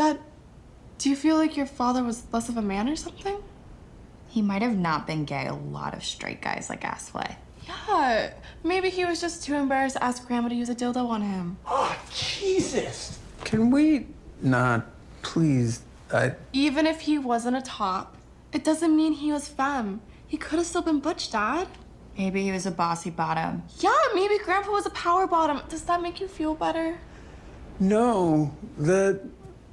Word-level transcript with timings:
Dad, 0.00 0.18
do 0.96 1.10
you 1.10 1.14
feel 1.14 1.36
like 1.36 1.58
your 1.58 1.66
father 1.66 2.02
was 2.02 2.22
less 2.32 2.48
of 2.48 2.56
a 2.56 2.62
man 2.62 2.88
or 2.88 2.96
something? 2.96 3.36
He 4.28 4.40
might 4.40 4.62
have 4.62 4.78
not 4.78 5.06
been 5.06 5.26
gay 5.26 5.46
a 5.46 5.52
lot 5.52 5.92
of 5.92 6.02
straight 6.02 6.40
guys 6.40 6.70
like 6.70 6.80
Aspley. 6.84 7.36
Yeah, 7.68 8.32
maybe 8.64 8.88
he 8.88 9.04
was 9.04 9.20
just 9.20 9.44
too 9.44 9.54
embarrassed 9.54 9.96
to 9.96 10.02
ask 10.02 10.26
Grandma 10.26 10.48
to 10.48 10.54
use 10.54 10.70
a 10.70 10.74
dildo 10.74 11.06
on 11.06 11.20
him. 11.20 11.58
Oh, 11.66 11.94
Jesus. 12.14 13.18
Can 13.44 13.70
we 13.70 14.06
not, 14.40 14.86
please? 15.20 15.82
I. 16.10 16.32
Even 16.54 16.86
if 16.86 17.02
he 17.02 17.18
wasn't 17.18 17.58
a 17.58 17.60
top, 17.60 18.16
it 18.54 18.64
doesn't 18.64 18.96
mean 18.96 19.12
he 19.12 19.32
was 19.32 19.48
femme. 19.48 20.00
He 20.26 20.38
could 20.38 20.60
have 20.60 20.66
still 20.66 20.80
been 20.80 21.00
butch, 21.00 21.30
Dad. 21.30 21.68
Maybe 22.16 22.42
he 22.42 22.52
was 22.52 22.64
a 22.64 22.70
bossy 22.70 23.10
bottom. 23.10 23.64
Yeah, 23.80 23.92
maybe 24.14 24.38
Grandpa 24.38 24.70
was 24.70 24.86
a 24.86 24.90
power 24.90 25.26
bottom. 25.26 25.60
Does 25.68 25.82
that 25.82 26.00
make 26.00 26.22
you 26.22 26.26
feel 26.26 26.54
better? 26.54 26.96
No, 27.78 28.54
that 28.78 29.20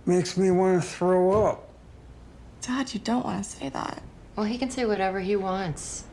makes 0.07 0.37
me 0.37 0.49
want 0.49 0.81
to 0.81 0.87
throw 0.87 1.45
up. 1.45 1.67
Dad, 2.61 2.93
you 2.93 2.99
don't 2.99 3.25
want 3.25 3.43
to 3.43 3.49
say 3.49 3.69
that. 3.69 4.01
Well, 4.35 4.45
he 4.45 4.57
can 4.57 4.69
say 4.69 4.85
whatever 4.85 5.19
he 5.19 5.35
wants. 5.35 6.05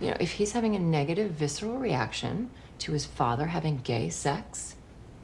You 0.00 0.10
know, 0.10 0.16
if 0.20 0.32
he's 0.32 0.52
having 0.52 0.74
a 0.76 0.78
negative 0.78 1.32
visceral 1.32 1.78
reaction 1.78 2.50
to 2.78 2.92
his 2.92 3.06
father 3.06 3.46
having 3.46 3.78
gay 3.78 4.08
sex, 4.10 4.76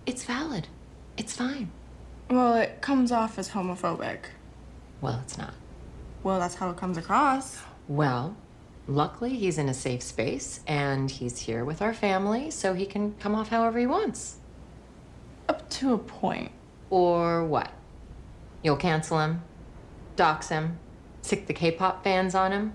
it's 0.04 0.24
valid. 0.24 0.68
It's 1.16 1.34
fine. 1.34 1.70
Well, 2.30 2.54
it 2.54 2.80
comes 2.80 3.12
off 3.12 3.38
as 3.38 3.50
homophobic. 3.50 4.18
Well, 5.00 5.20
it's 5.22 5.38
not. 5.38 5.54
Well, 6.22 6.38
that's 6.38 6.56
how 6.56 6.70
it 6.70 6.76
comes 6.76 6.96
across. 6.96 7.60
Well, 7.88 8.36
luckily 8.86 9.34
he's 9.36 9.58
in 9.58 9.68
a 9.68 9.74
safe 9.74 10.02
space 10.02 10.60
and 10.66 11.10
he's 11.10 11.38
here 11.38 11.64
with 11.64 11.80
our 11.80 11.94
family, 11.94 12.50
so 12.50 12.74
he 12.74 12.86
can 12.86 13.14
come 13.14 13.34
off 13.34 13.48
however 13.48 13.78
he 13.78 13.86
wants. 13.86 14.38
Up 15.48 15.68
to 15.70 15.94
a 15.94 15.98
point. 15.98 16.52
Or 16.90 17.44
what? 17.44 17.72
You'll 18.62 18.76
cancel 18.76 19.18
him, 19.20 19.42
dox 20.14 20.48
him, 20.48 20.78
sick 21.22 21.46
the 21.46 21.54
K 21.54 21.72
pop 21.72 22.04
fans 22.04 22.34
on 22.34 22.52
him? 22.52 22.72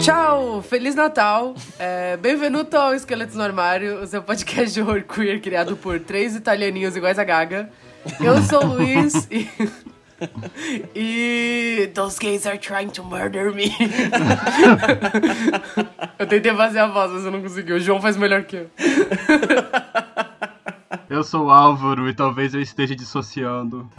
Tchau! 0.00 0.62
Feliz 0.62 0.94
Natal! 0.94 1.54
É, 1.78 2.16
Bem-vindo 2.16 2.66
ao 2.76 2.94
Esqueletos 2.94 3.34
no 3.34 3.42
Armário, 3.42 4.00
o 4.00 4.06
seu 4.06 4.22
podcast 4.22 4.72
de 4.72 4.80
horror 4.80 5.02
queer 5.02 5.40
criado 5.40 5.76
por 5.76 5.98
três 5.98 6.36
italianinhos 6.36 6.96
iguais 6.96 7.18
a 7.18 7.24
Gaga. 7.24 7.70
Eu 8.20 8.42
sou 8.42 8.64
o 8.64 8.74
Luiz 8.74 9.28
e. 9.30 9.48
E. 10.94 11.90
Those 11.94 12.18
gays 12.18 12.44
are 12.44 12.58
trying 12.58 12.88
to 12.90 13.04
murder 13.04 13.54
me. 13.54 13.72
eu 16.18 16.26
tentei 16.26 16.52
fazer 16.54 16.80
a 16.80 16.88
voz, 16.88 17.12
mas 17.12 17.24
eu 17.24 17.30
não 17.30 17.40
consegui. 17.40 17.72
O 17.72 17.80
João 17.80 18.00
faz 18.00 18.16
melhor 18.16 18.42
que 18.42 18.56
eu. 18.56 18.68
Eu 21.08 21.22
sou 21.22 21.46
o 21.46 21.50
Álvaro 21.50 22.06
e 22.08 22.14
talvez 22.14 22.52
eu 22.52 22.60
esteja 22.60 22.94
dissociando. 22.94 23.90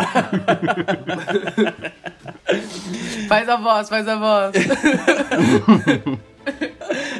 Faz 3.27 3.49
a 3.49 3.55
voz, 3.55 3.89
faz 3.89 4.07
a 4.07 4.15
voz. 4.15 4.53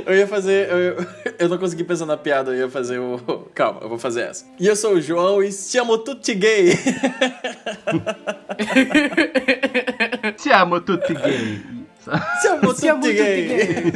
Eu 0.06 0.16
ia 0.16 0.28
fazer. 0.28 0.70
Eu, 0.70 1.06
eu 1.38 1.50
não 1.50 1.58
consegui 1.58 1.84
pensar 1.84 2.06
na 2.06 2.18
piada, 2.18 2.52
eu 2.52 2.58
ia 2.58 2.70
fazer 2.70 3.00
o. 3.00 3.18
Calma, 3.54 3.82
eu 3.82 3.90
vou 3.90 4.00
fazer 4.00 4.22
essa. 4.22 4.46
E 4.60 4.68
eu 4.68 4.76
sou 4.76 4.94
o 4.94 5.02
João 5.02 5.44
e 5.44 5.52
chamo 5.52 5.98
tutti 6.00 6.34
gay. 6.36 6.74
Siamo 10.38 10.82
tutti 10.82 11.14
gay. 11.14 11.62
Siamo 12.42 12.74
Siamo 12.74 13.02
tutti 13.02 13.16
tutti 13.16 13.22
gay. 13.24 13.94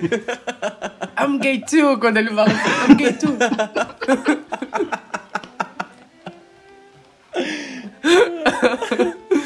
I'm 1.20 1.40
gay 1.40 1.60
too, 1.60 1.98
quando 2.00 2.18
ele 2.18 2.30
fala 2.30 2.50
assim, 2.52 2.92
I'm 2.92 2.96
gay 2.96 3.14
too. 3.14 3.38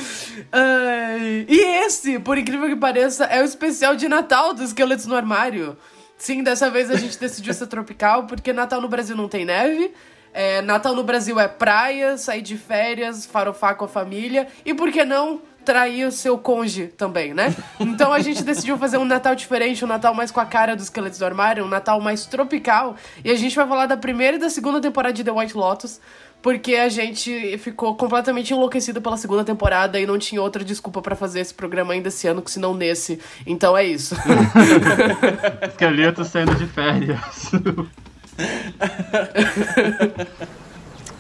E 1.47 1.59
esse, 1.85 2.19
por 2.19 2.37
incrível 2.37 2.67
que 2.67 2.75
pareça, 2.75 3.25
é 3.25 3.41
o 3.41 3.45
especial 3.45 3.95
de 3.95 4.07
Natal 4.07 4.53
dos 4.53 4.69
Esqueletos 4.69 5.05
no 5.05 5.15
Armário. 5.15 5.77
Sim, 6.17 6.43
dessa 6.43 6.69
vez 6.69 6.89
a 6.89 6.95
gente 6.95 7.17
decidiu 7.19 7.53
ser 7.53 7.67
tropical, 7.67 8.25
porque 8.25 8.51
Natal 8.51 8.81
no 8.81 8.89
Brasil 8.89 9.15
não 9.15 9.27
tem 9.27 9.45
neve. 9.45 9.93
É, 10.33 10.61
Natal 10.61 10.95
no 10.95 11.03
Brasil 11.03 11.39
é 11.39 11.47
praia, 11.47 12.17
sair 12.17 12.41
de 12.41 12.57
férias, 12.57 13.25
farofar 13.25 13.75
com 13.75 13.85
a 13.85 13.87
família. 13.87 14.47
E 14.65 14.73
por 14.73 14.91
que 14.91 15.03
não 15.03 15.41
trair 15.67 16.05
o 16.05 16.11
seu 16.13 16.37
conge 16.37 16.87
também, 16.87 17.33
né? 17.33 17.53
Então 17.77 18.13
a 18.13 18.19
gente 18.19 18.41
decidiu 18.41 18.77
fazer 18.77 18.97
um 18.97 19.03
Natal 19.03 19.35
diferente, 19.35 19.83
um 19.83 19.87
Natal 19.87 20.13
mais 20.13 20.31
com 20.31 20.39
a 20.39 20.45
cara 20.45 20.77
dos 20.77 20.85
Esqueletos 20.85 21.19
do 21.19 21.25
Armário, 21.25 21.65
um 21.65 21.67
Natal 21.67 21.99
mais 21.99 22.25
tropical. 22.25 22.95
E 23.21 23.29
a 23.29 23.35
gente 23.35 23.53
vai 23.53 23.67
falar 23.67 23.85
da 23.85 23.97
primeira 23.97 24.37
e 24.37 24.39
da 24.39 24.49
segunda 24.49 24.79
temporada 24.79 25.13
de 25.13 25.25
The 25.25 25.31
White 25.31 25.57
Lotus, 25.57 25.99
porque 26.41 26.75
a 26.75 26.89
gente 26.89 27.57
ficou 27.57 27.95
completamente 27.95 28.53
enlouquecido 28.53 29.01
pela 29.01 29.17
segunda 29.17 29.43
temporada 29.43 29.99
e 29.99 30.05
não 30.05 30.17
tinha 30.17 30.41
outra 30.41 30.63
desculpa 30.63 31.01
pra 31.01 31.15
fazer 31.15 31.39
esse 31.39 31.53
programa 31.53 31.93
ainda 31.93 32.07
esse 32.07 32.27
ano, 32.27 32.41
que 32.41 32.51
se 32.51 32.59
não 32.59 32.73
nesse. 32.73 33.19
Então 33.45 33.75
é 33.75 33.83
isso. 33.83 34.15
Esqueleto 35.67 36.23
saindo 36.23 36.55
de 36.55 36.65
férias. 36.67 37.51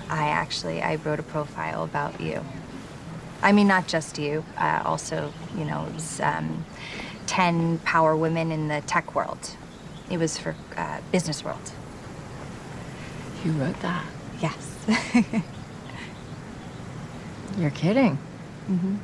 I 0.09 0.29
actually 0.29 0.81
I 0.81 0.97
wrote 1.03 1.19
a 1.19 1.23
profile 1.23 1.83
about 1.83 2.21
you. 2.23 2.41
I 3.43 3.51
mean, 3.51 3.67
not 3.67 3.87
just 3.87 4.17
you. 4.17 4.43
Uh, 4.57 4.81
also, 4.85 5.31
you 5.57 5.65
know, 5.65 5.85
it 5.87 5.93
was 5.93 6.19
um, 6.21 6.65
ten 7.27 7.79
power 7.79 8.15
women 8.15 8.51
in 8.51 8.67
the 8.67 8.81
tech 8.87 9.13
world. 9.15 9.55
It 10.09 10.17
was 10.17 10.37
for 10.37 10.55
uh, 10.75 10.99
Business 11.11 11.43
World. 11.43 11.71
You 13.43 13.51
wrote 13.51 13.79
that. 13.81 14.05
Yes. 14.41 14.66
You're 17.57 17.71
kidding. 17.71 18.17
Mm-hmm. 18.69 18.95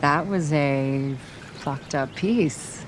That 0.00 0.26
was 0.26 0.52
a 0.52 1.14
fucked 1.60 1.94
up 1.94 2.14
piece. 2.14 2.84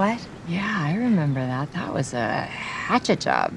what? 0.00 0.18
Yeah, 0.48 0.78
I 0.80 0.94
remember 0.96 1.40
that. 1.46 1.72
That 1.72 1.92
was 1.92 2.14
a 2.14 2.48
hatchet 2.88 3.20
job. 3.20 3.52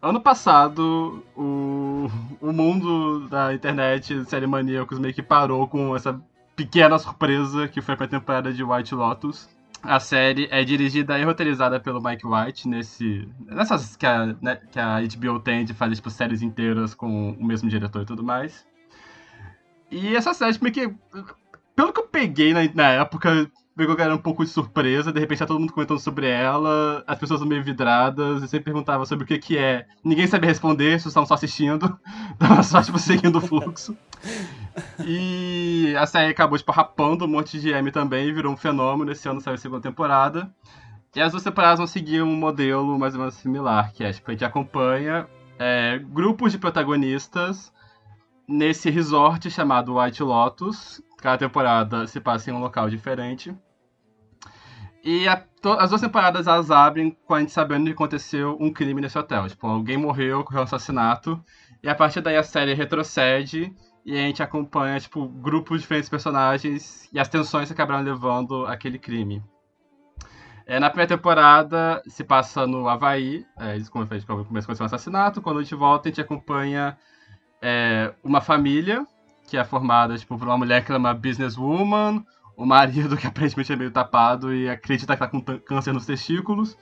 Ano 0.00 0.20
passado, 0.20 1.24
o, 1.36 2.08
o 2.40 2.52
mundo 2.52 3.28
da 3.28 3.52
internet, 3.52 4.24
série 4.26 4.46
Maníacos, 4.46 4.98
meio 4.98 5.12
que 5.12 5.22
parou 5.22 5.66
com 5.66 5.94
essa 5.94 6.18
pequena 6.56 6.98
surpresa 6.98 7.68
que 7.68 7.82
foi 7.82 7.96
pra 7.96 8.06
temporada 8.06 8.52
de 8.52 8.62
White 8.62 8.94
Lotus. 8.94 9.48
A 9.82 9.98
série 9.98 10.46
é 10.50 10.62
dirigida 10.62 11.18
e 11.18 11.24
roteirizada 11.24 11.80
pelo 11.80 12.02
Mike 12.02 12.26
White, 12.26 12.68
nesse, 12.68 13.26
nessas 13.46 13.96
que 13.96 14.04
a, 14.04 14.26
né, 14.40 14.56
que 14.70 14.78
a 14.78 15.00
HBO 15.00 15.40
tem 15.40 15.64
de 15.64 15.72
fazer 15.72 15.94
tipo, 15.94 16.10
séries 16.10 16.42
inteiras 16.42 16.94
com 16.94 17.30
o 17.32 17.44
mesmo 17.44 17.68
diretor 17.68 18.02
e 18.02 18.06
tudo 18.06 18.22
mais. 18.22 18.66
E 19.90 20.14
essa 20.14 20.34
série, 20.34 20.58
meio 20.60 20.74
que. 20.74 20.94
Pelo 21.74 21.92
que 21.92 22.00
eu 22.00 22.06
peguei 22.06 22.52
na, 22.52 22.60
na 22.74 22.88
época, 22.90 23.50
pegou 23.74 23.96
que 23.96 24.02
era 24.02 24.14
um 24.14 24.18
pouco 24.18 24.44
de 24.44 24.50
surpresa, 24.50 25.10
de 25.10 25.18
repente 25.18 25.38
tá 25.38 25.46
todo 25.46 25.58
mundo 25.58 25.72
comentando 25.72 25.98
sobre 25.98 26.28
ela, 26.28 27.02
as 27.06 27.18
pessoas 27.18 27.40
meio 27.42 27.64
vidradas, 27.64 28.42
e 28.42 28.48
sempre 28.48 28.66
perguntava 28.66 29.06
sobre 29.06 29.24
o 29.24 29.26
que 29.26 29.38
que 29.38 29.56
é. 29.56 29.86
Ninguém 30.04 30.26
sabia 30.26 30.50
responder, 30.50 30.90
vocês 30.90 31.06
estavam 31.06 31.26
só 31.26 31.34
assistindo, 31.34 31.98
tava 32.38 32.62
só, 32.62 32.82
tipo, 32.82 32.98
seguindo 32.98 33.38
o 33.38 33.40
fluxo. 33.40 33.96
E 35.04 35.94
a 35.98 36.06
série 36.06 36.30
acabou, 36.30 36.56
tipo, 36.58 36.72
rapando 36.72 37.24
um 37.24 37.28
monte 37.28 37.60
de 37.60 37.70
M 37.70 37.90
também, 37.90 38.32
virou 38.32 38.52
um 38.52 38.56
fenômeno, 38.56 39.12
esse 39.12 39.28
ano 39.28 39.40
saiu 39.40 39.54
a 39.54 39.58
segunda 39.58 39.82
temporada. 39.82 40.52
E 41.14 41.20
as 41.20 41.32
duas 41.32 41.42
temporadas 41.42 41.78
vão 41.78 41.86
seguir 41.86 42.22
um 42.22 42.36
modelo 42.36 42.98
mais 42.98 43.14
ou 43.14 43.20
menos 43.20 43.34
similar, 43.34 43.92
que 43.92 44.04
é, 44.04 44.12
tipo, 44.12 44.30
a 44.30 44.34
gente 44.34 44.44
acompanha 44.44 45.26
é, 45.58 45.98
grupos 45.98 46.52
de 46.52 46.58
protagonistas 46.58 47.72
nesse 48.48 48.90
resort 48.90 49.50
chamado 49.50 49.98
White 49.98 50.22
Lotus. 50.22 51.02
Cada 51.18 51.38
temporada 51.38 52.06
se 52.06 52.20
passa 52.20 52.50
em 52.50 52.54
um 52.54 52.60
local 52.60 52.88
diferente. 52.88 53.54
E 55.02 55.26
a- 55.26 55.42
to- 55.62 55.72
as 55.72 55.90
duas 55.90 56.00
temporadas 56.00 56.46
elas 56.46 56.70
abrem 56.70 57.16
com 57.26 57.34
a 57.34 57.40
gente 57.40 57.52
sabendo 57.52 57.86
que 57.86 57.92
aconteceu 57.92 58.56
um 58.60 58.70
crime 58.72 59.00
nesse 59.00 59.18
hotel. 59.18 59.48
Tipo, 59.48 59.66
alguém 59.66 59.96
morreu, 59.96 60.40
ocorreu 60.40 60.60
um 60.60 60.64
assassinato. 60.64 61.42
E 61.82 61.88
a 61.88 61.94
partir 61.94 62.20
daí 62.20 62.36
a 62.36 62.42
série 62.42 62.74
retrocede 62.74 63.74
e 64.04 64.16
a 64.16 64.22
gente 64.22 64.42
acompanha, 64.42 64.98
tipo, 64.98 65.28
grupos 65.28 65.78
de 65.78 65.82
diferentes 65.82 66.08
personagens 66.08 67.08
e 67.12 67.18
as 67.18 67.28
tensões 67.28 67.68
que 67.68 67.72
acabaram 67.72 68.02
levando 68.02 68.66
aquele 68.66 68.98
crime. 68.98 69.42
É, 70.66 70.78
na 70.78 70.88
primeira 70.88 71.16
temporada 71.16 72.02
se 72.06 72.22
passa 72.22 72.66
no 72.66 72.88
Havaí, 72.88 73.44
é, 73.58 73.74
eles 73.74 73.88
como 73.88 74.04
eu 74.04 74.08
falei, 74.08 74.20
tipo, 74.20 74.44
começa 74.44 74.72
a 74.72 74.82
um 74.82 74.86
assassinato. 74.86 75.42
Quando 75.42 75.58
a 75.58 75.62
gente 75.62 75.74
volta, 75.74 76.08
a 76.08 76.10
gente 76.10 76.20
acompanha 76.20 76.96
é, 77.60 78.14
uma 78.22 78.40
família 78.40 79.04
que 79.50 79.56
é 79.56 79.64
formada 79.64 80.16
tipo, 80.16 80.38
por 80.38 80.46
uma 80.46 80.56
mulher 80.56 80.84
que 80.84 80.92
é 80.92 80.96
uma 80.96 81.12
businesswoman, 81.12 82.24
o 82.56 82.64
marido 82.64 83.16
que 83.18 83.26
aparentemente 83.26 83.72
é 83.72 83.76
meio 83.76 83.90
tapado 83.90 84.54
e 84.54 84.70
acredita 84.70 85.14
que 85.14 85.18
tá 85.18 85.26
com 85.26 85.40
câncer 85.40 85.92
nos 85.92 86.06
testículos, 86.06 86.78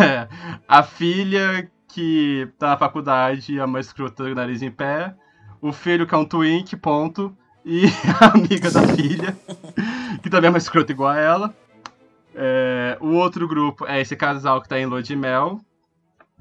É, 0.00 0.28
a 0.68 0.82
filha 0.82 1.68
que 1.88 2.48
tá 2.56 2.68
na 2.68 2.76
faculdade 2.76 3.52
e 3.52 3.58
é 3.58 3.64
uma 3.64 3.80
escrota 3.80 4.24
do 4.24 4.34
nariz 4.34 4.62
em 4.62 4.70
pé, 4.70 5.14
o 5.60 5.72
filho 5.72 6.06
que 6.06 6.14
é 6.14 6.18
um 6.18 6.24
twink, 6.24 6.76
ponto, 6.76 7.36
e 7.64 7.84
a 8.20 8.32
amiga 8.34 8.70
da 8.70 8.86
filha, 8.88 9.36
que 10.22 10.30
também 10.30 10.48
é 10.48 10.50
uma 10.50 10.58
escrota 10.58 10.92
igual 10.92 11.10
a 11.10 11.18
ela. 11.18 11.54
É, 12.34 12.96
o 13.00 13.14
outro 13.14 13.48
grupo 13.48 13.86
é 13.86 14.00
esse 14.00 14.16
casal 14.16 14.62
que 14.62 14.68
tá 14.68 14.78
em 14.78 14.86
lua 14.86 15.02
de 15.02 15.16
mel, 15.16 15.60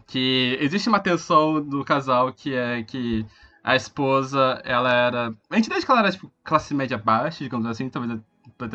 que 0.05 0.57
existe 0.61 0.87
uma 0.87 0.99
tensão 0.99 1.61
do 1.61 1.83
casal 1.83 2.31
que 2.31 2.53
é 2.53 2.83
que 2.83 3.25
a 3.63 3.75
esposa, 3.75 4.61
ela 4.63 4.93
era. 4.93 5.33
A 5.49 5.55
gente 5.57 5.67
desde 5.67 5.85
que 5.85 5.91
ela 5.91 5.99
era, 5.99 6.11
tipo, 6.11 6.31
classe 6.41 6.73
média 6.73 6.97
baixa, 6.97 7.43
digamos 7.43 7.67
assim, 7.67 7.89
talvez 7.89 8.17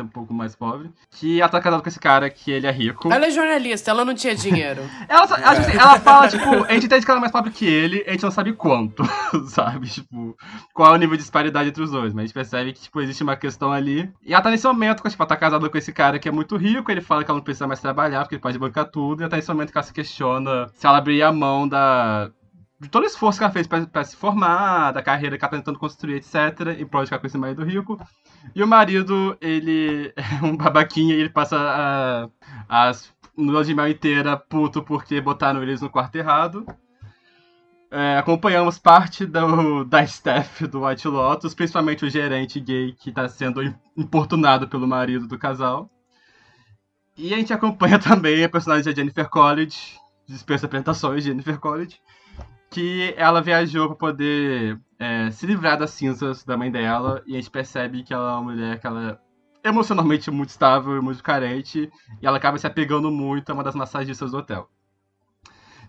um 0.01 0.07
pouco 0.07 0.33
mais 0.33 0.55
pobre. 0.55 0.89
Que 1.11 1.39
ela 1.41 1.49
tá 1.49 1.59
casada 1.61 1.81
com 1.83 1.89
esse 1.89 1.99
cara 1.99 2.29
que 2.29 2.51
ele 2.51 2.67
é 2.67 2.71
rico. 2.71 3.11
Ela 3.11 3.27
é 3.27 3.31
jornalista, 3.31 3.91
ela 3.91 4.05
não 4.05 4.13
tinha 4.15 4.35
dinheiro. 4.35 4.81
ela, 5.09 5.27
só- 5.27 5.35
a 5.35 5.55
gente- 5.55 5.77
ela 5.77 5.99
fala, 5.99 6.27
tipo, 6.27 6.63
a 6.65 6.73
gente 6.73 6.85
entende 6.85 7.05
que 7.05 7.11
ela 7.11 7.19
é 7.19 7.21
mais 7.21 7.31
pobre 7.31 7.51
que 7.51 7.65
ele, 7.65 8.03
a 8.07 8.11
gente 8.11 8.23
não 8.23 8.31
sabe 8.31 8.53
quanto, 8.53 9.03
sabe? 9.49 9.87
Tipo, 9.89 10.35
qual 10.73 10.93
é 10.93 10.95
o 10.95 10.99
nível 10.99 11.15
de 11.17 11.23
disparidade 11.23 11.69
entre 11.69 11.83
os 11.83 11.91
dois. 11.91 12.13
Mas 12.13 12.23
a 12.23 12.25
gente 12.27 12.33
percebe 12.33 12.73
que, 12.73 12.81
tipo, 12.81 13.01
existe 13.01 13.23
uma 13.23 13.35
questão 13.35 13.71
ali. 13.71 14.09
E 14.25 14.33
ela 14.33 14.41
tá 14.41 14.49
nesse 14.49 14.65
momento, 14.67 15.03
tipo, 15.07 15.21
ela 15.21 15.27
tá 15.27 15.35
casada 15.35 15.69
com 15.69 15.77
esse 15.77 15.91
cara 15.91 16.19
que 16.19 16.27
é 16.29 16.31
muito 16.31 16.55
rico, 16.57 16.91
ele 16.91 17.01
fala 17.01 17.23
que 17.23 17.29
ela 17.31 17.37
não 17.37 17.43
precisa 17.43 17.67
mais 17.67 17.79
trabalhar, 17.79 18.21
porque 18.21 18.35
ele 18.35 18.41
pode 18.41 18.57
bancar 18.59 18.85
tudo. 18.85 19.21
E 19.21 19.23
ela 19.23 19.29
tá 19.29 19.35
nesse 19.35 19.49
momento 19.49 19.71
que 19.71 19.77
ela 19.77 19.83
se 19.85 19.93
questiona 19.93 20.67
se 20.73 20.85
ela 20.87 20.97
abrir 20.97 21.21
a 21.23 21.31
mão 21.31 21.67
da. 21.67 22.29
De 22.83 22.89
todo 22.89 23.03
o 23.03 23.07
esforço 23.07 23.39
que 23.39 23.43
ela 23.45 23.53
fez 23.53 23.65
pra 23.65 24.03
se 24.03 24.15
formar, 24.15 24.91
da 24.91 25.01
carreira 25.01 25.37
que 25.37 25.43
ela 25.45 25.51
tá 25.51 25.57
tentando 25.57 25.79
construir, 25.79 26.15
etc., 26.15 26.77
em 26.77 26.85
prol 26.85 27.03
de 27.03 27.07
ficar 27.07 27.19
com 27.19 27.27
esse 27.27 27.37
marido 27.37 27.63
rico. 27.63 27.97
E 28.53 28.61
o 28.61 28.67
marido, 28.67 29.37
ele 29.39 30.13
é 30.17 30.45
um 30.45 30.57
babaquinha 30.57 31.15
e 31.15 31.19
ele 31.19 31.29
passa 31.29 31.57
a, 31.57 32.89
as 32.89 33.13
lua 33.37 33.63
de 33.63 33.73
mel 33.73 33.87
inteira 33.87 34.35
puto 34.37 34.83
porque 34.83 35.21
botaram 35.21 35.63
eles 35.63 35.81
no 35.81 35.89
quarto 35.89 36.15
errado. 36.17 36.65
É, 37.89 38.17
acompanhamos 38.17 38.77
parte 38.79 39.25
do, 39.25 39.83
da 39.85 40.03
staff 40.03 40.65
do 40.67 40.85
White 40.85 41.07
Lotus, 41.07 41.53
principalmente 41.53 42.03
o 42.03 42.09
gerente 42.09 42.59
gay 42.59 42.91
que 42.91 43.09
está 43.11 43.29
sendo 43.29 43.63
im- 43.63 43.75
importunado 43.95 44.67
pelo 44.67 44.87
marido 44.87 45.27
do 45.27 45.37
casal. 45.37 45.89
E 47.17 47.33
a 47.33 47.37
gente 47.37 47.53
acompanha 47.53 47.97
também 47.99 48.43
a 48.43 48.49
personagem 48.49 48.85
da 48.85 48.95
Jennifer 48.95 49.29
College, 49.29 49.77
dispensa 50.27 50.65
apresentações, 50.65 51.23
Jennifer 51.23 51.59
College, 51.59 51.99
que 52.73 53.13
ela 53.15 53.39
viajou 53.41 53.87
para 53.87 53.95
poder 53.95 54.79
é, 54.97 55.29
se 55.29 55.45
livrar 55.45 55.77
das 55.77 55.91
cinzas 55.91 56.43
da 56.43 56.57
mãe 56.57 56.71
dela, 56.71 57.21
e 57.27 57.33
a 57.33 57.35
gente 57.35 57.51
percebe 57.51 58.03
que 58.03 58.13
ela 58.13 58.31
é 58.31 58.33
uma 58.33 58.41
mulher 58.41 58.79
que 58.79 58.87
ela 58.87 59.19
é 59.63 59.69
emocionalmente 59.69 60.31
muito 60.31 60.49
estável 60.49 60.97
e 60.97 61.01
muito 61.01 61.23
carente, 61.23 61.91
e 62.21 62.25
ela 62.25 62.37
acaba 62.37 62.57
se 62.57 62.65
apegando 62.65 63.11
muito 63.11 63.49
a 63.49 63.53
uma 63.53 63.63
das 63.63 63.75
massagistas 63.75 64.31
do 64.31 64.37
hotel. 64.37 64.67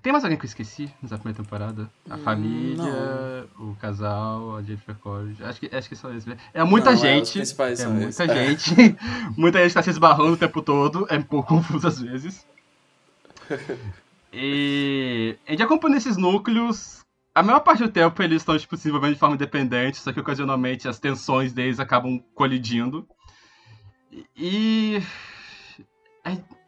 Tem 0.02 0.12
mais 0.12 0.22
alguém 0.22 0.38
que 0.38 0.44
eu 0.44 0.48
esqueci 0.48 0.92
nessa 1.02 1.16
primeira 1.16 1.42
temporada? 1.42 1.90
A 2.10 2.18
família, 2.18 3.48
o 3.58 3.74
casal, 3.76 4.54
a 4.56 4.62
Jennifer 4.62 4.94
College. 4.96 5.42
Acho 5.42 5.60
que, 5.60 5.74
acho 5.74 5.88
que 5.88 5.96
só 5.96 6.12
isso. 6.12 6.28
É 6.52 6.62
muita 6.62 6.90
Não, 6.90 6.98
é, 6.98 7.00
gente. 7.00 7.40
é 7.40 7.44
são 7.46 7.90
muita 7.90 8.08
esses. 8.08 8.20
É. 8.20 8.46
gente. 8.46 8.96
muita 9.34 9.62
gente 9.62 9.72
tá 9.72 9.82
se 9.82 9.88
esbarrando 9.88 10.34
o 10.34 10.36
tempo 10.36 10.60
todo. 10.60 11.06
É 11.08 11.16
um 11.16 11.22
pouco 11.22 11.48
confuso 11.54 11.88
às 11.88 11.98
vezes. 11.98 12.46
E 14.36 15.38
a 15.46 15.52
gente 15.52 15.62
acompanha 15.62 15.96
esses 15.96 16.16
núcleos. 16.16 17.04
A 17.32 17.42
maior 17.42 17.60
parte 17.60 17.84
do 17.84 17.88
tempo 17.88 18.20
eles 18.20 18.42
estão 18.42 18.58
tipo, 18.58 18.76
se 18.76 18.82
desenvolvendo 18.82 19.14
de 19.14 19.18
forma 19.18 19.36
independente, 19.36 19.98
só 19.98 20.12
que 20.12 20.18
ocasionalmente 20.18 20.88
as 20.88 20.98
tensões 20.98 21.52
deles 21.52 21.78
acabam 21.78 22.18
colidindo. 22.34 23.06
E. 24.36 25.00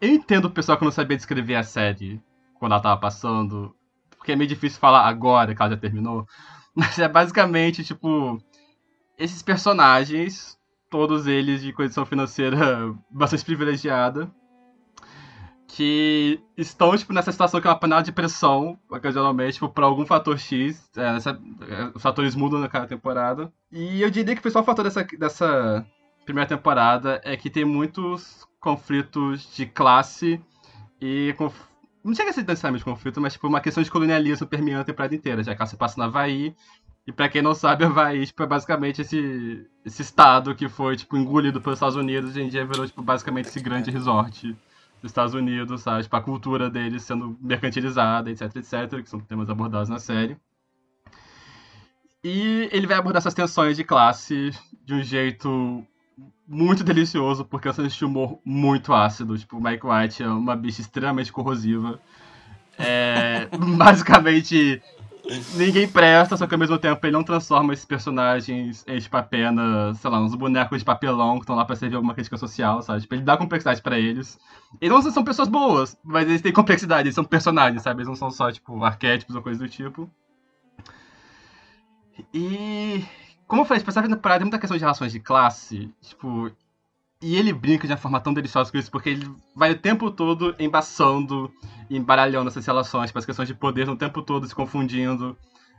Eu 0.00 0.10
entendo 0.10 0.44
o 0.44 0.50
pessoal 0.50 0.78
que 0.78 0.84
não 0.84 0.92
sabia 0.92 1.16
descrever 1.16 1.56
a 1.56 1.62
série 1.62 2.20
quando 2.58 2.72
ela 2.72 2.80
tava 2.80 3.00
passando, 3.00 3.74
porque 4.16 4.32
é 4.32 4.36
meio 4.36 4.48
difícil 4.48 4.78
falar 4.78 5.06
agora 5.08 5.54
que 5.54 5.60
ela 5.60 5.70
já 5.70 5.76
terminou. 5.76 6.26
Mas 6.74 6.98
é 6.98 7.08
basicamente, 7.08 7.82
tipo, 7.82 8.38
esses 9.18 9.42
personagens, 9.42 10.58
todos 10.90 11.26
eles 11.26 11.62
de 11.62 11.72
condição 11.72 12.06
financeira 12.06 12.94
bastante 13.10 13.44
privilegiada, 13.44 14.30
que 15.68 16.40
estão, 16.56 16.96
tipo, 16.96 17.12
nessa 17.12 17.32
situação 17.32 17.60
que 17.60 17.66
é 17.66 17.70
uma 17.70 17.78
panela 17.78 18.02
de 18.02 18.12
pressão, 18.12 18.78
ocasionalmente, 18.88 19.54
tipo, 19.54 19.68
por 19.68 19.84
algum 19.84 20.06
fator 20.06 20.38
X. 20.38 20.88
é, 20.96 21.16
essa- 21.16 21.38
é, 21.68 21.90
os 21.94 22.02
fatores 22.02 22.34
mudam 22.34 22.60
na 22.60 22.68
cada 22.68 22.86
temporada. 22.86 23.52
E 23.70 24.00
eu 24.00 24.10
diria 24.10 24.34
que 24.34 24.38
o 24.38 24.42
principal 24.42 24.64
fator 24.64 24.84
dessa, 24.84 25.04
dessa 25.18 25.84
primeira 26.24 26.48
temporada 26.48 27.20
é 27.24 27.36
que 27.36 27.50
tem 27.50 27.64
muitos 27.64 28.46
conflitos 28.60 29.54
de 29.56 29.66
classe 29.66 30.40
e 31.00 31.34
conf... 31.36 31.54
não 32.04 32.14
chega 32.14 32.30
a 32.30 32.32
ser 32.32 32.42
necessariamente 32.46 32.84
conflito, 32.84 33.20
mas 33.20 33.32
tipo 33.34 33.46
uma 33.46 33.60
questão 33.60 33.82
de 33.82 33.90
colonialismo 33.90 34.46
permeando 34.46 34.82
a 34.82 34.84
temporada 34.84 35.14
inteira, 35.14 35.42
já 35.42 35.54
que 35.54 35.60
ela 35.62 35.68
se 35.68 35.76
passa 35.76 35.98
no 35.98 36.04
Havaí. 36.04 36.54
E 37.06 37.12
pra 37.12 37.28
quem 37.28 37.42
não 37.42 37.54
sabe, 37.54 37.84
Havaí 37.84 38.26
tipo, 38.26 38.42
é 38.42 38.46
basicamente 38.46 39.02
esse, 39.02 39.64
esse 39.84 40.02
estado 40.02 40.54
que 40.54 40.68
foi 40.68 40.96
tipo, 40.96 41.16
engolido 41.16 41.60
pelos 41.60 41.76
Estados 41.76 41.96
Unidos 41.96 42.30
e 42.30 42.40
hoje 42.40 42.42
em 42.46 42.48
dia 42.50 42.64
virou 42.66 42.86
tipo, 42.86 43.02
basicamente 43.02 43.46
esse 43.48 43.60
grande 43.60 43.90
resort 43.90 44.56
dos 45.02 45.10
Estados 45.10 45.34
Unidos, 45.34 45.82
sabe? 45.82 46.02
Tipo, 46.02 46.16
a 46.16 46.22
cultura 46.22 46.70
deles 46.70 47.02
sendo 47.02 47.36
mercantilizada, 47.40 48.30
etc, 48.30 48.56
etc, 48.56 49.02
que 49.02 49.08
são 49.08 49.20
temas 49.20 49.48
abordados 49.50 49.88
na 49.88 49.98
série. 49.98 50.36
E 52.24 52.68
ele 52.72 52.86
vai 52.86 52.96
abordar 52.96 53.20
essas 53.20 53.34
tensões 53.34 53.76
de 53.76 53.84
classe 53.84 54.50
de 54.84 54.94
um 54.94 55.02
jeito 55.02 55.86
muito 56.46 56.82
delicioso, 56.82 57.44
porque 57.44 57.68
é 57.68 57.72
de 57.72 58.04
humor 58.04 58.40
muito 58.44 58.92
ácido. 58.92 59.36
Tipo, 59.38 59.58
o 59.58 59.62
Mike 59.62 59.86
White 59.86 60.22
é 60.22 60.28
uma 60.28 60.56
bicha 60.56 60.80
extremamente 60.80 61.32
corrosiva. 61.32 62.00
É, 62.78 63.48
basicamente, 63.76 64.82
ninguém 65.54 65.88
presta, 65.88 66.36
só 66.36 66.46
que 66.46 66.54
ao 66.54 66.58
mesmo 66.58 66.78
tempo 66.78 67.04
ele 67.04 67.12
não 67.12 67.22
transforma 67.22 67.72
esses 67.72 67.84
personagens 67.84 68.84
em, 68.86 69.00
apenas, 69.12 69.98
sei 69.98 70.10
lá, 70.10 70.20
uns 70.20 70.34
bonecos 70.34 70.78
de 70.78 70.84
papelão 70.84 71.36
que 71.36 71.42
estão 71.42 71.56
lá 71.56 71.64
pra 71.64 71.76
servir 71.76 71.96
alguma 71.96 72.14
crítica 72.14 72.36
social, 72.36 72.82
sabe? 72.82 73.02
Tipo, 73.02 73.14
ele 73.14 73.22
dá 73.22 73.36
complexidade 73.36 73.82
pra 73.82 73.98
eles. 73.98 74.38
E 74.80 74.88
não 74.88 75.02
são 75.02 75.24
pessoas 75.24 75.48
boas, 75.48 75.96
mas 76.04 76.28
eles 76.28 76.42
têm 76.42 76.52
complexidade, 76.52 77.08
eles 77.08 77.14
são 77.14 77.24
personagens, 77.24 77.82
sabe? 77.82 77.98
Eles 77.98 78.08
não 78.08 78.16
são 78.16 78.30
só, 78.30 78.50
tipo, 78.52 78.82
arquétipos 78.84 79.34
ou 79.34 79.42
coisa 79.42 79.58
do 79.58 79.68
tipo. 79.68 80.10
E. 82.32 83.04
Como 83.46 83.62
eu 83.62 83.66
falei, 83.66 83.80
tipo, 83.80 83.90
essa 83.90 84.02
temporada 84.02 84.40
tem 84.40 84.46
muita 84.46 84.58
questão 84.58 84.76
de 84.76 84.82
relações 84.82 85.12
de 85.12 85.20
classe, 85.20 85.90
tipo. 86.00 86.50
E 87.26 87.34
ele 87.34 87.52
brinca 87.52 87.88
de 87.88 87.92
uma 87.92 87.98
forma 87.98 88.20
tão 88.20 88.32
deliciosa 88.32 88.70
com 88.70 88.78
isso, 88.78 88.88
porque 88.88 89.08
ele 89.08 89.28
vai 89.52 89.72
o 89.72 89.76
tempo 89.76 90.12
todo 90.12 90.54
embaçando 90.60 91.52
embaralhando 91.90 92.48
essas 92.48 92.64
relações, 92.64 93.08
tipo, 93.08 93.18
as 93.18 93.26
questões 93.26 93.48
de 93.48 93.54
poder 93.54 93.84
no 93.84 93.96
tempo 93.96 94.22
todo 94.22 94.46
se 94.46 94.54
confundindo. 94.54 95.36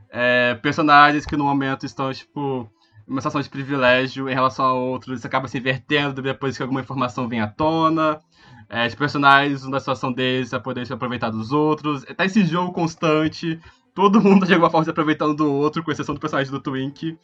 É, 0.09 0.55
personagens 0.55 1.25
que 1.25 1.37
no 1.37 1.45
momento 1.45 1.85
estão, 1.85 2.11
tipo, 2.11 2.69
em 3.07 3.11
uma 3.11 3.21
situação 3.21 3.39
de 3.39 3.47
privilégio 3.47 4.29
em 4.29 4.33
relação 4.33 4.65
a 4.65 4.73
outros, 4.73 5.19
isso 5.19 5.27
acaba 5.27 5.47
se 5.47 5.57
invertendo 5.57 6.21
depois 6.21 6.57
que 6.57 6.63
alguma 6.63 6.81
informação 6.81 7.29
vem 7.29 7.39
à 7.39 7.47
tona. 7.47 8.19
É, 8.67 8.85
os 8.85 8.95
personagens, 8.95 9.63
uma 9.63 9.79
situação 9.79 10.11
deles, 10.11 10.53
a 10.53 10.59
poder 10.59 10.85
se 10.85 10.91
aproveitar 10.91 11.29
dos 11.29 11.53
outros. 11.53 12.03
Tá 12.17 12.25
esse 12.25 12.43
jogo 12.43 12.73
constante, 12.73 13.57
todo 13.95 14.19
mundo 14.21 14.45
de 14.45 14.51
alguma 14.51 14.69
forma 14.69 14.83
se 14.83 14.89
aproveitando 14.89 15.33
do 15.33 15.49
outro, 15.49 15.81
com 15.81 15.93
exceção 15.93 16.13
do 16.13 16.19
personagem 16.19 16.51
do 16.51 16.59
Twink. 16.59 17.17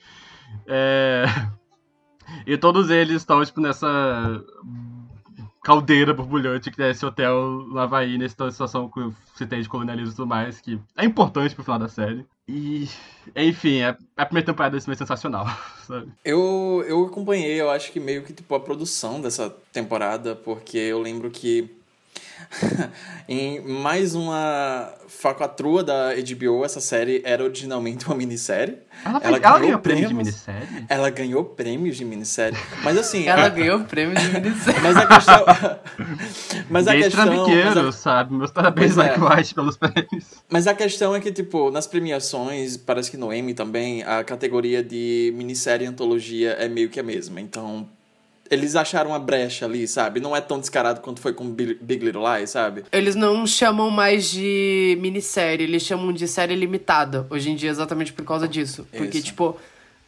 É... 0.65 1.25
E 2.45 2.57
todos 2.57 2.89
eles 2.89 3.17
estão, 3.17 3.43
tipo, 3.43 3.61
nessa 3.61 4.43
caldeira 5.63 6.13
borbulhante 6.13 6.69
que 6.69 6.83
é 6.83 6.91
esse 6.91 7.05
hotel 7.05 7.65
no 7.69 7.79
Havaí, 7.79 8.17
nessa 8.17 8.51
situação 8.51 8.89
que 8.89 8.99
você 9.33 9.45
tem 9.45 9.61
de 9.61 9.69
colonialismo 9.69 10.11
e 10.11 10.15
tudo 10.15 10.27
mais, 10.27 10.59
que 10.59 10.77
é 10.97 11.05
importante 11.05 11.55
pro 11.55 11.63
final 11.63 11.79
da 11.79 11.87
série. 11.87 12.25
E, 12.47 12.89
enfim, 13.33 13.81
a, 13.81 13.97
a 14.17 14.25
primeira 14.25 14.45
temporada 14.45 14.75
desse 14.75 14.89
mês 14.89 14.99
é 14.99 15.05
sensacional, 15.05 15.47
sabe? 15.87 16.11
Eu, 16.25 16.83
eu 16.85 17.05
acompanhei, 17.05 17.59
eu 17.59 17.69
acho 17.69 17.91
que 17.93 17.99
meio 17.99 18.23
que 18.23 18.33
tipo 18.33 18.53
a 18.53 18.59
produção 18.59 19.21
dessa 19.21 19.49
temporada, 19.71 20.35
porque 20.35 20.77
eu 20.77 21.01
lembro 21.01 21.31
que 21.31 21.69
em 23.27 23.59
mais 23.61 24.15
uma 24.15 24.93
facatrua 25.07 25.83
da 25.83 26.09
HBO, 26.15 26.65
essa 26.65 26.79
série 26.79 27.21
era 27.23 27.43
originalmente 27.43 28.05
uma 28.05 28.15
minissérie. 28.15 28.77
Ela, 29.05 29.19
ela, 29.23 29.37
ela 29.37 29.59
ganhou 29.59 29.79
prêmio 29.79 30.07
de 30.07 30.13
minissérie? 30.13 30.67
Ela 30.87 31.09
ganhou 31.09 31.45
prêmios 31.45 31.97
de 31.97 32.05
minissérie. 32.05 32.57
Mas 32.83 32.97
assim. 32.97 33.25
Ela 33.33 33.49
ganhou 33.49 33.79
prêmio 33.81 34.15
de 34.15 34.27
minissérie. 34.29 34.81
Mas 34.81 34.97
a 34.97 35.05
questão. 35.07 35.45
mas 36.69 36.87
a 36.87 36.95
questão. 36.95 37.47
mas 37.47 37.77
a- 37.77 37.91
sabe? 37.91 38.33
Meus 38.33 38.51
parabéns, 38.51 38.93
Pois 38.93 39.05
é. 39.07 39.17
Mike 39.17 39.33
White, 39.35 39.55
pelos 39.55 39.77
prêmios. 39.77 40.25
Mas 40.49 40.67
a 40.67 40.73
questão 40.73 41.15
é 41.15 41.19
que, 41.19 41.31
tipo, 41.31 41.71
nas 41.71 41.87
premiações, 41.87 42.77
parece 42.77 43.09
que 43.09 43.17
no 43.17 43.33
Emmy 43.33 43.53
também, 43.53 44.03
a 44.03 44.23
categoria 44.23 44.83
de 44.83 45.33
minissérie 45.35 45.85
e 45.85 45.87
antologia 45.89 46.51
é 46.51 46.67
meio 46.67 46.89
que 46.89 46.99
a 46.99 47.03
mesma. 47.03 47.41
Então, 47.41 47.87
eles 48.53 48.75
acharam 48.75 49.11
uma 49.11 49.19
brecha 49.19 49.65
ali, 49.65 49.87
sabe? 49.87 50.19
Não 50.19 50.35
é 50.35 50.41
tão 50.41 50.59
descarado 50.59 51.01
quanto 51.01 51.19
foi 51.19 51.33
com 51.33 51.49
Big 51.49 52.05
Little 52.05 52.23
Lies, 52.35 52.51
sabe? 52.51 52.83
Eles 52.91 53.15
não 53.15 53.45
chamam 53.45 53.89
mais 53.89 54.29
de 54.29 54.97
minissérie, 55.01 55.65
eles 55.65 55.83
chamam 55.83 56.13
de 56.13 56.27
série 56.27 56.55
limitada 56.55 57.25
hoje 57.29 57.49
em 57.49 57.55
dia, 57.55 57.69
exatamente 57.69 58.13
por 58.13 58.23
causa 58.23 58.47
disso. 58.47 58.87
Porque, 58.91 59.17
Isso. 59.17 59.27
tipo, 59.27 59.57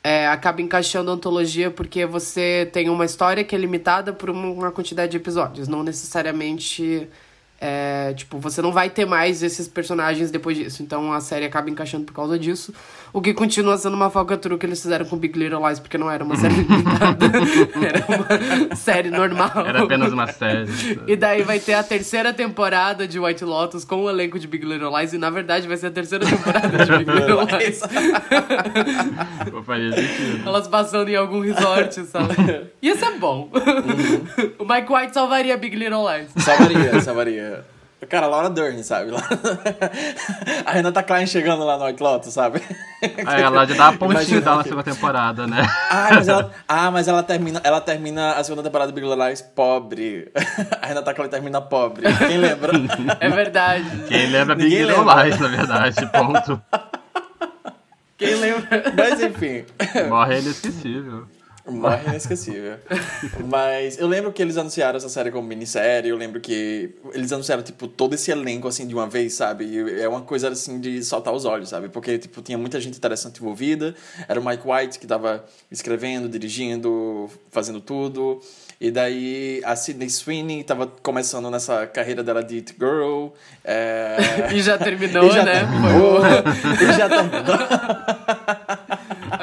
é, 0.03 0.27
acaba 0.27 0.61
encaixando 0.61 1.09
antologia 1.09 1.71
porque 1.71 2.05
você 2.05 2.69
tem 2.71 2.89
uma 2.89 3.05
história 3.05 3.43
que 3.43 3.55
é 3.55 3.57
limitada 3.57 4.13
por 4.13 4.29
uma 4.29 4.71
quantidade 4.71 5.11
de 5.11 5.17
episódios, 5.17 5.67
não 5.67 5.81
necessariamente 5.81 7.07
É, 7.67 8.13
tipo, 8.13 8.37
você 8.37 8.61
não 8.61 8.71
vai 8.71 8.91
ter 8.91 9.07
mais 9.07 9.41
esses 9.41 9.67
personagens 9.67 10.29
depois 10.29 10.55
disso. 10.55 10.83
Então 10.83 11.11
a 11.11 11.19
série 11.19 11.45
acaba 11.45 11.67
encaixando 11.67 12.05
por 12.05 12.13
causa 12.13 12.37
disso. 12.37 12.71
O 13.11 13.19
que 13.19 13.33
continua 13.33 13.75
sendo 13.75 13.95
uma 13.95 14.11
falcatrua 14.11 14.55
que 14.55 14.67
eles 14.67 14.79
fizeram 14.79 15.03
com 15.05 15.17
Big 15.17 15.39
Little 15.39 15.67
Lies, 15.67 15.79
porque 15.79 15.97
não 15.97 16.11
era 16.11 16.23
uma 16.23 16.35
série 16.35 16.53
limitada. 16.53 17.25
era 17.81 18.05
uma 18.69 18.75
série 18.75 19.09
normal. 19.09 19.65
Era 19.65 19.81
apenas 19.81 20.13
uma 20.13 20.27
série. 20.27 20.67
E 21.07 21.15
daí 21.15 21.41
vai 21.41 21.57
ter 21.59 21.73
a 21.73 21.81
terceira 21.81 22.31
temporada 22.33 23.07
de 23.07 23.19
White 23.19 23.43
Lotus 23.43 23.83
com 23.83 24.03
o 24.03 24.09
elenco 24.11 24.37
de 24.37 24.47
Big 24.47 24.63
Little 24.63 24.95
Lies. 24.95 25.13
E 25.13 25.17
na 25.17 25.31
verdade 25.31 25.67
vai 25.67 25.77
ser 25.77 25.87
a 25.87 25.91
terceira 25.91 26.23
temporada 26.23 26.85
de 26.85 26.97
Big 26.97 27.09
Little 27.09 27.57
Lies. 27.57 27.79
Pô, 29.49 29.63
faria 29.63 29.91
sentido. 29.91 30.47
Elas 30.47 30.67
passando 30.67 31.09
em 31.09 31.15
algum 31.15 31.39
resort, 31.39 31.99
sabe? 32.03 32.35
Ia 32.79 32.95
ser 32.95 33.17
bom. 33.17 33.49
o 34.59 34.65
Mike 34.65 34.93
White 34.93 35.13
salvaria 35.15 35.57
Big 35.57 35.75
Little 35.75 36.05
Lies. 36.05 36.29
Salvaria, 36.43 37.01
salvaria. 37.01 37.54
Cara, 38.09 38.27
Laura 38.27 38.49
Dern, 38.49 38.81
sabe? 38.83 39.11
A 40.65 40.71
Renata 40.71 41.03
Klein 41.03 41.27
chegando 41.27 41.63
lá 41.63 41.77
no 41.77 41.85
White 41.85 42.01
Lotus, 42.01 42.33
sabe? 42.33 42.61
Aí 43.25 43.41
ela 43.41 43.65
já 43.65 43.75
dá 43.75 43.87
a 43.89 43.93
pontinha 43.97 44.41
dela 44.41 44.57
na 44.57 44.63
segunda 44.63 44.83
temporada, 44.83 45.47
né? 45.47 45.61
Ah, 45.89 46.09
mas 46.11 46.27
ela, 46.27 46.51
ah, 46.67 46.91
mas 46.91 47.07
ela 47.07 47.23
termina, 47.23 47.61
ela 47.63 47.81
termina 47.81 48.33
a 48.33 48.43
segunda 48.43 48.63
temporada 48.63 48.91
de 48.91 48.95
Big 48.95 49.07
Little 49.07 49.27
Lies 49.27 49.41
pobre. 49.41 50.31
A 50.81 50.87
Renata 50.87 51.13
Klein 51.13 51.29
termina 51.29 51.61
pobre. 51.61 52.05
Quem 52.17 52.37
lembra? 52.37 52.71
É 53.19 53.29
verdade. 53.29 54.03
Quem 54.07 54.27
lembra 54.27 54.55
Big 54.55 54.69
Ninguém 54.69 54.85
Little 54.85 55.05
lembra. 55.05 55.23
Lies, 55.23 55.39
na 55.39 55.47
verdade, 55.47 56.05
ponto. 56.07 56.61
Quem 58.17 58.35
lembra? 58.35 58.93
Mas 58.95 59.21
enfim. 59.21 59.65
Morre 60.09 60.35
é 60.35 60.39
inesquecível. 60.39 61.27
Morre 61.67 62.07
inesquecível. 62.09 62.77
Mas 63.47 63.97
eu 63.97 64.07
lembro 64.07 64.31
que 64.31 64.41
eles 64.41 64.57
anunciaram 64.57 64.97
essa 64.97 65.09
série 65.09 65.31
como 65.31 65.47
minissérie, 65.47 66.09
eu 66.09 66.17
lembro 66.17 66.39
que 66.39 66.93
eles 67.13 67.31
anunciaram, 67.31 67.63
tipo, 67.63 67.87
todo 67.87 68.13
esse 68.13 68.29
elenco, 68.31 68.67
assim, 68.67 68.85
de 68.87 68.93
uma 68.93 69.07
vez, 69.07 69.33
sabe? 69.33 69.65
E 69.65 70.01
é 70.01 70.07
uma 70.07 70.21
coisa, 70.21 70.49
assim, 70.49 70.79
de 70.79 71.03
saltar 71.03 71.33
os 71.33 71.43
olhos, 71.45 71.69
sabe? 71.69 71.89
Porque, 71.89 72.17
tipo, 72.17 72.41
tinha 72.41 72.57
muita 72.57 72.79
gente 72.79 72.97
interessante 72.97 73.39
envolvida. 73.41 73.95
Era 74.27 74.39
o 74.39 74.45
Mike 74.45 74.63
White 74.65 74.99
que 74.99 75.07
tava 75.07 75.43
escrevendo, 75.71 76.29
dirigindo, 76.29 77.29
fazendo 77.51 77.81
tudo. 77.81 78.39
E 78.79 78.91
daí 78.91 79.61
a 79.63 79.75
Sydney 79.75 80.09
Sweeney 80.09 80.63
tava 80.63 80.85
começando 81.01 81.49
nessa 81.49 81.87
carreira 81.87 82.21
dela 82.21 82.43
de 82.43 82.57
It 82.57 82.75
Girl. 82.77 83.29
É... 83.63 84.17
E 84.53 84.61
já 84.61 84.77
terminou, 84.77 85.25
E 85.25 85.31
já 85.31 85.43
né? 85.43 85.59
terminou. 85.61 86.19
E 86.81 86.93
já 86.97 87.09
terminou. 87.09 87.57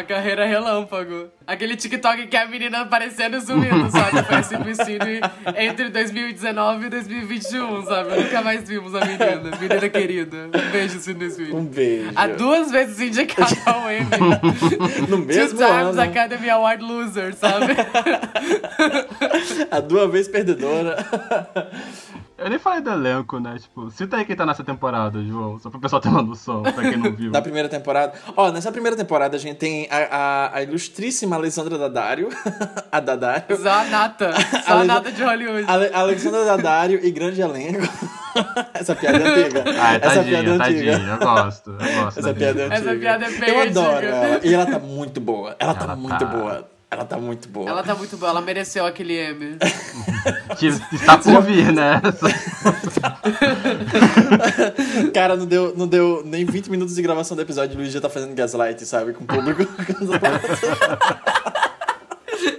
A 0.03 0.05
carreira 0.05 0.45
relâmpago. 0.45 1.31
Aquele 1.47 1.77
TikTok 1.77 2.27
que 2.27 2.37
é 2.37 2.43
a 2.43 2.49
menina 2.49 2.81
aparecendo 2.81 3.37
e 3.37 3.41
sumindo, 3.41 3.89
sabe? 3.89 4.21
Foi 4.25 4.43
Sydney 4.43 4.75
Sweeney 4.75 5.21
entre 5.57 5.91
2019 5.91 6.87
e 6.87 6.89
2021, 6.89 7.85
sabe? 7.85 8.17
Nunca 8.17 8.43
mais 8.43 8.69
vimos 8.69 8.93
a 8.97 9.05
menina. 9.05 9.57
Menina 9.61 9.89
querida. 9.89 10.37
Um 10.49 10.71
beijo, 10.73 10.99
Sydney 10.99 11.31
Sweeney. 11.31 11.55
Um 11.55 11.65
beijo. 11.67 12.11
Há 12.17 12.27
duas 12.27 12.73
vezes 12.73 12.99
indicada 13.01 13.57
ao 13.65 13.89
Emmy. 13.89 14.11
No 15.09 15.19
Two 15.19 15.19
mesmo 15.19 15.59
times 15.59 15.71
ano. 15.71 16.01
Academy 16.01 16.51
Award 16.51 16.83
loser, 16.83 17.35
sabe? 17.35 17.67
A 19.71 19.79
duas 19.79 20.11
vezes 20.11 20.29
perdedora. 20.29 20.97
Eu 22.45 22.51
nem 22.51 22.59
falei 22.59 22.81
do 22.81 22.91
elenco, 22.91 23.39
né? 23.39 23.57
Tipo, 23.59 23.91
cita 23.91 24.17
aí 24.17 24.25
quem 24.25 24.35
tá 24.37 24.45
nessa 24.47 24.65
temporada, 24.65 25.23
João. 25.23 25.59
Só 25.59 25.71
pro 25.71 25.81
pessoal 25.81 26.01
ter 26.03 26.09
uma 26.09 26.23
noção, 26.23 26.63
pra 26.63 26.83
quem 26.83 26.97
não 26.97 27.13
viu. 27.13 27.31
Na 27.33 27.41
primeira 27.43 27.69
temporada. 27.69 28.13
Ó, 28.37 28.51
nessa 28.51 28.71
primeira 28.73 28.97
temporada 28.97 29.37
a 29.37 29.39
gente 29.41 29.57
tem 29.57 29.89
a, 29.91 29.97
a, 30.17 30.57
a 30.59 30.63
ilustríssima 30.63 31.37
Alessandra 31.37 31.79
Daddario. 31.79 32.29
a 32.91 33.01
Daddario. 33.01 33.57
Só 33.57 33.71
a 33.71 33.85
nata. 33.85 34.33
Só 34.67 34.73
a 34.73 34.79
Ale- 34.79 34.87
nata 34.87 35.13
de 35.13 35.23
Hollywood. 35.23 35.65
Ale, 35.69 35.91
Alexandra 35.93 36.45
Daddario 36.45 37.01
e 37.03 37.11
grande 37.11 37.41
elenco. 37.41 37.87
Essa 38.75 38.95
piada 38.97 39.19
é 39.19 39.29
antiga. 39.45 39.65
Ai, 39.79 39.97
Essa 40.03 40.23
piada 40.23 40.23
é 40.23 40.25
tadinha, 40.25 40.53
antiga. 40.55 40.59
tadinha. 40.59 41.09
Eu 41.13 41.19
gosto, 41.19 41.71
eu 41.71 41.77
gosto. 42.03 42.19
Essa 42.19 42.23
da 42.23 42.35
piada 42.35 42.61
é 42.61 42.65
antiga. 42.65 42.77
Essa 42.91 42.99
piada 43.01 43.25
é 43.27 43.31
bem 43.31 43.49
Eu 43.51 43.61
adoro 43.63 44.07
ela. 44.07 44.41
E 44.43 44.55
ela 44.55 44.67
tá 44.67 44.79
muito 44.79 45.21
boa. 45.21 45.57
Ela 45.59 45.75
tá 45.75 45.85
Ela 45.85 45.97
muito 45.97 46.19
tá. 46.19 46.25
boa. 46.25 46.69
Ela 46.93 47.07
tá 47.07 47.17
muito 47.17 47.49
boa. 47.49 47.71
Ela 47.71 47.83
tá 47.83 47.95
muito 47.95 48.19
boa, 48.19 48.31
ela 48.31 48.43
mereceu 48.43 48.85
aquele 48.85 49.15
M. 49.15 49.57
Que 50.59 50.67
está 50.95 51.17
por 51.17 51.41
vir, 51.43 51.73
né? 51.73 52.03
Cara, 55.15 55.35
não 55.35 55.47
deu, 55.47 55.73
não 55.75 55.89
deu 55.89 56.23
nem 56.23 56.45
20 56.45 56.71
minutos 56.71 56.95
de 56.95 57.01
gravação 57.01 57.35
do 57.35 57.41
episódio. 57.41 57.75
O 57.77 57.79
Luiz 57.81 57.91
já 57.93 58.01
tá 58.01 58.11
fazendo 58.11 58.35
gaslight, 58.35 58.85
sabe? 58.85 59.15
Com 59.15 59.25
o 59.25 59.27
público. 59.27 59.63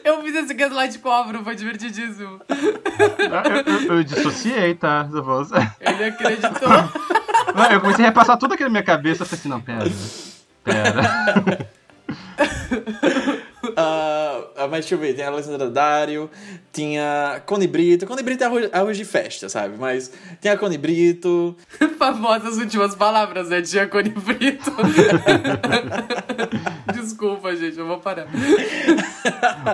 Eu 0.04 0.22
fiz 0.24 0.36
esse 0.36 0.54
gaslight 0.56 0.98
com 1.00 1.10
o 1.10 1.12
Álvaro, 1.12 1.44
foi 1.44 1.56
divertidíssimo. 1.56 2.40
Eu, 2.50 3.74
eu- 3.88 3.98
eu 3.98 4.04
dissociei, 4.04 4.74
tá? 4.76 5.08
Ele 5.80 6.04
acreditou. 6.06 6.70
Não, 7.56 7.72
Eu 7.72 7.82
comecei 7.82 8.04
a 8.04 8.08
repassar 8.08 8.38
tudo 8.38 8.54
aqui 8.56 8.64
na 8.64 8.70
minha 8.70 8.84
cabeça. 8.84 9.22
Eu 9.24 9.28
falei 9.28 9.40
assim, 9.40 9.50
não, 9.50 9.62
pera. 9.62 9.86
Pera. 10.64 11.70
Ah, 13.84 14.68
mas 14.68 14.82
deixa 14.82 14.96
eu 14.96 15.00
ver, 15.00 15.14
tem 15.14 15.26
a 15.26 15.28
Alessandra 15.28 15.70
Dario, 15.70 16.30
tinha 16.72 17.42
Cone 17.46 17.68
Brito. 17.68 18.06
Cone 18.06 18.24
Brito 18.24 18.44
é 18.44 18.48
arroz, 18.48 18.70
arroz 18.72 18.98
de 18.98 19.06
festa, 19.06 19.50
sabe? 19.50 19.76
Mas 19.78 20.12
tem 20.40 20.52
a 20.52 20.58
Cone 20.58 20.78
Brito. 20.78 21.56
Famosas 21.98 22.58
últimas 22.58 22.96
palavras, 22.96 23.50
né? 23.50 23.62
Tia 23.62 23.88
Cone 23.88 24.10
Brito. 24.10 24.72
Desculpa, 26.94 27.56
gente, 27.56 27.78
eu 27.78 27.88
vou 27.88 28.00
parar. 28.00 28.28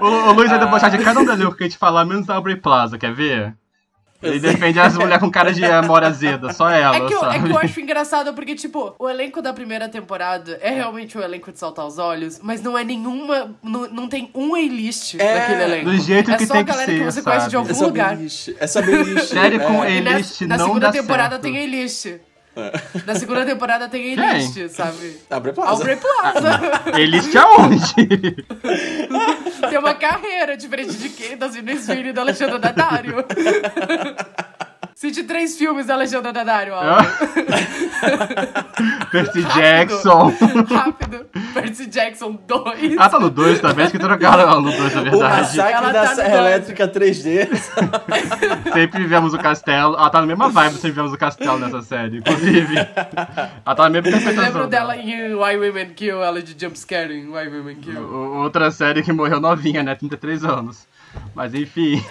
O, 0.02 0.06
o 0.06 0.32
Luiz 0.34 0.50
vai 0.50 0.60
debochar 0.60 0.90
de 0.92 0.98
cada 1.04 1.20
um 1.20 1.32
elenco 1.32 1.56
que 1.56 1.64
a 1.64 1.68
gente 1.68 1.78
falar, 1.78 2.06
menos 2.06 2.26
da 2.26 2.36
Aubrey 2.36 2.56
Plaza, 2.56 2.98
quer 2.98 3.14
ver? 3.14 3.54
Ele 4.22 4.40
defende 4.40 4.78
as 4.80 4.96
mulheres 4.98 5.20
com 5.20 5.32
cara 5.32 5.54
de 5.54 5.64
amor 5.64 6.04
azeda, 6.04 6.52
só 6.52 6.70
ela, 6.70 6.96
É 6.98 7.02
que, 7.02 7.14
eu, 7.14 7.20
é 7.26 7.32
sabe? 7.34 7.44
que 7.48 7.52
eu 7.54 7.58
acho 7.58 7.80
engraçado 7.80 8.34
porque, 8.34 8.54
tipo, 8.56 8.94
o 9.00 9.10
elenco 9.10 9.42
da 9.42 9.54
primeira 9.54 9.88
temporada 9.88 10.58
é 10.62 10.72
realmente 10.72 11.18
um 11.18 11.22
elenco 11.22 11.52
de 11.52 11.58
saltar 11.60 11.86
os 11.88 11.98
olhos, 11.98 12.40
mas 12.44 12.62
não 12.62 12.78
é 12.78 12.84
nenhuma. 12.84 13.56
Não, 13.64 13.88
não 13.90 14.08
tem 14.10 14.30
um 14.36 14.56
A-list 14.56 15.16
É, 15.18 15.40
daquele 15.40 15.64
elenco. 15.64 15.86
do 15.86 15.98
jeito 16.00 16.32
é 16.32 16.38
que 16.38 16.46
só 16.46 16.54
tem 16.54 16.62
a 16.62 16.66
que 16.66 16.72
galera 16.72 16.92
que, 16.92 16.98
ser, 16.98 17.06
você 17.06 17.22
conhece 17.22 17.46
de 17.46 17.52
sabe? 17.52 17.56
algum 17.58 17.72
É 17.72 17.74
só 17.74 17.86
lugar. 17.86 18.16
beliche. 18.18 18.56
É 18.60 18.68
só 18.68 18.82
beliche. 18.82 19.28
Série 19.28 19.60
com 19.60 19.84
é. 19.84 20.02
Na, 20.02 20.12
A-list 20.16 20.42
na 20.42 20.58
não 20.58 20.66
segunda 20.66 20.88
dá 20.88 20.92
temporada 20.92 21.30
certo. 21.36 21.42
tem 21.44 21.58
A-list. 21.64 22.06
Na 23.06 23.16
segunda 23.16 23.46
temporada 23.46 23.88
tem 23.88 24.20
A-list, 24.20 24.70
sabe? 24.70 25.20
Aubrey 25.30 25.54
Plaza. 25.54 25.72
Aubrey 25.72 25.96
Plaza. 25.98 26.60
Eles 27.00 27.36
aonde? 27.36 27.94
tem 29.70 29.78
uma 29.78 29.94
carreira 29.94 30.58
diferente 30.58 30.94
de 30.94 31.10
quem? 31.10 31.38
Da 31.38 31.50
Sidney 31.50 31.78
Sweeney 31.78 32.10
e 32.10 32.14
da 32.14 32.22
Alexandra 32.22 32.60
Daddario. 32.60 33.26
Cite 35.00 35.24
três 35.24 35.58
filmes 35.58 35.86
da 35.86 35.94
Alexandra 35.94 36.34
Daddario, 36.34 36.74
Álvaro. 36.76 37.08
Percy 39.10 39.44
Jackson. 39.56 40.34
Rápido. 40.70 41.26
Percy 41.54 41.86
Jackson 41.86 42.38
2. 42.46 42.98
Ah, 42.98 43.08
tá 43.08 43.18
no 43.18 43.30
2 43.30 43.62
também, 43.62 43.86
acho 43.86 43.94
que 43.94 44.00
trocaram 44.00 44.42
ela 44.42 44.60
no 44.60 44.70
2, 44.70 44.96
na 44.96 45.02
O 45.02 45.04
verdade. 45.06 45.40
massacre 45.40 45.74
Ela 45.74 45.92
da 45.94 46.02
tá 46.04 46.16
Serra. 46.16 46.38
Elétrica 46.40 46.86
3D. 46.90 47.48
Sempre 48.74 49.00
vivemos 49.00 49.34
o 49.34 49.38
castelo. 49.38 49.96
Ela 49.96 50.10
tá 50.10 50.20
na 50.20 50.28
mesma 50.28 50.50
vibe, 50.50 50.74
sempre 50.74 50.90
vivemos 50.90 51.14
o 51.14 51.18
castelo 51.18 51.60
nessa 51.60 51.82
série, 51.82 52.18
inclusive. 52.18 52.76
Ela 52.78 53.76
tá 53.76 53.84
na 53.84 53.90
mesma 53.90 54.10
interpretação. 54.10 54.44
lembram 54.44 54.68
dela 54.68 54.98
em 54.98 55.34
Why 55.34 55.56
Women 55.56 55.92
Kill, 55.94 56.22
ela 56.22 56.44
de 56.44 56.54
jumpscare 56.62 57.14
em 57.14 57.30
Why 57.30 57.48
Women 57.48 57.76
Kill? 57.78 58.02
O- 58.02 58.40
Outra 58.44 58.70
série 58.70 59.02
que 59.02 59.14
morreu 59.14 59.40
novinha, 59.40 59.82
né? 59.82 59.96
33 59.96 60.44
anos. 60.44 60.89
Mas 61.34 61.54
enfim. 61.54 62.02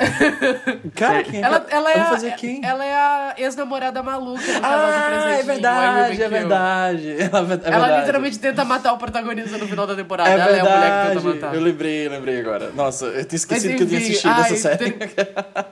Cara, 0.94 1.22
quem 1.22 1.42
Ela, 1.42 1.66
ela, 1.70 1.92
é 1.92 2.00
a, 2.00 2.04
fazer 2.06 2.32
quem? 2.36 2.64
ela 2.64 2.84
é 2.84 2.94
a 2.94 3.34
ex-namorada 3.38 4.02
maluca 4.02 4.40
do 4.40 4.60
casal 4.60 4.62
Ah, 4.62 5.06
presente 5.08 5.28
é 5.28 5.36
Why 5.38 5.42
verdade, 5.44 6.22
é 6.22 6.28
verdade. 6.28 7.08
Ela, 7.12 7.18
é 7.22 7.28
Ela 7.28 7.44
verdade. 7.44 8.00
literalmente 8.00 8.38
tenta 8.38 8.64
matar 8.64 8.92
o 8.92 8.98
protagonista 8.98 9.56
no 9.58 9.66
final 9.68 9.86
da 9.86 9.94
temporada. 9.94 10.30
É 10.30 10.32
ela 10.32 10.42
é 10.42 10.60
a 10.60 10.64
mulher 10.64 10.64
que 10.64 10.68
verdade. 10.70 11.14
tenta 11.14 11.28
matar. 11.28 11.54
eu 11.54 11.60
lembrei, 11.60 12.06
eu 12.06 12.10
lembrei 12.10 12.40
agora. 12.40 12.70
Nossa, 12.74 13.06
eu 13.06 13.24
tinha 13.24 13.36
esquecido 13.36 13.70
Mas, 13.70 13.76
que 13.78 13.82
eu 13.82 13.88
tinha 13.88 14.00
assistido 14.00 14.30
ai, 14.30 14.40
essa 14.52 14.56
série. 14.56 14.90
ter- 14.92 15.66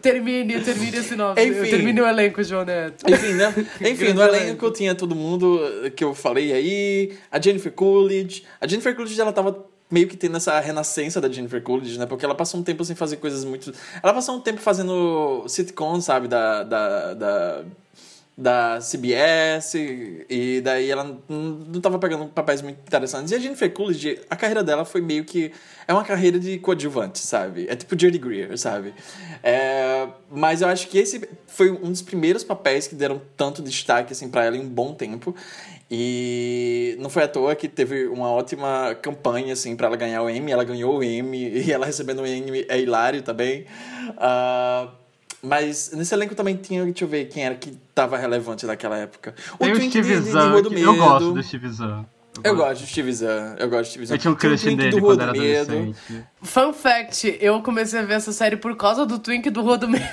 Termine, 0.00 0.60
termine 0.60 0.96
esse 0.98 1.16
nome. 1.16 1.42
Enfim. 1.44 1.68
Termine 1.68 2.00
o 2.00 2.06
elenco, 2.06 2.42
João 2.44 2.64
Neto. 2.64 3.04
Enfim, 3.10 3.32
né? 3.32 3.52
Enfim, 3.90 4.12
no 4.12 4.22
elenco 4.22 4.70
tinha 4.70 4.94
todo 4.94 5.16
mundo 5.16 5.60
que 5.96 6.04
eu 6.04 6.14
falei 6.14 6.52
aí. 6.52 7.18
A 7.30 7.40
Jennifer 7.40 7.72
Coolidge. 7.72 8.44
A 8.60 8.68
Jennifer 8.68 8.94
Coolidge, 8.94 9.20
ela 9.20 9.32
tava 9.32 9.52
meio 9.90 10.08
que 10.08 10.16
tendo 10.16 10.36
essa 10.36 10.58
renascença 10.60 11.20
da 11.20 11.28
Jennifer 11.28 11.62
Coolidge, 11.62 11.98
né? 11.98 12.06
Porque 12.06 12.24
ela 12.24 12.34
passou 12.34 12.60
um 12.60 12.62
tempo 12.62 12.84
sem 12.84 12.94
fazer 12.96 13.16
coisas 13.16 13.44
muito... 13.44 13.72
Ela 14.02 14.14
passou 14.14 14.36
um 14.36 14.40
tempo 14.40 14.60
fazendo 14.60 15.44
sitcom, 15.48 16.00
sabe? 16.00 16.28
Da... 16.28 16.62
da, 16.62 17.14
da 17.14 17.64
da 18.40 18.78
CBS, 18.80 19.74
e 19.74 20.62
daí 20.64 20.90
ela 20.90 21.04
não 21.04 21.20
não 21.28 21.78
tava 21.78 21.98
pegando 21.98 22.24
papéis 22.26 22.62
muito 22.62 22.78
interessantes. 22.78 23.30
E 23.32 23.34
a 23.34 23.38
Jennifer 23.38 23.70
Coolidge, 23.70 24.18
a 24.30 24.34
carreira 24.34 24.64
dela 24.64 24.86
foi 24.86 25.02
meio 25.02 25.24
que... 25.24 25.52
É 25.86 25.92
uma 25.92 26.04
carreira 26.04 26.38
de 26.38 26.58
coadjuvante, 26.58 27.18
sabe? 27.18 27.66
É 27.68 27.76
tipo 27.76 27.98
Jerry 27.98 28.16
Greer, 28.16 28.56
sabe? 28.56 28.94
É, 29.42 30.08
mas 30.30 30.62
eu 30.62 30.68
acho 30.68 30.88
que 30.88 30.96
esse 30.96 31.28
foi 31.46 31.70
um 31.70 31.90
dos 31.90 32.00
primeiros 32.00 32.42
papéis 32.42 32.86
que 32.86 32.94
deram 32.94 33.20
tanto 33.36 33.60
destaque, 33.60 34.14
assim, 34.14 34.30
pra 34.30 34.44
ela 34.44 34.56
em 34.56 34.60
um 34.60 34.68
bom 34.68 34.94
tempo. 34.94 35.34
E 35.90 36.96
não 37.00 37.10
foi 37.10 37.24
à 37.24 37.28
toa 37.28 37.54
que 37.56 37.66
teve 37.68 38.06
uma 38.06 38.30
ótima 38.30 38.96
campanha, 39.02 39.52
assim, 39.52 39.74
pra 39.74 39.88
ela 39.88 39.96
ganhar 39.96 40.22
o 40.22 40.30
Emmy. 40.30 40.52
Ela 40.52 40.62
ganhou 40.64 40.98
o 40.98 41.02
Emmy, 41.02 41.48
e 41.66 41.72
ela 41.72 41.84
recebendo 41.84 42.22
o 42.22 42.26
Emmy 42.26 42.64
é 42.68 42.80
hilário 42.80 43.22
também. 43.22 43.64
Ah, 44.16 44.88
Mas 45.42 45.90
nesse 45.94 46.12
elenco 46.14 46.34
também 46.34 46.54
tinha, 46.54 46.84
deixa 46.84 47.04
eu 47.04 47.08
ver 47.08 47.24
quem 47.28 47.42
era 47.44 47.54
que 47.54 47.72
tava 47.94 48.18
relevante 48.18 48.66
naquela 48.66 48.98
época. 48.98 49.34
Tem 49.58 49.72
o 49.72 49.74
Twink 49.76 49.90
Steve 49.90 50.08
de- 50.18 50.20
de 50.24 50.30
Zahn, 50.30 50.52
eu 50.82 50.94
gosto 50.96 51.32
do 51.32 51.42
Steve 51.42 51.68
Zahn. 51.70 52.04
Eu 52.44 52.56
gosto 52.56 52.80
do 52.82 52.86
Steve 52.86 53.12
Zahn, 53.12 53.56
eu 53.58 53.68
gosto 53.68 53.82
do 53.84 53.90
Steve 53.90 54.06
Zahn. 54.06 54.14
Eu 54.14 54.18
tinha 54.18 54.30
um 54.30 54.34
o 54.34 54.36
crush 54.36 54.62
Twink 54.62 54.76
dele 54.76 54.90
do 54.90 55.00
quando 55.00 55.16
do 55.18 55.22
era 55.22 55.32
Medo. 55.32 55.72
adolescente. 55.72 56.24
Fun 56.42 56.72
fact, 56.72 57.38
eu 57.40 57.60
comecei 57.62 57.98
a 57.98 58.02
ver 58.02 58.14
essa 58.14 58.32
série 58.32 58.56
por 58.56 58.74
causa 58.76 59.04
do 59.04 59.18
Twink 59.18 59.50
do 59.50 59.62
Rua 59.62 59.76
do 59.78 59.88
Medo. 59.88 60.04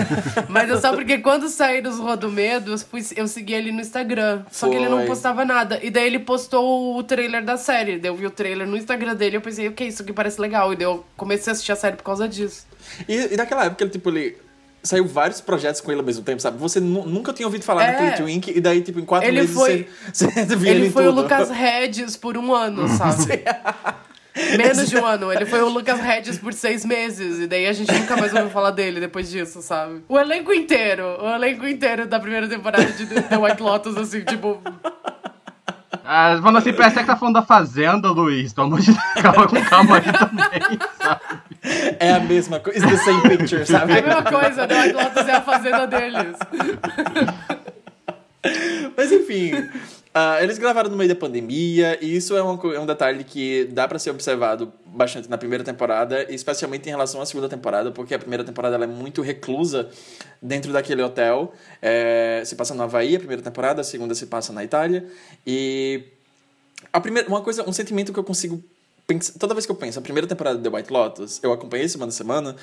Mas 0.48 0.70
é 0.70 0.80
só 0.80 0.94
porque 0.94 1.18
quando 1.18 1.48
saíram 1.48 1.90
os 1.90 1.98
Rua 1.98 2.16
do 2.16 2.30
Medo, 2.30 2.72
eu, 2.72 2.78
fui- 2.78 3.04
eu 3.16 3.28
segui 3.28 3.54
ele 3.54 3.70
no 3.72 3.80
Instagram. 3.80 4.42
Só 4.50 4.68
que 4.68 4.76
ele 4.76 4.88
não 4.88 4.98
Foi. 4.98 5.06
postava 5.06 5.44
nada. 5.44 5.78
E 5.82 5.90
daí 5.90 6.06
ele 6.06 6.18
postou 6.20 6.96
o 6.96 7.02
trailer 7.02 7.44
da 7.44 7.56
série. 7.56 7.98
Daí 7.98 8.10
eu 8.10 8.16
vi 8.16 8.26
o 8.26 8.30
trailer 8.30 8.66
no 8.66 8.76
Instagram 8.76 9.14
dele 9.14 9.36
e 9.36 9.38
eu 9.38 9.42
pensei, 9.42 9.68
ok, 9.68 9.86
isso 9.86 10.02
aqui 10.02 10.12
parece 10.12 10.40
legal. 10.40 10.72
E 10.72 10.76
daí 10.76 10.86
eu 10.86 11.04
comecei 11.16 11.50
a 11.50 11.52
assistir 11.52 11.72
a 11.72 11.76
série 11.76 11.96
por 11.96 12.04
causa 12.04 12.26
disso. 12.28 12.66
E, 13.08 13.34
e 13.34 13.36
naquela 13.36 13.64
época, 13.66 13.84
ele, 13.84 13.90
tipo, 13.90 14.08
ele 14.10 14.36
saiu 14.84 15.06
vários 15.06 15.40
projetos 15.40 15.80
com 15.80 15.90
ele 15.90 16.00
ao 16.00 16.06
mesmo 16.06 16.22
tempo, 16.22 16.40
sabe? 16.42 16.58
Você 16.58 16.78
nu- 16.78 17.06
nunca 17.06 17.32
tinha 17.32 17.46
ouvido 17.46 17.64
falar 17.64 17.84
É. 17.84 17.92
daquele 17.92 18.12
Twink, 18.12 18.52
e 18.56 18.60
daí, 18.60 18.82
tipo, 18.82 19.00
em 19.00 19.04
quatro 19.04 19.26
Ele 19.28 19.40
meses 19.40 19.54
foi- 19.56 19.88
você, 20.12 20.26
você 20.46 20.56
via 20.56 20.70
ele, 20.70 20.80
Ele 20.84 20.90
foi 20.90 21.04
o 21.06 21.10
tudo. 21.10 21.22
Lucas 21.22 21.50
Regis 21.50 22.16
por 22.16 22.36
um 22.36 22.54
ano, 22.54 22.86
sabe? 22.88 23.42
Menos 24.58 24.88
de 24.90 24.96
um 24.96 25.06
ano. 25.06 25.32
Ele 25.32 25.46
foi 25.46 25.62
o 25.62 25.68
Lucas 25.68 26.00
Regis 26.00 26.38
por 26.38 26.52
seis 26.52 26.84
meses. 26.84 27.38
E 27.40 27.46
daí 27.46 27.66
a 27.68 27.72
gente 27.72 27.92
nunca 27.92 28.16
mais 28.16 28.32
ouviu 28.34 28.50
falar 28.50 28.72
dele 28.72 28.98
depois 28.98 29.30
disso, 29.30 29.62
sabe? 29.62 30.02
O 30.08 30.18
elenco 30.18 30.52
inteiro. 30.52 31.04
O 31.22 31.28
elenco 31.34 31.64
inteiro 31.68 32.04
da 32.06 32.18
primeira 32.18 32.48
temporada 32.48 32.84
de 32.84 33.06
The 33.06 33.36
White 33.38 33.62
Lotus, 33.62 33.96
assim, 33.96 34.22
tipo... 34.22 34.60
Ah, 36.04 36.36
falando 36.42 36.58
assim, 36.58 36.72
parece 36.72 36.98
que 36.98 37.04
tá 37.06 37.16
falando 37.16 37.34
da 37.36 37.42
Fazenda, 37.42 38.10
Luiz. 38.10 38.52
Pelo 38.52 38.66
amor 38.66 38.80
de 38.80 38.86
Deus, 38.92 38.98
calma 39.22 39.46
com 39.48 39.64
calma 39.64 39.96
aí 39.98 40.02
também, 40.12 40.78
sabe? 41.00 41.20
É 41.98 42.12
a 42.12 42.20
mesma 42.20 42.60
coisa, 42.60 42.78
it's 42.78 42.90
the 42.90 43.04
same 43.04 43.22
picture, 43.22 43.64
sabe? 43.64 43.92
É 43.92 43.98
a 44.00 44.02
mesma 44.02 44.22
coisa, 44.22 44.66
The 44.66 44.82
White 44.82 44.92
Lotus 44.92 45.28
é 45.28 45.32
a 45.32 45.40
fazenda 45.40 45.86
deles. 45.86 46.36
Mas 48.94 49.10
enfim, 49.10 49.52
ah, 50.12 50.42
eles 50.42 50.58
gravaram 50.58 50.90
no 50.90 50.96
meio 50.96 51.08
da 51.08 51.16
pandemia, 51.16 51.98
e 52.00 52.16
isso 52.16 52.36
é, 52.36 52.42
uma 52.42 52.74
é 52.74 52.78
um 52.78 52.86
detalhe 52.86 53.24
que 53.24 53.64
dá 53.72 53.88
pra 53.88 53.98
ser 53.98 54.10
observado 54.10 54.72
bastante 54.84 55.28
na 55.28 55.36
primeira 55.38 55.64
temporada, 55.64 56.30
especialmente 56.32 56.86
em 56.86 56.90
relação 56.90 57.20
à 57.20 57.26
segunda 57.26 57.48
temporada, 57.48 57.90
porque 57.90 58.14
a 58.14 58.18
primeira 58.18 58.44
temporada 58.44 58.76
ela 58.76 58.84
é 58.84 58.88
muito 58.88 59.22
reclusa 59.22 59.88
dentro 60.40 60.72
daquele 60.72 61.02
hotel. 61.02 61.52
É, 61.82 62.42
se 62.44 62.54
passa 62.54 62.74
no 62.74 62.82
Havaí, 62.82 63.16
a 63.16 63.18
primeira 63.18 63.42
temporada, 63.42 63.80
a 63.80 63.84
segunda 63.84 64.14
se 64.14 64.26
passa 64.26 64.52
na 64.52 64.62
Itália, 64.62 65.04
e 65.46 66.04
a 66.92 67.00
primeira, 67.00 67.28
uma 67.28 67.40
coisa, 67.40 67.68
um 67.68 67.72
sentimento 67.72 68.12
que 68.12 68.18
eu 68.18 68.24
consigo 68.24 68.62
pensar, 69.06 69.38
toda 69.38 69.54
vez 69.54 69.66
que 69.66 69.72
eu 69.72 69.76
penso, 69.76 69.98
a 69.98 70.02
primeira 70.02 70.26
temporada 70.26 70.56
de 70.58 70.68
The 70.68 70.74
White 70.76 70.92
Lotus, 70.92 71.40
eu 71.42 71.52
acompanhei 71.52 71.88
semana 71.88 72.10
a 72.10 72.12
semana, 72.12 72.56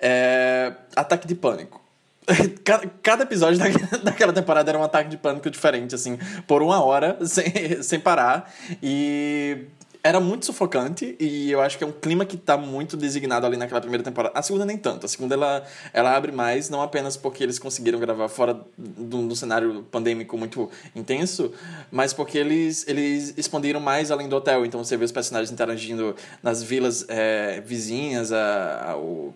é 0.00 0.72
ataque 0.96 1.26
de 1.26 1.34
pânico. 1.34 1.80
Cada, 2.62 2.86
cada 3.02 3.22
episódio 3.22 3.58
da- 3.58 3.98
daquela 4.04 4.32
temporada 4.34 4.70
era 4.70 4.78
um 4.78 4.82
ataque 4.82 5.08
de 5.08 5.16
pânico 5.16 5.48
diferente, 5.50 5.94
assim, 5.94 6.18
por 6.46 6.62
uma 6.62 6.84
hora, 6.84 7.16
sem, 7.24 7.82
sem 7.82 7.98
parar. 7.98 8.52
E 8.82 9.64
era 10.02 10.20
muito 10.20 10.46
sufocante, 10.46 11.16
e 11.18 11.50
eu 11.50 11.60
acho 11.60 11.76
que 11.76 11.84
é 11.84 11.86
um 11.86 11.92
clima 11.92 12.24
que 12.24 12.36
tá 12.36 12.56
muito 12.56 12.96
designado 12.96 13.46
ali 13.46 13.56
naquela 13.56 13.80
primeira 13.80 14.02
temporada. 14.02 14.38
A 14.38 14.42
segunda 14.42 14.64
nem 14.64 14.76
tanto. 14.76 15.06
A 15.06 15.08
segunda 15.08 15.34
ela, 15.34 15.64
ela 15.92 16.16
abre 16.16 16.32
mais, 16.32 16.70
não 16.70 16.80
apenas 16.82 17.16
porque 17.16 17.42
eles 17.42 17.58
conseguiram 17.58 17.98
gravar 17.98 18.28
fora 18.28 18.60
de 18.78 19.16
um 19.16 19.34
cenário 19.34 19.82
pandêmico 19.90 20.36
muito 20.38 20.70
intenso, 20.94 21.52
mas 21.90 22.12
porque 22.12 22.38
eles, 22.38 22.86
eles 22.88 23.34
expandiram 23.36 23.80
mais 23.80 24.10
além 24.10 24.28
do 24.28 24.36
hotel. 24.36 24.64
Então 24.64 24.82
você 24.82 24.96
vê 24.96 25.04
os 25.04 25.12
personagens 25.12 25.50
interagindo 25.50 26.14
nas 26.42 26.62
vilas 26.62 27.04
eh, 27.08 27.62
vizinhas 27.66 28.32
a- 28.32 28.90
ao 28.92 29.34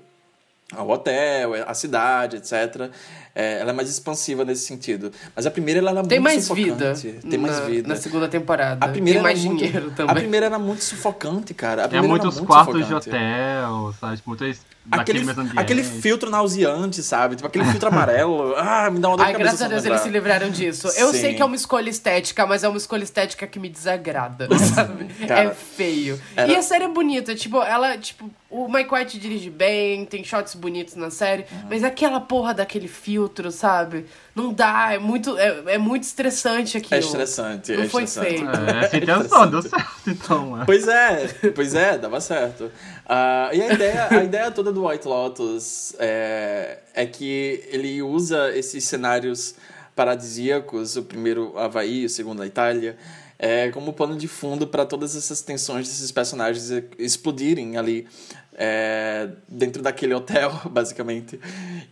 ao 0.77 0.89
hotel, 0.89 1.55
a 1.67 1.75
cidade, 1.75 2.37
etc. 2.37 2.91
É, 3.35 3.61
ela 3.61 3.71
é 3.71 3.73
mais 3.73 3.89
expansiva 3.89 4.45
nesse 4.45 4.67
sentido. 4.67 5.11
Mas 5.35 5.47
a 5.47 5.51
primeira 5.51 5.81
ela 5.81 5.91
era 5.91 6.03
Tem 6.03 6.19
muito 6.21 6.31
mais 6.35 6.49
vida. 6.49 6.95
sufocante. 6.95 7.27
Tem 7.29 7.39
mais 7.39 7.59
na- 7.59 7.65
vida. 7.67 7.89
Na 7.89 7.97
segunda 7.97 8.29
temporada. 8.29 8.85
A 8.85 8.89
primeira 8.89 9.19
Tem 9.19 9.23
mais 9.23 9.39
era 9.41 9.49
muito- 9.49 9.65
dinheiro 9.65 9.89
A 9.89 9.95
também. 9.95 10.15
primeira 10.17 10.47
era 10.47 10.59
muito 10.59 10.85
sufocante, 10.85 11.55
cara. 11.55 11.83
A 11.83 11.85
É 11.85 11.89
primeira 11.89 12.15
era 12.15 12.23
muitos 12.23 12.39
muito 12.39 12.47
quartos 12.47 12.75
de 12.77 12.83
sufocante. 12.83 13.09
hotel, 13.09 13.95
sabe? 14.01 14.17
Tipo, 14.17 14.29
muitos 14.31 14.49
daquele 14.49 14.72
Aquele, 14.91 15.25
aquele 15.57 15.85
filtro 15.85 16.29
nauseante, 16.29 17.03
sabe? 17.03 17.37
Tipo, 17.37 17.47
aquele 17.47 17.65
filtro 17.67 17.89
amarelo. 17.89 18.55
Ah, 18.63 18.91
me 18.91 18.99
dá 18.99 19.09
uma 19.09 19.17
dor 19.17 19.27
Ai, 19.27 19.33
de 19.33 19.39
cabeça. 19.39 19.57
graças 19.57 19.63
a 19.63 19.69
Deus 19.69 19.85
eles 19.85 20.01
se 20.01 20.09
livraram 20.09 20.51
disso. 20.51 20.89
Eu 20.97 21.13
Sim. 21.13 21.21
sei 21.21 21.35
que 21.35 21.43
é 21.43 21.45
uma 21.45 21.55
escolha 21.57 21.89
estética, 21.91 22.47
mas 22.47 22.65
é 22.65 22.69
uma 22.69 22.77
escolha 22.79 23.03
estética 23.05 23.47
que 23.47 23.59
me 23.59 23.69
desagrada, 23.69 24.49
sabe? 24.75 25.05
Cara, 25.27 25.51
é 25.51 25.55
feio. 25.55 26.21
era- 26.37 26.51
E 26.51 26.57
a 26.57 26.63
série 26.63 26.85
é 26.85 26.89
bonita, 26.89 27.35
tipo, 27.35 27.63
ela, 27.63 27.97
tipo, 27.99 28.31
o 28.51 28.69
Mike 28.69 28.93
White 28.95 29.19
dirige 29.19 29.51
bem, 29.51 30.05
tem 30.05 30.23
shots 30.25 30.55
bonitos 30.55 30.95
na 30.97 31.11
série, 31.11 31.43
Uhum. 31.51 31.67
mas 31.71 31.85
aquela 31.85 32.21
porra 32.21 32.53
daquele 32.55 32.89
filtro, 32.89 33.51
sabe? 33.51 34.07
Não 34.35 34.53
dá, 34.53 34.93
é 34.95 34.99
muito, 34.99 35.37
é, 35.39 35.63
é 35.75 35.79
muito 35.79 36.05
estressante 36.05 36.77
aquilo. 36.79 36.95
É 36.95 36.99
estressante, 36.99 37.73
Não 37.77 37.85
é 37.85 37.89
foi 37.89 38.05
estressante. 38.05 38.39
feito. 38.41 38.71
É, 38.85 38.89
sem 38.89 39.03
intenção, 39.03 39.51
deu 39.51 39.63
certo, 39.63 39.91
então. 40.07 40.63
É. 40.63 40.65
Pois 40.65 40.89
é, 40.89 41.27
pois 41.55 41.75
é, 41.75 41.99
dava 41.99 42.21
certo. 42.21 42.71
Ah, 43.07 43.51
e 43.53 43.61
a 43.61 43.73
ideia, 43.73 44.09
a 44.11 44.25
ideia 44.25 44.51
toda 44.51 44.73
do 44.73 44.87
White 44.87 45.07
Lotus 45.07 45.95
é, 45.99 46.79
é 46.95 47.07
que 47.07 47.65
ele 47.69 48.01
usa 48.03 48.57
esses 48.57 48.85
cenários 48.85 49.55
paradisíacos, 49.95 50.97
o 50.97 51.03
primeiro 51.03 51.59
Havaí, 51.59 52.05
o 52.05 52.09
segundo 52.09 52.43
a 52.43 52.47
Itália, 52.47 52.97
é, 53.39 53.71
como 53.71 53.93
pano 53.93 54.17
de 54.17 54.29
fundo 54.29 54.67
para 54.67 54.87
todas 54.87 55.17
essas 55.17 55.43
tensões 55.43 55.89
desses 55.89 56.13
personagens 56.13 56.71
explodirem 56.99 57.77
ali 57.77 58.07
é, 58.55 59.31
dentro 59.49 59.83
daquele 59.83 60.15
hotel, 60.15 60.53
basicamente. 60.71 61.41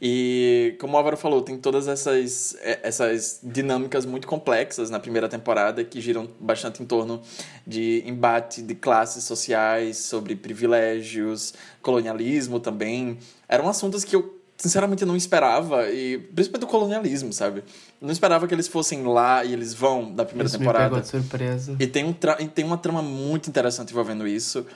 E 0.01 0.77
como 0.81 0.95
o 0.95 0.97
Álvaro 0.97 1.17
falou, 1.17 1.43
tem 1.43 1.57
todas 1.57 1.89
essas, 1.89 2.57
é, 2.61 2.81
essas 2.83 3.41
dinâmicas 3.43 4.05
muito 4.05 4.27
complexas 4.27 4.91
na 4.91 5.01
primeira 5.01 5.29
temporada 5.29 5.83
que 5.85 6.01
giram 6.01 6.29
bastante 6.39 6.83
em 6.83 6.87
torno 6.87 7.21
de 7.67 8.03
embate 8.07 8.63
de 8.63 8.75
classes 8.75 9.25
sociais, 9.25 9.99
sobre 9.99 10.35
privilégios, 10.37 11.55
colonialismo 11.83 12.61
também. 12.61 13.19
Eram 13.49 13.69
assuntos 13.69 14.05
que 14.05 14.15
eu 14.15 14.41
sinceramente 14.61 15.07
não 15.07 15.17
esperava, 15.17 15.89
e 15.91 16.19
principalmente 16.19 16.69
o 16.69 16.71
colonialismo, 16.71 17.33
sabe? 17.33 17.65
Não 17.99 18.13
esperava 18.13 18.47
que 18.47 18.55
eles 18.55 18.69
fossem 18.69 19.03
lá 19.05 19.43
e 19.43 19.55
eles 19.55 19.73
vão 19.73 20.15
da 20.15 20.23
primeira 20.23 20.49
Isso 20.49 20.59
me 20.59 20.67
temporada. 20.67 20.85
pegou 20.85 21.01
de 21.01 21.09
surpresa. 21.09 21.77
E 21.81 21.87
tem, 21.87 22.05
um 22.05 22.15
e 22.39 22.47
tem 22.47 22.63
uma 22.63 22.77
trama 22.77 23.01
muito 23.01 23.49
interessante 23.49 23.91
envolvendo 23.91 24.29
isso. 24.29 24.67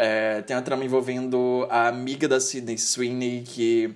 É, 0.00 0.42
tem 0.42 0.54
uma 0.54 0.62
trama 0.62 0.84
envolvendo 0.84 1.66
a 1.68 1.88
amiga 1.88 2.28
da 2.28 2.38
Sidney 2.38 2.78
Sweeney, 2.78 3.42
que 3.42 3.92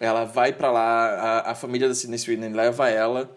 ela 0.00 0.24
vai 0.24 0.54
pra 0.54 0.72
lá, 0.72 1.06
a, 1.06 1.50
a 1.50 1.54
família 1.54 1.86
da 1.86 1.94
Sidney 1.94 2.18
Sweeney 2.18 2.48
leva 2.48 2.88
ela, 2.88 3.30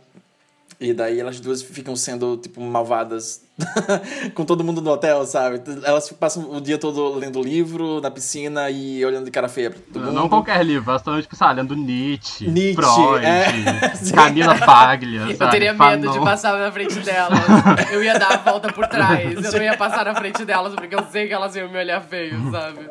e 0.80 0.94
daí 0.94 1.20
elas 1.20 1.42
duas 1.42 1.62
ficam 1.62 1.98
sendo, 1.98 2.38
tipo, 2.38 2.62
malvadas 2.62 3.42
com 4.36 4.46
todo 4.46 4.64
mundo 4.64 4.82
no 4.82 4.92
hotel, 4.92 5.26
sabe? 5.26 5.62
Elas 5.84 6.12
passam 6.12 6.52
o 6.52 6.62
dia 6.62 6.78
todo 6.78 7.16
lendo 7.16 7.42
livro 7.42 8.00
na 8.02 8.12
piscina 8.12 8.70
e 8.70 9.04
olhando 9.04 9.26
de 9.26 9.32
cara 9.32 9.50
feia 9.50 9.72
pra 9.72 9.80
todo 9.92 10.06
mundo. 10.06 10.14
Não 10.14 10.30
qualquer 10.30 10.64
livro, 10.64 10.90
elas 10.90 11.02
estão, 11.02 11.20
tipo, 11.22 11.36
sabe, 11.36 11.62
lendo 11.62 11.76
Nietzsche, 11.76 12.48
Nietzsche, 12.48 12.76
Freud, 12.76 13.26
é. 13.26 13.46
Camila 14.14 14.56
Paglia, 14.56 15.22
sabe? 15.22 15.44
Eu 15.44 15.50
teria 15.50 15.76
Fanon. 15.76 16.02
medo 16.02 16.12
de 16.12 16.20
passar 16.20 16.58
na 16.58 16.72
frente 16.72 17.00
delas. 17.00 17.40
Eu 17.92 18.04
ia 18.04 18.18
dar 18.18 18.34
a 18.34 18.38
volta 18.38 18.72
por 18.72 18.88
trás. 18.88 19.44
Eu 19.44 19.52
não 19.52 19.64
ia 19.64 19.78
passar 19.78 20.06
na 20.06 20.16
frente 20.16 20.44
delas, 20.46 20.74
porque 20.74 20.96
eu 20.96 21.04
sei 21.12 21.28
que 21.28 21.34
elas 21.34 21.56
iam 21.56 21.70
me 21.70 21.78
olhar 21.78 22.02
feio, 22.02 22.52
sabe? 22.52 22.90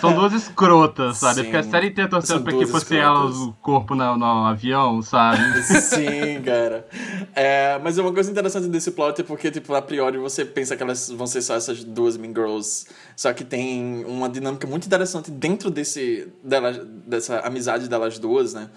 São 0.00 0.12
duas 0.14 0.32
escrotas, 0.32 1.18
sabe? 1.18 1.36
Sim. 1.36 1.42
Porque 1.44 1.56
a 1.56 1.62
série 1.62 1.88
inteira 1.88 2.10
torcendo 2.10 2.42
pra 2.42 2.52
que 2.52 2.66
fosse 2.66 2.96
elas 2.96 3.36
o 3.36 3.52
corpo 3.60 3.94
no, 3.94 4.16
no 4.16 4.46
avião, 4.46 5.00
sabe? 5.02 5.62
Sim, 5.62 6.42
cara. 6.44 6.86
É, 7.34 7.78
mas 7.82 7.98
uma 7.98 8.12
coisa 8.12 8.30
interessante 8.30 8.68
desse 8.68 8.90
plot 8.90 9.20
é 9.20 9.24
porque, 9.24 9.50
tipo, 9.60 9.74
a 9.74 9.80
priori 9.80 10.18
você 10.18 10.44
pensa 10.44 10.76
que 10.76 10.82
elas 10.82 11.08
vão 11.10 11.26
ser 11.26 11.40
só 11.42 11.54
essas 11.54 11.82
duas 11.82 12.16
Mean 12.16 12.32
Girls. 12.34 12.86
Só 13.16 13.32
que 13.32 13.44
tem 13.44 14.04
uma 14.04 14.28
dinâmica 14.28 14.66
muito 14.66 14.86
interessante 14.86 15.30
dentro 15.30 15.70
desse, 15.70 16.28
delas, 16.42 16.78
dessa 17.06 17.40
amizade 17.40 17.88
delas 17.88 18.18
duas, 18.18 18.54
né? 18.54 18.68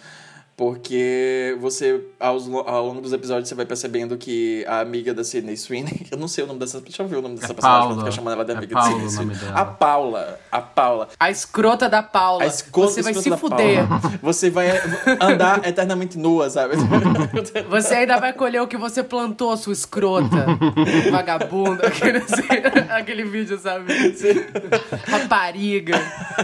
Porque 0.59 1.57
você, 1.61 2.01
aos, 2.19 2.45
ao 2.53 2.85
longo 2.87 2.99
dos 2.99 3.13
episódios, 3.13 3.47
você 3.47 3.55
vai 3.55 3.65
percebendo 3.65 4.17
que 4.17 4.65
a 4.67 4.81
amiga 4.81 5.13
da 5.13 5.23
Sidney 5.23 5.55
Sweeney, 5.55 6.05
eu 6.11 6.17
não 6.17 6.27
sei 6.27 6.43
o 6.43 6.47
nome 6.47 6.59
dessa, 6.59 6.81
deixa 6.81 7.01
eu 7.01 7.07
ver 7.07 7.15
o 7.15 7.21
nome 7.21 7.35
dessa 7.35 7.53
É 7.53 7.55
personagem, 7.55 7.79
Paula. 7.87 7.93
pra 7.95 8.03
ficar 8.03 8.15
chamando 8.17 8.33
ela 8.33 8.43
de 8.43 8.51
É 8.51 8.55
amiga 8.57 8.75
Paula 8.75 8.99
de 8.99 9.05
o 9.05 9.09
Sidney 9.09 9.35
Sweeney. 9.35 9.53
A 9.57 9.63
Paula, 9.63 10.37
a 10.51 10.59
Paula. 10.61 11.07
A 11.17 11.31
escrota 11.31 11.87
da 11.87 12.03
Paula. 12.03 12.43
A 12.43 12.47
esco- 12.47 12.81
Você 12.81 13.01
vai 13.01 13.13
escrota 13.13 13.37
se 13.37 13.41
fuder. 13.41 13.87
Paula. 13.87 14.01
Você 14.21 14.49
vai 14.49 14.67
andar 15.21 15.65
eternamente 15.65 16.17
nua, 16.17 16.49
sabe? 16.49 16.73
Você 17.69 17.93
ainda 17.93 18.19
vai 18.19 18.33
colher 18.33 18.61
o 18.61 18.67
que 18.67 18.75
você 18.75 19.01
plantou, 19.01 19.55
sua 19.55 19.71
escrota. 19.71 20.45
Vagabunda. 21.09 21.87
Aquele, 21.87 22.19
aquele 22.89 23.23
vídeo, 23.23 23.57
sabe? 23.57 23.85
Rapariga. 25.07 25.97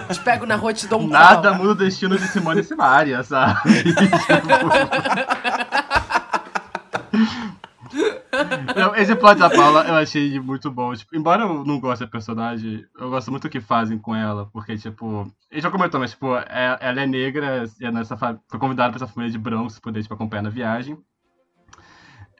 Te 0.10 0.19
pego 0.21 0.45
na 0.45 0.56
rua 0.56 0.71
e 0.71 0.73
te 0.73 0.88
dou 0.88 1.01
um 1.01 1.08
Nada 1.08 1.49
pau. 1.51 1.58
muda 1.60 1.71
o 1.71 1.75
destino 1.75 2.17
de 2.17 2.28
Simone 2.30 2.62
e 2.62 2.63
Simaria, 2.63 3.21
sabe? 3.23 4.05
Esse 8.98 9.15
plot 9.15 9.39
da 9.39 9.50
Paula 9.50 9.84
eu 9.88 9.96
achei 9.96 10.39
muito 10.39 10.70
bom. 10.72 10.94
Tipo, 10.94 11.15
embora 11.15 11.44
eu 11.44 11.63
não 11.63 11.80
goste 11.80 12.04
da 12.04 12.10
personagem, 12.12 12.86
eu 13.00 13.10
gosto 13.10 13.32
muito 13.32 13.44
do 13.44 13.50
que 13.50 13.62
fazem 13.62 13.98
com 13.98 14.15
ela. 14.15 14.48
Porque, 14.52 14.78
tipo, 14.78 15.24
gente 15.52 15.63
já 15.63 15.72
comentou, 15.72 16.00
mas, 16.00 16.12
tipo, 16.12 16.36
é- 16.36 16.78
ela 16.82 17.02
é 17.02 17.08
negra 17.08 17.65
e 17.80 17.86
é 17.86 17.91
nessa 17.91 18.18
foi 18.18 18.60
convidada 18.60 18.89
pra 18.94 19.04
essa 19.04 19.12
família 19.12 19.32
de 19.32 19.38
brancos 19.38 19.80
poder, 19.80 20.02
tipo, 20.02 20.13
acompanhar 20.13 20.41
na 20.44 20.50
viagem. 20.50 20.98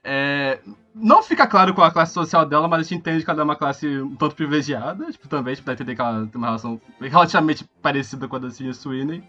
É, 0.04 0.60
não 0.94 1.24
fica 1.24 1.48
claro 1.48 1.74
qual 1.74 1.88
é 1.88 1.90
a 1.90 1.94
classe 1.94 2.14
social 2.14 2.46
dela, 2.46 2.68
mas 2.68 2.82
a 2.82 2.84
gente 2.84 3.00
entende 3.00 3.26
que 3.26 3.32
ela 3.32 3.42
é 3.42 3.44
uma 3.44 3.56
classe 3.56 3.88
um 3.88 4.16
tanto 4.16 4.36
privilegiada. 4.36 5.12
Tipo, 5.12 5.28
também, 5.28 5.56
tipo, 5.56 5.66
dá 5.66 5.74
entender 5.74 5.96
que 5.96 6.02
ela 6.02 6.28
tem 6.28 6.38
uma 6.38 6.48
relação 6.48 6.80
relativamente 7.02 7.66
parecida 7.82 8.28
com 8.28 8.36
a 8.36 8.40
da 8.40 8.52
Sidney 8.52 8.74
Sweeney. 8.74 9.24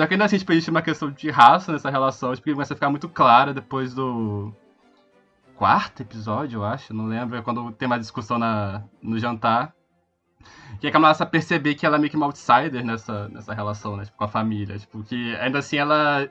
Só 0.00 0.06
que 0.06 0.14
ainda 0.14 0.24
assim, 0.24 0.38
tipo, 0.38 0.50
existe 0.52 0.70
uma 0.70 0.80
questão 0.80 1.10
de 1.10 1.28
raça 1.28 1.72
nessa 1.72 1.90
relação, 1.90 2.34
tipo, 2.34 2.50
começa 2.50 2.72
a 2.72 2.76
ficar 2.76 2.88
muito 2.88 3.06
clara 3.06 3.52
depois 3.52 3.92
do 3.92 4.50
quarto 5.56 6.00
episódio, 6.00 6.60
eu 6.60 6.64
acho, 6.64 6.94
não 6.94 7.04
lembro, 7.04 7.36
é 7.36 7.42
quando 7.42 7.70
tem 7.72 7.84
uma 7.84 7.98
discussão 7.98 8.38
na, 8.38 8.82
no 9.02 9.18
jantar. 9.18 9.74
Que 10.80 10.86
é 10.86 10.90
a 10.90 11.26
perceber 11.26 11.74
que 11.74 11.84
ela 11.84 11.96
é 11.96 11.98
meio 11.98 12.08
que 12.10 12.16
uma 12.16 12.24
outsider 12.24 12.82
nessa, 12.82 13.28
nessa 13.28 13.52
relação, 13.52 13.94
né, 13.94 14.06
tipo, 14.06 14.16
com 14.16 14.24
a 14.24 14.28
família. 14.28 14.78
Tipo, 14.78 15.02
que 15.02 15.36
ainda 15.36 15.58
assim 15.58 15.76
ela 15.76 16.26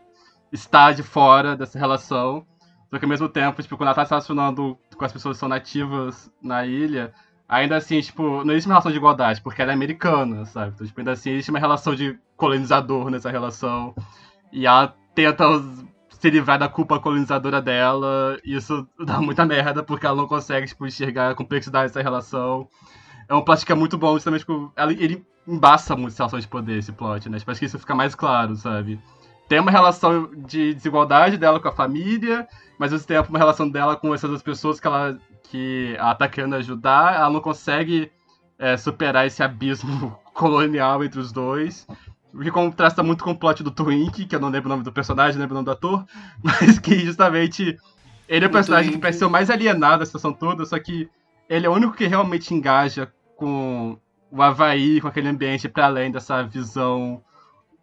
está 0.52 0.92
de 0.92 1.04
fora 1.04 1.56
dessa 1.56 1.78
relação, 1.78 2.48
só 2.90 2.98
que 2.98 3.06
ao 3.06 3.10
mesmo 3.10 3.30
tempo, 3.30 3.62
tipo, 3.62 3.78
quando 3.78 3.90
ela 3.90 3.96
tá 3.96 4.04
se 4.04 4.10
relacionando 4.10 4.80
com 4.98 5.06
as 5.06 5.14
pessoas 5.14 5.38
que 5.38 5.42
são 5.42 5.48
nativas 5.48 6.32
na 6.42 6.66
ilha, 6.66 7.14
ainda 7.50 7.76
assim, 7.78 8.00
tipo, 8.02 8.44
não 8.44 8.54
existe 8.54 8.68
uma 8.68 8.76
relação 8.76 8.92
de 8.92 8.98
igualdade, 8.98 9.42
porque 9.42 9.62
ela 9.62 9.72
é 9.72 9.74
americana, 9.74 10.46
sabe? 10.46 10.72
Então, 10.76 10.86
tipo, 10.88 11.00
ainda 11.00 11.12
assim 11.14 11.32
existe 11.32 11.50
uma 11.50 11.60
relação 11.60 11.96
de 11.96 12.18
colonizador 12.38 13.10
nessa 13.10 13.30
relação. 13.32 13.94
E 14.54 14.66
ela 14.68 14.96
tenta 15.16 15.44
se 16.10 16.30
livrar 16.30 16.60
da 16.60 16.68
culpa 16.70 17.00
colonizadora 17.00 17.62
dela, 17.62 18.38
e 18.44 18.56
isso 18.56 18.88
dá 19.06 19.20
muita 19.22 19.46
merda, 19.46 19.84
porque 19.84 20.06
ela 20.06 20.16
não 20.16 20.28
consegue, 20.28 20.68
tipo, 20.68 20.86
enxergar 20.86 21.32
a 21.32 21.36
complexidade 21.36 21.88
dessa 21.88 22.02
relação. 22.02 22.68
É 23.28 23.34
um 23.36 23.42
plot 23.44 23.66
que 23.66 23.72
é 23.72 23.76
muito 23.76 23.98
bom, 23.98 24.14
justamente, 24.14 24.42
tipo, 24.42 24.72
ela- 24.76 24.92
ele 24.94 25.26
embaça 25.48 25.96
muito 25.96 26.10
essa 26.14 26.24
relação 26.24 26.40
de 26.40 26.48
poder, 26.48 26.78
esse 26.78 26.92
plot, 26.92 27.30
né? 27.30 27.40
Tipo, 27.40 27.52
acho 27.52 27.60
que 27.60 27.66
isso 27.66 27.80
fica 27.80 27.96
mais 27.96 28.16
claro, 28.16 28.56
sabe? 28.56 29.00
Tem 29.48 29.60
uma 29.60 29.72
relação 29.72 30.30
de 30.46 30.74
desigualdade 30.76 31.38
dela 31.38 31.60
com 31.60 31.68
a 31.68 31.72
família, 31.72 32.48
mas 32.78 32.92
ao 32.92 32.98
mesmo 32.98 33.08
tempo 33.08 33.30
uma 33.30 33.40
relação 33.40 33.68
dela 33.70 33.96
com 33.96 34.14
essas 34.14 34.30
outras 34.30 34.44
pessoas 34.44 34.80
que 34.80 34.86
ela, 34.88 35.18
que 35.50 35.96
ela 35.98 36.16
tá 36.16 36.28
querendo 36.28 36.56
ajudar, 36.56 37.16
ela 37.16 37.30
não 37.30 37.42
consegue 37.42 38.12
é, 38.58 38.78
superar 38.78 39.26
esse 39.26 39.42
abismo 39.42 40.18
colonial 40.34 41.04
entre 41.04 41.20
os 41.20 41.32
dois. 41.32 41.88
O 42.32 42.40
que 42.40 42.52
contrasta 42.52 43.02
muito 43.02 43.24
com 43.24 43.32
o 43.32 43.38
plot 43.38 43.64
do 43.64 43.72
Twink, 43.72 44.26
que 44.26 44.36
eu 44.36 44.40
não 44.40 44.50
lembro 44.50 44.70
o 44.70 44.72
nome 44.72 44.84
do 44.84 44.92
personagem, 44.92 45.36
não 45.36 45.42
lembro 45.42 45.56
o 45.56 45.58
nome 45.58 45.66
do 45.66 45.72
ator, 45.72 46.06
mas 46.44 46.78
que 46.78 47.00
justamente 47.00 47.78
ele 48.28 48.46
é 48.46 48.48
o 48.48 48.52
personagem 48.52 48.92
que 48.92 49.00
parece 49.00 49.20
ser 49.20 49.26
o 49.26 49.30
mais 49.30 49.50
alienado 49.50 50.00
da 50.00 50.06
situação 50.06 50.32
toda, 50.32 50.64
só 50.66 50.78
que 50.78 51.10
ele 51.50 51.66
é 51.66 51.70
o 51.70 51.74
único 51.74 51.94
que 51.94 52.06
realmente 52.06 52.54
engaja 52.54 53.12
com 53.36 53.98
o 54.32 54.42
Havaí, 54.42 55.02
com 55.02 55.08
aquele 55.08 55.30
ambiente 55.30 55.68
para 55.68 55.86
além 55.86 56.12
dessa 56.12 56.44
visão 56.44 57.24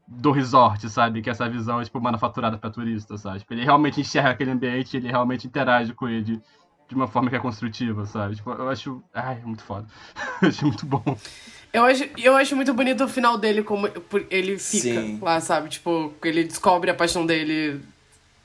do 0.07 0.31
resort, 0.31 0.89
sabe? 0.89 1.21
Que 1.21 1.29
é 1.29 1.33
essa 1.33 1.49
visão, 1.49 1.83
tipo, 1.83 2.01
manufaturada 2.01 2.57
pra 2.57 2.71
turista, 2.71 3.19
sabe? 3.19 3.41
Tipo, 3.41 3.55
ele 3.55 3.65
realmente 3.65 4.01
enxerga 4.01 4.31
aquele 4.31 4.53
ambiente, 4.53 4.97
ele 4.97 5.09
realmente 5.09 5.49
interage 5.49 5.93
com 5.93 6.09
ele 6.09 6.41
de 6.89 6.95
uma 6.95 7.09
forma 7.09 7.29
que 7.31 7.37
é 7.37 7.39
construtiva, 7.39 8.07
sabe? 8.07 8.37
Tipo, 8.37 8.53
eu 8.53 8.69
acho... 8.69 9.03
Ai, 9.13 9.39
é 9.43 9.47
muito 9.47 9.63
foda. 9.63 9.87
eu 10.43 10.49
acho 10.49 10.67
muito 10.67 10.87
bom. 10.87 11.19
Eu 11.73 11.85
acho, 11.85 12.05
eu 12.17 12.37
acho 12.37 12.57
muito 12.57 12.73
bonito 12.73 13.05
o 13.05 13.09
final 13.09 13.37
dele, 13.37 13.63
como 13.63 13.89
ele 14.31 14.59
fica 14.59 15.01
Sim. 15.01 15.19
lá, 15.21 15.41
sabe? 15.41 15.69
Tipo, 15.69 16.13
ele 16.25 16.45
descobre 16.45 16.91
a 16.91 16.95
paixão 16.95 17.27
dele 17.27 17.81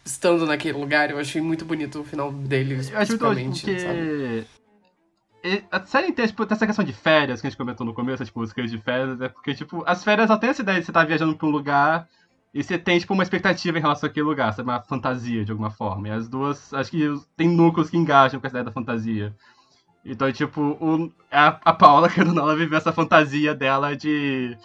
estando 0.04 0.46
naquele 0.46 0.78
lugar. 0.78 1.12
Eu 1.12 1.20
achei 1.20 1.42
muito 1.42 1.64
bonito 1.64 2.02
o 2.02 2.04
final 2.04 2.32
dele, 2.32 2.76
Eu 2.92 2.98
acho 2.98 3.12
muito 3.12 3.24
especificamente, 3.24 3.66
porque... 3.66 4.46
A 5.72 5.84
série 5.86 6.08
inteira, 6.08 6.30
tipo, 6.30 6.46
tem 6.46 6.56
essa 6.56 6.68
questão 6.68 6.86
de 6.86 6.94
férias 6.94 7.42
que 7.42 7.48
a 7.48 7.50
gente 7.50 7.58
comentou 7.58 7.86
no 7.86 7.94
começo, 7.94 8.24
tipo, 8.24 8.42
os 8.42 8.54
coisas 8.54 8.72
de 8.72 8.78
férias, 8.78 9.20
é 9.22 9.28
porque, 9.28 9.56
tipo, 9.56 9.84
as 9.88 10.04
férias 10.04 10.28
só 10.28 10.38
tem 10.38 10.52
essa 10.52 10.62
ideia 10.62 10.80
de 10.80 10.86
você 10.86 10.92
estar 10.92 11.04
viajando 11.04 11.36
pra 11.36 11.48
um 11.48 11.52
lugar 11.52 12.08
e 12.54 12.64
você 12.64 12.78
tem, 12.78 13.00
tipo, 13.00 13.14
uma 13.14 13.24
expectativa 13.24 13.78
em 13.78 13.82
relação 13.82 14.10
àquele 14.10 14.26
lugar, 14.26 14.54
sabe? 14.54 14.70
Uma 14.70 14.82
fantasia, 14.82 15.46
de 15.46 15.52
alguma 15.52 15.72
forma. 15.72 16.10
E 16.10 16.12
as 16.12 16.28
duas, 16.28 16.74
acho 16.74 16.92
que 16.92 17.08
tem 17.38 17.48
núcleos 17.48 17.90
que 17.90 17.98
engajam 17.98 18.42
com 18.42 18.48
essa 18.48 18.56
ideia 18.56 18.66
da 18.66 18.72
fantasia. 18.72 19.34
Então, 20.04 20.32
tipo, 20.32 20.62
o, 20.62 21.12
a, 21.32 21.60
a 21.64 21.74
Paula, 21.74 22.10
querendo 22.12 22.40
ela 22.40 22.56
viveu 22.56 22.78
essa 22.78 22.92
fantasia 22.92 23.56
dela 23.56 23.96
de 23.96 24.58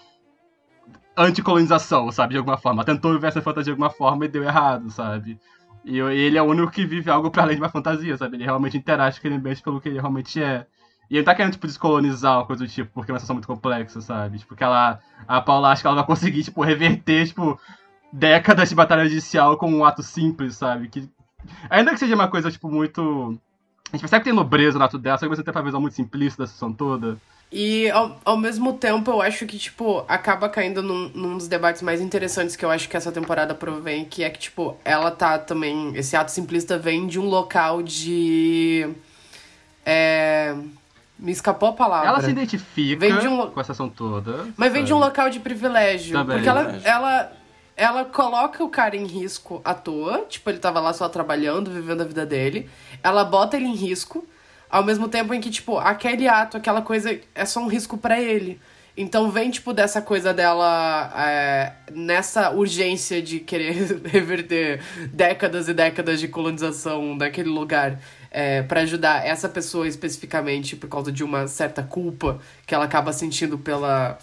anticolonização, 1.17 2.11
sabe? 2.11 2.33
De 2.33 2.39
alguma 2.39 2.59
forma. 2.59 2.83
Ela 2.83 2.87
tentou 2.87 3.13
viver 3.13 3.29
essa 3.29 3.41
fantasia 3.41 3.65
de 3.65 3.71
alguma 3.71 3.91
forma 3.91 4.25
e 4.25 4.29
deu 4.29 4.43
errado, 4.43 4.91
sabe? 4.91 5.39
E 5.85 6.01
ele 6.01 6.37
é 6.37 6.43
o 6.43 6.47
único 6.47 6.73
que 6.73 6.85
vive 6.85 7.09
algo 7.11 7.31
pra 7.31 7.45
além 7.45 7.55
de 7.55 7.63
uma 7.63 7.69
fantasia, 7.69 8.17
sabe? 8.17 8.37
Ele 8.37 8.45
realmente 8.45 8.77
interage 8.77 9.17
com 9.17 9.21
aquele 9.21 9.37
ambiente 9.37 9.63
pelo 9.63 9.81
que 9.81 9.89
ele 9.89 10.01
realmente 10.01 10.43
é. 10.43 10.67
E 11.11 11.17
ele 11.17 11.25
tá 11.25 11.35
querendo, 11.35 11.53
tipo, 11.53 11.67
descolonizar 11.67 12.39
uma 12.39 12.47
coisa 12.47 12.65
do 12.65 12.71
tipo, 12.71 12.91
porque 12.93 13.11
é 13.11 13.15
uma 13.15 13.19
situação 13.19 13.37
muito 13.37 13.47
complexa, 13.47 14.01
sabe? 14.01 14.39
Tipo, 14.39 14.57
que 14.57 14.65
ela. 14.65 15.01
A 15.27 15.41
Paula 15.41 15.71
acha 15.71 15.83
que 15.83 15.87
ela 15.87 15.97
vai 15.97 16.07
conseguir, 16.07 16.43
tipo, 16.43 16.63
reverter, 16.63 17.29
tipo, 17.29 17.59
décadas 18.13 18.69
de 18.69 18.75
batalha 18.75 19.05
judicial 19.05 19.57
com 19.57 19.71
um 19.71 19.85
ato 19.85 20.03
simples, 20.03 20.57
sabe? 20.57 20.89
Que. 20.89 21.09
Ainda 21.71 21.93
que 21.93 21.99
seja 21.99 22.15
uma 22.15 22.29
coisa, 22.29 22.51
tipo, 22.51 22.69
muito. 22.69 23.39
A 23.93 23.97
gente 23.97 24.01
percebe 24.01 24.25
que 24.25 24.31
tem 24.31 24.37
nobreza 24.37 24.79
no 24.79 24.85
ato 24.85 24.99
dela, 24.99 25.17
só 25.17 25.29
que 25.29 25.35
você 25.35 25.45
tem 25.45 25.55
uma 25.55 25.63
visão 25.63 25.81
muito 25.81 25.95
simplista 25.95 26.43
da 26.43 26.47
situação 26.47 26.73
toda. 26.73 27.17
E 27.53 27.89
ao, 27.91 28.21
ao 28.25 28.37
mesmo 28.37 28.73
tempo, 28.73 29.09
eu 29.13 29.23
acho 29.23 29.47
que, 29.47 29.57
tipo, 29.57 30.05
acaba 30.09 30.49
caindo 30.49 30.83
num, 30.83 31.09
num 31.15 31.37
dos 31.37 31.47
debates 31.47 31.81
mais 31.81 32.01
interessantes 32.01 32.57
que 32.57 32.65
eu 32.65 32.71
acho 32.71 32.89
que 32.89 32.97
essa 32.97 33.13
temporada 33.13 33.55
provém, 33.55 34.05
que 34.05 34.25
é 34.25 34.31
que, 34.31 34.41
tipo, 34.41 34.77
ela 34.85 35.13
tá 35.13 35.39
também. 35.39 35.95
Esse 35.95 36.17
ato 36.17 36.33
simplista 36.33 36.77
vem 36.77 37.07
de 37.07 37.21
um 37.21 37.27
local 37.27 37.83
de. 37.83 38.91
É. 39.85 40.57
Me 41.19 41.33
escapou 41.33 41.71
a 41.71 41.73
palavra. 41.73 42.09
Ela 42.09 42.21
se 42.21 42.31
identifica 42.31 43.01
Vem 43.01 43.19
de 43.19 43.27
um- 43.29 43.39
com 43.51 43.61
essa 43.61 43.73
situação 43.73 43.89
toda. 43.89 44.47
Mas 44.57 44.73
vem 44.73 44.85
de 44.85 44.93
um 44.93 44.99
local 44.99 45.31
de 45.31 45.41
privilégio. 45.41 46.13
Também. 46.13 46.37
porque 46.37 46.49
ela, 46.49 46.79
ela, 46.85 47.33
ela 47.77 48.05
coloca 48.05 48.63
o 48.63 48.69
cara 48.69 48.95
em 48.97 49.07
risco 49.07 49.61
à 49.65 49.73
toa. 49.73 50.27
Tipo, 50.29 50.51
ele 50.51 50.59
tava 50.59 50.79
lá 50.81 50.93
só 50.93 51.09
trabalhando, 51.09 51.71
vivendo 51.71 52.03
a 52.03 52.05
vida 52.05 52.27
dele. 52.27 52.69
Ela 53.03 53.25
bota 53.25 53.57
ele 53.57 53.67
em 53.67 53.75
risco. 53.75 54.27
Ao 54.69 54.85
mesmo 54.85 55.09
tempo 55.09 55.33
em 55.33 55.41
que, 55.41 55.49
tipo, 55.49 55.79
aquele 55.79 56.29
ato, 56.29 56.57
aquela 56.57 56.83
coisa 56.83 57.19
é 57.35 57.45
só 57.45 57.61
um 57.61 57.67
risco 57.69 57.97
pra 57.97 58.21
ele. 58.21 58.61
Então 58.99 59.31
vem, 59.31 59.51
tipo, 59.51 59.73
dessa 59.75 60.01
coisa 60.03 60.33
dela 60.35 61.13
é, 61.17 61.73
nessa 61.93 62.51
urgência 62.51 63.21
de 63.23 63.41
querer 63.41 63.73
reverter 64.11 64.81
décadas 65.13 65.69
e 65.69 65.75
décadas 65.75 66.19
de 66.19 66.29
colonização 66.29 67.17
daquele 67.17 67.51
lugar 67.51 67.99
é, 68.31 68.63
para 68.63 68.81
ajudar 68.81 69.27
essa 69.27 69.49
pessoa 69.49 69.87
especificamente 69.87 70.77
por 70.77 70.89
causa 70.89 71.11
de 71.11 71.25
uma 71.25 71.47
certa 71.47 71.83
culpa 71.83 72.39
que 72.67 72.75
ela 72.75 72.85
acaba 72.85 73.13
sentindo 73.13 73.59
pela, 73.59 74.19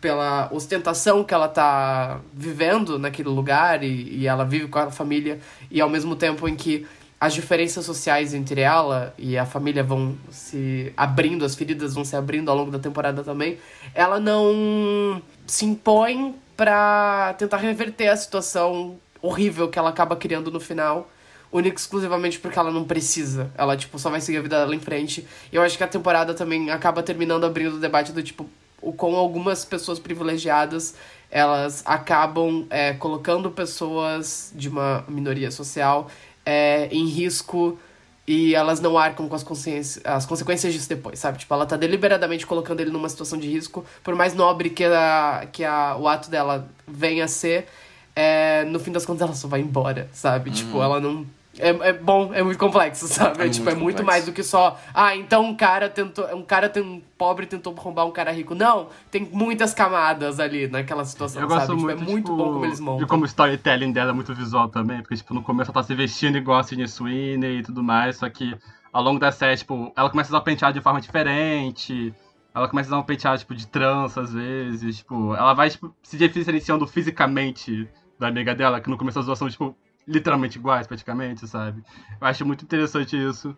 pela 0.00 0.48
ostentação 0.52 1.24
que 1.24 1.34
ela 1.34 1.48
tá 1.48 2.20
vivendo 2.32 2.98
naquele 2.98 3.28
lugar 3.28 3.82
e, 3.82 4.18
e 4.18 4.26
ela 4.26 4.44
vive 4.44 4.68
com 4.68 4.78
a 4.78 4.90
família 4.90 5.38
e 5.70 5.80
ao 5.80 5.88
mesmo 5.88 6.14
tempo 6.14 6.48
em 6.48 6.54
que 6.54 6.86
as 7.20 7.34
diferenças 7.34 7.84
sociais 7.84 8.32
entre 8.32 8.60
ela 8.60 9.12
e 9.18 9.36
a 9.36 9.44
família 9.44 9.82
vão 9.82 10.16
se 10.30 10.92
abrindo, 10.96 11.44
as 11.44 11.54
feridas 11.54 11.94
vão 11.94 12.04
se 12.04 12.14
abrindo 12.14 12.48
ao 12.48 12.56
longo 12.56 12.70
da 12.70 12.78
temporada 12.78 13.24
também, 13.24 13.58
ela 13.92 14.20
não 14.20 15.20
se 15.44 15.64
impõe 15.64 16.36
pra 16.56 17.34
tentar 17.36 17.56
reverter 17.56 18.08
a 18.08 18.16
situação 18.16 18.98
horrível 19.20 19.68
que 19.68 19.78
ela 19.78 19.90
acaba 19.90 20.14
criando 20.14 20.50
no 20.50 20.60
final, 20.60 21.10
única 21.50 21.76
exclusivamente 21.76 22.38
porque 22.38 22.58
ela 22.58 22.70
não 22.70 22.84
precisa. 22.84 23.50
Ela, 23.56 23.76
tipo, 23.76 23.98
só 23.98 24.10
vai 24.10 24.20
seguir 24.20 24.38
a 24.38 24.42
vida 24.42 24.58
dela 24.58 24.74
em 24.74 24.80
frente. 24.80 25.26
E 25.52 25.56
eu 25.56 25.62
acho 25.62 25.76
que 25.76 25.84
a 25.84 25.88
temporada 25.88 26.34
também 26.34 26.70
acaba 26.70 27.02
terminando 27.02 27.44
abrindo 27.44 27.76
o 27.76 27.80
debate 27.80 28.12
do 28.12 28.22
tipo, 28.22 28.46
o 28.80 28.92
com 28.92 29.16
algumas 29.16 29.64
pessoas 29.64 29.98
privilegiadas 29.98 30.94
elas 31.30 31.82
acabam 31.84 32.66
é, 32.70 32.94
colocando 32.94 33.50
pessoas 33.50 34.52
de 34.54 34.68
uma 34.68 35.04
minoria 35.08 35.50
social 35.50 36.10
é, 36.44 36.88
em 36.90 37.06
risco 37.06 37.78
e 38.26 38.54
elas 38.54 38.80
não 38.80 38.98
arcam 38.98 39.28
com 39.28 39.34
as, 39.34 39.42
consciências, 39.42 40.04
as 40.04 40.26
consequências 40.26 40.72
disso 40.72 40.88
depois, 40.88 41.18
sabe? 41.18 41.38
Tipo, 41.38 41.54
ela 41.54 41.66
tá 41.66 41.76
deliberadamente 41.76 42.46
colocando 42.46 42.80
ele 42.80 42.90
numa 42.90 43.08
situação 43.08 43.38
de 43.38 43.48
risco, 43.48 43.84
por 44.02 44.14
mais 44.14 44.34
nobre 44.34 44.70
que, 44.70 44.84
a, 44.84 45.48
que 45.50 45.64
a, 45.64 45.96
o 45.96 46.06
ato 46.06 46.30
dela 46.30 46.68
venha 46.86 47.24
a 47.24 47.28
ser, 47.28 47.66
é, 48.14 48.64
no 48.64 48.78
fim 48.78 48.92
das 48.92 49.06
contas 49.06 49.22
ela 49.22 49.34
só 49.34 49.48
vai 49.48 49.60
embora, 49.60 50.08
sabe? 50.12 50.50
Tipo, 50.50 50.82
ela 50.82 51.00
não. 51.00 51.26
É, 51.58 51.68
é 51.88 51.92
bom, 51.92 52.32
é 52.32 52.42
muito 52.42 52.58
complexo, 52.58 53.06
sabe? 53.08 53.44
É 53.44 53.48
tipo, 53.48 53.64
muito 53.64 53.68
é 53.68 53.74
muito 53.74 53.96
complexo. 53.98 54.04
mais 54.06 54.24
do 54.26 54.32
que 54.32 54.42
só. 54.42 54.78
Ah, 54.94 55.16
então 55.16 55.44
um 55.44 55.56
cara 55.56 55.88
tentou. 55.88 56.24
Um 56.34 56.42
cara 56.42 56.68
tem 56.68 57.02
pobre 57.18 57.46
tentou 57.46 57.72
roubar 57.74 58.04
um 58.06 58.12
cara 58.12 58.30
rico. 58.30 58.54
Não, 58.54 58.88
tem 59.10 59.28
muitas 59.32 59.74
camadas 59.74 60.38
ali 60.38 60.68
naquela 60.68 61.04
situação, 61.04 61.42
Eu 61.42 61.48
sabe? 61.48 61.66
gosto 61.66 61.72
Tipo, 61.76 61.82
muito, 61.82 61.90
é 61.90 61.94
muito 61.96 62.24
tipo, 62.26 62.36
bom 62.36 62.52
como 62.52 62.64
eles 62.64 62.78
montam. 62.80 62.98
de 62.98 63.06
como 63.06 63.22
o 63.24 63.26
storytelling 63.26 63.92
dela 63.92 64.10
é 64.10 64.14
muito 64.14 64.34
visual 64.34 64.68
também, 64.68 65.00
porque, 65.02 65.16
tipo, 65.16 65.34
no 65.34 65.42
começo 65.42 65.70
ela 65.70 65.74
tá 65.74 65.82
se 65.82 65.94
vestindo 65.94 66.38
igual 66.38 66.58
a 66.60 66.62
Sidney 66.62 66.86
Sweeney 66.88 67.58
e 67.58 67.62
tudo 67.62 67.82
mais, 67.82 68.16
só 68.18 68.28
que 68.30 68.56
ao 68.92 69.02
longo 69.02 69.18
da 69.18 69.30
série, 69.32 69.56
tipo, 69.56 69.92
ela 69.96 70.08
começa 70.10 70.30
a 70.30 70.32
usar 70.32 70.38
o 70.38 70.44
penteado 70.44 70.74
de 70.74 70.80
forma 70.82 71.00
diferente, 71.00 72.14
ela 72.54 72.68
começa 72.68 72.88
a 72.88 72.90
usar 72.92 72.98
um 73.00 73.04
penteado, 73.04 73.38
tipo, 73.38 73.54
de 73.54 73.66
trança 73.66 74.20
às 74.20 74.32
vezes, 74.32 74.98
tipo, 74.98 75.34
ela 75.34 75.54
vai, 75.54 75.68
tipo, 75.70 75.94
se 76.02 76.16
diferenciando 76.16 76.86
fisicamente 76.86 77.88
da 78.18 78.28
amiga 78.28 78.54
dela, 78.54 78.80
que 78.80 78.88
no 78.90 78.96
começo 78.98 79.18
as 79.18 79.26
duas 79.26 79.38
são, 79.38 79.48
tipo, 79.48 79.76
literalmente 80.08 80.58
iguais, 80.58 80.86
praticamente, 80.86 81.46
sabe? 81.46 81.84
Eu 82.20 82.26
acho 82.26 82.44
muito 82.46 82.64
interessante 82.64 83.16
isso. 83.16 83.56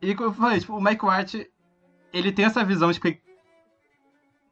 E 0.00 0.14
como 0.14 0.30
eu 0.30 0.34
falei, 0.34 0.60
tipo, 0.60 0.74
o 0.74 0.82
Mike 0.82 1.04
White, 1.04 1.50
ele 2.12 2.32
tem 2.32 2.46
essa 2.46 2.64
visão, 2.64 2.92
tipo, 2.92 3.08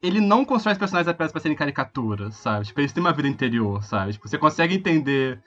ele 0.02 0.20
não 0.20 0.44
constrói 0.44 0.74
os 0.74 0.78
personagens 0.78 1.08
apenas 1.08 1.32
pra 1.32 1.40
serem 1.40 1.56
caricaturas, 1.56 2.36
sabe? 2.36 2.66
Tipo, 2.66 2.80
eles 2.80 2.92
têm 2.92 3.02
uma 3.02 3.12
vida 3.12 3.28
interior, 3.28 3.82
sabe? 3.82 4.12
Tipo, 4.12 4.28
você 4.28 4.38
consegue 4.38 4.74
entender 4.74 5.42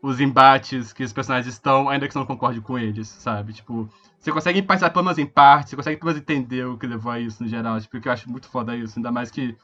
os 0.00 0.20
embates 0.20 0.92
que 0.92 1.02
os 1.02 1.12
personagens 1.12 1.52
estão, 1.52 1.88
ainda 1.88 2.06
que 2.06 2.12
você 2.12 2.18
não 2.20 2.26
concorde 2.26 2.60
com 2.60 2.78
eles, 2.78 3.08
sabe? 3.08 3.52
Tipo, 3.52 3.88
você 4.20 4.30
consegue 4.30 4.62
passar 4.62 4.90
pelo 4.90 5.04
menos 5.04 5.18
em 5.18 5.26
parte, 5.26 5.70
você 5.70 5.76
consegue 5.76 5.96
pelo 5.96 6.12
menos 6.12 6.22
entender 6.22 6.64
o 6.64 6.78
que 6.78 6.86
levou 6.86 7.10
a 7.10 7.18
isso 7.18 7.42
no 7.42 7.48
geral, 7.48 7.80
tipo, 7.80 8.00
que 8.00 8.08
eu 8.08 8.12
acho 8.12 8.30
muito 8.30 8.48
foda 8.48 8.76
isso, 8.76 8.98
ainda 8.98 9.10
mais 9.10 9.30
que 9.30 9.56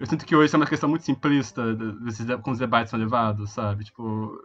eu 0.00 0.06
sinto 0.06 0.24
que 0.24 0.34
hoje 0.34 0.54
é 0.54 0.56
uma 0.56 0.66
questão 0.66 0.88
muito 0.88 1.04
simplista 1.04 1.74
desses, 1.74 2.24
como 2.42 2.54
os 2.54 2.58
debates 2.58 2.90
são 2.90 2.98
levados, 2.98 3.50
sabe? 3.50 3.84
Tipo, 3.84 4.42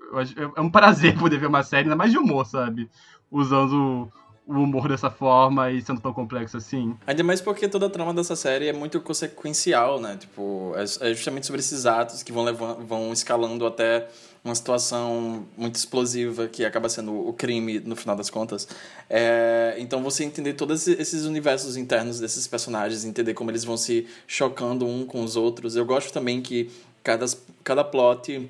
é 0.54 0.60
um 0.60 0.70
prazer 0.70 1.16
poder 1.18 1.40
ver 1.40 1.48
uma 1.48 1.64
série, 1.64 1.84
ainda 1.84 1.96
mais 1.96 2.12
de 2.12 2.18
humor, 2.18 2.46
sabe? 2.46 2.90
Usando 3.32 4.12
o 4.46 4.54
humor 4.54 4.90
dessa 4.90 5.10
forma 5.10 5.72
e 5.72 5.82
sendo 5.82 6.02
tão 6.02 6.12
complexo 6.12 6.58
assim. 6.58 6.98
Ainda 7.08 7.24
mais 7.24 7.40
porque 7.40 7.70
toda 7.70 7.86
a 7.86 7.90
trama 7.90 8.14
dessa 8.14 8.36
série 8.36 8.68
é 8.68 8.74
muito 8.74 9.00
consequencial, 9.00 9.98
né? 9.98 10.18
Tipo, 10.18 10.74
é, 10.76 11.10
é 11.10 11.14
justamente 11.14 11.46
sobre 11.46 11.62
esses 11.62 11.86
atos 11.86 12.22
que 12.22 12.34
vão, 12.34 12.44
levando, 12.44 12.86
vão 12.86 13.14
escalando 13.14 13.66
até 13.66 14.10
uma 14.46 14.54
situação 14.54 15.44
muito 15.58 15.74
explosiva 15.74 16.48
que 16.48 16.64
acaba 16.64 16.88
sendo 16.88 17.28
o 17.28 17.34
crime 17.34 17.80
no 17.80 17.96
final 17.96 18.16
das 18.16 18.30
contas. 18.30 18.68
É, 19.10 19.76
então 19.80 20.04
você 20.04 20.24
entender 20.24 20.54
todos 20.54 20.88
esses 20.88 21.26
universos 21.26 21.76
internos 21.76 22.20
desses 22.20 22.46
personagens, 22.46 23.04
entender 23.04 23.34
como 23.34 23.50
eles 23.50 23.64
vão 23.64 23.76
se 23.76 24.08
chocando 24.28 24.86
um 24.86 25.04
com 25.04 25.24
os 25.24 25.36
outros. 25.36 25.76
Eu 25.76 25.84
gosto 25.84 26.14
também 26.14 26.44
que 26.44 26.70
cada, 27.04 27.26
cada 27.64 27.84
plot 27.84 28.48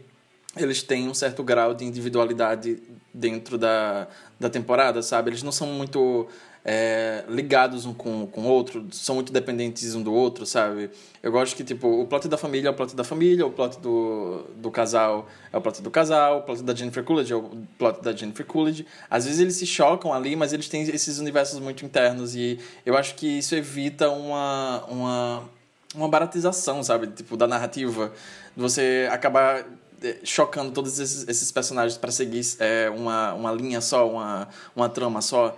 eles 0.57 0.83
têm 0.83 1.07
um 1.07 1.13
certo 1.13 1.41
grau 1.43 1.73
de 1.73 1.85
individualidade 1.85 2.77
dentro 3.13 3.57
da, 3.57 4.07
da 4.37 4.49
temporada, 4.49 5.01
sabe? 5.01 5.29
Eles 5.29 5.43
não 5.43 5.51
são 5.51 5.67
muito 5.67 6.27
é, 6.67 7.23
ligados 7.29 7.85
um 7.85 7.93
com, 7.93 8.27
o 8.33 8.43
outro, 8.43 8.87
são 8.91 9.13
muito 9.13 9.31
dependentes 9.31 9.93
um 9.93 10.01
do 10.01 10.11
outro, 10.11 10.47
sabe? 10.47 10.89
Eu 11.21 11.31
gosto 11.31 11.55
que, 11.55 11.63
tipo, 11.63 11.87
o 11.87 12.07
plot 12.07 12.27
da 12.27 12.37
família 12.37 12.69
é 12.69 12.71
o 12.71 12.73
plot 12.73 12.95
da 12.95 13.03
família, 13.03 13.45
o 13.45 13.51
plot 13.51 13.79
do, 13.79 14.45
do 14.55 14.71
casal 14.71 15.27
é 15.53 15.57
o 15.57 15.61
plot 15.61 15.83
do 15.83 15.91
casal, 15.91 16.39
o 16.39 16.41
plot 16.41 16.63
da 16.63 16.73
Jennifer 16.73 17.03
Coolidge 17.03 17.31
é 17.31 17.35
o 17.35 17.51
plot 17.77 18.01
da 18.01 18.11
Jennifer 18.13 18.43
Coolidge. 18.43 18.87
Às 19.07 19.25
vezes 19.25 19.39
eles 19.39 19.55
se 19.57 19.67
chocam 19.67 20.11
ali, 20.11 20.35
mas 20.35 20.53
eles 20.53 20.67
têm 20.67 20.81
esses 20.81 21.19
universos 21.19 21.59
muito 21.59 21.85
internos 21.85 22.35
e 22.35 22.59
eu 22.83 22.97
acho 22.97 23.13
que 23.13 23.27
isso 23.27 23.53
evita 23.55 24.09
uma, 24.09 24.83
uma, 24.85 25.43
uma 25.93 26.09
baratização, 26.09 26.81
sabe? 26.81 27.05
Tipo, 27.07 27.37
da 27.37 27.45
narrativa. 27.47 28.11
Você 28.57 29.07
acabar 29.11 29.63
é, 30.01 30.17
chocando 30.23 30.71
todos 30.71 30.99
esses, 30.99 31.27
esses 31.27 31.51
personagens 31.51 31.95
para 31.95 32.11
seguir 32.11 32.41
é, 32.57 32.89
uma, 32.89 33.33
uma 33.35 33.51
linha 33.51 33.81
só, 33.81 34.09
uma, 34.09 34.47
uma 34.75 34.89
trama 34.89 35.21
só. 35.21 35.55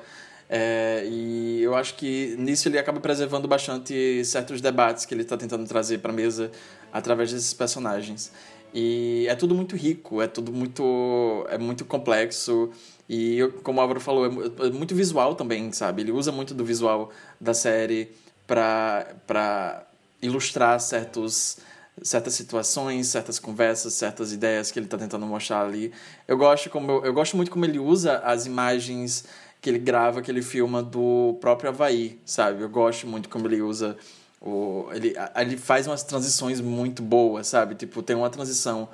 É, 0.49 1.03
e 1.05 1.61
eu 1.61 1.75
acho 1.75 1.95
que 1.95 2.35
nisso 2.37 2.69
ele 2.69 2.79
acaba 2.79 2.99
preservando 2.99 3.47
bastante 3.47 4.23
certos 4.23 4.61
debates 4.61 5.05
que 5.05 5.13
ele 5.13 5.23
está 5.23 5.35
tentando 5.35 5.67
trazer 5.67 5.99
para 5.99 6.11
a 6.11 6.15
mesa 6.15 6.51
através 6.91 7.31
desses 7.31 7.53
personagens. 7.53 8.31
E 8.73 9.25
é 9.29 9.35
tudo 9.35 9.55
muito 9.55 9.75
rico, 9.75 10.21
é 10.21 10.27
tudo 10.27 10.51
muito, 10.51 11.45
é 11.49 11.57
muito 11.57 11.85
complexo. 11.85 12.69
E 13.09 13.39
como 13.63 13.79
o 13.79 13.81
Álvaro 13.81 13.99
falou, 13.99 14.25
é, 14.25 14.67
é 14.67 14.69
muito 14.69 14.93
visual 14.95 15.35
também, 15.35 15.71
sabe? 15.71 16.01
Ele 16.01 16.11
usa 16.11 16.31
muito 16.31 16.53
do 16.53 16.63
visual 16.63 17.11
da 17.39 17.53
série 17.53 18.11
para 18.45 19.85
ilustrar 20.21 20.79
certos 20.79 21.57
certas 22.03 22.33
situações, 22.35 23.07
certas 23.07 23.39
conversas, 23.39 23.93
certas 23.93 24.31
ideias 24.31 24.71
que 24.71 24.77
ele 24.77 24.85
está 24.85 24.97
tentando 24.97 25.25
mostrar 25.25 25.61
ali. 25.61 25.91
Eu 26.27 26.37
gosto 26.37 26.69
como 26.69 26.91
eu, 26.91 27.05
eu, 27.05 27.13
gosto 27.13 27.35
muito 27.35 27.49
como 27.49 27.65
ele 27.65 27.79
usa 27.79 28.19
as 28.19 28.45
imagens 28.45 29.25
que 29.61 29.69
ele 29.69 29.79
grava, 29.79 30.21
que 30.21 30.29
ele 30.29 30.41
filma 30.41 30.81
do 30.83 31.37
próprio 31.41 31.69
Havaí, 31.69 32.19
sabe? 32.25 32.61
Eu 32.61 32.69
gosto 32.69 33.07
muito 33.07 33.29
como 33.29 33.47
ele 33.47 33.61
usa 33.61 33.97
o 34.39 34.87
ele 34.91 35.15
ele 35.35 35.57
faz 35.57 35.87
umas 35.87 36.03
transições 36.03 36.61
muito 36.61 37.01
boas, 37.01 37.47
sabe? 37.47 37.75
Tipo, 37.75 38.03
tem 38.03 38.15
uma 38.15 38.29
transição 38.29 38.87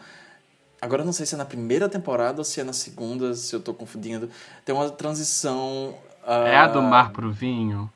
Agora 0.83 1.01
eu 1.01 1.05
não 1.05 1.13
sei 1.13 1.25
se 1.25 1.33
é 1.33 1.37
na 1.37 1.45
primeira 1.45 1.87
temporada 1.87 2.41
ou 2.41 2.43
se 2.43 2.59
é 2.59 2.63
na 2.63 2.73
segunda, 2.73 3.33
se 3.35 3.55
eu 3.55 3.59
estou 3.59 3.73
confundindo. 3.73 4.29
Tem 4.65 4.75
uma 4.75 4.89
transição. 4.89 5.95
Uh... 6.27 6.45
É 6.45 6.57
a 6.57 6.67
do 6.67 6.81
mar 6.81 7.13
pro 7.13 7.31
vinho? 7.31 7.89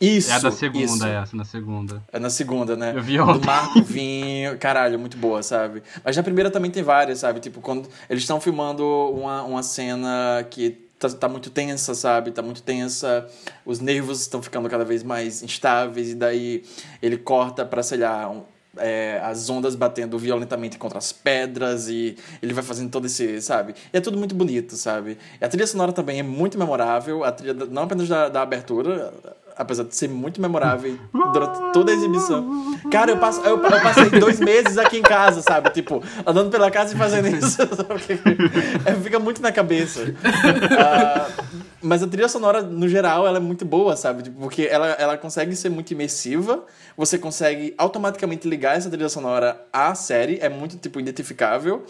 Isso. 0.00 0.32
É 0.32 0.34
a 0.34 0.38
da 0.40 0.50
segunda, 0.50 0.84
isso. 0.84 1.06
é 1.06 1.14
essa, 1.14 1.36
na 1.36 1.44
segunda. 1.44 2.02
É 2.12 2.18
na 2.18 2.28
segunda, 2.28 2.74
né? 2.74 2.92
Eu 2.96 3.00
vi 3.00 3.20
ontem. 3.20 3.38
Do 3.38 3.46
Marco 3.46 3.80
Vinho. 3.84 4.58
Caralho, 4.58 4.98
muito 4.98 5.16
boa, 5.16 5.40
sabe? 5.44 5.84
Mas 6.04 6.16
na 6.16 6.24
primeira 6.24 6.50
também 6.50 6.72
tem 6.72 6.82
várias, 6.82 7.20
sabe? 7.20 7.38
Tipo, 7.38 7.60
quando 7.60 7.88
eles 8.10 8.24
estão 8.24 8.40
filmando 8.40 8.84
uma, 8.84 9.44
uma 9.44 9.62
cena 9.62 10.44
que 10.50 10.81
tá, 11.08 11.16
tá 11.16 11.28
muito 11.28 11.50
tensa, 11.50 11.94
sabe? 11.94 12.30
Tá 12.30 12.42
muito 12.42 12.62
tensa. 12.62 13.26
Os 13.64 13.80
nervos 13.80 14.20
estão 14.20 14.42
ficando 14.42 14.68
cada 14.68 14.84
vez 14.84 15.02
mais 15.02 15.42
instáveis. 15.42 16.10
E 16.10 16.14
daí 16.14 16.62
ele 17.02 17.16
corta 17.16 17.64
pra, 17.64 17.82
sei 17.82 17.98
lá, 17.98 18.30
um, 18.30 18.42
é, 18.76 19.20
as 19.22 19.50
ondas 19.50 19.74
batendo 19.74 20.18
violentamente 20.18 20.78
contra 20.78 20.98
as 20.98 21.12
pedras 21.12 21.88
e 21.88 22.16
ele 22.42 22.54
vai 22.54 22.62
fazendo 22.62 22.90
todo 22.90 23.06
esse, 23.06 23.40
sabe? 23.40 23.74
E 23.92 23.96
é 23.96 24.00
tudo 24.00 24.16
muito 24.16 24.34
bonito, 24.34 24.76
sabe? 24.76 25.18
E 25.40 25.44
a 25.44 25.48
trilha 25.48 25.66
sonora 25.66 25.92
também 25.92 26.20
é 26.20 26.22
muito 26.22 26.58
memorável, 26.58 27.24
a 27.24 27.32
trilha 27.32 27.52
não 27.52 27.82
apenas 27.82 28.08
da, 28.08 28.28
da 28.28 28.42
abertura, 28.42 29.12
apesar 29.56 29.84
de 29.84 29.94
ser 29.94 30.08
muito 30.08 30.40
memorável 30.40 30.98
durante 31.32 31.72
toda 31.72 31.92
a 31.92 31.94
exibição. 31.94 32.76
Cara, 32.90 33.10
eu, 33.12 33.18
passo, 33.18 33.40
eu, 33.42 33.62
eu, 33.62 33.82
passei 33.82 34.10
dois 34.10 34.40
meses 34.40 34.78
aqui 34.78 34.98
em 34.98 35.02
casa, 35.02 35.42
sabe? 35.42 35.70
Tipo, 35.70 36.02
andando 36.26 36.50
pela 36.50 36.70
casa 36.70 36.94
e 36.94 36.98
fazendo 36.98 37.28
isso. 37.28 37.62
é, 38.84 38.94
fica 38.94 39.18
muito 39.18 39.40
na 39.42 39.52
cabeça. 39.52 40.02
Uh, 40.02 41.44
mas 41.80 42.02
a 42.02 42.06
trilha 42.06 42.28
sonora, 42.28 42.62
no 42.62 42.88
geral, 42.88 43.26
ela 43.26 43.38
é 43.38 43.40
muito 43.40 43.64
boa, 43.64 43.96
sabe? 43.96 44.24
Tipo, 44.24 44.40
porque 44.40 44.62
ela, 44.70 44.88
ela 44.92 45.16
consegue 45.16 45.54
ser 45.56 45.68
muito 45.68 45.90
imersiva. 45.90 46.64
Você 46.96 47.18
consegue 47.18 47.74
automaticamente 47.76 48.48
ligar 48.48 48.76
essa 48.76 48.88
trilha 48.88 49.08
sonora 49.08 49.60
à 49.72 49.94
série. 49.94 50.38
É 50.40 50.48
muito, 50.48 50.76
tipo, 50.76 51.00
identificável. 51.00 51.84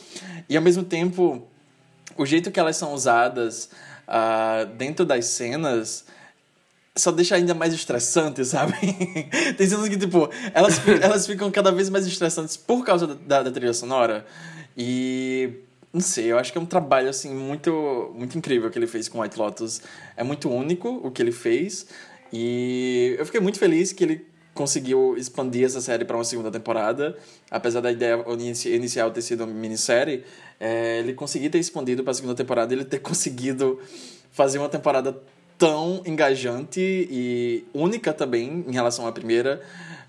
E, 0.48 0.57
ao 0.57 0.62
mesmo 0.62 0.83
tempo, 0.83 1.46
o 2.16 2.27
jeito 2.27 2.51
que 2.51 2.59
elas 2.59 2.77
são 2.77 2.92
usadas 2.92 3.70
uh, 4.09 4.66
dentro 4.77 5.05
das 5.05 5.27
cenas 5.27 6.05
só 6.94 7.11
deixa 7.11 7.37
ainda 7.37 7.55
mais 7.55 7.72
estressante, 7.72 8.44
sabe? 8.44 8.74
Tem 9.57 9.66
cenas 9.66 9.88
que, 9.88 9.96
tipo, 9.96 10.28
elas, 10.52 10.81
elas 11.00 11.26
ficam 11.26 11.50
cada 11.50 11.72
vez 11.72 11.88
mais 11.88 12.07
estressantes 12.07 12.57
por 12.57 12.85
causa 12.85 13.07
da, 13.07 13.42
da, 13.42 13.50
trilha 13.50 13.72
sonora. 13.72 14.26
E. 14.76 15.50
Não 15.92 16.00
sei, 16.00 16.33
eu 16.33 16.38
acho 16.38 16.50
que 16.50 16.57
é 16.57 16.61
um 16.61 16.64
trabalho, 16.64 17.11
assim, 17.11 17.35
muito, 17.35 18.14
muito 18.14 18.38
incrível 18.38 18.70
que 18.70 18.78
ele 18.78 18.87
fez 18.87 19.11
com 19.11 19.20
White 19.20 19.38
Lotus. 19.38 19.83
É 20.16 20.24
muito 20.24 20.48
único 20.48 20.88
o 20.88 21.11
que 21.11 21.20
ele 21.20 21.33
fez. 21.33 21.87
E 22.33 23.14
eu 23.18 23.26
fiquei 23.26 23.42
muito 23.42 23.59
feliz 23.59 23.92
que 23.92 24.02
ele 24.02 24.26
conseguiu 24.55 25.14
expandir 25.18 25.66
essa 25.66 25.83
série 25.83 26.07
para 26.07 26.16
uma 26.16 26.24
segunda 26.24 26.50
temporada. 26.50 27.14
Apesar 27.50 27.81
da 27.81 27.92
ideia 27.92 28.24
inicial 28.66 29.11
ter 29.11 29.20
sido 29.20 29.44
uma 29.44 29.52
minissérie, 29.52 30.24
é, 30.59 31.00
ele 31.00 31.12
conseguiu 31.12 31.50
ter 31.50 31.59
expandido 31.59 32.02
para 32.02 32.12
a 32.12 32.14
segunda 32.14 32.35
temporada 32.35 32.72
ele 32.72 32.87
ter 32.87 33.00
conseguido 33.00 33.78
fazer 34.31 34.59
uma 34.59 34.70
temporada 34.70 35.14
tão 35.62 36.03
engajante 36.05 36.81
e 36.81 37.64
única 37.72 38.12
também 38.12 38.64
em 38.66 38.72
relação 38.72 39.07
à 39.07 39.12
primeira, 39.12 39.62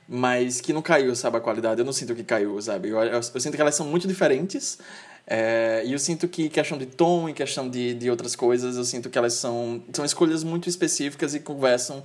mas 0.09 0.59
que 0.59 0.73
não 0.73 0.81
caiu, 0.81 1.15
sabe, 1.15 1.37
a 1.37 1.39
qualidade. 1.39 1.79
Eu 1.79 1.85
não 1.85 1.93
sinto 1.93 2.15
que 2.15 2.23
caiu, 2.23 2.59
sabe? 2.59 2.89
Eu, 2.89 2.97
eu, 3.03 3.11
eu 3.13 3.21
sinto 3.21 3.53
que 3.53 3.61
elas 3.61 3.75
são 3.75 3.85
muito 3.85 4.07
diferentes. 4.07 4.79
É, 5.27 5.83
e 5.85 5.93
eu 5.93 5.99
sinto 5.99 6.27
que 6.27 6.49
questão 6.49 6.75
de 6.75 6.87
tom 6.87 7.29
e 7.29 7.33
questão 7.33 7.69
de, 7.69 7.93
de 7.93 8.09
outras 8.09 8.35
coisas, 8.35 8.77
eu 8.77 8.83
sinto 8.83 9.11
que 9.11 9.17
elas 9.17 9.33
são, 9.33 9.83
são 9.93 10.03
escolhas 10.03 10.43
muito 10.43 10.67
específicas 10.67 11.35
e 11.35 11.39
conversam 11.39 12.03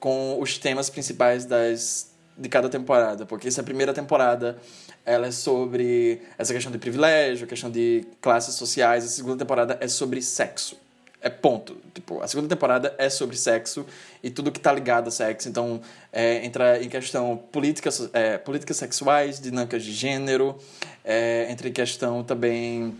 com 0.00 0.40
os 0.40 0.56
temas 0.56 0.88
principais 0.88 1.44
das, 1.44 2.12
de 2.34 2.48
cada 2.48 2.70
temporada. 2.70 3.26
Porque 3.26 3.46
essa 3.46 3.62
primeira 3.62 3.92
temporada 3.92 4.56
ela 5.04 5.26
é 5.26 5.30
sobre 5.30 6.22
essa 6.38 6.54
questão 6.54 6.72
de 6.72 6.78
privilégio, 6.78 7.46
questão 7.46 7.70
de 7.70 8.06
classes 8.22 8.54
sociais. 8.54 9.04
A 9.04 9.08
segunda 9.08 9.36
temporada 9.36 9.76
é 9.82 9.86
sobre 9.86 10.22
sexo 10.22 10.85
é 11.26 11.30
ponto. 11.30 11.76
Tipo, 11.92 12.22
a 12.22 12.28
segunda 12.28 12.48
temporada 12.48 12.94
é 12.98 13.10
sobre 13.10 13.36
sexo 13.36 13.84
e 14.22 14.30
tudo 14.30 14.52
que 14.52 14.60
tá 14.60 14.72
ligado 14.72 15.08
a 15.08 15.10
sexo. 15.10 15.48
Então, 15.48 15.80
é, 16.12 16.44
entra 16.46 16.80
em 16.82 16.88
questão 16.88 17.36
políticas, 17.50 18.08
é, 18.12 18.38
políticas 18.38 18.76
sexuais, 18.76 19.40
dinâmicas 19.40 19.82
de 19.82 19.92
gênero, 19.92 20.56
é, 21.04 21.50
entra 21.50 21.68
em 21.68 21.72
questão 21.72 22.22
também... 22.22 22.96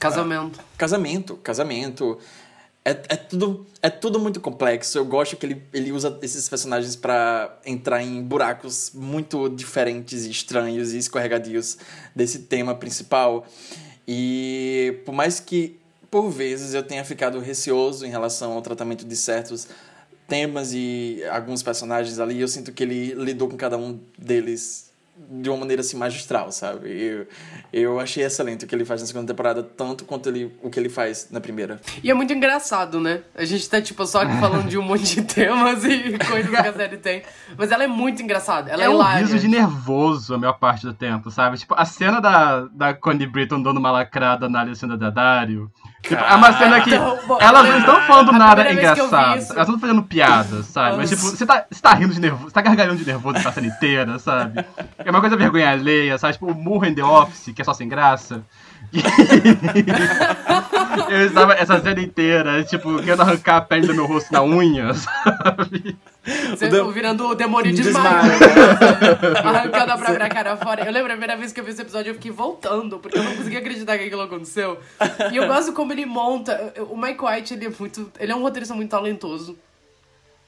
Casamento. 0.00 0.60
Ah, 0.60 0.64
casamento, 0.76 1.36
casamento. 1.36 2.18
É, 2.84 2.90
é, 2.90 3.16
tudo, 3.16 3.66
é 3.80 3.88
tudo 3.88 4.18
muito 4.18 4.40
complexo. 4.40 4.98
Eu 4.98 5.04
gosto 5.04 5.36
que 5.36 5.46
ele, 5.46 5.62
ele 5.72 5.92
usa 5.92 6.18
esses 6.22 6.48
personagens 6.48 6.96
para 6.96 7.58
entrar 7.64 8.02
em 8.02 8.22
buracos 8.22 8.90
muito 8.92 9.48
diferentes 9.48 10.26
e 10.26 10.30
estranhos 10.30 10.92
e 10.92 10.98
escorregadios 10.98 11.78
desse 12.14 12.40
tema 12.40 12.74
principal. 12.74 13.46
E 14.06 15.00
por 15.04 15.12
mais 15.12 15.40
que 15.40 15.80
por 16.16 16.30
vezes 16.30 16.72
eu 16.72 16.82
tenha 16.82 17.04
ficado 17.04 17.38
receoso 17.40 18.06
em 18.06 18.08
relação 18.08 18.52
ao 18.52 18.62
tratamento 18.62 19.04
de 19.04 19.14
certos 19.14 19.68
temas 20.26 20.72
e 20.72 21.22
alguns 21.30 21.62
personagens 21.62 22.18
ali. 22.18 22.40
Eu 22.40 22.48
sinto 22.48 22.72
que 22.72 22.82
ele 22.82 23.12
lidou 23.12 23.50
com 23.50 23.56
cada 23.58 23.76
um 23.76 24.00
deles 24.16 24.90
de 25.28 25.48
uma 25.48 25.58
maneira 25.58 25.80
assim 25.80 25.96
magistral, 25.96 26.52
sabe? 26.52 26.88
Eu, 26.90 27.26
eu 27.72 28.00
achei 28.00 28.22
excelente 28.24 28.64
o 28.64 28.68
que 28.68 28.74
ele 28.74 28.84
faz 28.84 29.00
na 29.00 29.06
segunda 29.06 29.26
temporada, 29.26 29.62
tanto 29.62 30.04
quanto 30.04 30.28
ele, 30.28 30.54
o 30.62 30.70
que 30.70 30.78
ele 30.78 30.88
faz 30.88 31.28
na 31.30 31.40
primeira. 31.40 31.80
E 32.02 32.10
é 32.10 32.14
muito 32.14 32.32
engraçado, 32.32 33.00
né? 33.00 33.20
A 33.34 33.44
gente 33.44 33.68
tá, 33.68 33.80
tipo, 33.80 34.06
só 34.06 34.20
falando 34.38 34.68
de 34.68 34.78
um 34.78 34.82
monte 34.82 35.16
de 35.16 35.22
temas 35.34 35.84
e 35.84 36.16
coisas 36.18 36.50
que 36.50 36.56
a 36.56 36.72
série 36.72 36.96
tem. 36.98 37.22
Mas 37.56 37.72
ela 37.72 37.82
é 37.84 37.86
muito 37.88 38.22
engraçada. 38.22 38.70
Ela 38.70 38.82
é, 38.82 38.86
É 38.86 38.88
um 38.90 38.94
hilária. 38.94 39.20
riso 39.20 39.38
de 39.38 39.48
nervoso 39.48 40.34
a 40.34 40.38
maior 40.38 40.54
parte 40.58 40.86
do 40.86 40.92
tempo, 40.94 41.30
sabe? 41.30 41.56
Tipo, 41.58 41.74
a 41.76 41.84
cena 41.84 42.20
da, 42.20 42.60
da 42.72 42.94
Connie 42.94 43.26
Britton 43.26 43.60
dando 43.62 43.78
uma 43.78 43.90
lacrada 43.90 44.48
na 44.48 44.60
Alessandra 44.60 44.96
Daddario. 44.96 45.70
Tipo, 46.02 46.14
é 46.22 46.34
uma 46.34 46.52
cena 46.56 46.80
que 46.82 46.94
Então, 46.94 47.18
bom, 47.26 47.38
elas 47.40 47.68
não 47.68 47.78
estão 47.78 48.00
falando 48.02 48.30
a 48.30 48.38
nada 48.38 48.72
engraçado. 48.72 49.38
isso- 49.38 49.52
Elas 49.52 49.66
estão 49.66 49.78
fazendo 49.80 50.02
piadas, 50.04 50.66
sabe? 50.66 50.98
Mas, 50.98 51.10
tipo, 51.10 51.22
você 51.22 51.44
tá, 51.44 51.66
você 51.68 51.80
tá 51.82 51.94
rindo 51.94 52.14
de 52.14 52.20
nervoso, 52.20 52.44
você 52.44 52.54
tá 52.54 52.62
gargalhando 52.62 52.96
de 52.98 53.04
nervoso 53.06 53.38
essa 53.38 53.50
cena 53.50 53.66
inteira, 53.66 54.18
sabe? 54.20 54.64
É 55.06 55.10
uma 55.10 55.20
coisa 55.20 55.36
vergonha 55.36 55.70
alheia, 55.70 56.18
sabe? 56.18 56.32
Tipo, 56.34 56.46
o 56.46 56.54
murro 56.54 56.84
em 56.84 56.92
The 56.94 57.04
Office, 57.04 57.52
que 57.54 57.62
é 57.62 57.64
só 57.64 57.72
sem 57.72 57.88
graça. 57.88 58.44
Eu 61.08 61.26
estava 61.26 61.54
essa 61.54 61.80
cena 61.80 62.00
inteira, 62.00 62.64
tipo, 62.64 62.96
querendo 63.02 63.22
arrancar 63.22 63.56
a 63.58 63.60
pele 63.60 63.86
do 63.86 63.94
meu 63.94 64.06
rosto 64.06 64.32
na 64.32 64.42
unha, 64.42 64.92
sabe? 64.94 65.96
Você 66.50 66.66
O 66.66 66.70
dem- 66.70 66.92
virando 66.92 67.26
o 67.28 67.34
demônio 67.34 67.70
de 67.72 67.82
Desmaio. 67.82 68.22
desmaio. 68.22 69.36
Arrancando 69.46 69.92
a 69.92 69.98
própria 69.98 70.28
cara 70.28 70.56
fora. 70.56 70.84
Eu 70.84 70.92
lembro 70.92 71.06
a 71.12 71.16
primeira 71.16 71.36
vez 71.36 71.52
que 71.52 71.60
eu 71.60 71.64
vi 71.64 71.70
esse 71.70 71.82
episódio, 71.82 72.10
eu 72.10 72.14
fiquei 72.14 72.30
voltando, 72.32 72.98
porque 72.98 73.16
eu 73.18 73.22
não 73.22 73.36
conseguia 73.36 73.58
acreditar 73.60 73.96
que 73.98 74.04
aquilo 74.04 74.22
aconteceu. 74.22 74.78
E 75.30 75.36
eu 75.36 75.46
gosto 75.46 75.72
como 75.72 75.92
ele 75.92 76.06
monta. 76.06 76.72
O 76.90 76.96
Mike 76.96 77.24
White, 77.24 77.54
ele 77.54 77.66
é 77.66 77.72
muito. 77.78 78.10
Ele 78.18 78.32
é 78.32 78.34
um 78.36 78.42
roteirista 78.42 78.74
muito 78.74 78.90
talentoso. 78.90 79.56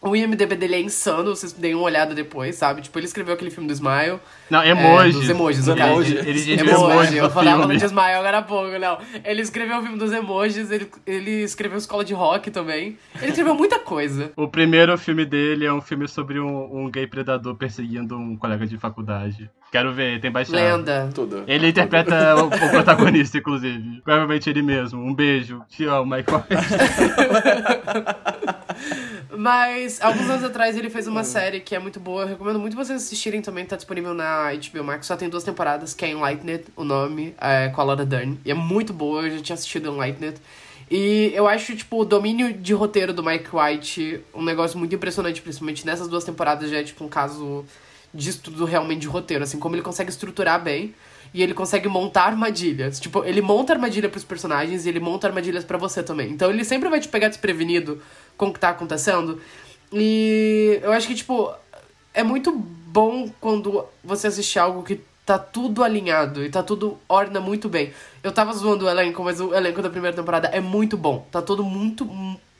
O 0.01 0.15
IMDB 0.15 0.55
dele 0.55 0.77
é 0.77 0.81
insano, 0.81 1.35
vocês 1.35 1.53
deem 1.53 1.75
uma 1.75 1.83
olhada 1.83 2.15
depois, 2.15 2.55
sabe? 2.55 2.81
Tipo, 2.83 3.01
ele 3.01 3.07
escreveu 3.07 3.35
aquele 3.35 3.51
filme 3.51 3.67
do 3.67 3.73
Smile. 3.73 4.21
Não, 4.49 4.63
É, 4.63 4.69
emojis. 4.71 5.17
dos 5.17 5.29
emojis, 5.29 5.67
no 5.67 5.75
Dos 5.75 5.83
caso. 5.85 6.03
Ele, 6.03 6.19
ele, 6.21 6.53
ele 6.53 6.71
Emoji, 6.71 7.17
eu 7.17 7.25
no 7.25 7.31
falava 7.31 7.57
no 7.57 7.63
filme. 7.65 7.77
de 7.79 7.85
Smile 7.85 8.13
agora 8.15 8.39
há 8.39 8.43
pouco, 8.43 8.79
não. 8.79 8.99
Ele 9.25 9.43
escreveu 9.43 9.79
o 9.79 9.83
filme 9.83 9.99
dos 9.99 10.13
emojis, 10.13 10.71
ele, 10.71 10.89
ele 11.05 11.43
escreveu 11.43 11.77
Escola 11.79 12.05
de 12.05 12.15
Rock 12.15 12.49
também. 12.53 12.97
Ele 13.21 13.31
escreveu 13.31 13.55
muita 13.57 13.81
coisa. 13.81 14.31
O 14.39 14.47
primeiro 14.47 14.97
filme 14.97 15.25
dele 15.27 15.67
é 15.67 15.73
um 15.73 15.81
filme 15.81 16.07
sobre 16.07 16.39
um, 16.39 16.85
um 16.85 16.89
gay 16.91 17.07
predador 17.07 17.57
perseguindo 17.57 18.17
um 18.17 18.37
colega 18.37 18.65
de 18.67 18.79
faculdade. 18.79 19.51
Quero 19.73 19.93
ver, 19.93 20.21
tem 20.21 20.31
baixado. 20.31 20.55
Lenda. 20.55 21.11
Tudo. 21.15 21.43
Ele 21.47 21.69
interpreta 21.69 22.37
o, 22.37 22.47
o 22.47 22.71
protagonista, 22.71 23.37
inclusive. 23.39 24.01
Provavelmente 24.03 24.49
ele 24.49 24.63
mesmo. 24.63 25.03
Um 25.03 25.13
beijo. 25.13 25.61
Te 25.69 25.85
amo, 25.85 26.07
Michael. 26.17 26.45
Mas, 29.31 30.01
alguns 30.01 30.29
anos 30.31 30.45
atrás, 30.45 30.77
ele 30.77 30.89
fez 30.89 31.07
uma 31.07 31.23
série 31.23 31.61
que 31.61 31.75
é 31.75 31.79
muito 31.79 32.01
boa. 32.01 32.23
Eu 32.23 32.29
recomendo 32.29 32.59
muito 32.59 32.77
vocês 32.77 33.03
assistirem 33.03 33.43
também. 33.43 33.65
Tá 33.65 33.77
disponível 33.77 34.15
na 34.15 34.51
HBO 34.53 34.85
Max. 34.85 35.07
Só 35.07 35.17
tem 35.17 35.29
duas 35.29 35.45
temporadas, 35.45 35.93
que 35.93 36.05
é 36.05 36.11
Enlightened, 36.11 36.65
o 36.75 36.85
nome, 36.85 37.35
é, 37.41 37.69
com 37.69 37.81
a 37.81 37.85
Laura 37.85 38.07
Dern. 38.07 38.39
E 38.45 38.51
é 38.51 38.55
muito 38.55 38.93
boa, 38.93 39.23
eu 39.23 39.37
já 39.37 39.43
tinha 39.43 39.55
assistido 39.55 39.91
Enlightened. 39.91 40.37
E 40.91 41.31
eu 41.35 41.47
acho, 41.47 41.77
tipo, 41.77 42.01
o 42.01 42.05
domínio 42.05 42.53
de 42.53 42.73
roteiro 42.73 43.13
do 43.13 43.23
Mike 43.23 43.51
White 43.53 44.25
um 44.35 44.43
negócio 44.43 44.79
muito 44.79 44.95
impressionante, 44.95 45.43
principalmente 45.43 45.85
nessas 45.85 46.09
duas 46.09 46.25
temporadas. 46.25 46.71
Já 46.71 46.79
é, 46.79 46.83
tipo, 46.83 47.05
um 47.05 47.09
caso 47.09 47.67
de 48.15 48.31
estudo 48.31 48.65
realmente 48.65 49.01
de 49.01 49.09
roteiro. 49.09 49.45
Assim, 49.45 49.59
como 49.59 49.75
ele 49.75 49.83
consegue 49.83 50.11
estruturar 50.11 50.63
bem. 50.63 50.95
E 51.35 51.43
ele 51.43 51.53
consegue 51.53 51.89
montar 51.89 52.23
armadilhas. 52.23 52.99
Tipo, 52.99 53.23
ele 53.23 53.43
monta 53.43 53.75
armadilha 53.75 54.09
pros 54.09 54.25
personagens 54.25 54.87
e 54.87 54.89
ele 54.89 54.99
monta 54.99 55.27
armadilhas 55.27 55.63
pra 55.63 55.77
você 55.77 56.03
também. 56.03 56.31
Então 56.31 56.49
ele 56.49 56.65
sempre 56.65 56.89
vai 56.89 57.01
te 57.01 57.09
pegar 57.09 57.29
desprevenido 57.29 58.01
com 58.39 58.47
o 58.47 58.53
que 58.53 58.61
tá 58.61 58.71
acontecendo. 58.71 59.39
E 59.93 60.79
eu 60.83 60.93
acho 60.93 61.07
que, 61.07 61.15
tipo, 61.15 61.53
é 62.15 62.23
muito 62.23 62.53
bom 62.53 63.29
quando 63.41 63.85
você 64.03 64.29
assiste 64.29 64.59
algo 64.59 64.83
que 64.83 65.01
tá 65.27 65.39
tudo 65.39 65.85
alinhado 65.85 66.43
e 66.43 66.49
tá 66.49 66.63
tudo 66.63 66.99
orna 67.07 67.39
muito 67.39 67.69
bem. 67.69 67.93
Eu 68.23 68.33
tava 68.33 68.53
zoando 68.55 68.87
o 68.87 68.89
elenco, 68.89 69.23
mas 69.23 69.41
o 69.41 69.55
elenco 69.55 69.83
da 69.83 69.91
primeira 69.91 70.17
temporada 70.17 70.49
é 70.49 70.61
muito 70.61 70.97
bom. 70.97 71.27
Tá 71.31 71.43
todo 71.43 71.63
muito, 71.63 72.09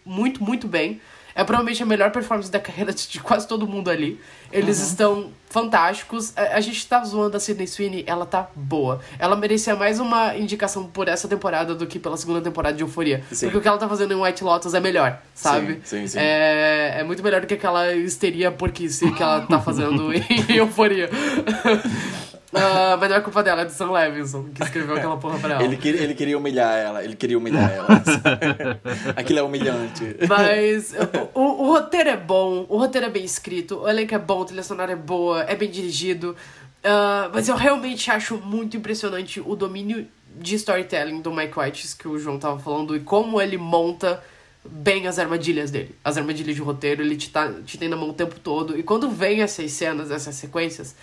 muito, 0.05 0.45
muito 0.45 0.69
bem. 0.69 1.01
É 1.39 1.45
provavelmente 1.45 1.81
a 1.81 1.87
melhor 1.87 2.11
performance 2.11 2.51
da 2.51 2.59
carreira 2.59 2.93
de 2.93 3.21
quase 3.21 3.47
todo 3.47 3.65
mundo 3.65 3.89
ali. 3.89 4.21
Eles 4.51 4.81
estão 4.81 5.31
fantásticos. 5.49 6.33
A, 6.37 6.57
a 6.57 6.61
gente 6.61 6.85
tá 6.85 7.05
zoando 7.05 7.37
a 7.37 7.41
Sidney 7.41 7.69
Sweeney, 7.69 8.03
ela 8.09 8.27
tá 8.27 8.49
boa. 8.57 9.01
Ela 9.21 9.37
merecia 9.37 9.77
mais 9.77 10.01
uma 10.01 10.37
indicação 10.37 10.89
por 10.89 11.07
essa 11.07 11.29
temporada 11.29 11.77
do 11.77 11.87
que 11.87 12.01
pela 12.01 12.17
segunda 12.17 12.41
temporada 12.41 12.77
de 12.77 12.83
Euforia. 12.83 13.23
Sim. 13.31 13.47
Porque 13.47 13.59
o 13.59 13.61
que 13.61 13.69
ela 13.69 13.79
tá 13.79 13.89
fazendo 13.89 14.15
em 14.15 14.21
White 14.21 14.43
Lotus 14.43 14.75
é 14.75 14.81
melhor, 14.81 15.23
sabe? 15.33 15.75
Sim, 15.85 16.01
sim, 16.01 16.09
sim. 16.09 16.19
É, 16.19 16.97
é 16.99 17.05
muito 17.05 17.23
melhor 17.23 17.41
do 17.41 17.47
que 17.47 17.55
aquela 17.55 17.95
histeria 17.95 18.51
porquice 18.51 19.09
que 19.13 19.23
ela 19.23 19.43
tá 19.43 19.61
fazendo 19.61 20.11
em 20.13 20.57
Euforia. 20.57 21.09
Ah, 22.55 22.97
mas 22.99 23.11
não 23.11 23.17
é 23.17 23.21
culpa 23.21 23.43
dela, 23.43 23.61
é 23.61 23.65
do 23.67 23.71
Sam 23.73 23.91
Levinson, 23.93 24.45
que 24.55 24.63
escreveu 24.63 24.97
aquela 24.97 25.17
porra 25.19 25.39
pra 25.39 25.55
ela. 25.55 25.63
Ele, 25.65 25.77
queria, 25.77 26.01
ele 26.03 26.15
queria 26.15 26.39
humilhar 26.39 26.75
ela, 26.79 27.05
ele 27.05 27.15
queria 27.15 27.37
humilhar 27.37 27.71
ela. 27.71 27.87
Aquilo 29.17 29.39
é 29.41 29.43
humilhante. 29.43 30.17
Mas 30.27 30.95
o, 31.35 31.41
o- 31.41 31.63
o 31.65 31.73
roteiro 31.73 32.09
é 32.09 32.17
bom, 32.17 32.65
o 32.69 32.79
roteiro 32.79 33.07
é 33.07 33.11
bem 33.11 33.25
escrito, 33.25 33.81
o 33.81 33.89
elenco 33.89 34.15
é 34.15 34.19
bom, 34.19 34.43
a 34.43 34.45
trilha 34.47 34.63
sonora 34.63 34.93
é 34.93 34.97
boa, 34.97 35.43
é 35.43 35.55
bem 35.55 35.71
dirigido. 35.71 36.35
Ah, 36.83 37.31
mas 37.35 37.49
eu 37.49 37.57
realmente 37.57 38.11
acho 38.11 38.39
muito 38.39 38.77
impressionante 38.77 39.41
o 39.45 39.55
domínio 39.55 40.07
de 40.41 40.55
storytelling 40.55 41.21
do 41.21 41.33
Mike 41.33 41.59
White, 41.59 41.97
que 41.99 42.09
o 42.09 42.19
João 42.19 42.39
tava 42.39 42.59
falando, 42.59 42.97
e 42.97 43.01
como 43.01 43.41
ele 43.43 43.59
monta 43.59 44.23
bem 44.65 45.07
as 45.07 45.19
armadilhas 45.19 45.71
dele. 45.71 45.95
As 46.05 46.17
armadilhas 46.17 46.55
de 46.57 46.63
roteiro, 46.63 47.03
ele 47.03 47.17
te, 47.17 47.29
tá, 47.31 47.51
te 47.67 47.77
tem 47.77 47.89
na 47.89 47.97
mão 47.97 48.09
o 48.11 48.15
tempo 48.15 48.39
todo. 48.41 48.79
E 48.79 48.83
quando 48.83 49.11
vem 49.11 49.43
essas 49.43 49.71
cenas, 49.73 50.11
essas 50.11 50.35
sequências, 50.35 50.95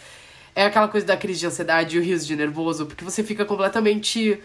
é 0.55 0.65
aquela 0.65 0.87
coisa 0.87 1.05
da 1.05 1.17
crise 1.17 1.41
de 1.41 1.47
ansiedade 1.47 1.95
e 1.95 1.99
o 1.99 2.03
riso 2.03 2.25
de 2.25 2.35
nervoso, 2.35 2.85
porque 2.85 3.03
você 3.03 3.23
fica 3.23 3.43
completamente 3.43 4.41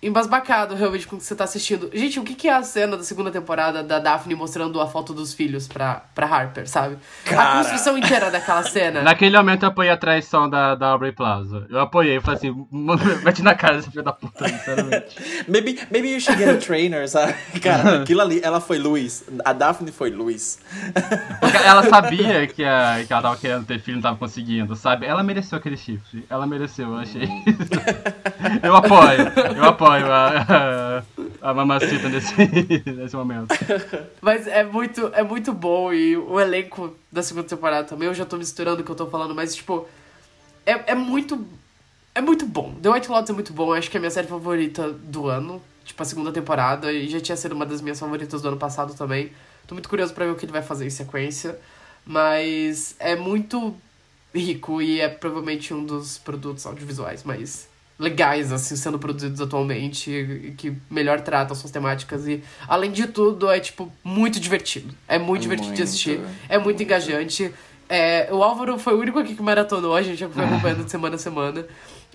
embasbacado 0.00 0.74
realmente 0.74 1.06
com 1.06 1.16
o 1.16 1.18
que 1.18 1.24
você 1.24 1.34
tá 1.34 1.44
assistindo. 1.44 1.90
Gente, 1.92 2.20
o 2.20 2.22
que, 2.22 2.34
que 2.34 2.48
é 2.48 2.54
a 2.54 2.62
cena 2.62 2.96
da 2.96 3.02
segunda 3.02 3.30
temporada 3.30 3.82
da 3.82 3.98
Daphne 3.98 4.34
mostrando 4.34 4.80
a 4.80 4.86
foto 4.86 5.12
dos 5.12 5.34
filhos 5.34 5.66
pra, 5.66 6.02
pra 6.14 6.26
Harper, 6.26 6.68
sabe? 6.68 6.98
A 7.26 7.30
Cara. 7.30 7.58
construção 7.58 7.98
inteira 7.98 8.30
daquela 8.30 8.62
cena. 8.62 9.02
Naquele 9.02 9.36
momento 9.36 9.64
eu 9.64 9.68
apoiei 9.70 9.90
a 9.90 9.96
traição 9.96 10.48
da, 10.48 10.74
da 10.76 10.88
Aubrey 10.88 11.10
Plaza. 11.12 11.66
Eu 11.68 11.80
apoiei, 11.80 12.20
falei 12.20 12.38
assim, 12.38 12.66
"Mano, 12.70 13.00
mete 13.24 13.42
na 13.42 13.54
cara 13.54 13.76
dessa 13.76 13.90
filha 13.90 14.04
da 14.04 14.12
puta, 14.12 14.48
sinceramente. 14.48 15.16
Maybe, 15.48 15.80
maybe 15.90 16.12
you 16.12 16.20
should 16.20 16.38
get 16.40 16.48
a 16.48 16.58
trainer, 16.58 17.08
sabe? 17.08 17.34
Cara, 17.60 18.02
aquilo 18.02 18.20
ali, 18.20 18.40
ela 18.42 18.60
foi 18.60 18.78
Luiz. 18.78 19.24
A 19.44 19.52
Daphne 19.52 19.90
foi 19.90 20.10
Luiz. 20.10 20.60
Ela 21.64 21.82
sabia 21.82 22.46
que, 22.46 22.64
a, 22.64 23.02
que 23.04 23.12
ela 23.12 23.22
tava 23.22 23.36
querendo 23.36 23.66
ter 23.66 23.80
filho 23.80 23.94
e 23.94 23.96
não 23.96 24.02
tava 24.02 24.16
conseguindo, 24.16 24.76
sabe? 24.76 25.06
Ela 25.06 25.22
mereceu 25.24 25.58
aquele 25.58 25.76
chifre. 25.76 26.24
Ela 26.30 26.46
mereceu, 26.46 26.88
eu 26.90 26.98
achei. 26.98 27.28
eu 28.62 28.76
apoio, 28.76 29.32
eu 29.56 29.64
apoio 29.64 29.87
a, 29.88 31.02
a, 31.42 31.50
a 31.50 31.54
mamacita 31.54 32.08
nesse, 32.08 32.34
nesse 32.90 33.16
momento. 33.16 33.48
Mas 34.20 34.46
é 34.46 34.64
muito, 34.64 35.10
é 35.14 35.22
muito 35.22 35.52
bom 35.52 35.92
e 35.92 36.16
o 36.16 36.38
elenco 36.38 36.96
da 37.10 37.22
segunda 37.22 37.46
temporada 37.46 37.86
também, 37.86 38.08
eu 38.08 38.14
já 38.14 38.24
tô 38.24 38.36
misturando 38.36 38.82
o 38.82 38.84
que 38.84 38.90
eu 38.90 38.96
tô 38.96 39.06
falando, 39.06 39.34
mas 39.34 39.54
tipo, 39.54 39.86
é, 40.66 40.92
é 40.92 40.94
muito. 40.94 41.46
É 42.14 42.20
muito 42.20 42.44
bom. 42.44 42.74
The 42.82 42.90
White 42.90 43.10
Lotus 43.10 43.30
é 43.30 43.32
muito 43.32 43.52
bom, 43.52 43.72
acho 43.72 43.90
que 43.90 43.96
é 43.96 43.98
a 43.98 44.00
minha 44.00 44.10
série 44.10 44.26
favorita 44.26 44.90
do 44.90 45.28
ano. 45.28 45.62
Tipo, 45.84 46.02
a 46.02 46.06
segunda 46.06 46.32
temporada, 46.32 46.92
e 46.92 47.08
já 47.08 47.20
tinha 47.20 47.36
sido 47.36 47.52
uma 47.52 47.64
das 47.64 47.80
minhas 47.80 47.98
favoritas 47.98 48.42
do 48.42 48.48
ano 48.48 48.56
passado 48.56 48.92
também. 48.94 49.32
Tô 49.66 49.74
muito 49.74 49.88
curioso 49.88 50.12
pra 50.12 50.26
ver 50.26 50.32
o 50.32 50.34
que 50.34 50.44
ele 50.44 50.52
vai 50.52 50.62
fazer 50.62 50.84
em 50.86 50.90
sequência. 50.90 51.58
Mas 52.04 52.96
é 52.98 53.16
muito 53.16 53.74
rico 54.34 54.82
e 54.82 55.00
é 55.00 55.08
provavelmente 55.08 55.72
um 55.72 55.84
dos 55.84 56.18
produtos 56.18 56.66
audiovisuais 56.66 57.22
mais 57.24 57.68
legais, 57.98 58.52
assim, 58.52 58.76
sendo 58.76 58.98
produzidos 58.98 59.40
atualmente 59.40 60.10
e 60.10 60.54
que 60.56 60.72
melhor 60.88 61.20
tratam 61.20 61.54
suas 61.56 61.72
temáticas 61.72 62.28
e, 62.28 62.42
além 62.68 62.92
de 62.92 63.08
tudo, 63.08 63.50
é, 63.50 63.58
tipo, 63.58 63.92
muito 64.04 64.38
divertido. 64.38 64.94
É 65.08 65.18
muito 65.18 65.42
divertido 65.42 65.72
de 65.72 65.78
Muito. 65.78 65.88
assistir, 65.88 66.20
é 66.48 66.58
muito 66.58 66.82
engajante. 66.82 67.52
É, 67.88 68.28
o 68.30 68.42
Álvaro 68.42 68.78
foi 68.78 68.94
o 68.94 69.00
único 69.00 69.18
aqui 69.18 69.34
que 69.34 69.42
maratonou, 69.42 69.96
a 69.96 70.02
gente 70.02 70.18
já 70.18 70.28
foi 70.28 70.44
acompanhando 70.44 70.84
de 70.86 70.90
semana 70.90 71.16
a 71.16 71.18
semana. 71.18 71.66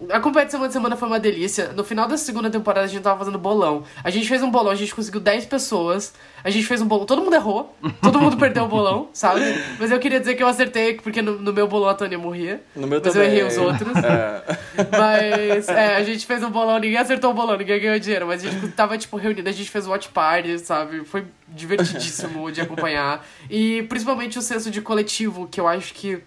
Acompanhar 0.10 0.46
de 0.46 0.52
semana 0.52 0.70
a 0.70 0.72
semana 0.72 0.98
foi 0.98 1.08
uma 1.08 1.20
delícia. 1.20 1.72
No 1.74 1.84
final 1.84 2.08
da 2.08 2.18
segunda 2.18 2.50
temporada 2.50 2.86
a 2.86 2.90
gente 2.90 3.04
tava 3.04 3.20
fazendo 3.20 3.38
bolão. 3.38 3.84
A 4.04 4.10
gente 4.10 4.28
fez 4.28 4.42
um 4.42 4.50
bolão, 4.50 4.72
a 4.72 4.76
gente 4.76 4.94
conseguiu 4.94 5.22
10 5.22 5.46
pessoas. 5.46 6.14
A 6.44 6.50
gente 6.50 6.66
fez 6.66 6.82
um 6.82 6.88
bolão, 6.88 7.06
todo 7.06 7.22
mundo 7.22 7.36
errou. 7.36 7.76
Todo 8.02 8.20
mundo 8.20 8.36
perdeu 8.36 8.64
o 8.64 8.68
bolão, 8.68 9.10
sabe? 9.14 9.42
Mas 9.80 9.92
eu 9.92 10.00
queria 10.00 10.20
dizer 10.20 10.34
que 10.34 10.42
eu 10.42 10.48
acertei, 10.48 10.96
porque 10.96 11.22
no, 11.22 11.40
no 11.40 11.54
meu 11.54 11.68
bolão 11.68 11.90
a 11.90 11.94
Tânia 11.94 12.18
morria. 12.18 12.62
No 12.76 12.88
meu 12.88 13.00
Mas 13.04 13.14
também. 13.14 13.28
eu 13.30 13.34
errei 13.34 13.48
os 13.48 13.58
outros. 13.58 13.94
É. 14.04 14.44
Mas 14.92 15.68
é, 15.70 15.96
a 15.96 16.04
gente 16.04 16.26
fez 16.26 16.44
um 16.44 16.50
bolão, 16.50 16.78
ninguém 16.78 16.98
acertou 16.98 17.32
o 17.32 17.34
bolão, 17.34 17.56
ninguém 17.56 17.80
ganhou 17.80 17.98
dinheiro, 18.00 18.28
mas 18.28 18.44
a 18.44 18.50
gente 18.50 18.68
tava, 18.70 18.98
tipo, 18.98 19.16
reunido, 19.18 19.48
a 19.48 19.52
gente 19.52 19.70
fez 19.70 19.88
watch 19.88 20.10
party, 20.10 20.60
sabe? 20.60 21.06
Foi 21.06 21.26
divertidíssimo 21.48 22.52
de 22.52 22.60
acompanhar. 22.60 23.26
E 23.50 23.84
principalmente 23.84 24.38
o 24.38 24.42
senso 24.42 24.70
de 24.70 24.82
coletivo, 24.82 25.48
que 25.48 25.60
eu 25.60 25.68
acho 25.68 25.94
que 25.94 26.22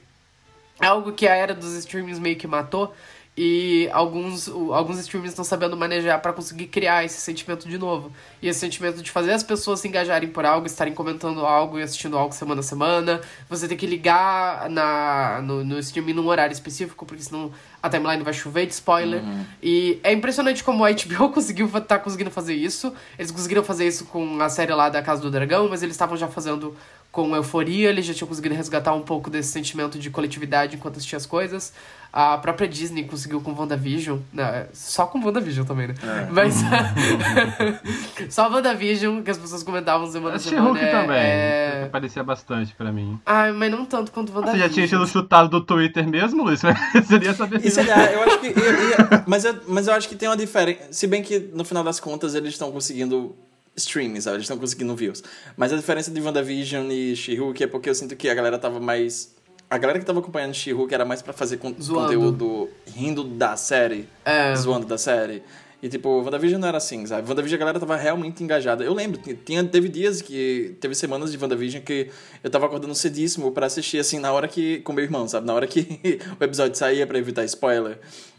é 0.80 0.86
algo 0.86 1.12
que 1.12 1.26
a 1.26 1.34
era 1.34 1.54
dos 1.54 1.74
streamings 1.74 2.18
meio 2.18 2.36
que 2.36 2.46
matou, 2.46 2.94
E 3.38 3.90
alguns, 3.92 4.48
alguns 4.48 4.98
streamers 4.98 5.32
estão 5.32 5.44
sabendo 5.44 5.76
manejar 5.76 6.22
pra 6.22 6.32
conseguir 6.32 6.68
criar 6.68 7.04
esse 7.04 7.20
sentimento 7.20 7.68
de 7.68 7.76
novo. 7.76 8.10
E 8.40 8.48
esse 8.48 8.60
sentimento 8.60 9.02
de 9.02 9.10
fazer 9.10 9.32
as 9.32 9.42
pessoas 9.42 9.80
se 9.80 9.88
engajarem 9.88 10.30
por 10.30 10.46
algo, 10.46 10.66
estarem 10.66 10.94
comentando 10.94 11.44
algo 11.44 11.78
e 11.78 11.82
assistindo 11.82 12.16
algo 12.16 12.34
semana 12.34 12.60
a 12.60 12.62
semana. 12.62 13.20
Você 13.50 13.68
tem 13.68 13.76
que 13.76 13.86
ligar 13.86 14.70
na, 14.70 15.42
no, 15.42 15.62
no 15.62 15.78
streaming 15.78 16.14
num 16.14 16.28
horário 16.28 16.54
específico, 16.54 17.04
porque 17.04 17.22
senão 17.22 17.52
a 17.86 17.90
timeline 17.90 18.22
vai 18.22 18.32
chover 18.32 18.66
de 18.66 18.72
spoiler. 18.72 19.22
E 19.62 19.98
é 20.02 20.12
impressionante 20.12 20.62
como 20.64 20.84
a 20.84 20.90
HBO 20.90 21.30
conseguiu 21.34 21.68
tá 21.80 21.98
conseguindo 21.98 22.30
fazer 22.30 22.54
isso. 22.54 22.92
Eles 23.18 23.30
conseguiram 23.30 23.62
fazer 23.64 23.86
isso 23.86 24.04
com 24.06 24.40
a 24.40 24.48
série 24.48 24.72
lá 24.74 24.88
da 24.88 25.02
Casa 25.02 25.22
do 25.22 25.30
Dragão, 25.30 25.68
mas 25.68 25.82
eles 25.82 25.94
estavam 25.94 26.16
já 26.16 26.28
fazendo 26.28 26.76
com 27.12 27.34
euforia, 27.34 27.88
eles 27.88 28.04
já 28.04 28.12
tinham 28.12 28.28
conseguido 28.28 28.54
resgatar 28.54 28.92
um 28.92 29.00
pouco 29.00 29.30
desse 29.30 29.48
sentimento 29.50 29.98
de 29.98 30.10
coletividade 30.10 30.76
enquanto 30.76 30.96
assistia 30.96 31.16
as 31.16 31.24
coisas. 31.24 31.72
A 32.12 32.36
própria 32.38 32.68
Disney 32.68 33.04
conseguiu 33.04 33.40
com 33.40 33.52
WandaVision, 33.52 34.18
né? 34.32 34.66
só 34.72 35.06
com 35.06 35.18
WandaVision 35.22 35.66
também, 35.66 35.88
né? 35.88 35.94
Mas 36.30 36.54
só 38.30 38.48
WandaVision, 38.50 39.22
que 39.22 39.30
as 39.30 39.38
pessoas 39.38 39.62
comentavam 39.62 40.06
semana 40.10 40.36
a 40.36 40.38
semana. 40.38 40.62
She-Hulk 40.62 40.80
é- 40.84 40.90
também. 40.90 41.16
é- 41.16 41.88
Parecia 41.90 42.22
bastante 42.24 42.74
pra 42.74 42.90
mim. 42.92 43.18
Ai, 43.24 43.52
mas 43.52 43.70
não 43.70 43.84
tanto 43.84 44.12
quanto 44.12 44.32
Você 44.32 44.38
WandaVision. 44.38 44.68
já 44.68 44.74
tinha 44.74 44.88
sido 44.88 45.06
chutado 45.06 45.48
do 45.48 45.60
Twitter 45.60 46.06
mesmo, 46.08 46.44
Luiz? 46.44 46.60
Seria 47.06 47.34
saber 47.34 47.60
Isso 47.82 47.90
é, 47.90 48.14
eu 48.14 48.22
acho 48.22 48.38
que. 48.40 48.46
eu- 48.48 48.52
eu- 48.54 49.22
mas, 49.26 49.44
eu, 49.44 49.60
mas 49.68 49.86
eu 49.88 49.94
acho 49.94 50.08
que 50.08 50.14
tem 50.16 50.28
uma 50.28 50.36
diferença. 50.36 50.80
Se 50.92 51.06
bem 51.06 51.22
que 51.22 51.38
no 51.38 51.64
final 51.64 51.82
das 51.84 51.98
contas 52.00 52.34
eles 52.34 52.50
estão 52.54 52.70
conseguindo 52.72 53.34
streams, 53.76 54.22
sabe? 54.24 54.36
Eles 54.36 54.44
estão 54.44 54.58
conseguindo 54.58 54.94
views. 54.96 55.22
Mas 55.56 55.72
a 55.72 55.76
diferença 55.76 56.10
de 56.10 56.20
WandaVision 56.20 56.90
e 56.90 57.14
She-Hulk 57.14 57.62
é 57.62 57.66
porque 57.66 57.90
eu 57.90 57.94
sinto 57.94 58.16
que 58.16 58.28
a 58.28 58.34
galera 58.34 58.58
tava 58.58 58.80
mais. 58.80 59.34
A 59.68 59.78
galera 59.78 59.98
que 59.98 60.04
tava 60.04 60.20
acompanhando 60.20 60.54
She-Hulk 60.54 60.94
era 60.94 61.04
mais 61.04 61.20
pra 61.22 61.32
fazer 61.32 61.56
con 61.58 61.74
Zoando. 61.80 62.04
conteúdo 62.06 62.68
rindo 62.94 63.24
da 63.24 63.56
série, 63.56 64.08
É. 64.24 64.54
zoando 64.54 64.86
da 64.86 64.96
série. 64.96 65.42
E 65.82 65.88
tipo, 65.88 66.22
WandaVision 66.22 66.60
não 66.60 66.68
era 66.68 66.78
assim, 66.78 67.04
sabe? 67.04 67.28
WandaVision 67.28 67.56
a 67.56 67.60
galera 67.60 67.80
tava 67.80 67.96
realmente 67.96 68.42
engajada. 68.42 68.82
Eu 68.82 68.94
lembro, 68.94 69.20
tinha, 69.44 69.62
teve 69.64 69.88
dias 69.88 70.22
que. 70.22 70.74
Teve 70.80 70.94
semanas 70.94 71.30
de 71.30 71.38
WandaVision 71.38 71.82
que 71.82 72.10
eu 72.42 72.50
tava 72.50 72.66
acordando 72.66 72.94
cedíssimo 72.94 73.52
pra 73.52 73.66
assistir, 73.66 73.98
assim, 73.98 74.18
na 74.18 74.32
hora 74.32 74.48
que. 74.48 74.80
com 74.80 74.92
meu 74.92 75.04
irmão, 75.04 75.28
sabe? 75.28 75.46
Na 75.46 75.54
hora 75.54 75.66
que 75.66 76.00
o 76.40 76.44
episódio 76.44 76.76
saía 76.76 77.06
pra 77.06 77.18
evitar 77.18 77.44
spoiler. 77.44 77.98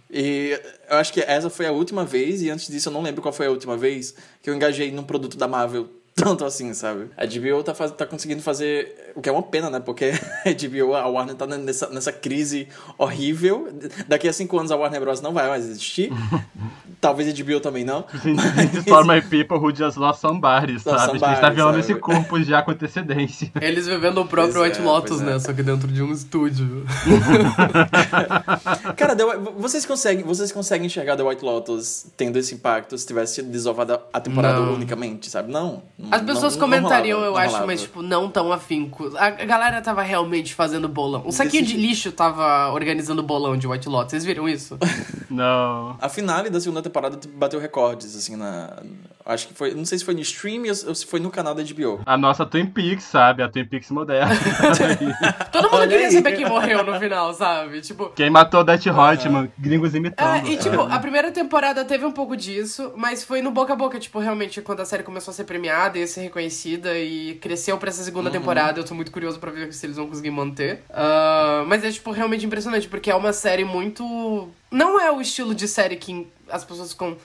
E 0.09 0.59
eu 0.89 0.97
acho 0.97 1.13
que 1.13 1.21
essa 1.21 1.49
foi 1.49 1.65
a 1.65 1.71
última 1.71 2.05
vez, 2.05 2.41
e 2.41 2.49
antes 2.49 2.67
disso 2.67 2.89
eu 2.89 2.93
não 2.93 3.01
lembro 3.01 3.21
qual 3.21 3.33
foi 3.33 3.45
a 3.45 3.51
última 3.51 3.75
vez 3.75 4.15
que 4.41 4.49
eu 4.49 4.55
engajei 4.55 4.91
num 4.91 5.03
produto 5.03 5.37
da 5.37 5.47
Marvel 5.47 5.89
tanto 6.23 6.43
assim, 6.43 6.73
sabe? 6.73 7.09
A 7.15 7.25
HBO 7.25 7.63
tá, 7.63 7.75
faz, 7.75 7.91
tá 7.91 8.05
conseguindo 8.05 8.41
fazer. 8.41 9.13
O 9.15 9.21
que 9.21 9.29
é 9.29 9.31
uma 9.31 9.43
pena, 9.43 9.69
né? 9.69 9.79
Porque 9.79 10.11
a 10.45 10.49
HBO, 10.49 10.95
a 10.95 11.07
Warner 11.07 11.35
tá 11.35 11.45
nessa, 11.45 11.89
nessa 11.89 12.11
crise 12.11 12.67
horrível. 12.97 13.67
Daqui 14.07 14.27
a 14.27 14.33
cinco 14.33 14.57
anos 14.57 14.71
a 14.71 14.75
Warner 14.75 14.99
Bros. 14.99 15.21
não 15.21 15.33
vai 15.33 15.47
mais 15.47 15.63
existir. 15.65 16.11
Talvez 16.99 17.29
a 17.29 17.43
HBO 17.43 17.59
também 17.59 17.83
não. 17.85 18.03
For 18.87 19.05
my 19.05 19.21
people 19.21 19.57
who 19.57 19.73
just 19.73 19.97
lost 19.97 20.19
somebody, 20.19 20.79
sabe? 20.79 20.99
somebody, 21.05 21.25
a 21.25 21.29
gente 21.29 21.41
tá 21.41 21.49
vendo 21.51 21.65
sabe? 21.65 21.79
esse 21.81 21.95
corpo 21.95 22.41
já 22.41 22.63
com 22.63 22.71
antecedência. 22.71 23.51
Eles 23.61 23.85
vivendo 23.87 24.19
o 24.19 24.25
próprio 24.25 24.55
Pois 24.55 24.69
White 24.71 24.81
é, 24.81 24.83
Lotus, 24.83 25.17
pois 25.17 25.21
é. 25.21 25.25
né? 25.33 25.39
Só 25.39 25.53
que 25.53 25.61
dentro 25.61 25.87
de 25.87 26.01
um 26.01 26.11
estúdio. 26.11 26.85
Cara, 28.95 29.15
The 29.15 29.23
White- 29.23 29.51
vocês 29.57 29.85
conseguem, 29.85 30.25
vocês 30.25 30.51
conseguem 30.51 30.87
enxergar 30.87 31.15
The 31.15 31.23
White 31.23 31.45
Lotus 31.45 32.07
tendo 32.17 32.37
esse 32.39 32.55
impacto 32.55 32.97
se 32.97 33.05
tivesse 33.05 33.35
sido 33.35 33.49
desovada 33.49 34.01
a 34.11 34.19
temporada 34.19 34.59
Não. 34.59 34.73
unicamente, 34.73 35.29
sabe? 35.29 35.51
Não. 35.51 35.83
As 36.11 36.21
pessoas 36.21 36.53
não 36.55 36.61
comentariam, 36.61 37.19
rolava, 37.19 37.35
eu 37.35 37.37
acho, 37.37 37.47
rolava. 37.51 37.67
mas, 37.67 37.81
tipo, 37.81 38.01
não 38.01 38.29
tão 38.29 38.51
afinco. 38.51 39.11
A 39.17 39.29
galera 39.29 39.81
tava 39.81 40.01
realmente 40.01 40.53
fazendo 40.53 40.87
bolão. 40.87 41.23
Um 41.25 41.31
saquinho 41.31 41.63
de 41.63 41.73
Decidi- 41.73 41.87
lixo 41.87 42.11
tava 42.11 42.71
organizando 42.71 43.21
bolão 43.23 43.57
de 43.57 43.67
White 43.67 43.89
Lotus. 43.89 44.11
Vocês 44.11 44.25
viram 44.25 44.47
isso? 44.47 44.77
Não. 45.29 45.97
A 46.01 46.07
finale 46.09 46.49
da 46.49 46.59
segunda 46.59 46.81
temporada 46.81 47.19
bateu 47.35 47.59
recordes, 47.59 48.15
assim, 48.15 48.35
na. 48.35 48.73
Acho 49.25 49.49
que 49.49 49.53
foi. 49.53 49.73
Não 49.73 49.83
sei 49.83 49.97
se 49.99 50.05
foi 50.05 50.13
no 50.13 50.21
stream 50.21 50.63
ou 50.87 50.95
se 50.95 51.05
foi 51.05 51.19
no 51.19 51.29
canal 51.29 51.53
da 51.53 51.61
HBO. 51.61 51.99
A 52.05 52.17
nossa 52.17 52.45
Twin 52.45 52.65
Peaks, 52.65 53.03
sabe? 53.03 53.43
A 53.43 53.49
Twin 53.49 53.65
Peaks 53.65 53.91
moderna. 53.91 54.33
Todo 55.51 55.65
mundo 55.65 55.75
Olha 55.81 55.87
queria 55.87 56.07
aí. 56.07 56.13
saber 56.13 56.31
quem 56.37 56.45
morreu 56.47 56.83
no 56.83 56.97
final, 56.99 57.33
sabe? 57.33 57.81
Tipo. 57.81 58.09
Quem 58.15 58.29
matou 58.29 58.63
Death 58.63 58.87
Hotman? 58.87 59.51
Gringos 59.57 59.93
imitando. 59.95 60.47
É, 60.47 60.51
e 60.51 60.57
tipo, 60.57 60.81
a 60.81 60.99
primeira 60.99 61.29
temporada 61.31 61.83
teve 61.83 62.05
um 62.05 62.11
pouco 62.11 62.37
disso, 62.37 62.93
mas 62.95 63.23
foi 63.23 63.41
no 63.41 63.51
boca 63.51 63.73
a 63.73 63.75
boca, 63.75 63.99
tipo, 63.99 64.19
realmente, 64.19 64.61
quando 64.61 64.79
a 64.81 64.85
série 64.85 65.03
começou 65.03 65.31
a 65.31 65.35
ser 65.35 65.43
premiada 65.43 65.96
ser 66.05 66.21
reconhecida 66.21 66.97
e 66.97 67.35
cresceu 67.35 67.77
pra 67.77 67.89
essa 67.89 68.03
segunda 68.03 68.29
temporada, 68.29 68.79
eu 68.79 68.83
tô 68.83 68.93
muito 68.93 69.11
curioso 69.11 69.39
pra 69.39 69.49
ver 69.49 69.73
se 69.73 69.85
eles 69.85 69.95
vão 69.95 70.07
conseguir 70.07 70.31
manter. 70.31 70.83
Ah, 70.89 71.63
mas 71.67 71.83
é, 71.83 71.91
tipo, 71.91 72.11
realmente 72.11 72.45
impressionante, 72.45 72.87
porque 72.87 73.09
é 73.09 73.15
uma 73.15 73.33
série 73.33 73.63
muito. 73.63 74.49
Não 74.69 74.99
é 74.99 75.11
o 75.11 75.21
estilo 75.21 75.55
de 75.55 75.67
série 75.67 75.95
que 75.95 76.27
as 76.49 76.63
pessoas 76.63 76.91
ficam 76.91 77.17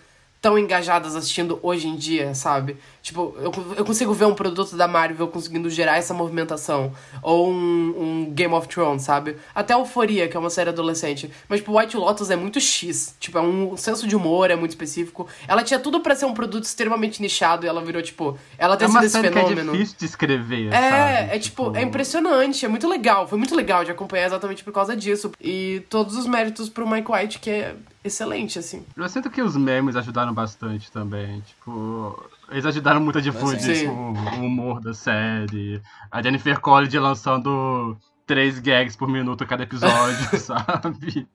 tão 0.42 0.58
engajadas 0.58 1.14
assistindo 1.14 1.60
hoje 1.62 1.86
em 1.86 1.94
dia, 1.94 2.34
sabe? 2.34 2.76
Tipo, 3.00 3.32
eu, 3.38 3.52
eu 3.76 3.84
consigo 3.84 4.12
ver 4.12 4.24
um 4.24 4.34
produto 4.34 4.76
da 4.76 4.88
Marvel 4.88 5.28
conseguindo 5.28 5.70
gerar 5.70 5.96
essa 5.98 6.12
movimentação. 6.12 6.92
Ou 7.22 7.48
um, 7.48 8.24
um 8.26 8.30
Game 8.32 8.52
of 8.52 8.66
Thrones, 8.66 9.02
sabe? 9.02 9.36
Até 9.54 9.72
Euforia, 9.72 10.26
que 10.28 10.36
é 10.36 10.40
uma 10.40 10.50
série 10.50 10.70
adolescente. 10.70 11.30
Mas, 11.48 11.60
tipo, 11.60 11.78
White 11.78 11.96
Lotus 11.96 12.28
é 12.28 12.34
muito 12.34 12.60
X. 12.60 13.14
Tipo, 13.20 13.38
é 13.38 13.40
um 13.40 13.76
senso 13.76 14.04
de 14.06 14.16
humor, 14.16 14.50
é 14.50 14.56
muito 14.56 14.72
específico. 14.72 15.28
Ela 15.46 15.62
tinha 15.62 15.78
tudo 15.78 16.00
pra 16.00 16.16
ser 16.16 16.24
um 16.26 16.34
produto 16.34 16.64
extremamente 16.64 17.22
nichado 17.22 17.64
e 17.64 17.68
ela 17.68 17.80
virou, 17.80 18.02
tipo... 18.02 18.36
Ela 18.58 18.74
É 18.74 18.76
tem 18.78 18.88
uma 18.88 19.00
sido 19.00 19.06
esse 19.06 19.18
é 19.18 19.22
fenômeno. 19.32 19.72
difícil 19.72 19.96
de 20.00 20.04
escrever, 20.06 20.66
É, 20.72 20.80
sabe? 20.80 21.36
é 21.36 21.38
tipo, 21.38 21.76
é 21.76 21.82
impressionante, 21.82 22.66
é 22.66 22.68
muito 22.68 22.88
legal. 22.88 23.28
Foi 23.28 23.38
muito 23.38 23.54
legal 23.54 23.84
de 23.84 23.92
acompanhar 23.92 24.26
exatamente 24.26 24.64
por 24.64 24.72
causa 24.72 24.96
disso. 24.96 25.30
E 25.40 25.84
todos 25.88 26.16
os 26.16 26.26
méritos 26.26 26.68
pro 26.68 26.84
Mike 26.88 27.10
White, 27.12 27.38
que 27.38 27.48
é 27.50 27.76
excelente, 28.04 28.58
assim. 28.58 28.84
Eu 28.96 29.08
sinto 29.08 29.30
que 29.30 29.42
os 29.42 29.56
memes 29.56 29.96
ajudaram 29.96 30.32
bastante 30.32 30.90
também. 30.90 31.40
Tipo, 31.40 32.30
eles 32.50 32.66
ajudaram 32.66 33.00
muito 33.00 33.18
a 33.18 33.22
difundir 33.22 33.80
tipo, 33.80 33.92
o 33.92 34.40
humor 34.44 34.80
da 34.80 34.94
série. 34.94 35.80
A 36.10 36.22
Jennifer 36.22 36.60
College 36.60 36.98
lançando 36.98 37.96
três 38.26 38.58
gags 38.58 38.96
por 38.96 39.08
minuto 39.08 39.44
a 39.44 39.46
cada 39.46 39.62
episódio, 39.62 40.38
sabe? 40.38 41.26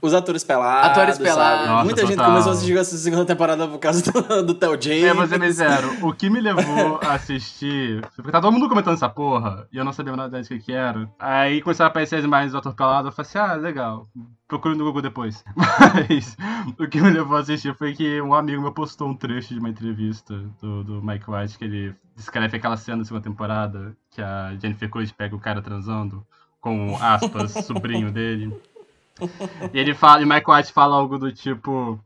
Os 0.00 0.14
atores 0.14 0.44
pelados. 0.44 0.90
Atores 0.90 1.18
pelados. 1.18 1.58
sabe? 1.58 1.68
Nossa, 1.68 1.84
Muita 1.84 2.00
gente 2.02 2.16
total. 2.16 2.30
começou 2.30 2.50
a 2.50 2.54
assistir 2.54 2.76
essa 2.76 2.96
segunda 2.96 3.24
temporada 3.24 3.66
por 3.68 3.78
causa 3.78 4.02
do, 4.10 4.42
do 4.42 4.54
Theo 4.54 4.80
James. 4.80 5.04
É, 5.04 5.26
ser 5.26 5.38
bem 5.38 5.50
zero. 5.50 6.06
O 6.06 6.12
que 6.12 6.28
me 6.30 6.40
levou 6.40 7.00
a 7.02 7.14
assistir. 7.14 8.06
Porque 8.14 8.30
tá 8.30 8.40
todo 8.40 8.52
mundo 8.52 8.68
comentando 8.68 8.94
essa 8.94 9.08
porra, 9.08 9.66
e 9.72 9.76
eu 9.76 9.84
não 9.84 9.92
sabia 9.92 10.14
nada 10.16 10.40
do 10.40 10.48
que 10.48 10.58
que 10.58 10.72
era. 10.72 11.08
Aí 11.18 11.60
começaram 11.62 11.88
a 11.88 11.90
aparecer 11.90 12.16
as 12.16 12.24
imagens 12.24 12.52
do 12.52 12.58
ator 12.58 12.74
pelado, 12.74 13.08
eu 13.08 13.12
falei 13.12 13.28
assim, 13.28 13.38
ah, 13.38 13.54
legal. 13.54 14.06
Procure 14.48 14.76
no 14.76 14.84
Google 14.84 15.02
depois. 15.02 15.44
Mas 15.56 16.36
o 16.78 16.86
que 16.86 17.00
me 17.00 17.10
levou 17.10 17.36
a 17.36 17.40
assistir 17.40 17.74
foi 17.74 17.94
que 17.94 18.20
um 18.20 18.32
amigo 18.34 18.62
meu 18.62 18.72
postou 18.72 19.08
um 19.08 19.14
trecho 19.14 19.54
de 19.54 19.60
uma 19.60 19.68
entrevista 19.68 20.34
do, 20.60 20.84
do 20.84 21.02
Mike 21.02 21.28
White, 21.28 21.58
que 21.58 21.64
ele 21.64 21.94
descreve 22.14 22.56
aquela 22.56 22.76
cena 22.76 22.98
da 22.98 23.04
segunda 23.04 23.24
temporada, 23.24 23.96
que 24.10 24.22
a 24.22 24.54
Jennifer 24.60 24.88
Coolidge 24.88 25.12
pega 25.14 25.34
o 25.34 25.40
cara 25.40 25.60
transando 25.60 26.24
com 26.60 26.96
aspas, 27.00 27.52
sobrinho 27.64 28.10
dele. 28.10 28.52
E 29.72 29.78
ele 29.78 29.94
fala, 29.94 30.22
e 30.22 30.26
Mike 30.26 30.50
White 30.50 30.72
fala 30.72 30.96
algo 30.96 31.18
do 31.18 31.32
tipo. 31.32 31.98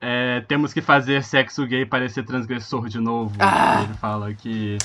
é, 0.00 0.40
temos 0.42 0.72
que 0.72 0.80
fazer 0.80 1.22
sexo 1.22 1.66
gay 1.66 1.84
parecer 1.86 2.24
transgressor 2.24 2.88
de 2.88 3.00
novo. 3.00 3.34
Ah! 3.38 3.82
Ele 3.82 3.94
fala 3.94 4.32
que. 4.34 4.78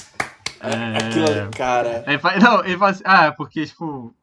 É, 0.59 0.97
Aquilo, 0.97 1.51
cara. 1.57 2.03
ele 2.07 2.19
fala, 2.19 2.39
não, 2.39 2.63
ele 2.63 2.77
fala 2.77 2.91
assim, 2.91 3.03
ah, 3.05 3.31
porque, 3.31 3.65
tipo. 3.65 4.13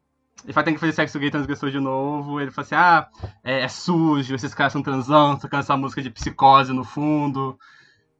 Ele 0.43 0.55
fala, 0.55 0.65
tem 0.65 0.75
que 0.75 0.81
fazer 0.81 0.93
sexo 0.93 1.19
gay 1.19 1.31
transgressor 1.31 1.71
de 1.71 1.79
novo. 1.79 2.41
Ele 2.41 2.51
fala 2.51 2.65
assim, 2.65 2.75
ah, 2.75 3.09
é, 3.45 3.61
é 3.61 3.69
sujo, 3.69 4.35
esses 4.35 4.55
caras 4.55 4.73
estão 4.73 4.83
transando, 4.83 5.41
tocando 5.41 5.61
essa 5.61 5.77
música 5.77 6.01
de 6.01 6.11
psicose 6.11 6.73
no 6.73 6.83
fundo. 6.85 7.59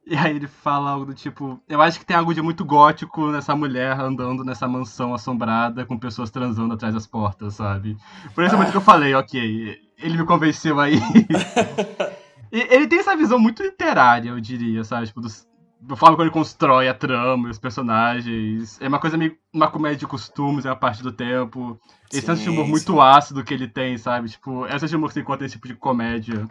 E 0.05 0.15
aí 0.15 0.35
ele 0.35 0.47
fala 0.47 0.89
algo 0.89 1.05
do 1.05 1.13
tipo, 1.13 1.61
eu 1.69 1.81
acho 1.81 1.99
que 1.99 2.05
tem 2.05 2.17
algo 2.17 2.33
de 2.33 2.41
muito 2.41 2.65
gótico 2.65 3.27
nessa 3.27 3.55
mulher 3.55 3.99
andando 3.99 4.43
nessa 4.43 4.67
mansão 4.67 5.13
assombrada 5.13 5.85
com 5.85 5.97
pessoas 5.97 6.31
transando 6.31 6.73
atrás 6.73 6.93
das 6.93 7.05
portas, 7.05 7.53
sabe? 7.53 7.95
Por 8.33 8.43
esse 8.43 8.55
momento 8.55 8.71
que 8.71 8.77
eu 8.77 8.81
falei, 8.81 9.13
ok, 9.13 9.79
ele 9.99 10.17
me 10.17 10.25
convenceu 10.25 10.79
aí. 10.79 10.99
E 12.51 12.67
ele 12.69 12.85
tem 12.85 12.99
essa 12.99 13.15
visão 13.15 13.39
muito 13.39 13.63
literária, 13.63 14.29
eu 14.29 14.39
diria, 14.41 14.83
sabe? 14.83 15.07
Tipo, 15.07 15.21
dos, 15.21 15.47
da 15.79 15.95
forma 15.95 16.17
como 16.17 16.23
ele 16.25 16.33
constrói 16.33 16.89
a 16.89 16.93
trama 16.93 17.47
e 17.47 17.51
os 17.51 17.57
personagens. 17.57 18.77
É 18.81 18.87
uma 18.87 18.99
coisa 18.99 19.17
meio 19.17 19.37
uma 19.53 19.69
comédia 19.69 19.99
de 19.99 20.07
costumes, 20.07 20.65
é 20.65 20.69
uma 20.69 20.75
parte 20.75 21.01
do 21.01 21.13
tempo. 21.13 21.79
Esse 22.11 22.25
senso 22.25 22.43
de 22.43 22.49
humor 22.49 22.65
Sim, 22.65 22.71
muito 22.71 23.01
ácido 23.01 23.43
que 23.43 23.53
ele 23.53 23.69
tem, 23.69 23.97
sabe? 23.97 24.29
Tipo, 24.29 24.65
essa 24.65 24.85
de 24.85 24.95
humor 24.95 25.07
que 25.07 25.13
você 25.13 25.21
encontra 25.21 25.43
nesse 25.43 25.55
tipo 25.55 25.67
de 25.67 25.75
comédia. 25.75 26.45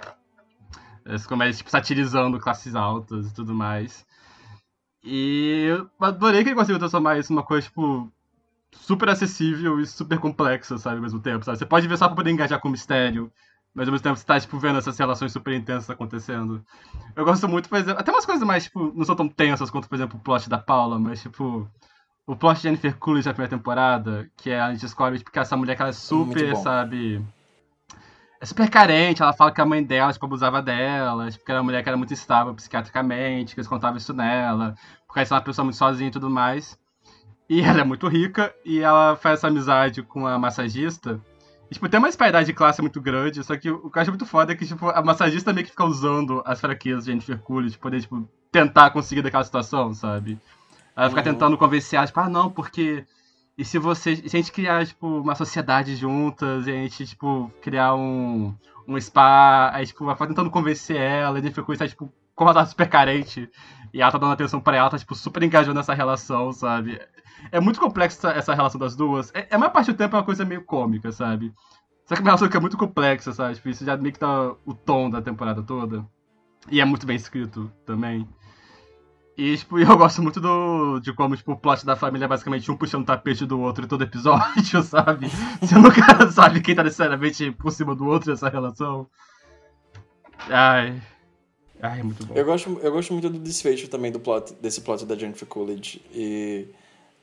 Essas 1.05 1.27
comédias, 1.27 1.59
tipo, 1.59 1.71
satirizando 1.71 2.39
classes 2.39 2.75
altas 2.75 3.29
e 3.29 3.35
tudo 3.35 3.55
mais. 3.55 4.05
E 5.03 5.67
eu 5.69 5.91
adorei 5.99 6.43
que 6.43 6.51
ele 6.51 6.57
conseguiu 6.57 6.79
transformar 6.79 7.19
isso 7.19 7.33
numa 7.33 7.43
coisa, 7.43 7.67
tipo, 7.67 8.13
super 8.73 9.09
acessível 9.09 9.81
e 9.81 9.87
super 9.87 10.19
complexa, 10.19 10.77
sabe, 10.79 10.97
ao 10.97 11.03
mesmo 11.03 11.21
tempo, 11.21 11.45
sabe? 11.45 11.59
Você 11.59 11.67
pode 11.67 11.89
ver 11.89 11.97
só 11.97 12.07
pra 12.07 12.17
poder 12.17 12.31
engajar 12.31 12.61
com 12.61 12.69
o 12.69 12.71
mistério, 12.71 13.33
mas 13.75 13.89
ao 13.89 13.93
mesmo 13.93 14.03
tempo 14.03 14.17
você 14.17 14.27
tá, 14.27 14.39
tipo, 14.39 14.59
vendo 14.59 14.79
essas 14.79 14.99
relações 14.99 15.33
super 15.33 15.55
intensas 15.55 15.89
acontecendo. 15.89 16.63
Eu 17.17 17.25
gosto 17.25 17.49
muito, 17.49 17.69
por 17.69 17.79
exemplo, 17.79 18.01
até 18.01 18.13
umas 18.13 18.27
coisas 18.27 18.47
mais, 18.47 18.65
tipo, 18.65 18.93
não 18.95 19.05
são 19.05 19.17
tão 19.17 19.29
tensas 19.29 19.71
quanto, 19.71 19.89
por 19.89 19.95
exemplo, 19.95 20.19
o 20.19 20.23
plot 20.23 20.51
da 20.51 20.59
Paula, 20.59 20.99
mas, 20.99 21.23
tipo, 21.23 21.67
o 22.27 22.37
plot 22.37 22.57
de 22.57 22.63
Jennifer 22.65 22.97
Coolidge 22.99 23.27
na 23.27 23.33
primeira 23.33 23.57
temporada, 23.57 24.31
que 24.37 24.51
é 24.51 24.61
a 24.61 24.71
gente 24.71 24.83
descobre, 24.83 25.19
tipo, 25.19 25.31
que 25.31 25.39
essa 25.39 25.57
mulher 25.57 25.77
que 25.77 25.83
ela 25.83 25.91
é 25.91 25.95
super, 25.95 26.55
sabe... 26.57 27.25
é 28.41 28.47
super 28.47 28.71
carente, 28.71 29.23
ela 29.23 29.33
fala 29.33 29.53
que 29.53 29.61
a 29.61 29.67
mãe 29.67 29.83
dela, 29.85 30.13
tipo, 30.13 30.25
abusava 30.25 30.63
dela, 30.63 31.31
tipo, 31.31 31.45
que 31.45 31.51
era 31.51 31.61
uma 31.61 31.65
mulher 31.65 31.83
que 31.83 31.89
era 31.89 31.97
muito 31.99 32.13
instável 32.15 32.55
psiquiatricamente, 32.55 33.55
que 33.55 33.61
eles 33.61 33.69
contavam 33.69 33.99
isso 33.99 34.15
nela, 34.15 34.75
porque 35.07 35.21
ela 35.21 35.29
é 35.31 35.35
uma 35.35 35.41
pessoa 35.43 35.65
muito 35.65 35.77
sozinha 35.77 36.09
e 36.09 36.13
tudo 36.13 36.31
mais. 36.31 36.79
E 37.49 37.61
ela 37.63 37.81
é 37.81 37.85
muito 37.85 38.09
rica, 38.09 38.55
e 38.65 38.81
ela 38.81 39.17
faz 39.17 39.41
essa 39.41 39.49
amizade 39.49 40.03
com 40.03 40.27
a 40.27 40.39
massagista. 40.39 41.21
E, 41.71 41.75
tipo, 41.75 41.89
tem 41.89 41.99
uma 41.99 42.09
disparidade 42.09 42.47
de 42.47 42.53
classe 42.55 42.81
muito 42.81 43.01
grande, 43.01 43.45
só 43.45 43.57
que 43.57 43.71
o 43.71 43.91
que 43.91 43.99
eu 43.99 44.03
acho 44.03 44.11
muito 44.11 44.27
foda 44.27 44.53
é 44.53 44.57
que, 44.57 44.67
tipo, 44.67 44.89
a 44.89 45.03
massagista 45.03 45.53
meio 45.53 45.65
que 45.67 45.71
fica 45.71 45.85
usando 45.85 46.43
as 46.47 46.61
fraquezas 46.61 47.05
de 47.05 47.11
Jennifer 47.11 47.39
Coolidge, 47.39 47.73
tipo, 47.73 47.83
poder, 47.83 48.01
tipo, 48.01 48.29
tentar 48.51 48.91
conseguir 48.91 49.23
daquela 49.23 49.45
situação, 49.45 49.93
sabe? 49.95 50.39
Ela 50.97 51.09
fica 51.09 51.21
Uhum. 51.21 51.25
tentando 51.25 51.59
convencer 51.59 51.99
ela, 51.99 52.07
tipo, 52.07 52.19
ah, 52.21 52.29
não, 52.29 52.51
porque... 52.51 53.05
E 53.61 53.65
se 53.65 53.79
você... 53.79 54.17
Se 54.17 54.35
a 54.35 54.41
gente 54.41 54.53
criar, 54.53 54.87
tipo, 54.87 55.07
uma 55.07 55.35
sociedade 55.35 55.95
juntas, 55.95 56.67
e 56.67 56.71
a 56.71 56.75
gente, 56.75 57.05
tipo, 57.05 57.53
criar 57.61 57.95
um, 57.95 58.55
um 58.89 58.99
spa, 58.99 59.71
aí, 59.75 59.85
tipo, 59.85 60.11
fica 60.11 60.27
tentando 60.29 60.51
convencer 60.51 60.97
ela, 60.97 61.39
e 61.39 61.53
Coolidge 61.53 61.79
tá, 61.79 61.87
tipo, 61.87 62.11
como 62.35 62.49
ela 62.49 62.59
tá 62.59 62.65
super 62.65 62.89
carente, 62.89 63.51
e 63.93 64.01
ela 64.01 64.11
tá 64.11 64.17
dando 64.17 64.33
atenção 64.33 64.63
pra 64.63 64.79
ela, 64.79 64.89
tá, 64.89 64.97
tipo, 64.97 65.15
super 65.15 65.43
engajando 65.43 65.75
nessa 65.75 65.93
relação, 65.93 66.51
sabe? 66.53 66.99
É 67.53 67.61
muito 67.61 67.79
complexa 67.79 68.31
essa, 68.31 68.55
relação 68.55 68.81
das 68.81 68.97
duas. 68.97 69.31
É, 69.35 69.47
a 69.55 69.59
maior 69.59 69.73
parte 69.73 69.93
do 69.93 69.99
tempo 69.99 70.17
é 70.17 70.19
uma 70.21 70.25
coisa 70.25 70.43
meio 70.43 70.65
cômica, 70.65 71.13
sabe? 71.13 71.53
Só 72.07 72.15
que 72.15 72.23
é 72.23 72.25
uma 72.25 72.31
relação 72.31 72.49
que 72.49 72.57
é 72.57 72.61
muito 72.61 72.79
complexa, 72.79 73.31
sabe? 73.31 73.57
Tipo, 73.57 73.69
isso 73.69 73.85
já 73.85 73.95
meio 73.95 74.15
que 74.15 74.21
tá 74.21 74.55
o 74.65 74.73
tom 74.73 75.11
da 75.11 75.21
temporada 75.21 75.63
toda. 75.63 76.03
E 76.71 76.81
é 76.81 76.85
muito 76.87 77.07
bem 77.07 77.17
escrito 77.17 77.71
também. 77.85 78.27
E, 79.41 79.57
tipo, 79.57 79.79
eu 79.81 79.97
gosto 79.97 80.23
muito 80.23 80.39
do, 80.39 81.01
de 81.01 81.15
como, 81.15 81.35
tipo, 81.35 81.53
o 81.53 81.57
plot 81.57 81.87
da 81.87 81.97
família 81.97 82.27
é 82.27 82.29
basicamente 82.29 82.71
um 82.71 82.77
puxando 82.77 83.05
o 83.05 83.07
tapete 83.07 83.47
do 83.47 83.59
outro 83.59 83.87
em 83.87 83.89
todo 83.89 84.05
episódio, 84.05 84.83
sabe? 84.85 85.29
Você 85.63 85.75
nunca 85.77 86.03
sabe 86.31 86.61
quem 86.61 86.75
tá 86.75 86.85
necessariamente 86.85 87.51
por 87.53 87.73
cima 87.73 87.95
do 87.95 88.07
outro 88.07 88.31
nessa 88.31 88.51
relação. 88.51 89.07
Ai. 90.51 91.01
Ai, 91.81 92.01
é 92.01 92.03
muito 92.03 92.27
bom. 92.27 92.35
Eu 92.35 92.45
gosto, 92.45 92.79
eu 92.83 92.93
gosto 92.93 93.15
muito 93.15 93.31
do 93.31 93.39
desfecho 93.39 93.89
também 93.89 94.13
do 94.13 94.21
plot, 94.21 94.53
desse 94.61 94.83
plot 94.83 95.07
da 95.07 95.17
Jennifer 95.17 95.49
Coolidge 95.49 96.03
e 96.13 96.69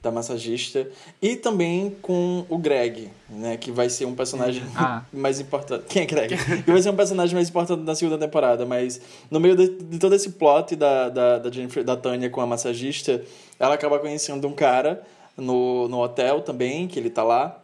da 0.02 0.12
massagista. 0.12 0.88
E 1.22 1.36
também 1.36 1.96
com 2.02 2.46
o 2.50 2.58
Greg, 2.58 3.10
né? 3.30 3.58
Que 3.58 3.72
vai 3.72 3.90
ser 3.90 4.06
um 4.06 4.16
personagem 4.16 4.64
Ah. 4.76 5.04
mais 5.12 5.40
importante. 5.40 5.86
Quem 5.90 6.04
é 6.04 6.06
Greg? 6.06 6.38
que 6.64 6.72
vai 6.72 6.82
ser 6.82 6.90
um 6.90 6.96
personagem 6.96 7.36
mais 7.36 7.50
importante 7.50 7.82
na 7.84 7.96
segunda 7.96 8.18
temporada. 8.18 8.66
Mas 8.66 9.02
no 9.30 9.40
meio 9.40 9.56
de, 9.56 9.70
de 9.70 10.00
todo 10.00 10.14
esse 10.16 10.32
plot 10.32 10.76
da, 10.76 11.10
da, 11.10 11.40
da 11.40 11.52
Jennifer, 11.52 11.84
da 11.84 11.98
Tânia 11.98 12.30
com 12.30 12.42
a 12.42 12.46
massagista, 12.46 13.22
ela 13.60 13.74
acaba 13.74 14.00
conhecendo 14.00 14.48
um 14.48 14.54
cara 14.54 15.04
no, 15.36 15.88
no 15.88 16.00
hotel 16.00 16.42
também, 16.42 16.88
que 16.88 17.00
ele 17.00 17.10
tá 17.10 17.24
lá. 17.24 17.62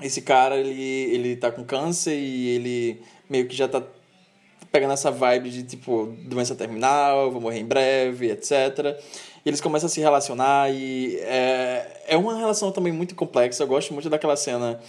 Esse 0.00 0.22
cara, 0.22 0.56
ele, 0.56 0.72
ele 0.72 1.36
tá 1.36 1.50
com 1.50 1.64
câncer 1.64 2.14
e 2.14 2.48
ele 2.48 3.02
meio 3.28 3.46
que 3.46 3.54
já 3.54 3.68
tá 3.68 3.82
pegando 4.70 4.94
essa 4.94 5.10
vibe 5.10 5.50
de, 5.50 5.62
tipo, 5.64 6.16
doença 6.24 6.54
terminal, 6.54 7.30
vou 7.30 7.42
morrer 7.42 7.60
em 7.60 7.64
breve, 7.64 8.30
etc. 8.30 8.98
E 9.44 9.48
eles 9.48 9.60
começam 9.60 9.86
a 9.86 9.90
se 9.90 10.00
relacionar 10.00 10.72
e 10.72 11.16
é, 11.20 12.02
é 12.08 12.16
uma 12.16 12.36
relação 12.36 12.70
também 12.70 12.92
muito 12.92 13.14
complexa. 13.14 13.62
Eu 13.62 13.66
gosto 13.66 13.92
muito 13.92 14.08
daquela 14.08 14.36
cena 14.36 14.80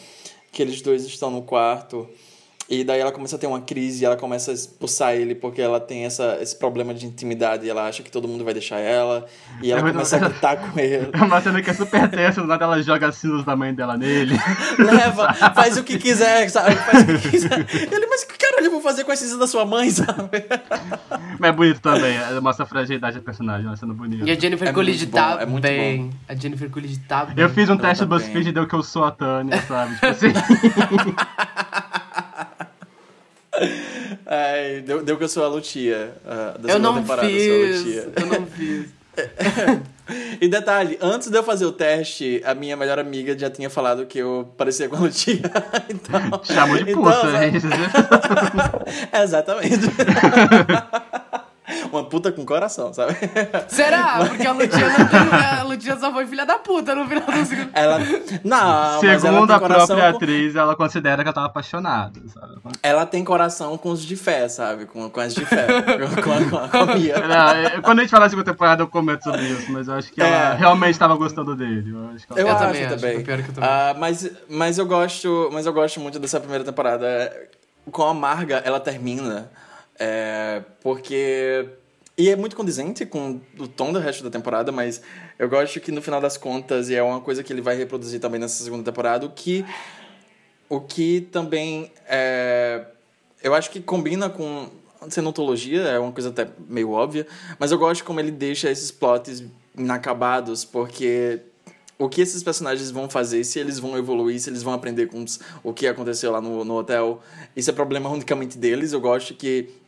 que 0.51 0.62
eles 0.62 0.82
dois 0.82 1.06
estão 1.06 1.32
no 1.32 1.41
quarto 1.41 2.08
e 2.70 2.84
daí 2.84 2.99
ela 3.01 3.11
começa 3.11 3.36
a 3.36 3.39
ter 3.39 3.45
uma 3.45 3.59
crise 3.61 4.01
e 4.03 4.05
ela 4.05 4.16
começa 4.16 4.49
a 4.51 4.53
expulsar 4.53 5.14
ele 5.14 5.36
porque 5.36 5.61
ela 5.61 5.80
tem 5.80 6.05
essa, 6.05 6.38
esse 6.41 6.55
problema 6.57 6.93
de 6.93 7.05
intimidade 7.05 7.66
e 7.66 7.70
ela 7.70 7.86
acha 7.88 8.01
que 8.01 8.09
todo 8.09 8.28
mundo 8.28 8.43
vai 8.43 8.53
deixar 8.53 8.80
ela 8.80 9.26
e 9.61 9.72
ela 9.72 9.88
É 9.88 9.91
começa 9.91 10.16
a 10.16 10.20
gritar 10.20 10.55
com 10.57 10.80
ele. 10.80 11.09
É 11.11 11.24
uma 11.24 11.41
cena 11.41 11.61
que 11.61 11.70
é 11.70 11.74
super 11.74 12.09
tensa, 12.09 12.41
do 12.41 12.47
nada 12.47 12.64
ela 12.64 12.82
joga 12.82 13.07
as 13.09 13.18
cinzas 13.18 13.43
da 13.43 13.55
mãe 13.55 13.74
dela 13.74 13.97
nele. 13.97 14.36
Leva, 14.80 15.34
faz 15.53 15.78
o 15.78 15.84
que 15.84 15.97
quiser, 15.97 16.49
sabe? 16.49 16.76
Faz 16.76 17.03
o 17.03 17.05
que 17.20 17.30
quiser. 17.30 17.66
Ele, 17.91 18.07
mas 18.07 18.24
que 18.24 18.38
caralho 18.38 18.66
eu 18.68 18.72
vou 18.72 18.82
fazer 18.82 19.03
com 19.03 19.11
a 19.11 19.16
cinza 19.16 19.38
da 19.38 19.45
sua 19.45 19.66
mãe, 19.66 19.89
sabe? 19.91 20.30
Mas 21.39 21.49
é 21.49 21.51
bonito 21.51 21.82
também, 21.82 22.16
é- 22.18 22.39
mostra 22.39 22.64
a 22.64 22.68
fragilidade 22.68 23.18
da 23.18 23.22
personagem, 23.22 23.66
é 23.66 23.70
uma 23.70 23.78
cena 23.78 23.93
bonita. 23.93 24.24
E 24.26 24.32
a 24.32 24.39
Jennifer 24.39 24.68
É 24.70 24.74
Coolidge 24.74 25.05
muito 25.05 25.11
bom, 25.11 25.18
tá 25.18 25.38
é 25.41 25.45
muito 25.45 25.64
bem. 25.64 26.09
A 26.30 26.34
Jennifer 26.36 26.70
Coolidge 26.70 26.99
tá 27.07 27.26
bem. 27.26 27.36
Eu 27.43 27.49
fiz 27.49 27.70
um 27.70 27.74
Ela 27.74 27.82
teste 27.82 27.99
tá 27.99 28.05
do 28.05 28.09
BuzzFeed 28.16 28.49
e 28.49 28.51
deu 28.53 28.66
que 28.68 28.74
eu 28.74 28.82
sou 28.84 29.03
a 29.03 29.11
Tânia, 29.11 29.61
sabe? 29.64 29.93
Tipo 29.95 30.05
assim. 30.07 30.34
Ai, 34.26 34.82
deu, 34.86 35.04
deu 35.04 35.18
que 35.18 35.24
eu 35.24 35.30
sou 35.30 35.43
a 35.43 35.47
Lutia. 35.47 36.14
da 36.26 36.43
Eu 36.56 36.56
segunda 36.62 36.80
não 36.80 36.95
temporada, 36.95 37.30
eu 37.30 37.39
sou 37.39 37.64
a 37.64 37.68
fiz. 37.68 37.86
Lutia. 37.86 38.14
Eu 38.16 38.26
não 38.26 38.45
fiz. 38.47 38.86
E 40.41 40.49
detalhe, 40.49 40.97
antes 41.01 41.30
de 41.30 41.38
eu 41.38 41.43
fazer 41.43 41.66
o 41.66 41.72
teste, 41.72 42.41
a 42.45 42.54
minha 42.54 42.76
melhor 42.76 42.99
amiga 42.99 43.38
já 43.39 43.49
tinha 43.49 43.70
falado 43.70 44.06
que 44.06 44.20
eu 44.20 44.51
parecia 44.58 44.89
com 44.89 44.97
a 44.97 44.99
Lutia. 44.99 45.39
então, 45.89 46.41
Chamou 46.43 46.76
de 46.76 46.91
então, 46.91 47.04
puta, 47.04 47.22
sabe? 47.22 47.51
né? 47.51 49.22
Exatamente. 49.24 49.80
Uma 51.91 52.03
puta 52.03 52.32
com 52.32 52.45
coração, 52.45 52.93
sabe? 52.93 53.16
Será? 53.70 54.26
Porque 54.28 54.45
a 54.45 54.51
Lutia 54.51 54.89
não 54.89 55.07
tem. 55.07 55.39
A 55.59 55.64
Lutia 55.64 55.97
só 55.97 56.11
foi 56.11 56.26
filha 56.28 56.45
da 56.45 56.57
puta 56.59 56.93
no 56.93 57.07
final 57.07 57.26
do 57.26 57.45
segundo. 57.45 57.70
Ela. 57.74 57.99
Não, 58.43 59.01
mas 59.01 59.03
ela 59.03 59.20
Segundo 59.20 59.47
tem 59.47 59.55
a 59.55 59.59
coração 59.59 59.88
própria 59.95 60.11
com- 60.11 60.18
atriz, 60.18 60.55
ela 60.55 60.76
considera 60.76 61.22
que 61.24 61.28
ela 61.30 61.34
tava 61.34 61.47
apaixonada, 61.47 62.20
sabe? 62.34 62.53
Ela 62.82 63.05
tem 63.05 63.24
coração 63.24 63.78
com 63.78 63.89
os 63.91 64.03
de 64.03 64.16
fé, 64.16 64.47
sabe? 64.49 64.86
Com, 64.86 65.09
com 65.09 65.20
as 65.22 65.34
de 65.34 65.45
fé. 65.45 65.66
com, 65.82 66.22
com, 66.22 66.32
a- 66.32 66.49
com 66.49 66.57
a, 66.57 66.68
com 66.86 66.91
a 66.91 66.95
Mia. 66.95 67.18
Não, 67.28 67.49
é- 67.49 67.82
quando 67.82 67.99
a 67.99 68.01
gente 68.01 68.11
falar 68.11 68.26
da 68.26 68.30
segunda 68.30 68.51
temporada, 68.51 68.84
eu 68.84 68.88
comento 68.88 69.24
sobre 69.24 69.41
isso, 69.43 69.72
mas 69.72 69.88
eu 69.88 69.93
acho 69.93 70.11
que 70.11 70.22
ela 70.22 70.53
É. 70.53 70.55
realmente 70.57 70.99
tava 70.99 71.16
gostando 71.16 71.55
dele. 71.55 71.91
Eu 71.93 72.09
acho 72.14 72.28
que 72.28 72.34
ela... 72.39 72.49
Eu, 72.49 72.55
também 72.57 72.86
acho, 72.86 72.95
também. 72.95 73.18
é 73.18 73.22
pior 73.24 73.41
que 73.41 73.49
eu 73.49 73.53
também. 73.53 73.70
Ah, 73.70 73.95
mas, 73.97 74.30
mas 74.49 74.78
eu 74.78 74.86
gosto, 74.86 75.49
mas 75.53 75.66
eu 75.66 75.72
gosto 75.74 75.99
muito 76.01 76.20
dessa 76.20 76.39
primeira 76.39 76.64
temporada. 76.64 77.32
Com 77.91 78.03
a 78.03 78.14
Marga, 78.14 78.61
ela 78.66 78.80
termina 78.80 79.49
é, 80.06 80.62
porque 80.82 81.66
e 82.18 82.30
é 82.30 82.36
muito 82.36 82.58
condizente 82.58 83.06
com 83.06 83.39
o 83.58 83.68
tom 83.70 83.93
do 83.93 83.99
resto 83.99 84.22
da 84.22 84.30
temporada, 84.30 84.70
mas 84.70 85.01
eu 85.39 85.47
gosto 85.47 85.80
que 85.80 85.93
no 85.93 86.01
final 86.01 86.20
das 86.20 86.36
contas 86.36 86.89
e 86.89 86.95
é 86.95 87.01
uma 87.01 87.22
coisa 87.22 87.41
que 87.41 87.54
ele 87.54 87.62
vai 87.62 87.78
reproduzir 87.78 88.20
também 88.20 88.38
nessa 88.38 88.62
segunda 88.62 88.84
temporada, 88.84 89.26
o 89.26 89.30
que 89.30 89.66
o 90.68 90.82
que 90.82 91.22
também 91.32 91.89
é, 92.06 92.86
eu 93.41 93.56
acho 93.56 93.72
que 93.72 93.80
combina 93.80 94.30
com 94.30 94.70
cenotologia, 95.10 95.84
é 95.84 95.99
uma 95.99 96.12
coisa 96.12 96.30
até 96.30 96.49
meio 96.68 96.91
óbvia, 96.91 97.26
mas 97.58 97.72
eu 97.72 97.78
gosto 97.78 98.04
como 98.04 98.20
ele 98.20 98.32
deixa 98.32 98.70
esses 98.70 98.91
plots 98.91 99.41
inacabados, 99.78 100.66
porque 100.66 101.39
o 101.97 102.10
que 102.10 102.22
esses 102.22 102.43
personagens 102.43 102.91
vão 102.91 103.10
fazer, 103.10 103.43
se 103.43 103.60
eles 103.60 103.80
vão 103.80 103.97
evoluir, 103.97 104.39
se 104.39 104.49
eles 104.49 104.64
vão 104.64 104.74
aprender 104.74 105.08
com 105.08 105.24
o 105.64 105.74
que 105.74 105.88
aconteceu 105.88 106.32
lá 106.32 106.41
no, 106.41 106.66
no 106.66 106.76
hotel, 106.76 107.22
isso 107.56 107.70
é 107.70 107.74
problema 107.74 108.10
unicamente 108.12 108.58
deles. 108.58 108.93
Eu 108.93 109.01
gosto 109.01 109.34
que 109.34 109.83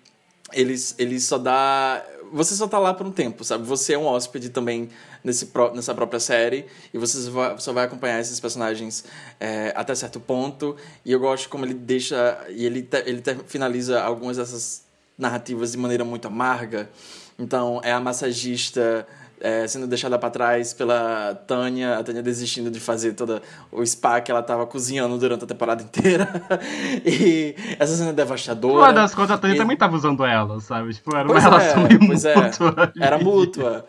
eles, 0.54 0.96
eles 0.98 1.24
só 1.24 1.38
dá. 1.38 2.04
Você 2.34 2.56
só 2.56 2.68
tá 2.68 2.80
lá 2.80 2.94
por 2.94 3.06
um 3.06 3.12
tempo, 3.12 3.44
sabe? 3.44 3.66
Você 3.66 3.94
é 3.94 3.98
um 3.98 4.06
hóspede 4.06 4.50
também 4.50 4.90
nesse, 5.24 5.50
nessa 5.74 5.94
própria 5.94 6.20
série 6.20 6.66
e 6.94 6.98
você 6.98 7.20
só 7.60 7.72
vai 7.72 7.86
acompanhar 7.86 8.20
esses 8.20 8.40
personagens 8.40 9.06
é, 9.40 9.72
até 9.76 9.94
certo 9.96 10.20
ponto. 10.20 10.76
E 11.06 11.12
eu 11.12 11.20
gosto 11.20 11.48
como 11.50 11.66
ele 11.66 11.74
deixa. 11.76 12.44
E 12.50 12.66
ele, 12.66 12.82
te- 12.82 13.04
ele 13.06 13.22
te- 13.22 13.38
finaliza 13.48 14.02
algumas 14.02 14.38
dessas 14.38 14.84
narrativas 15.18 15.72
de 15.72 15.78
maneira 15.78 16.04
muito 16.04 16.28
amarga. 16.28 16.90
Então, 17.38 17.80
é 17.84 17.92
a 17.92 18.00
massagista 18.00 19.08
é, 19.42 19.68
sendo 19.68 19.86
deixada 19.88 20.18
para 20.18 20.30
trás 20.30 20.74
pela 20.74 21.36
Tânia, 21.48 21.98
a 21.98 22.04
Tânia 22.04 22.24
desistindo 22.24 22.72
de 22.72 22.80
fazer 22.80 23.14
todo 23.14 23.42
o 23.72 23.86
spa 23.86 24.20
que 24.22 24.32
ela 24.32 24.42
tava 24.42 24.66
cozinhando 24.66 25.18
durante 25.18 25.44
a 25.44 25.48
temporada 25.48 25.84
inteira. 25.84 26.28
e 27.06 27.56
essa 27.80 27.96
cena 27.96 28.10
é 28.10 28.14
devastadora. 28.14 28.76
Uma 28.76 28.94
das 28.94 29.14
contas, 29.14 29.32
a 29.32 29.38
Tânia 29.38 29.56
E- 29.56 29.58
também 29.58 29.78
tava 29.78 29.96
usando 29.96 30.24
ela, 30.26 30.60
sabe? 30.60 30.94
Tipo, 30.94 31.16
era 31.16 31.26
uma 31.28 31.34
Pois 31.34 31.44
relação 31.44 31.86
é, 31.86 31.88
meio 31.88 32.08
pois 32.08 32.26
é. 32.26 32.36
mútua. 32.36 32.94
Era 33.00 33.18
mútua. 33.18 33.86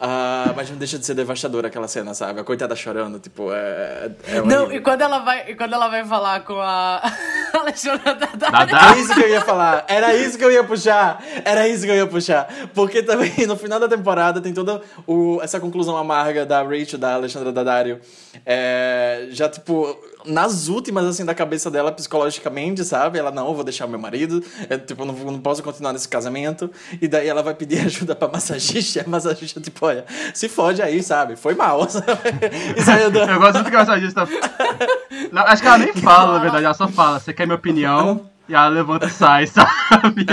Ah, 0.00 0.52
mas 0.54 0.70
não 0.70 0.76
deixa 0.76 0.96
de 0.96 1.04
ser 1.04 1.14
devastadora 1.14 1.66
aquela 1.66 1.88
cena, 1.88 2.14
sabe? 2.14 2.40
A 2.40 2.44
coitada 2.44 2.76
chorando, 2.76 3.18
tipo, 3.18 3.52
é. 3.52 4.10
é 4.28 4.40
Não, 4.42 4.62
horrível. 4.62 4.76
e 4.76 4.80
quando 4.80 5.02
ela 5.02 5.18
vai, 5.18 5.50
e 5.50 5.54
quando 5.56 5.72
ela 5.72 5.88
vai 5.88 6.04
falar 6.04 6.44
com 6.44 6.54
a 6.60 7.02
Alexandra 7.52 8.14
Daddario, 8.14 8.72
Dada. 8.72 8.96
É 8.96 9.00
isso 9.00 9.12
que 9.12 9.20
eu 9.20 9.28
ia 9.28 9.40
falar. 9.40 9.84
Era 9.88 10.14
isso 10.14 10.38
que 10.38 10.44
eu 10.44 10.52
ia 10.52 10.62
puxar. 10.62 11.20
Era 11.44 11.66
isso 11.66 11.84
que 11.84 11.90
eu 11.90 11.96
ia 11.96 12.06
puxar. 12.06 12.46
Porque 12.74 13.02
também 13.02 13.32
no 13.46 13.56
final 13.56 13.80
da 13.80 13.88
temporada 13.88 14.40
tem 14.40 14.54
toda 14.54 14.80
o, 15.04 15.40
essa 15.42 15.58
conclusão 15.58 15.96
amarga 15.96 16.46
da 16.46 16.62
Rachel, 16.62 16.98
da 16.98 17.14
Alexandra 17.14 17.50
Daddario. 17.50 18.00
É, 18.46 19.26
já, 19.30 19.48
tipo, 19.48 19.98
nas 20.28 20.68
últimas, 20.68 21.04
assim, 21.06 21.24
da 21.24 21.34
cabeça 21.34 21.70
dela 21.70 21.90
psicologicamente, 21.90 22.84
sabe? 22.84 23.18
Ela, 23.18 23.30
não, 23.30 23.48
eu 23.48 23.54
vou 23.54 23.64
deixar 23.64 23.86
o 23.86 23.88
meu 23.88 23.98
marido. 23.98 24.42
É, 24.68 24.76
tipo, 24.76 25.04
não, 25.04 25.14
não 25.14 25.40
posso 25.40 25.62
continuar 25.62 25.92
nesse 25.92 26.08
casamento. 26.08 26.70
E 27.00 27.08
daí 27.08 27.26
ela 27.26 27.42
vai 27.42 27.54
pedir 27.54 27.80
ajuda 27.84 28.14
pra 28.14 28.28
massagista. 28.28 28.98
E 28.98 29.02
a 29.02 29.08
massagista, 29.08 29.60
tipo, 29.60 29.84
olha, 29.86 30.04
se 30.34 30.48
fode 30.48 30.82
aí, 30.82 31.02
sabe? 31.02 31.36
Foi 31.36 31.54
mal, 31.54 31.88
sabe? 31.88 33.02
Eu 33.04 33.40
gosto 33.40 33.54
muito 33.54 33.70
que 33.70 33.76
a 33.76 33.80
massagista. 33.80 34.28
Não, 35.32 35.42
acho 35.42 35.62
que 35.62 35.68
ela 35.68 35.78
nem 35.78 35.92
fala, 35.94 36.34
na 36.34 36.38
verdade, 36.38 36.64
ela 36.64 36.74
só 36.74 36.88
fala, 36.88 37.18
você 37.18 37.32
quer 37.32 37.46
minha 37.46 37.56
opinião? 37.56 38.30
E 38.48 38.54
ela 38.54 38.68
levanta 38.68 39.06
e 39.06 39.10
sai, 39.10 39.46
sabe? 39.48 40.24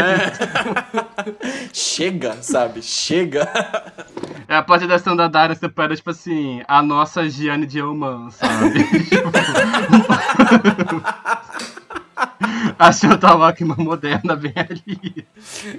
Chega, 1.74 2.42
sabe? 2.42 2.82
Chega. 2.82 3.48
É 4.48 4.56
a 4.56 4.62
parte 4.64 4.88
da 4.88 4.96
standardária 4.96 5.56
separa, 5.56 5.96
tipo 5.96 6.10
assim, 6.12 6.62
a 6.68 6.82
nossa 6.82 7.28
Gianni 7.30 7.66
de 7.66 7.80
Elman, 7.80 8.30
sabe? 8.32 8.84
Tipo, 9.16 11.02
Achei 12.80 13.10
o 13.10 13.18
Tawakima 13.18 13.76
moderna 13.78 14.36
bem 14.36 14.54
ali. 14.56 15.26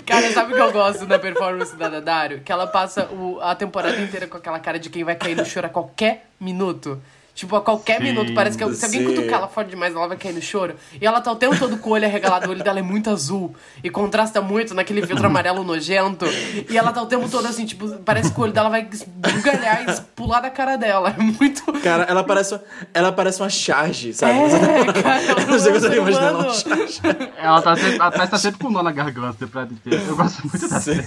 Cara, 0.04 0.30
sabe 0.32 0.52
o 0.52 0.56
que 0.56 0.60
eu 0.62 0.72
gosto 0.72 1.06
da 1.06 1.18
performance 1.18 1.74
da 1.76 1.88
Dadário? 1.88 2.40
Que 2.40 2.52
ela 2.52 2.66
passa 2.66 3.06
o- 3.12 3.38
a 3.40 3.54
temporada 3.54 3.98
inteira 4.00 4.26
com 4.26 4.36
aquela 4.36 4.58
cara 4.58 4.78
de 4.78 4.90
quem 4.90 5.04
vai 5.04 5.14
cair 5.14 5.34
no 5.36 5.44
choro 5.44 5.66
a 5.66 5.70
qualquer 5.70 6.26
minuto. 6.40 7.00
Tipo, 7.36 7.54
a 7.54 7.60
qualquer 7.60 7.98
Sim, 7.98 8.04
minuto, 8.04 8.32
parece 8.32 8.56
que 8.56 8.74
se 8.74 8.84
alguém 8.86 9.04
cutucar 9.04 9.40
ela 9.40 9.46
forte 9.46 9.68
demais, 9.68 9.94
ela 9.94 10.08
vai 10.08 10.16
cair 10.16 10.32
no 10.32 10.40
choro. 10.40 10.74
E 10.98 11.06
ela 11.06 11.20
tá 11.20 11.30
o 11.30 11.36
tempo 11.36 11.58
todo 11.58 11.76
com 11.76 11.90
o 11.90 11.92
olho 11.92 12.06
arregalado, 12.06 12.48
o 12.48 12.50
olho 12.50 12.64
dela 12.64 12.78
é 12.78 12.82
muito 12.82 13.10
azul. 13.10 13.54
E 13.84 13.90
contrasta 13.90 14.40
muito 14.40 14.72
naquele 14.72 15.06
filtro 15.06 15.26
amarelo 15.26 15.62
nojento. 15.62 16.24
E 16.70 16.78
ela 16.78 16.92
tá 16.92 17.02
o 17.02 17.06
tempo 17.06 17.28
todo 17.28 17.46
assim, 17.46 17.66
tipo, 17.66 17.90
parece 17.98 18.32
que 18.32 18.40
o 18.40 18.42
olho 18.42 18.54
dela 18.54 18.70
vai 18.70 18.88
esbugalhar 18.90 19.84
e 19.86 20.00
pular 20.16 20.40
da 20.40 20.48
cara 20.48 20.76
dela. 20.76 21.14
É 21.16 21.22
muito. 21.22 21.62
Cara, 21.82 22.04
ela 22.04 22.24
parece, 22.24 22.58
ela 22.94 23.12
parece 23.12 23.42
uma 23.42 23.50
charge, 23.50 24.14
sabe? 24.14 24.32
É, 24.32 25.02
cara, 25.02 25.22
ela 25.22 25.40
Eu 25.44 25.46
não 25.46 25.58
sei 25.58 25.72
é 25.72 25.80
se 25.80 25.86
eu 25.86 25.90
tô 25.90 25.94
ser 25.94 26.00
imaginando 26.00 26.38
humano. 26.38 26.48
uma 26.48 26.54
charge. 26.54 27.00
Ela 27.36 27.62
tá 27.62 27.76
sempre, 27.76 27.96
ela 27.96 28.10
tá 28.28 28.38
sempre 28.38 28.58
com 28.60 28.70
nó 28.70 28.82
na 28.82 28.92
garganta 28.92 29.28
a 29.28 29.46
temporada 29.46 29.74
inteira. 29.74 30.02
Eu 30.08 30.16
gosto 30.16 30.42
muito 30.48 30.68
da 30.68 30.80
cena. 30.80 31.04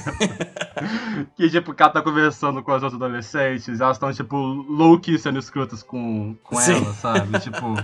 Que, 1.35 1.49
tipo, 1.49 1.71
o 1.71 1.75
cara 1.75 1.91
tá 1.91 2.01
conversando 2.01 2.61
com 2.61 2.71
as 2.71 2.83
outras 2.83 3.01
adolescentes, 3.01 3.81
elas 3.81 3.97
estão, 3.97 4.13
tipo, 4.13 4.37
low-key 4.37 5.17
sendo 5.17 5.39
escrotas 5.39 5.83
com, 5.83 6.18
com 6.43 6.55
Sim. 6.57 6.83
ela, 6.83 6.93
sabe? 6.93 7.39
Tipo. 7.39 7.75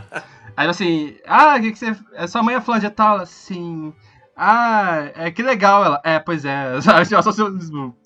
Aí 0.58 0.68
assim, 0.68 1.16
ah, 1.28 1.56
o 1.58 1.62
que, 1.62 1.72
que 1.72 1.80
você. 1.80 1.96
é, 2.14 2.28
Sua 2.28 2.42
mãe 2.42 2.56
é 2.56 2.62
fã 2.62 2.80
de 2.80 2.90
tal? 2.90 3.18
Assim. 3.18 3.94
Ah, 4.38 5.10
é 5.16 5.32
que 5.32 5.42
legal 5.42 5.84
ela. 5.84 6.02
É, 6.04 6.20
pois 6.20 6.44
é. 6.46 6.82
Sabe? 6.82 7.08
Ela 7.14 7.24
só 7.24 7.32
se, 7.32 7.42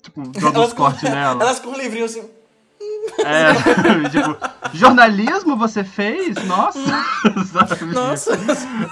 tipo, 0.00 0.22
joga 0.38 0.60
uns 0.60 0.72
cortes 0.72 1.02
nela. 1.02 1.42
elas 1.42 1.58
com 1.58 1.70
um 1.70 1.76
livrinho 1.76 2.04
assim. 2.04 2.22
É, 3.18 3.52
tipo, 4.08 4.36
jornalismo 4.72 5.56
você 5.56 5.82
fez? 5.82 6.36
Nossa! 6.46 6.78
Sabe? 7.52 7.84
Nossa. 7.86 8.38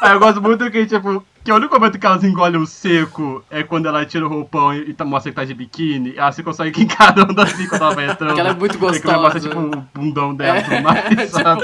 Aí 0.01 0.13
eu 0.13 0.19
gosto 0.19 0.43
muito 0.43 0.69
que, 0.71 0.85
tipo, 0.87 1.25
que 1.49 1.53
o 1.53 1.57
único 1.57 1.75
momento 1.75 1.99
que 1.99 2.05
elas 2.07 2.23
engolem 2.23 2.61
o 2.61 2.67
seco 2.67 3.43
é 3.51 3.63
quando 3.63 3.87
ela 3.87 4.05
tira 4.05 4.27
o 4.27 4.29
roupão 4.29 4.75
e, 4.75 4.91
e 4.91 4.93
tá- 4.93 5.03
mostra 5.03 5.33
que 5.33 5.37
tá 5.37 5.45
de 5.47 5.55
biquíni. 5.55 6.13
Ela 6.15 6.31
se 6.31 6.43
consegue 6.43 6.83
encarando 6.85 7.41
assim 7.41 7.67
quando 7.67 7.81
ela 7.85 7.95
vai 7.95 8.05
entrando. 8.05 8.29
Porque 8.29 8.41
ela 8.41 8.51
é 8.51 8.55
muito 8.55 8.75
E 8.75 8.79
que 8.79 8.85
ela 8.85 8.93
gostosa. 8.93 9.19
mostra, 9.19 9.41
tipo, 9.41 9.59
o 9.59 9.71
bundão 9.99 10.35
dela 10.35 10.61
tudo 10.63 10.83
mais, 10.83 11.05
tipo- 11.09 11.27
sabe? 11.29 11.63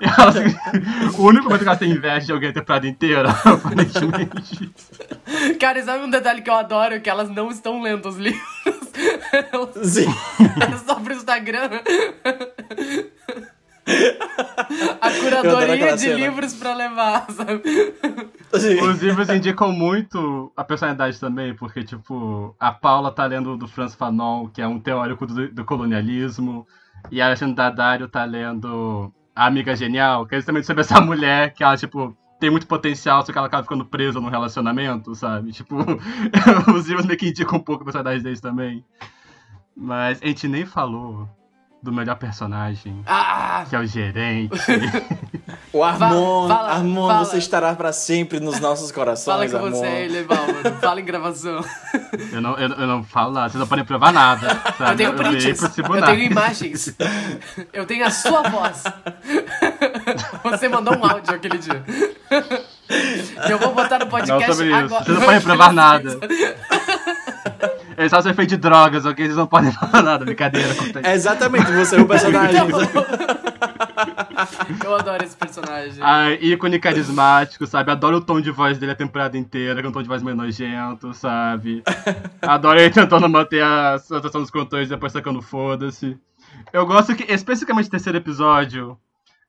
Ela, 0.00 0.28
assim, 0.28 1.18
o 1.18 1.26
único 1.26 1.44
momento 1.46 1.62
que 1.62 1.68
ela 1.68 1.76
tem 1.76 1.90
inveja 1.90 2.26
de 2.26 2.32
alguém 2.32 2.50
a 2.50 2.52
temporada 2.52 2.86
inteira, 2.86 3.28
aparentemente. 3.44 4.70
Cara, 5.58 5.80
e 5.80 5.82
sabe 5.82 6.04
um 6.04 6.10
detalhe 6.10 6.40
que 6.40 6.48
eu 6.50 6.54
adoro? 6.54 7.00
Que 7.00 7.10
elas 7.10 7.28
não 7.28 7.50
estão 7.50 7.82
lendo 7.82 8.08
os 8.08 8.18
livros. 8.18 8.40
Elas, 9.52 9.86
Sim. 9.94 10.06
elas 10.60 10.80
só 10.86 10.94
pro 10.94 11.12
Instagram. 11.12 11.70
A 15.00 15.10
curadoria 15.10 15.94
de 15.94 16.00
cena. 16.00 16.14
livros 16.16 16.54
pra 16.54 16.74
levar, 16.74 17.30
sabe? 17.30 17.62
Sim. 18.54 18.80
Os 18.82 19.02
livros 19.02 19.28
indicam 19.28 19.72
muito 19.72 20.52
a 20.56 20.64
personalidade 20.64 21.18
também, 21.18 21.54
porque, 21.54 21.82
tipo, 21.82 22.54
a 22.58 22.72
Paula 22.72 23.10
tá 23.10 23.24
lendo 23.26 23.56
do 23.56 23.66
Franz 23.66 23.94
Fanon, 23.94 24.48
que 24.48 24.60
é 24.60 24.66
um 24.66 24.78
teórico 24.78 25.26
do, 25.26 25.48
do 25.48 25.64
colonialismo, 25.64 26.66
e 27.10 27.20
a 27.20 27.26
Alexandre 27.26 27.54
Daddario 27.54 28.08
tá 28.08 28.24
lendo 28.24 29.12
A 29.34 29.46
Amiga 29.46 29.74
Genial, 29.74 30.26
que 30.26 30.34
é 30.34 30.38
justamente 30.38 30.66
sobre 30.66 30.82
essa 30.82 31.00
mulher 31.02 31.52
que 31.52 31.62
ela, 31.62 31.76
tipo, 31.76 32.16
tem 32.38 32.50
muito 32.50 32.66
potencial, 32.66 33.24
só 33.24 33.32
que 33.32 33.38
ela 33.38 33.46
acaba 33.46 33.62
ficando 33.62 33.84
presa 33.84 34.20
num 34.20 34.28
relacionamento, 34.28 35.14
sabe? 35.14 35.52
Tipo, 35.52 35.76
os 36.74 36.86
livros 36.86 37.06
meio 37.06 37.18
que 37.18 37.28
indicam 37.28 37.58
um 37.58 37.62
pouco 37.62 37.82
a 37.82 37.84
personalidade 37.84 38.22
deles 38.22 38.40
também. 38.40 38.84
Mas 39.76 40.20
a 40.22 40.26
gente 40.26 40.48
nem 40.48 40.66
falou 40.66 41.28
do 41.80 41.92
melhor 41.92 42.16
personagem, 42.16 43.02
Ah! 43.06 43.64
que 43.68 43.76
é 43.76 43.78
o 43.78 43.86
gerente. 43.86 44.50
O 45.72 45.82
Armon, 45.84 46.48
fala, 46.48 46.70
Armon, 46.72 47.08
fala. 47.08 47.24
você 47.24 47.38
estará 47.38 47.74
pra 47.74 47.92
sempre 47.92 48.40
nos 48.40 48.58
nossos 48.58 48.90
Fala 48.90 49.04
corações, 49.04 49.50
com 49.52 49.58
Armon. 49.58 49.70
você, 49.70 49.86
ele, 49.86 50.22
Bálvaro. 50.24 50.74
Fala 50.80 51.00
em 51.00 51.04
gravação. 51.04 51.60
Eu 52.32 52.40
não, 52.40 52.56
eu, 52.58 52.68
eu 52.70 52.86
não 52.86 53.04
falo 53.04 53.32
nada, 53.32 53.48
vocês 53.50 53.60
não 53.60 53.66
podem 53.66 53.84
provar 53.84 54.12
nada. 54.12 54.48
Sabe? 54.78 54.90
Eu 54.90 54.96
tenho 54.96 55.14
prints, 55.14 55.62
eu 55.62 55.68
tribunal. 55.68 56.10
tenho 56.10 56.22
imagens, 56.22 56.94
eu 57.72 57.84
tenho 57.86 58.04
a 58.06 58.10
sua 58.10 58.42
voz. 58.48 58.82
Você 60.44 60.68
mandou 60.68 60.96
um 60.96 61.04
áudio 61.04 61.34
aquele 61.34 61.58
dia. 61.58 61.82
Eu 63.48 63.58
vou 63.58 63.74
botar 63.74 63.98
no 63.98 64.04
Não 64.06 64.10
podcast 64.10 64.52
sobre 64.52 64.66
isso. 64.68 64.76
agora. 64.76 65.04
Vocês 65.04 65.18
não 65.18 65.24
podem 65.26 65.40
provar 65.42 65.72
nada. 65.72 66.18
Eles 67.98 68.10
só 68.10 68.22
são 68.22 68.32
feitos 68.32 68.56
de 68.56 68.62
drogas, 68.62 69.04
ok? 69.04 69.26
Vocês 69.26 69.36
não 69.36 69.48
podem 69.48 69.72
falar 69.76 70.02
nada, 70.02 70.24
brincadeira. 70.24 70.68
É 71.02 71.14
exatamente, 71.14 71.70
você 71.72 71.96
é 71.96 72.00
o 72.00 72.06
personagem. 72.06 72.60
Eu 74.84 74.94
adoro 74.94 75.24
esse 75.24 75.36
personagem. 75.36 75.98
Ah, 76.00 76.30
ícone 76.40 76.78
carismático, 76.78 77.66
sabe? 77.66 77.90
Adoro 77.90 78.18
o 78.18 78.20
tom 78.20 78.40
de 78.40 78.52
voz 78.52 78.78
dele 78.78 78.92
a 78.92 78.94
temporada 78.94 79.36
inteira, 79.36 79.80
que 79.80 79.86
é 79.86 79.88
um 79.90 79.92
tom 79.92 80.02
de 80.02 80.08
voz 80.08 80.22
meio 80.22 80.36
nojento, 80.36 81.12
sabe? 81.12 81.82
Adoro 82.40 82.78
ele 82.78 82.90
tentando 82.90 83.28
manter 83.28 83.64
a 83.64 83.98
situação 83.98 84.42
dos 84.42 84.50
controles 84.50 84.86
e 84.86 84.90
depois 84.90 85.12
sacando 85.12 85.42
foda-se. 85.42 86.16
Eu 86.72 86.86
gosto 86.86 87.16
que, 87.16 87.24
especificamente 87.32 87.88
o 87.88 87.90
terceiro 87.90 88.18
episódio, 88.18 88.96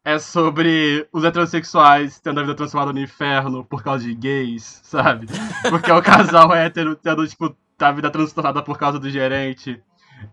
é 0.03 0.17
sobre 0.17 1.07
os 1.13 1.23
heterossexuais 1.23 2.19
tendo 2.19 2.39
a 2.39 2.43
vida 2.43 2.55
transformada 2.55 2.93
no 2.93 2.99
inferno 2.99 3.63
por 3.63 3.83
causa 3.83 4.03
de 4.03 4.15
gays, 4.15 4.81
sabe? 4.83 5.27
Porque 5.69 5.91
é 5.91 5.93
o 5.93 6.01
casal 6.01 6.51
hétero 6.55 6.95
tendo, 6.95 7.27
tipo, 7.27 7.55
a 7.87 7.91
vida 7.91 8.09
transtornada 8.09 8.61
por 8.61 8.77
causa 8.77 8.99
do 8.99 9.09
gerente. 9.09 9.81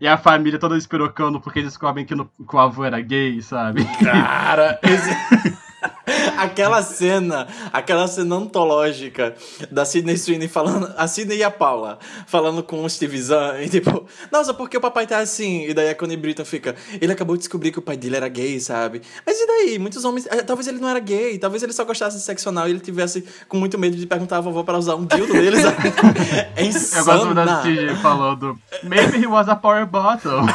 E 0.00 0.08
a 0.08 0.16
família 0.16 0.58
toda 0.58 0.76
espirocando 0.76 1.40
porque 1.40 1.60
eles 1.60 1.70
descobrem 1.72 2.04
que, 2.04 2.14
no, 2.14 2.26
que 2.26 2.56
o 2.56 2.58
avô 2.58 2.84
era 2.84 3.00
gay, 3.00 3.40
sabe? 3.40 3.84
Cara, 4.02 4.78
esse... 4.82 5.65
aquela 6.36 6.82
cena, 6.82 7.46
aquela 7.72 8.06
cena 8.06 8.36
antológica 8.36 9.34
da 9.70 9.84
Sidney 9.84 10.16
Sweeney 10.16 10.48
falando, 10.48 10.92
a 10.96 11.06
Sidney 11.06 11.38
e 11.38 11.42
a 11.42 11.50
Paula 11.50 11.98
falando 12.26 12.62
com 12.62 12.84
o 12.84 12.90
Steve 12.90 13.20
Zahn, 13.20 13.62
e 13.62 13.68
tipo, 13.68 14.06
nossa, 14.30 14.52
porque 14.54 14.76
o 14.76 14.80
papai 14.80 15.06
tá 15.06 15.18
assim? 15.18 15.66
E 15.66 15.74
daí 15.74 15.88
a 15.88 15.94
Connie 15.94 16.16
Britton 16.16 16.44
fica, 16.44 16.74
ele 17.00 17.12
acabou 17.12 17.36
de 17.36 17.40
descobrir 17.40 17.70
que 17.70 17.78
o 17.78 17.82
pai 17.82 17.96
dele 17.96 18.16
era 18.16 18.28
gay, 18.28 18.58
sabe? 18.60 19.02
Mas 19.24 19.38
e 19.38 19.46
daí? 19.46 19.78
Muitos 19.78 20.04
homens, 20.04 20.26
eh, 20.26 20.42
talvez 20.42 20.66
ele 20.66 20.78
não 20.78 20.88
era 20.88 21.00
gay, 21.00 21.38
talvez 21.38 21.62
ele 21.62 21.72
só 21.72 21.84
gostasse 21.84 22.16
de 22.16 22.22
sexo 22.22 22.48
anal 22.48 22.68
e 22.68 22.70
ele 22.70 22.80
tivesse 22.80 23.24
com 23.48 23.56
muito 23.56 23.78
medo 23.78 23.96
de 23.96 24.06
perguntar 24.06 24.38
à 24.38 24.40
vovó 24.40 24.62
para 24.62 24.78
usar 24.78 24.94
um 24.94 25.04
dildo 25.04 25.32
dele, 25.32 25.60
sabe? 25.60 25.76
É 26.56 26.66
Eu 26.66 27.04
gosto 27.04 27.34
da 27.34 27.42
insana. 27.44 27.62
Cidney 27.62 27.96
falando 27.96 28.58
Maybe 28.82 29.18
he 29.18 29.26
was 29.26 29.48
a 29.48 29.56
power 29.56 29.86
bottom. 29.86 30.46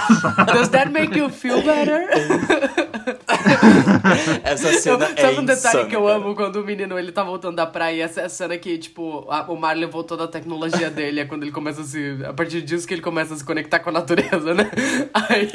Does 0.47 0.69
that 0.69 0.91
make 0.91 1.15
you 1.17 1.29
feel 1.29 1.61
better? 1.61 2.09
Essa 4.43 4.73
cena 4.73 5.07
Sabe 5.07 5.21
é 5.21 5.39
um 5.39 5.45
detalhe 5.45 5.85
que 5.89 5.95
eu 5.95 6.03
cara. 6.03 6.15
amo 6.15 6.35
quando 6.35 6.57
o 6.57 6.63
menino 6.65 6.97
ele 6.97 7.11
tá 7.11 7.23
voltando 7.23 7.55
da 7.55 7.65
praia? 7.65 8.03
Essa 8.03 8.21
é 8.21 8.25
a 8.25 8.29
cena 8.29 8.57
que, 8.57 8.77
tipo, 8.77 9.25
a- 9.29 9.45
o 9.51 9.55
mar 9.55 9.75
levou 9.75 10.03
toda 10.03 10.23
a 10.25 10.27
tecnologia 10.27 10.89
dele. 10.91 11.19
É 11.21 11.25
quando 11.25 11.43
ele 11.43 11.51
começa 11.51 11.81
a 11.81 11.83
se. 11.83 12.17
A 12.25 12.33
partir 12.33 12.61
disso 12.61 12.87
que 12.87 12.93
ele 12.93 13.01
começa 13.01 13.33
a 13.33 13.37
se 13.37 13.43
conectar 13.43 13.79
com 13.79 13.89
a 13.89 13.93
natureza, 13.93 14.53
né? 14.53 14.69
Aí 15.13 15.49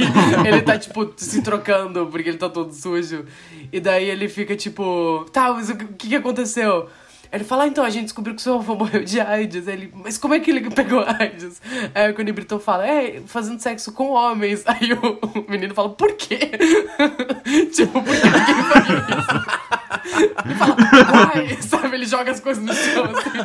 ele 0.47 0.63
tá, 0.63 0.79
tipo, 0.79 1.13
se 1.17 1.43
trocando 1.43 2.07
porque 2.07 2.29
ele 2.29 2.39
tá 2.39 2.49
todo 2.49 2.73
sujo. 2.73 3.25
E 3.73 3.81
daí 3.81 4.09
ele 4.09 4.29
fica, 4.29 4.55
tipo, 4.57 5.27
tá, 5.33 5.53
mas 5.53 5.71
o 5.71 5.77
que, 5.77 6.09
que 6.09 6.17
aconteceu? 6.17 6.89
Ele 7.33 7.45
fala, 7.45 7.65
ah, 7.65 7.67
então, 7.67 7.85
a 7.85 7.91
gente 7.91 8.05
descobriu 8.05 8.35
que 8.35 8.43
seu 8.43 8.55
avô 8.55 8.75
morreu 8.77 9.05
de 9.05 9.21
AIDS. 9.21 9.69
Aí 9.69 9.75
Ele, 9.75 9.93
mas 9.95 10.17
como 10.19 10.35
é 10.35 10.41
que 10.41 10.51
ele 10.51 10.71
pegou 10.71 11.01
AIDS? 11.01 11.61
Aí 11.95 12.11
o 12.11 12.15
Connie 12.15 12.33
Britton 12.33 12.59
fala, 12.59 12.87
é, 12.87 13.21
fazendo 13.27 13.61
sexo 13.61 13.93
com 13.93 14.11
homens. 14.11 14.63
Aí 14.67 14.93
o, 14.93 15.19
o 15.41 15.51
menino 15.51 15.75
fala, 15.75 15.91
por 15.91 16.13
quê? 16.15 16.39
tipo, 17.75 18.03
por 18.03 18.15
que 18.15 18.63
faria 18.63 19.07
isso? 19.19 19.67
Ele 20.45 20.55
fala, 20.55 20.77
ai, 21.35 21.59
sabe? 21.61 21.97
Ele 21.97 22.07
joga 22.07 22.31
as 22.31 22.41
coisas 22.41 22.63
no 22.63 22.73
chão, 22.73 23.05
assim. 23.05 23.39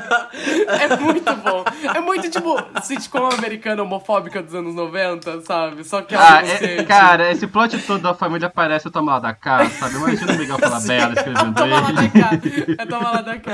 É 0.67 0.97
muito 0.97 1.35
bom. 1.37 1.63
É 1.95 1.99
muito, 1.99 2.29
tipo, 2.29 2.55
sitcom 2.83 3.27
americana 3.31 3.81
homofóbica 3.83 4.41
dos 4.43 4.53
anos 4.53 4.75
90, 4.75 5.41
sabe? 5.41 5.83
Só 5.83 6.01
que 6.01 6.13
é 6.13 6.17
Ah, 6.17 6.41
é- 6.45 6.83
cara, 6.83 7.31
esse 7.31 7.47
plot 7.47 7.77
todo 7.79 8.01
da 8.01 8.13
família 8.13 8.49
parece 8.49 8.87
o 8.87 8.91
lá 8.91 9.19
da 9.19 9.33
cá, 9.33 9.67
sabe? 9.69 9.95
Imagina 9.95 10.33
o 10.33 10.37
Miguel 10.37 10.59
Falabella 10.59 11.13
escrevendo 11.13 11.53
Toma 11.55 11.81
lá 11.81 11.91
da 11.91 12.01
ele. 12.03 12.09
cá. 12.09 12.29
É 12.77 12.85
toma 12.85 13.11
lá 13.11 13.21
da 13.21 13.37
cá. 13.39 13.51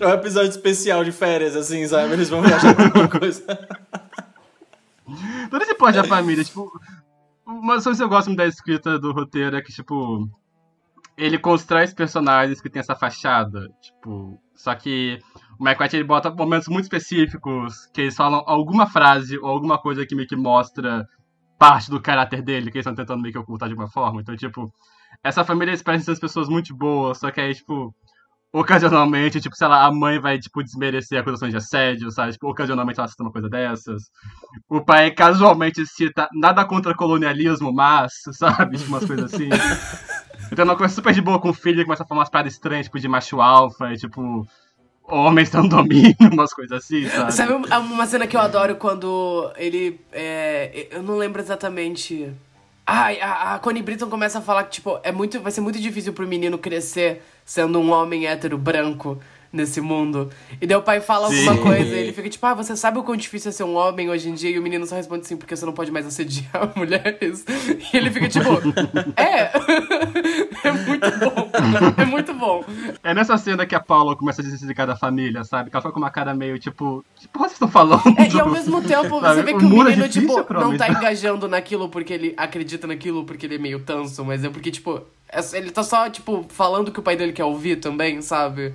É 0.00 0.06
um 0.06 0.10
episódio 0.10 0.50
especial 0.50 1.04
de 1.04 1.12
férias, 1.12 1.56
assim, 1.56 1.86
sabe? 1.86 2.12
Eles 2.12 2.28
vão 2.28 2.42
viajar 2.42 2.74
pra 2.74 2.84
alguma 2.84 3.08
coisa. 3.08 3.42
Todo 5.50 5.62
esse 5.62 5.74
plot 5.74 5.94
da 5.94 6.04
família, 6.04 6.44
tipo. 6.44 6.70
Uma 7.44 7.74
das 7.74 7.84
coisas 7.84 7.98
que 7.98 8.04
eu 8.04 8.08
gosto 8.08 8.28
muito 8.28 8.38
da 8.38 8.46
escrita 8.46 8.98
do 8.98 9.12
roteiro 9.12 9.56
é 9.56 9.62
que, 9.62 9.72
tipo. 9.72 10.28
Ele 11.16 11.38
constrói 11.38 11.84
os 11.84 11.92
personagens 11.92 12.60
que 12.60 12.70
tem 12.70 12.80
essa 12.80 12.96
fachada. 12.96 13.68
Tipo. 13.82 14.40
Só 14.54 14.74
que 14.74 15.18
o 15.58 15.64
Mike 15.64 15.96
ele 15.96 16.04
bota 16.04 16.30
momentos 16.30 16.68
muito 16.68 16.84
específicos 16.84 17.86
que 17.92 18.00
eles 18.00 18.16
falam 18.16 18.42
alguma 18.46 18.86
frase 18.86 19.38
ou 19.38 19.48
alguma 19.48 19.78
coisa 19.78 20.06
que 20.06 20.14
meio 20.14 20.28
que 20.28 20.36
mostra 20.36 21.06
parte 21.58 21.90
do 21.90 22.00
caráter 22.00 22.42
dele, 22.42 22.70
que 22.70 22.78
eles 22.78 22.86
estão 22.86 22.94
tentando 22.94 23.22
meio 23.22 23.32
que 23.32 23.38
ocultar 23.38 23.68
de 23.68 23.74
alguma 23.74 23.88
forma. 23.88 24.20
Então, 24.20 24.34
tipo, 24.34 24.72
essa 25.22 25.44
família 25.44 25.70
eles 25.70 25.82
parecem 25.82 26.04
ser 26.06 26.12
as 26.12 26.18
pessoas 26.18 26.48
muito 26.48 26.74
boas, 26.74 27.18
só 27.18 27.30
que 27.30 27.40
aí, 27.40 27.54
tipo, 27.54 27.94
ocasionalmente, 28.52 29.40
tipo, 29.40 29.56
sei 29.56 29.66
lá, 29.66 29.86
a 29.86 29.90
mãe 29.90 30.20
vai, 30.20 30.38
tipo, 30.38 30.62
desmerecer 30.62 31.18
acusações 31.18 31.52
de 31.52 31.56
assédio, 31.56 32.10
sabe? 32.10 32.32
Tipo, 32.32 32.50
ocasionalmente 32.50 33.00
ela 33.00 33.08
cita 33.08 33.22
uma 33.22 33.32
coisa 33.32 33.48
dessas. 33.48 34.02
O 34.68 34.84
pai 34.84 35.10
casualmente 35.10 35.86
cita 35.86 36.28
nada 36.34 36.62
contra 36.66 36.94
colonialismo, 36.94 37.72
mas, 37.72 38.12
sabe? 38.32 38.76
Tipo, 38.76 38.90
umas 38.90 39.04
coisas 39.04 39.32
assim. 39.32 39.48
Então, 40.50 40.66
uma 40.66 40.76
coisa 40.76 40.92
super 40.94 41.14
de 41.14 41.22
boa 41.22 41.40
com 41.40 41.48
o 41.48 41.54
filho, 41.54 41.76
ele 41.76 41.84
começa 41.84 42.02
a 42.02 42.06
falar 42.06 42.20
umas 42.20 42.28
paradas 42.28 42.52
estranhas, 42.52 42.84
tipo, 42.84 43.00
de 43.00 43.08
macho 43.08 43.40
alfa, 43.40 43.90
e, 43.90 43.96
tipo. 43.96 44.46
homens 45.04 45.54
um 45.54 45.64
domínio, 45.66 46.14
umas 46.30 46.52
coisas 46.52 46.76
assim, 46.76 47.08
sabe? 47.08 47.32
Sabe 47.32 47.52
uma 47.54 47.78
uma 47.78 48.06
cena 48.06 48.26
que 48.26 48.36
eu 48.36 48.40
adoro 48.40 48.76
quando 48.76 49.50
ele. 49.56 49.98
é, 50.12 50.88
eu 50.90 51.02
não 51.02 51.16
lembro 51.16 51.40
exatamente. 51.40 52.34
Ai, 52.94 53.18
a, 53.22 53.54
a 53.54 53.58
Connie 53.58 53.82
Britton 53.82 54.10
começa 54.10 54.38
a 54.38 54.42
falar 54.42 54.64
que, 54.64 54.72
tipo, 54.72 55.00
é 55.02 55.10
muito, 55.10 55.40
vai 55.40 55.50
ser 55.50 55.62
muito 55.62 55.80
difícil 55.80 56.12
pro 56.12 56.28
menino 56.28 56.58
crescer 56.58 57.22
sendo 57.42 57.80
um 57.80 57.90
homem 57.90 58.26
hétero 58.26 58.58
branco 58.58 59.18
nesse 59.52 59.80
mundo. 59.80 60.30
E 60.60 60.66
daí 60.66 60.76
o 60.76 60.82
pai 60.82 61.00
fala 61.00 61.28
Sim. 61.28 61.46
alguma 61.46 61.62
coisa 61.62 61.94
e 61.94 61.98
ele 61.98 62.12
fica 62.12 62.28
tipo, 62.28 62.46
ah, 62.46 62.54
você 62.54 62.74
sabe 62.74 62.98
o 62.98 63.02
quão 63.02 63.16
difícil 63.16 63.50
é 63.50 63.52
ser 63.52 63.64
um 63.64 63.74
homem 63.76 64.08
hoje 64.08 64.28
em 64.30 64.34
dia? 64.34 64.50
E 64.50 64.58
o 64.58 64.62
menino 64.62 64.86
só 64.86 64.94
responde 64.96 65.22
assim, 65.26 65.36
porque 65.36 65.54
você 65.54 65.66
não 65.66 65.72
pode 65.74 65.90
mais 65.90 66.06
assediar 66.06 66.72
mulheres. 66.74 67.44
E 67.92 67.96
ele 67.96 68.10
fica 68.10 68.28
tipo, 68.28 68.48
é. 69.16 69.50
é 70.64 70.72
muito 70.72 71.10
bom. 71.18 71.50
É 71.96 72.04
muito 72.04 72.34
bom. 72.34 72.64
É 73.02 73.14
nessa 73.14 73.36
cena 73.36 73.66
que 73.66 73.74
a 73.74 73.80
Paula 73.80 74.16
começa 74.16 74.40
a 74.40 74.44
se 74.44 74.50
desligar 74.50 74.86
da 74.86 74.96
família, 74.96 75.44
sabe? 75.44 75.70
Que 75.70 75.76
ela 75.76 75.82
fica 75.82 75.92
com 75.92 75.98
uma 76.00 76.10
cara 76.10 76.34
meio 76.34 76.58
tipo. 76.58 77.04
Que 77.16 77.28
porra 77.28 77.44
vocês 77.48 77.54
estão 77.54 77.68
falando? 77.68 78.02
É, 78.18 78.28
e 78.28 78.40
ao 78.40 78.50
mesmo 78.50 78.80
tempo, 78.82 79.20
você 79.20 79.26
Sabe? 79.26 79.42
vê 79.42 79.52
O 79.54 79.58
que 79.58 79.64
o 79.64 79.68
mundo 79.68 79.88
é 79.88 79.90
menino, 79.90 80.08
difícil 80.08 80.38
tipo, 80.42 80.54
não 80.54 80.76
tá 80.76 80.88
engajando 80.88 81.46
naquilo 81.48 81.88
porque 81.88 82.12
ele 82.12 82.34
acredita 82.36 82.86
naquilo, 82.86 83.24
porque 83.24 83.46
ele 83.46 83.56
é 83.56 83.58
meio 83.58 83.80
tanso, 83.80 84.24
mas 84.24 84.42
é 84.44 84.48
porque, 84.48 84.70
tipo, 84.70 85.00
é- 85.28 85.56
ele 85.56 85.70
tá 85.70 85.82
só, 85.82 86.08
tipo, 86.08 86.44
falando 86.48 86.88
o 86.88 86.92
que 86.92 87.00
o 87.00 87.02
pai 87.02 87.16
dele 87.16 87.32
quer 87.32 87.44
ouvir 87.44 87.76
também, 87.76 88.20
sabe? 88.22 88.72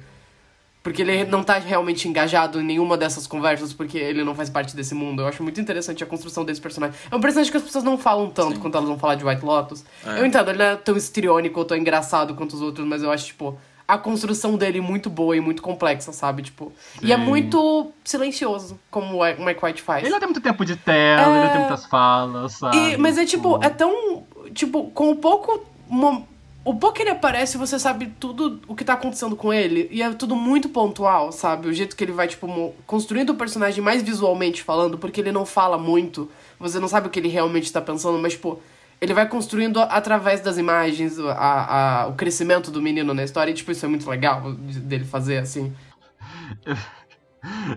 Porque 0.87 1.01
ele 1.01 1.25
não 1.25 1.43
tá 1.43 1.57
realmente 1.57 2.07
engajado 2.07 2.61
em 2.61 2.63
nenhuma 2.63 2.95
dessas 2.95 3.27
conversas, 3.27 3.73
porque 3.73 3.97
ele 3.97 4.23
não 4.23 4.33
faz 4.33 4.49
parte 4.49 4.73
desse 4.73 4.95
mundo. 4.95 5.21
Eu 5.21 5.27
acho 5.27 5.43
muito 5.43 5.59
interessante 5.59 6.01
a 6.01 6.07
construção 6.07 6.45
desse 6.45 6.61
personagem. 6.61 6.95
É 7.11 7.13
um 7.15 7.19
personagem 7.19 7.51
que 7.51 7.57
as 7.57 7.63
pessoas 7.63 7.83
não 7.83 7.97
falam 7.97 8.29
tanto 8.29 8.57
quanto 8.61 8.75
elas 8.77 8.87
vão 8.87 8.97
falar 8.97 9.15
de 9.15 9.25
White 9.25 9.43
Lotus. 9.43 9.83
Eu 10.05 10.25
entendo, 10.25 10.49
ele 10.49 10.59
não 10.59 10.65
é 10.65 10.75
tão 10.77 10.95
histriônico 10.95 11.59
ou 11.59 11.65
tão 11.65 11.75
engraçado 11.75 12.35
quanto 12.35 12.53
os 12.53 12.61
outros, 12.61 12.87
mas 12.87 13.03
eu 13.03 13.11
acho, 13.11 13.25
tipo, 13.25 13.59
a 13.85 13.97
construção 13.97 14.55
dele 14.55 14.79
muito 14.79 15.09
boa 15.09 15.35
e 15.35 15.41
muito 15.41 15.61
complexa, 15.61 16.13
sabe? 16.13 16.41
Tipo, 16.43 16.71
e 17.01 17.11
é 17.11 17.17
Sim. 17.17 17.21
muito 17.23 17.91
silencioso, 18.05 18.79
como 18.89 19.17
o 19.23 19.45
Mike 19.45 19.65
White 19.65 19.81
faz. 19.81 20.03
Ele 20.03 20.11
não 20.11 20.19
tem 20.19 20.27
muito 20.29 20.41
tempo 20.41 20.63
de 20.65 20.77
tela, 20.77 21.35
ele 21.35 21.43
não 21.45 21.49
tem 21.51 21.59
muitas 21.59 21.85
falas, 21.85 22.53
sabe? 22.53 22.77
E- 22.93 22.97
mas 22.97 23.17
é 23.17 23.25
tipo, 23.25 23.59
é 23.61 23.69
tão. 23.69 24.23
Tipo, 24.53 24.89
com 24.91 25.11
o 25.11 25.15
pouco. 25.17 25.65
mo- 25.89 26.25
O 26.69 26.75
pouco 26.75 26.97
que 26.97 27.01
ele 27.03 27.11
aparece, 27.11 27.57
você 27.57 27.79
sabe 27.79 28.07
tudo 28.19 28.59
o 28.67 28.75
que 28.75 28.83
tá 28.83 28.91
acontecendo 28.93 29.37
com 29.37 29.53
ele. 29.53 29.87
E 29.89 30.01
é 30.01 30.11
tudo 30.13 30.35
muito 30.35 30.67
pontual, 30.67 31.31
sabe? 31.31 31.69
O 31.69 31.73
jeito 31.73 31.95
que 31.95 32.03
ele 32.03 32.11
vai, 32.11 32.27
tipo, 32.27 32.75
construindo 32.85 33.29
o 33.29 33.35
personagem 33.35 33.81
mais 33.81 34.01
visualmente 34.03 34.61
falando, 34.63 34.97
porque 34.97 35.21
ele 35.21 35.31
não 35.31 35.45
fala 35.45 35.77
muito. 35.77 36.29
Você 36.59 36.77
não 36.77 36.89
sabe 36.89 37.07
o 37.07 37.09
que 37.09 37.19
ele 37.19 37.29
realmente 37.29 37.71
tá 37.71 37.79
pensando, 37.79 38.19
mas, 38.19 38.33
tipo, 38.33 38.59
ele 38.99 39.13
vai 39.13 39.25
construindo 39.29 39.79
através 39.79 40.41
das 40.41 40.57
imagens 40.57 41.17
a, 41.19 42.01
a- 42.03 42.07
o 42.07 42.15
crescimento 42.15 42.69
do 42.69 42.81
menino 42.81 43.13
na 43.13 43.23
história. 43.23 43.51
E, 43.51 43.53
tipo, 43.53 43.71
isso 43.71 43.85
é 43.85 43.87
muito 43.87 44.09
legal 44.09 44.51
de- 44.53 44.81
dele 44.81 45.05
fazer, 45.05 45.37
assim. 45.37 45.73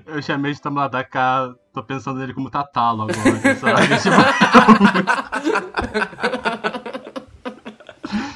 Eu 0.05 0.21
chamei 0.21 0.53
de 0.53 0.61
Tamara 0.61 0.89
da 0.89 1.05
cá, 1.05 1.55
tô 1.73 1.81
pensando 1.85 2.19
nele 2.19 2.35
como 2.35 2.51
Tatalo 2.51 3.03
agora, 3.03 3.55
sabe? 3.55 3.87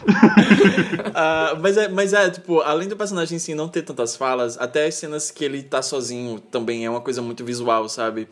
Ah, 1.17 1.57
mas, 1.61 1.77
é, 1.77 1.89
mas 1.89 2.13
é, 2.13 2.29
tipo, 2.31 2.61
além 2.61 2.89
do 2.89 2.97
personagem 2.97 3.37
em 3.37 3.39
si 3.39 3.55
não 3.55 3.69
ter 3.69 3.83
tantas 3.83 4.17
falas, 4.17 4.59
até 4.59 4.87
as 4.87 4.95
cenas 4.97 5.31
que 5.31 5.45
ele 5.45 5.63
tá 5.63 5.81
sozinho 5.81 6.41
também 6.41 6.85
é 6.85 6.91
uma 6.91 7.01
coisa 7.01 7.23
muito 7.23 7.45
visual, 7.45 7.89
sabe? 7.89 8.29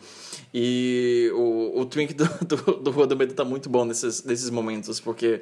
E 0.53 1.31
o, 1.33 1.79
o 1.81 1.85
Twink 1.85 2.13
do, 2.13 2.25
do, 2.45 3.07
do 3.07 3.15
Medo 3.15 3.33
tá 3.33 3.45
muito 3.45 3.69
bom 3.69 3.85
nesses, 3.85 4.23
nesses 4.23 4.49
momentos, 4.49 4.99
porque 4.99 5.41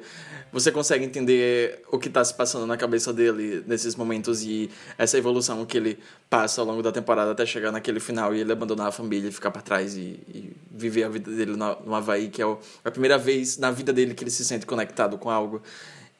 você 0.52 0.70
consegue 0.70 1.04
entender 1.04 1.82
o 1.90 1.98
que 1.98 2.08
tá 2.08 2.24
se 2.24 2.32
passando 2.34 2.66
na 2.66 2.76
cabeça 2.76 3.12
dele 3.12 3.62
nesses 3.66 3.96
momentos 3.96 4.42
e 4.44 4.70
essa 4.96 5.18
evolução 5.18 5.64
que 5.66 5.76
ele 5.76 5.98
passa 6.30 6.60
ao 6.60 6.66
longo 6.66 6.82
da 6.82 6.92
temporada 6.92 7.32
até 7.32 7.44
chegar 7.44 7.72
naquele 7.72 8.00
final 8.00 8.34
e 8.34 8.40
ele 8.40 8.52
abandonar 8.52 8.86
a 8.88 8.92
família 8.92 9.28
e 9.28 9.32
ficar 9.32 9.50
pra 9.50 9.60
trás 9.62 9.96
e, 9.96 10.20
e 10.28 10.52
viver 10.70 11.04
a 11.04 11.08
vida 11.08 11.30
dele 11.30 11.56
no, 11.56 11.76
no 11.84 11.94
Havaí, 11.94 12.28
que 12.28 12.40
é 12.40 12.46
o- 12.46 12.58
a 12.84 12.90
primeira 12.90 13.18
vez 13.18 13.58
na 13.58 13.70
vida 13.70 13.92
dele 13.92 14.14
que 14.14 14.22
ele 14.22 14.30
se 14.30 14.44
sente 14.44 14.64
conectado 14.64 15.18
com 15.18 15.28
algo. 15.28 15.60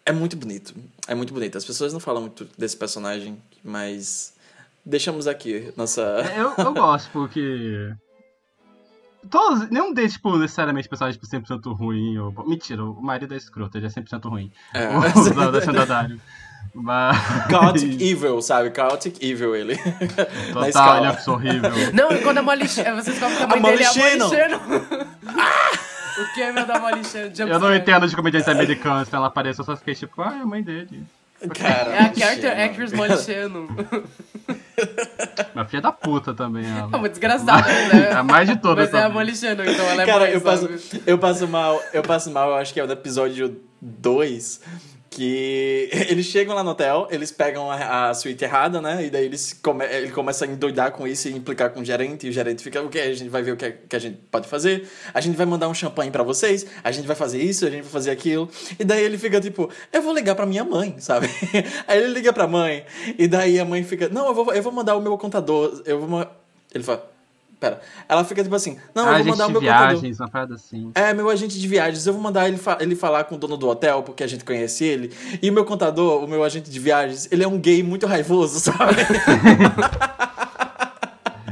É 0.05 0.12
muito 0.12 0.36
bonito. 0.36 0.74
É 1.07 1.14
muito 1.14 1.32
bonito. 1.32 1.57
As 1.57 1.64
pessoas 1.64 1.92
não 1.92 2.00
falam 2.00 2.22
muito 2.22 2.48
desse 2.59 2.76
personagem, 2.76 3.38
mas 3.62 4.34
deixamos 4.84 5.26
aqui 5.26 5.72
nossa. 5.76 6.03
eu, 6.36 6.53
eu 6.57 6.74
gosto, 6.74 7.11
porque. 7.12 7.92
Todos, 9.30 9.70
nenhum 9.70 9.94
deles, 9.94 10.14
tipo, 10.14 10.36
necessariamente 10.36 10.88
personagem 10.88 11.20
tipo, 11.20 11.32
100% 11.32 11.76
ruim. 11.76 12.18
Ou... 12.18 12.32
Mentira, 12.48 12.84
o 12.84 13.00
marido 13.00 13.32
é 13.32 13.36
escroto, 13.36 13.78
ele 13.78 13.86
é 13.86 13.88
100% 13.88 14.28
ruim. 14.28 14.50
É. 14.74 14.88
O 15.16 15.34
da, 15.34 15.50
da 15.53 15.61
Xandadário. 15.61 16.20
Mas. 16.74 17.16
Chaotic 17.48 18.00
Evil, 18.00 18.42
sabe? 18.42 18.72
Chaotic 18.74 19.22
Evil 19.22 19.55
ele. 19.55 19.76
Total, 20.53 20.96
ele 20.98 21.07
é 21.07 21.30
horrível. 21.30 21.70
Não, 21.92 22.09
quando 22.22 22.38
a 22.38 22.42
Molly. 22.42 22.66
Vocês 22.66 23.18
falam 23.18 23.36
que 23.36 23.42
a 23.42 23.46
mãe 23.46 23.59
A 23.59 23.61
Molly 23.61 23.76
dele 23.76 23.84
é 23.84 23.86
a 23.86 23.94
Molly 23.94 24.30
Shannon. 24.30 24.59
Shannon. 24.59 25.62
o 26.18 26.34
Cameron 26.34 26.66
da 26.66 26.78
Molly 26.78 27.04
Shannon. 27.04 27.48
Eu 27.48 27.58
não 27.58 27.74
entendo 27.74 28.06
de 28.08 28.14
comediantes 28.16 28.48
americanos, 28.48 29.08
então 29.08 29.18
ela 29.18 29.28
apareceu, 29.28 29.62
eu 29.62 29.66
só 29.66 29.76
fiquei 29.76 29.94
tipo, 29.94 30.20
ah, 30.22 30.36
é 30.38 30.42
a 30.42 30.46
mãe 30.46 30.62
dele. 30.62 31.04
Cara, 31.58 31.90
É 31.90 31.98
a 31.98 32.14
character 32.14 32.50
Shannon. 32.50 32.64
actress 32.64 32.94
Molly 32.94 33.18
Shannon. 33.18 33.66
Uma 35.54 35.64
filha 35.64 35.82
da 35.82 35.92
puta 35.92 36.32
também, 36.34 36.64
ela. 36.64 36.88
É 36.92 36.96
uma 36.96 37.08
desgraçada, 37.08 37.68
né? 37.92 38.12
A 38.14 38.22
mais 38.22 38.48
de 38.48 38.56
todas 38.56 38.90
Mas 38.90 39.00
é 39.00 39.04
a. 39.04 39.08
Molly 39.08 39.34
Shannon, 39.34 39.64
então 39.64 39.84
ela 39.86 40.02
é 40.02 40.06
Cara, 40.06 40.20
mãe, 40.24 40.34
eu 40.34 40.40
passo, 40.40 40.68
eu 41.06 41.18
passo 41.18 41.48
mal, 41.48 41.82
eu 41.92 42.02
passo 42.02 42.30
mal, 42.30 42.50
eu 42.50 42.56
acho 42.56 42.72
que 42.72 42.80
é 42.80 42.86
no 42.86 42.92
episódio 42.92 43.60
2, 43.80 44.60
que 45.12 45.90
eles 46.08 46.26
chegam 46.26 46.54
lá 46.54 46.64
no 46.64 46.70
hotel, 46.70 47.06
eles 47.10 47.30
pegam 47.30 47.70
a, 47.70 48.08
a 48.08 48.14
suíte 48.14 48.44
errada, 48.44 48.80
né? 48.80 49.04
E 49.04 49.10
daí 49.10 49.26
eles 49.26 49.52
come, 49.62 49.84
ele 49.84 50.10
começa 50.10 50.44
a 50.44 50.48
endoidar 50.48 50.92
com 50.92 51.06
isso 51.06 51.28
e 51.28 51.32
implicar 51.32 51.70
com 51.70 51.80
o 51.80 51.84
gerente, 51.84 52.26
e 52.26 52.30
o 52.30 52.32
gerente 52.32 52.62
fica, 52.62 52.80
o 52.82 52.88
que? 52.88 52.98
A 52.98 53.14
gente 53.14 53.28
vai 53.28 53.42
ver 53.42 53.52
o 53.52 53.56
que, 53.56 53.70
que 53.88 53.94
a 53.94 53.98
gente 53.98 54.18
pode 54.30 54.48
fazer, 54.48 54.88
a 55.12 55.20
gente 55.20 55.36
vai 55.36 55.46
mandar 55.46 55.68
um 55.68 55.74
champanhe 55.74 56.10
pra 56.10 56.22
vocês, 56.22 56.66
a 56.82 56.90
gente 56.90 57.06
vai 57.06 57.14
fazer 57.14 57.42
isso, 57.42 57.66
a 57.66 57.70
gente 57.70 57.82
vai 57.82 57.92
fazer 57.92 58.10
aquilo. 58.10 58.48
E 58.78 58.84
daí 58.84 59.04
ele 59.04 59.18
fica 59.18 59.40
tipo, 59.40 59.70
eu 59.92 60.02
vou 60.02 60.14
ligar 60.14 60.34
pra 60.34 60.46
minha 60.46 60.64
mãe, 60.64 60.96
sabe? 60.98 61.28
Aí 61.86 61.98
ele 61.98 62.14
liga 62.14 62.32
pra 62.32 62.46
mãe, 62.46 62.84
e 63.18 63.28
daí 63.28 63.58
a 63.58 63.64
mãe 63.64 63.84
fica, 63.84 64.08
não, 64.08 64.26
eu 64.28 64.34
vou, 64.34 64.52
eu 64.52 64.62
vou 64.62 64.72
mandar 64.72 64.96
o 64.96 65.00
meu 65.00 65.16
contador, 65.18 65.82
eu 65.84 66.00
vou. 66.00 66.08
ma-" 66.08 66.30
Ele 66.74 66.82
fala, 66.82 67.11
pera. 67.62 67.80
Ela 68.08 68.24
fica 68.24 68.42
tipo 68.42 68.54
assim, 68.54 68.76
não, 68.94 69.06
eu 69.10 69.24
vou 69.24 69.26
mandar 69.32 69.44
o 69.44 69.46
de 69.48 69.52
meu 69.52 69.60
contador. 69.62 69.88
viagens, 69.90 70.20
uma 70.20 70.28
parada 70.28 70.54
assim. 70.54 70.90
É, 70.94 71.14
meu 71.14 71.30
agente 71.30 71.58
de 71.60 71.68
viagens. 71.68 72.06
Eu 72.06 72.12
vou 72.12 72.20
mandar 72.22 72.48
ele, 72.48 72.56
fa- 72.58 72.78
ele 72.80 72.94
falar 72.96 73.24
com 73.24 73.36
o 73.36 73.38
dono 73.38 73.56
do 73.56 73.68
hotel, 73.68 74.02
porque 74.02 74.22
a 74.22 74.26
gente 74.26 74.44
conhece 74.44 74.84
ele. 74.84 75.12
E 75.40 75.48
o 75.48 75.52
meu 75.52 75.64
contador, 75.64 76.22
o 76.24 76.26
meu 76.26 76.42
agente 76.44 76.70
de 76.70 76.78
viagens, 76.80 77.28
ele 77.30 77.44
é 77.44 77.48
um 77.48 77.58
gay 77.58 77.82
muito 77.82 78.06
raivoso, 78.06 78.58
sabe? 78.60 78.96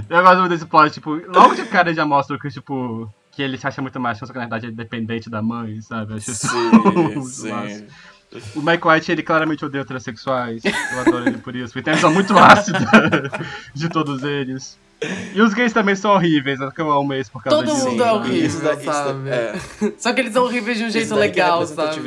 Eu 0.09 0.23
gosto 0.23 0.39
muito 0.41 0.51
desse 0.51 0.67
plot, 0.67 0.93
tipo, 0.93 1.11
logo 1.33 1.55
de 1.55 1.65
cara 1.67 1.89
ele 1.91 1.97
já 1.97 2.05
mostra 2.05 2.37
que, 2.39 2.49
tipo, 2.49 3.09
que 3.31 3.41
ele 3.43 3.57
se 3.57 3.67
acha 3.67 3.81
muito 3.81 4.01
mais, 4.01 4.19
só 4.19 4.27
que 4.27 4.33
na 4.35 4.41
verdade 4.41 4.67
ele 4.67 4.73
é 4.73 4.77
dependente 4.77 5.31
da 5.31 5.41
mãe, 5.41 5.81
sabe? 5.81 6.15
Acho 6.15 6.33
sim, 6.35 7.23
sim. 7.23 7.87
O 8.55 8.61
Mike 8.63 8.87
White, 8.87 9.11
ele 9.13 9.23
claramente 9.25 9.65
odeia 9.65 9.85
transexuais. 9.85 10.63
Eu 10.65 11.01
adoro 11.01 11.27
ele 11.29 11.39
por 11.39 11.55
isso. 11.57 11.73
Porque 11.73 11.83
tem 11.83 11.93
a 11.93 11.97
visão 11.97 12.13
muito 12.13 12.37
ácida 12.39 12.79
de 13.75 13.89
todos 13.89 14.23
eles. 14.23 14.79
E 15.35 15.41
os 15.41 15.55
gays 15.55 15.73
também 15.73 15.95
são 15.97 16.13
horríveis, 16.13 16.61
é 16.61 16.71
que 16.71 16.81
eu 16.81 16.91
amo 16.91 17.13
eles 17.15 17.29
por 17.29 17.43
causa 17.43 17.57
Todo 17.57 17.73
disso. 17.73 17.89
mundo 17.89 18.05
é 18.05 18.13
horrível, 18.13 18.47
isso 18.47 18.59
isso 18.71 18.85
sabe? 18.85 19.31
é. 19.31 19.55
Só 19.97 20.13
que 20.13 20.21
eles 20.21 20.33
são 20.33 20.45
horríveis 20.45 20.77
de 20.79 20.85
um 20.85 20.91
jeito 20.91 21.15
é 21.15 21.17
legal, 21.17 21.67
sabe? 21.67 22.01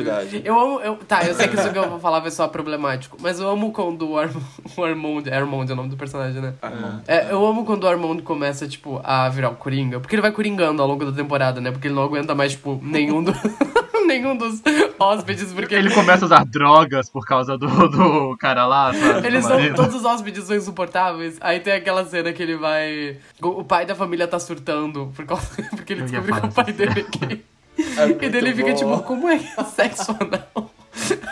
Eu 0.43 0.59
amo. 0.59 0.79
Eu, 0.79 0.95
tá, 0.97 1.23
eu 1.23 1.33
sei 1.33 1.47
que 1.47 1.55
isso 1.55 1.71
que 1.71 1.77
eu 1.77 1.89
vou 1.89 1.99
falar 1.99 2.19
vai 2.19 2.29
soar 2.29 2.49
problemático, 2.49 3.17
mas 3.19 3.39
eu 3.39 3.49
amo 3.49 3.71
quando 3.71 4.09
o, 4.09 4.17
Arm, 4.17 4.31
o 4.77 4.83
Armond. 4.83 5.29
Armond 5.31 5.71
é 5.71 5.73
o 5.73 5.75
nome 5.75 5.89
do 5.89 5.97
personagem, 5.97 6.41
né? 6.41 6.53
Armand. 6.61 7.01
É, 7.07 7.31
eu 7.31 7.43
amo 7.45 7.65
quando 7.65 7.83
o 7.85 7.87
Armond 7.87 8.21
começa, 8.21 8.67
tipo, 8.67 9.01
a 9.03 9.27
virar 9.29 9.49
o 9.49 9.55
Coringa. 9.55 9.99
Porque 9.99 10.13
ele 10.15 10.21
vai 10.21 10.31
coringando 10.31 10.81
ao 10.81 10.87
longo 10.87 11.03
da 11.05 11.11
temporada, 11.11 11.59
né? 11.59 11.71
Porque 11.71 11.87
ele 11.87 11.95
não 11.95 12.03
aguenta 12.03 12.35
mais, 12.35 12.51
tipo, 12.51 12.79
nenhum, 12.83 13.23
do, 13.23 13.33
nenhum 14.05 14.35
dos 14.35 14.61
hóspedes, 15.03 15.51
porque 15.53 15.75
Ele 15.75 15.89
começa 15.91 16.25
a 16.25 16.27
usar 16.27 16.45
drogas 16.45 17.09
por 17.09 17.25
causa 17.25 17.57
do, 17.57 17.67
do 17.67 18.37
cara 18.37 18.65
lá, 18.65 18.93
sabe? 18.93 19.27
Eles 19.27 19.45
são, 19.45 19.73
todos 19.73 19.95
os 19.95 20.05
hóspedes 20.05 20.45
são 20.45 20.55
insuportáveis. 20.55 21.37
Aí 21.41 21.59
tem 21.59 21.73
aquela 21.73 22.05
cena 22.05 22.31
que 22.31 22.41
ele 22.41 22.55
vai. 22.55 23.17
O 23.41 23.63
pai 23.63 23.85
da 23.85 23.95
família 23.95 24.27
tá 24.27 24.39
surtando 24.39 25.11
por 25.15 25.25
causa, 25.25 25.47
porque 25.75 25.93
ele 25.93 26.03
descobriu 26.03 26.35
que 26.39 26.47
o 26.47 26.51
pai 26.51 26.73
dele 26.73 27.05
é 27.07 27.25
gay. 27.25 27.45
É 27.75 28.07
E 28.07 28.29
daí 28.29 28.37
ele 28.37 28.53
muito 28.53 28.55
fica 28.57 28.73
tipo, 28.75 28.99
como 29.01 29.27
é 29.27 29.39
que 29.39 29.59
é 29.59 29.63
sexo 29.63 30.15
anal? 30.19 30.71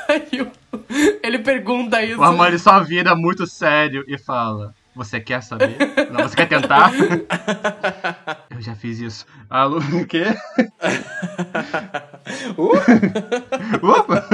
Aí 0.10 0.52
ele 1.22 1.38
pergunta 1.40 2.02
isso. 2.04 2.20
O 2.20 2.24
amor 2.24 2.48
ele 2.48 2.58
só 2.58 2.80
vira 2.80 3.16
muito 3.16 3.46
sério 3.46 4.04
e 4.08 4.18
fala: 4.18 4.74
Você 4.94 5.22
quer 5.22 5.42
saber? 5.42 5.78
Não, 6.12 6.28
você 6.28 6.36
quer 6.36 6.48
tentar? 6.48 6.92
Eu 8.50 8.62
já 8.62 8.76
fiz 8.76 9.00
isso. 9.00 9.26
Alô, 9.50 9.78
o 9.80 10.06
quê? 10.06 10.26
Uh, 12.58 12.74
Opa! 13.88 14.28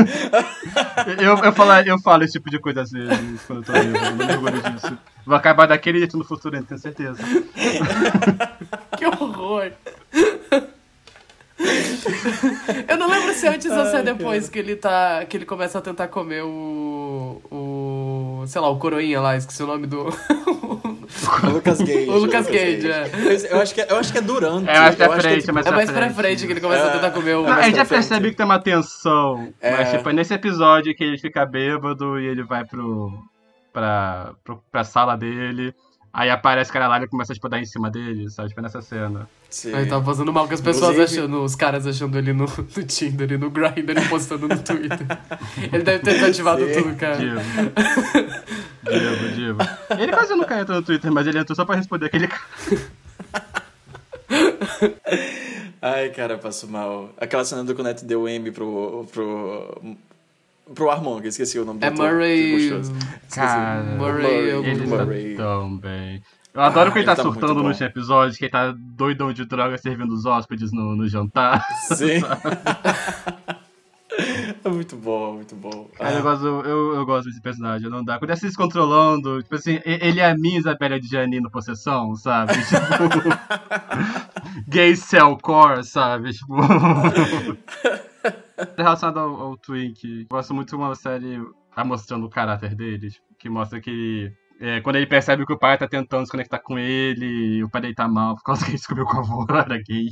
Eu, 1.21 1.37
eu, 1.37 1.53
falo, 1.53 1.71
eu 1.85 1.99
falo 1.99 2.23
esse 2.23 2.33
tipo 2.33 2.49
de 2.49 2.59
coisa 2.59 2.81
às 2.81 2.91
vezes 2.91 3.41
quando 3.45 3.59
eu 3.59 3.63
tô 3.63 3.73
livre, 3.73 3.97
eu 3.97 4.15
não 4.15 4.25
me 4.25 4.33
orgulho 4.33 4.61
disso. 4.71 4.97
Vou 5.25 5.35
acabar 5.35 5.67
daquele 5.67 5.99
jeito 5.99 6.17
no 6.17 6.23
futuro, 6.23 6.61
tenho 6.63 6.79
certeza. 6.79 7.19
Que 8.97 9.05
horror. 9.05 9.71
Eu 12.87 12.97
não 12.97 13.09
lembro 13.09 13.33
se 13.33 13.47
antes 13.47 13.71
ou 13.71 13.85
se 13.85 13.95
é 13.95 14.03
depois 14.03 14.47
que 14.47 14.59
ele 14.59 14.75
tá. 14.75 15.25
que 15.25 15.35
ele 15.37 15.45
começa 15.45 15.79
a 15.79 15.81
tentar 15.81 16.07
comer 16.07 16.43
o. 16.43 17.41
o 17.51 18.43
sei 18.47 18.61
lá, 18.61 18.69
o 18.69 18.77
coroinha 18.77 19.19
lá, 19.19 19.35
esqueci 19.35 19.63
o 19.63 19.67
nome 19.67 19.87
do... 19.87 20.07
O 21.43 21.47
Lucas 21.49 21.79
Gage. 21.81 22.09
O 22.09 22.17
Lucas 22.17 22.45
Gage, 22.45 22.91
é. 22.91 23.09
Eu 23.49 23.59
acho 23.59 23.73
que 23.73 23.81
é, 23.81 23.87
eu 23.89 23.97
acho 23.97 24.11
que 24.11 24.19
é 24.19 24.21
durante. 24.21 24.69
É 24.69 24.79
mais 24.79 24.95
pra 24.95 25.05
eu 25.05 25.11
acho 25.11 25.21
que 25.21 25.27
frente, 25.27 25.39
tipo, 25.45 25.51
é 25.51 25.53
mais 25.53 25.65
É 25.65 25.69
pra 25.69 25.77
mais 25.77 25.91
pra 25.91 26.01
frente. 26.01 26.15
frente 26.15 26.45
que 26.45 26.53
ele 26.53 26.61
começa 26.61 26.85
a 26.87 26.91
tentar 26.91 27.11
comer 27.11 27.35
o... 27.35 27.43
Não, 27.43 27.63
gente 27.63 27.75
já 27.75 27.85
pra 27.85 27.97
percebe 27.97 28.29
que 28.31 28.37
tem 28.37 28.45
uma 28.45 28.59
tensão. 28.59 29.51
É. 29.59 29.71
Mas, 29.71 29.91
tipo, 29.91 30.09
é 30.09 30.13
nesse 30.13 30.33
episódio 30.33 30.95
que 30.95 31.03
ele 31.03 31.17
fica 31.17 31.45
bêbado 31.45 32.19
e 32.19 32.25
ele 32.27 32.43
vai 32.43 32.63
pro. 32.65 33.11
pra, 33.73 34.33
pro, 34.43 34.63
pra 34.71 34.83
sala 34.83 35.17
dele. 35.17 35.73
Aí 36.13 36.29
aparece 36.31 36.69
o 36.71 36.73
cara 36.73 36.87
lá 36.87 36.95
e 36.97 37.01
ele 37.01 37.07
começa 37.07 37.33
tipo, 37.33 37.45
a 37.45 37.49
dar 37.51 37.59
em 37.59 37.65
cima 37.65 37.91
dele, 37.91 38.29
sabe? 38.29 38.49
Tipo, 38.49 38.61
nessa 38.61 38.81
cena. 38.81 39.29
Sim. 39.49 39.73
Aí 39.73 39.85
tava 39.85 40.03
fazendo 40.03 40.33
mal 40.33 40.47
com 40.47 40.53
as 40.53 40.61
pessoas 40.61 40.91
Inclusive- 40.95 41.19
achando, 41.21 41.43
os 41.43 41.55
caras 41.55 41.85
achando 41.85 42.17
ele 42.17 42.33
no, 42.33 42.45
no 42.75 42.83
Tinder 42.85 43.31
e 43.31 43.37
no 43.37 43.49
Grindr 43.51 43.97
e 43.97 44.09
postando 44.09 44.47
no 44.47 44.57
Twitter. 44.57 45.05
Ele 45.71 45.83
deve 45.83 45.99
ter 45.99 46.13
desativado 46.15 46.65
Sim. 46.65 46.73
tudo, 46.81 46.95
cara. 46.95 47.17
Divo. 47.17 47.39
Divo, 48.83 49.29
Divo. 49.35 49.57
Ele 49.99 50.11
quase 50.11 50.33
nunca 50.35 50.59
entra 50.59 50.75
no 50.75 50.81
Twitter, 50.81 51.11
mas 51.11 51.27
ele 51.27 51.37
entrou 51.39 51.55
só 51.55 51.65
pra 51.65 51.75
responder 51.75 52.07
aquele 52.07 52.27
cara. 52.27 52.41
Ai, 55.81 56.09
cara, 56.09 56.37
passo 56.37 56.67
mal. 56.67 57.11
Aquela 57.17 57.45
cena 57.45 57.63
do 57.63 57.75
Connect 57.75 58.03
deu 58.05 58.21
o 58.23 58.27
M 58.27 58.51
pro. 58.51 59.05
pro. 59.11 59.95
Pro 60.73 60.89
Armon, 60.89 61.19
que 61.19 61.27
eu 61.27 61.29
esqueci 61.29 61.59
o 61.59 61.65
nome 61.65 61.79
É 61.81 61.89
do 61.89 62.01
ator, 62.01 62.13
Murray-. 62.13 62.81
Cara, 63.33 63.83
Murray, 63.97 64.51
algum- 64.51 64.67
ele 64.67 64.87
Murray. 64.87 65.35
tá 65.35 65.43
tão 65.43 65.77
bem. 65.77 66.21
Eu 66.53 66.61
adoro 66.61 66.89
Ah, 66.89 66.91
que 66.91 66.99
ele 66.99 67.05
tá, 67.05 67.11
ele 67.13 67.17
tá 67.17 67.23
surtando 67.23 67.61
no 67.61 67.71
episódio, 67.71 68.37
que 68.37 68.45
ele 68.45 68.51
tá 68.51 68.73
doidão 68.75 69.31
de 69.31 69.45
droga 69.45 69.77
servindo 69.77 70.11
os 70.11 70.25
hóspedes 70.25 70.71
no, 70.71 70.95
no 70.95 71.07
jantar. 71.07 71.63
Sim. 71.93 72.23
é 74.65 74.69
muito 74.69 74.95
bom, 74.95 75.33
muito 75.35 75.55
bom. 75.55 75.87
Cara, 75.95 76.09
Ah, 76.09 76.13
eu, 76.13 76.23
gosto, 76.23 76.45
eu, 76.45 76.95
eu 76.95 77.05
gosto 77.05 77.27
desse 77.27 77.39
personagem, 77.41 77.87
não 77.91 78.03
dá. 78.03 78.17
Quando 78.17 78.31
ele 78.31 78.39
se 78.39 78.47
descontrolando, 78.47 79.43
tipo 79.43 79.53
assim, 79.53 79.79
ele 79.85 80.19
é 80.19 80.31
a 80.31 80.35
minha 80.35 80.57
Isabela 80.57 80.99
de 80.99 81.07
Gianni 81.07 81.39
no 81.39 81.51
Possessão, 81.51 82.15
sabe? 82.15 82.53
Tipo. 82.65 83.37
gay 84.67 84.95
cell 84.95 85.37
core, 85.39 85.83
sabe? 85.83 86.31
Tipo. 86.33 86.55
Relacionado 88.77 89.19
ao, 89.19 89.41
ao 89.41 89.57
Twink, 89.57 90.21
eu 90.21 90.27
gosto 90.29 90.53
muito 90.53 90.69
de 90.69 90.75
uma 90.75 90.95
série 90.95 91.39
tá 91.77 91.85
mostrando 91.85 92.25
o 92.25 92.29
caráter 92.29 92.73
dele, 92.73 93.11
tipo, 93.11 93.27
que 93.37 93.47
mostra 93.47 93.79
que. 93.79 94.31
é, 94.59 94.81
quando 94.81 94.95
ele 94.95 95.05
percebe 95.05 95.45
que 95.45 95.53
o 95.53 95.59
pai 95.59 95.77
tá 95.77 95.87
tentando 95.87 96.25
se 96.25 96.31
conectar 96.31 96.57
com 96.57 96.79
ele, 96.79 97.63
o 97.63 97.69
pai 97.69 97.81
dele 97.81 97.93
tá 97.93 98.07
mal 98.07 98.33
por 98.33 98.41
causa 98.41 98.65
que 98.65 98.71
ele 98.71 98.77
descobriu 98.77 99.05
que 99.05 99.15
o 99.15 99.19
avô 99.19 99.45
era 99.53 99.77
gay. 99.77 100.07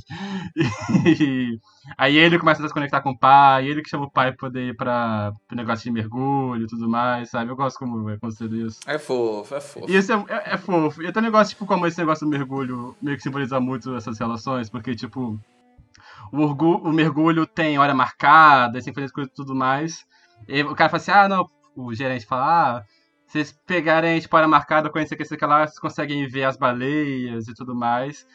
E, 1.08 1.60
aí 1.98 2.16
ele 2.18 2.38
começa 2.38 2.64
a 2.64 2.68
se 2.68 2.74
conectar 2.74 3.02
com 3.02 3.10
o 3.10 3.18
pai, 3.18 3.68
ele 3.68 3.82
que 3.82 3.90
chama 3.90 4.06
o 4.06 4.12
pai 4.12 4.32
pra 4.32 4.48
poder 4.48 4.70
ir 4.70 4.76
pra, 4.76 5.34
pro 5.48 5.58
negócio 5.58 5.86
de 5.86 5.92
mergulho 5.92 6.66
e 6.66 6.68
tudo 6.68 6.88
mais, 6.88 7.32
sabe? 7.32 7.50
Eu 7.50 7.56
gosto 7.56 7.80
como 7.80 8.12
é 8.12 8.18
construído 8.20 8.68
isso. 8.68 8.80
É 8.86 9.00
fofo, 9.00 9.56
é 9.56 9.60
fofo. 9.60 9.90
E 9.90 9.98
isso 9.98 10.14
é, 10.14 10.24
é, 10.30 10.54
é 10.54 10.58
fofo. 10.58 11.02
E 11.02 11.08
eu 11.08 11.14
também 11.14 11.32
gosto, 11.32 11.50
tipo, 11.50 11.66
como 11.66 11.88
esse 11.88 11.98
negócio 11.98 12.28
do 12.28 12.30
mergulho 12.30 12.96
meio 13.02 13.18
que 13.18 13.24
simboliza 13.24 13.60
muito 13.60 13.96
essas 13.96 14.20
relações, 14.20 14.70
porque, 14.70 14.94
tipo, 14.94 15.40
o, 16.32 16.42
orgu- 16.42 16.82
o 16.88 16.92
mergulho 16.92 17.46
tem 17.46 17.78
hora 17.78 17.94
marcada, 17.94 18.80
que 18.80 18.94
fazer 18.94 19.06
as 19.06 19.12
coisas 19.12 19.32
e 19.32 19.36
tudo 19.36 19.56
mais. 19.56 20.04
E 20.48 20.62
o 20.64 20.76
cara 20.76 20.90
fala 20.90 21.02
assim, 21.02 21.12
ah, 21.12 21.28
não, 21.30 21.46
o 21.76 21.94
gerente 21.94 22.26
fala, 22.26 22.78
ah, 22.80 22.84
vocês 23.28 23.52
pegarem, 23.66 24.20
tipo, 24.20 24.36
hora 24.36 24.48
marcada, 24.48 24.90
conhecer 24.90 25.16
que 25.16 25.46
lá, 25.46 25.66
vocês 25.68 25.80
conseguem 25.80 26.28
ver 26.28 26.44
as 26.44 26.58
baleias 26.58 27.48
e 27.48 27.54
tudo 27.54 27.76
mais. 27.76 28.26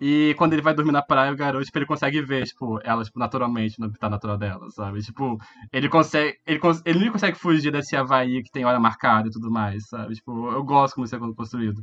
E 0.00 0.34
quando 0.38 0.52
ele 0.52 0.62
vai 0.62 0.72
dormir 0.74 0.92
na 0.92 1.02
praia, 1.02 1.32
o 1.32 1.36
garoto, 1.36 1.64
tipo, 1.64 1.76
ele 1.78 1.86
consegue 1.86 2.22
ver, 2.22 2.44
tipo, 2.44 2.78
ela, 2.84 3.02
tipo, 3.02 3.18
naturalmente, 3.18 3.80
no 3.80 3.86
habitat 3.86 4.08
natural 4.10 4.38
dela, 4.38 4.70
sabe? 4.70 5.00
Tipo, 5.02 5.36
ele 5.72 5.88
consegue. 5.88 6.36
Ele, 6.46 6.60
cons- 6.60 6.82
ele 6.84 7.04
não 7.04 7.12
consegue 7.12 7.36
fugir 7.36 7.72
desse 7.72 7.96
Havaí 7.96 8.42
que 8.44 8.50
tem 8.50 8.64
hora 8.64 8.78
marcada 8.78 9.26
e 9.26 9.30
tudo 9.32 9.50
mais, 9.50 9.88
sabe? 9.88 10.14
Tipo, 10.14 10.52
eu 10.52 10.62
gosto 10.62 10.94
como 10.94 11.04
isso 11.04 11.16
é 11.16 11.18
construído. 11.18 11.82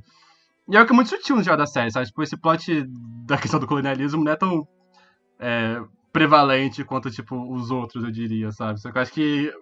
E 0.70 0.78
é 0.78 0.82
o 0.82 0.86
que 0.86 0.93
é 0.93 0.95
muito 0.95 1.09
sutil 1.09 1.36
no 1.36 1.43
geral 1.43 1.57
da 1.57 1.66
série, 1.68 1.91
sabe? 1.91 2.05
Tipo, 2.07 2.24
esse 2.24 2.38
plot 2.38 2.86
da 3.26 3.38
questão 3.38 3.59
do 3.59 3.68
colonialismo 3.68 4.24
não 4.24 4.32
é 4.32 4.36
tão 4.38 4.66
é, 5.40 5.82
prevalente 6.12 6.84
quanto, 6.84 7.12
tipo, 7.12 7.36
os 7.54 7.72
outros, 7.72 8.04
eu 8.04 8.12
diria, 8.12 8.52
sabe? 8.52 8.80
Só 8.80 8.90
que 8.90 8.98
eu 8.98 9.02
acho 9.02 9.12
que 9.12 9.54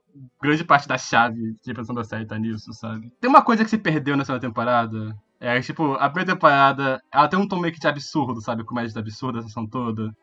grande 0.42 0.64
parte 0.64 0.88
da 0.88 0.98
chave 0.98 1.56
de 1.64 1.74
pensão 1.74 1.96
da 1.96 2.04
série 2.04 2.28
tá 2.28 2.38
nisso, 2.38 2.72
sabe? 2.74 3.12
Tem 3.20 3.30
uma 3.30 3.42
coisa 3.42 3.64
que 3.64 3.70
se 3.70 3.78
perdeu 3.78 4.16
na 4.16 4.24
segunda 4.24 4.48
temporada. 4.48 5.16
É, 5.40 5.60
tipo, 5.62 5.94
a 5.94 6.10
primeira 6.10 6.34
temporada, 6.34 7.02
ela 7.12 7.28
tem 7.28 7.40
um 7.40 7.48
tom 7.48 7.60
meio 7.60 7.74
que 7.74 7.80
de 7.80 7.88
absurdo, 7.88 8.40
sabe? 8.40 8.64
Comédia 8.64 8.94
de 8.94 9.00
absurdo, 9.00 9.40
a 9.40 9.42
sessão 9.42 9.66
toda. 9.66 10.16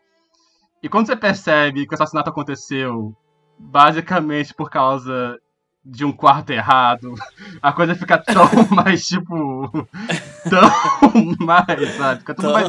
E 0.83 0.89
quando 0.89 1.07
você 1.07 1.17
percebe 1.17 1.87
que 1.87 1.93
o 1.93 1.95
assassinato 1.95 2.31
aconteceu 2.31 3.15
basicamente 3.59 4.55
por 4.55 4.71
causa 4.71 5.39
de 5.85 6.05
um 6.05 6.13
quarto 6.13 6.51
errado, 6.51 7.15
a 7.61 7.73
coisa 7.73 7.95
fica 7.95 8.17
tão 8.19 8.47
mais, 8.71 9.03
tipo. 9.03 9.89
Tão 10.49 11.37
mais, 11.45 11.97
sabe? 11.97 12.21
Fica 12.21 12.35
tudo 12.35 12.53
mais 12.53 12.69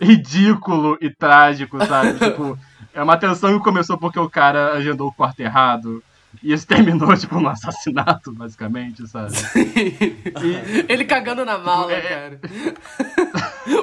ridículo 0.00 0.98
e 1.00 1.10
trágico, 1.10 1.84
sabe? 1.86 2.18
tipo, 2.18 2.58
é 2.94 3.02
uma 3.02 3.16
tensão 3.16 3.56
que 3.56 3.64
começou 3.64 3.96
porque 3.98 4.18
o 4.18 4.28
cara 4.30 4.72
agendou 4.72 5.08
o 5.08 5.12
quarto 5.12 5.40
errado. 5.40 6.02
E 6.42 6.52
isso 6.52 6.66
terminou, 6.66 7.14
tipo, 7.16 7.40
num 7.40 7.48
assassinato, 7.48 8.30
basicamente, 8.32 9.06
sabe? 9.08 9.32
E- 9.56 10.84
Ele 10.88 11.04
cagando 11.04 11.44
na 11.44 11.56
mala, 11.58 11.90
É. 11.92 12.00
cara. 12.00 12.40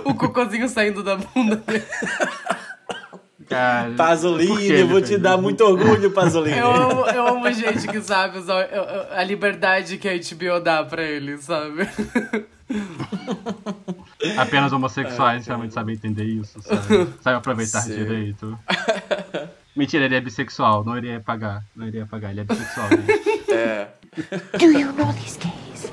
o 0.05 0.13
cocôzinho 0.13 0.69
saindo 0.69 1.03
da 1.03 1.15
bunda 1.17 1.55
dele. 1.55 1.83
cara, 3.49 3.91
Pasolini, 3.97 4.83
vou 4.83 5.01
te 5.01 5.17
dar 5.17 5.33
isso? 5.33 5.41
muito 5.41 5.63
orgulho, 5.63 6.11
Pasolini. 6.11 6.57
Eu 6.57 6.71
amo, 6.71 7.05
eu 7.07 7.27
amo 7.27 7.51
gente 7.51 7.87
que 7.87 7.99
sabe 8.01 8.37
usar 8.37 8.67
a 9.15 9.23
liberdade 9.23 9.97
que 9.97 10.07
a 10.07 10.13
HBO 10.13 10.59
dá 10.63 10.83
pra 10.83 11.03
ele, 11.03 11.37
sabe? 11.39 11.89
Apenas 14.37 14.73
homossexuais 14.73 15.45
realmente 15.45 15.73
sabem 15.73 15.95
entender 15.95 16.25
isso, 16.25 16.61
sabe? 16.61 17.07
Sabem 17.21 17.37
aproveitar 17.37 17.81
Sim. 17.81 17.95
direito. 17.95 18.57
Mentira, 19.75 20.05
ele 20.05 20.15
é 20.15 20.21
bissexual, 20.21 20.83
não 20.83 20.97
iria 20.97 21.19
pagar. 21.19 21.63
Não 21.75 21.85
iria 21.87 22.05
pagar, 22.05 22.31
ele 22.31 22.41
é 22.41 22.43
bissexual, 22.43 22.89
gente. 22.89 23.51
É. 23.51 23.89
Do 24.57 24.65
you 24.65 24.91
know 24.93 25.11
these 25.13 25.37
gays? 25.37 25.91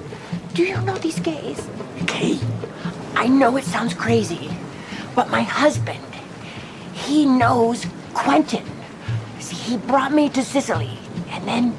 Do 0.55 0.63
you 0.63 0.81
know 0.83 0.97
these 0.99 1.21
gays? 1.21 1.59
Gay? 2.07 2.39
I 3.17 3.29
know 3.29 3.57
it 3.59 3.67
sounds 3.67 3.95
crazy, 3.95 4.49
but 5.15 5.29
my 5.31 5.43
husband, 5.43 5.99
he 6.95 7.25
knows 7.25 7.85
Quentin. 8.15 8.65
See, 9.41 9.57
he 9.57 9.77
brought 9.77 10.13
me 10.13 10.29
to 10.31 10.43
Sicily, 10.43 10.99
and 11.31 11.45
then 11.47 11.75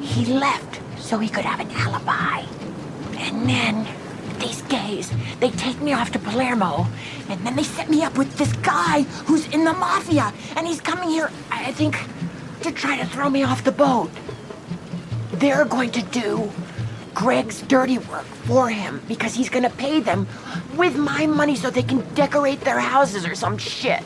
he 0.00 0.24
left 0.24 0.80
so 0.98 1.18
he 1.18 1.28
could 1.28 1.44
have 1.44 1.60
an 1.60 1.70
alibi. 1.72 2.44
And 3.18 3.48
then 3.48 3.86
these 4.42 4.62
gays, 4.62 5.10
they 5.40 5.50
take 5.50 5.80
me 5.80 5.92
off 5.92 6.10
to 6.12 6.18
Palermo, 6.18 6.86
and 7.28 7.46
then 7.46 7.56
they 7.56 7.62
set 7.62 7.88
me 7.88 8.02
up 8.02 8.18
with 8.18 8.36
this 8.36 8.52
guy 8.54 9.02
who's 9.26 9.46
in 9.48 9.64
the 9.64 9.72
mafia, 9.72 10.32
and 10.56 10.66
he's 10.66 10.80
coming 10.80 11.08
here, 11.08 11.30
I 11.50 11.72
think, 11.72 11.96
to 12.62 12.72
try 12.72 12.98
to 12.98 13.06
throw 13.06 13.30
me 13.30 13.44
off 13.44 13.64
the 13.64 13.72
boat. 13.72 14.10
They're 15.32 15.64
going 15.64 15.90
to 15.92 16.02
do 16.02 16.50
Greg's 17.14 17.62
dirty 17.62 17.98
work 17.98 18.24
for 18.46 18.68
him 18.68 19.02
because 19.06 19.34
he's 19.34 19.48
going 19.48 19.64
to 19.64 19.70
pay 19.76 20.00
them 20.00 20.26
with 20.76 20.96
my 20.96 21.26
money 21.26 21.56
so 21.56 21.70
they 21.70 21.82
can 21.82 22.00
decorate 22.14 22.60
their 22.62 22.80
houses 22.80 23.24
or 23.24 23.34
some 23.34 23.58
shit. 23.58 24.02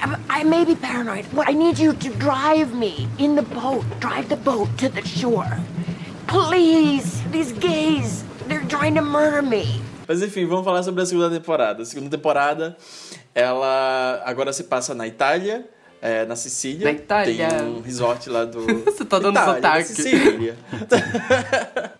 I- 0.00 0.18
I 0.28 0.44
may 0.44 0.64
be 0.64 0.74
paranoid, 0.74 1.26
but 1.34 1.48
I 1.48 1.52
need 1.52 1.78
you 1.78 1.92
to 1.94 2.08
drive 2.10 2.74
me 2.74 3.08
in 3.18 3.34
the 3.34 3.42
boat. 3.42 3.84
Drive 4.00 4.28
the 4.28 4.36
boat 4.36 4.68
to 4.78 4.88
the 4.88 5.06
shore. 5.06 5.60
Please, 6.26 7.22
these 7.30 7.52
gays, 7.52 8.24
they're 8.48 8.64
trying 8.66 8.94
to 8.94 9.02
murder 9.02 9.42
me. 9.42 9.80
Mas 10.08 10.22
enfim, 10.22 10.46
vamos 10.46 10.64
falar 10.64 10.82
sobre 10.82 11.02
a 11.02 11.06
segunda 11.06 11.30
temporada. 11.30 11.82
A 11.82 11.86
segunda 11.86 12.10
temporada, 12.10 12.76
ela 13.34 14.22
agora 14.24 14.52
se 14.52 14.64
passa 14.64 14.94
na 14.94 15.06
Itália, 15.06 15.68
é, 16.00 16.24
na 16.24 16.36
Sicília. 16.36 16.84
Na 16.84 16.92
Itália. 16.92 17.48
Tem 17.48 17.66
um 17.66 17.80
resort 17.80 18.30
lá 18.30 18.44
do. 18.44 18.60
Você 18.86 19.04
tá 19.04 19.18
dando 19.18 19.36
Itália, 19.36 19.54
sotaque. 19.54 19.78
na 19.78 19.84
Sicília. 19.84 20.56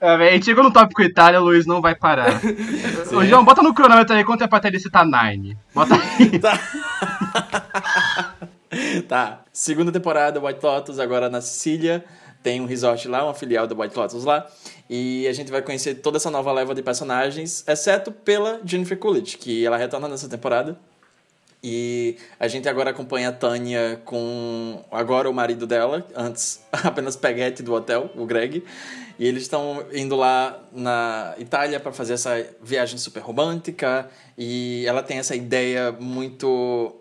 É, 0.01 0.09
a 0.09 0.31
gente 0.33 0.45
chegou 0.45 0.63
no 0.63 0.73
tópico 0.73 1.03
Itália, 1.03 1.41
o 1.41 1.45
Luiz 1.45 1.67
não 1.67 1.81
vai 1.81 1.97
parar. 1.97 2.41
Ô, 3.13 3.25
João, 3.25 3.45
bota 3.45 3.63
no 3.63 3.75
cronômetro 3.75 4.15
aí 4.15 4.25
quanto 4.25 4.39
tempo 4.41 4.55
até 4.55 4.69
ele 4.69 4.79
citar 4.79 5.05
Nine. 5.05 5.59
Bota 5.75 5.95
aí. 5.95 6.39
tá. 9.09 9.41
Segunda 9.53 9.91
temporada, 9.91 10.41
White 10.41 10.61
Lotus, 10.63 11.01
agora 11.01 11.29
na 11.29 11.41
Sicília. 11.41 12.05
Tem 12.43 12.61
um 12.61 12.67
resort 12.67 13.09
lá, 13.09 13.25
uma 13.25 13.35
filial 13.35 13.67
da 13.67 13.75
White 13.75 13.99
Lotus 13.99 14.23
lá. 14.23 14.47
E 14.89 15.27
a 15.27 15.33
gente 15.33 15.51
vai 15.51 15.63
conhecer 15.63 15.97
toda 15.97 16.17
essa 16.17 16.31
nova 16.31 16.53
leva 16.53 16.75
de 16.75 16.83
personagens, 16.83 17.65
exceto 17.67 18.13
pela 18.13 18.61
Jennifer 18.65 18.97
Coolidge, 18.97 19.37
que 19.37 19.67
ela 19.67 19.77
retorna 19.77 20.09
nessa 20.09 20.29
temporada. 20.29 20.79
E 21.63 22.17
a 22.39 22.47
gente 22.47 22.69
agora 22.69 22.91
acompanha 22.91 23.31
a 23.31 23.33
Tânia 23.33 24.01
com 24.05 24.85
agora 24.91 25.29
o 25.29 25.35
marido 25.35 25.67
dela, 25.67 26.07
antes 26.15 26.63
apenas 26.71 27.17
peguete 27.17 27.63
do 27.63 27.73
hotel, 27.73 28.11
o 28.15 28.25
Greg. 28.25 28.63
E 29.19 29.27
eles 29.27 29.43
estão 29.43 29.85
indo 29.93 30.15
lá 30.15 30.63
na 30.73 31.35
Itália 31.39 31.81
para 31.81 31.91
fazer 31.91 32.13
essa 32.13 32.47
viagem 32.63 32.99
super 32.99 33.21
romântica. 33.21 34.09
E 34.37 34.85
ela 34.87 35.03
tem 35.03 35.19
essa 35.19 35.35
ideia 35.35 35.91
muito 35.91 36.95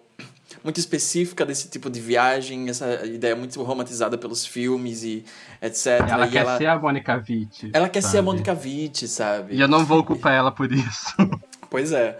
muito 0.66 0.80
específica 0.80 1.46
desse 1.46 1.70
tipo 1.70 1.90
de 1.90 2.02
viagem, 2.02 2.68
essa 2.68 3.06
ideia 3.06 3.36
muito 3.36 3.62
romantizada 3.62 4.18
pelos 4.18 4.46
filmes 4.46 5.04
e 5.04 5.24
etc. 5.62 6.02
Ela 6.10 6.26
e 6.26 6.32
quer 6.32 6.40
ela, 6.40 6.58
ser 6.58 6.66
a 6.66 6.78
Mônica 6.80 7.24
Witt. 7.30 7.70
ela 7.72 7.88
quer 7.88 8.02
ser 8.02 8.08
a 8.08 8.12
sabe? 8.12 8.26
Monica 8.26 8.54
Witt, 8.54 9.08
sabe? 9.08 9.56
E 9.56 9.62
eu 9.62 9.68
não 9.68 9.86
vou 9.86 10.04
culpar 10.04 10.34
ela 10.34 10.52
por 10.52 10.72
isso. 10.72 11.14
Pois 11.68 11.92
é. 11.92 12.18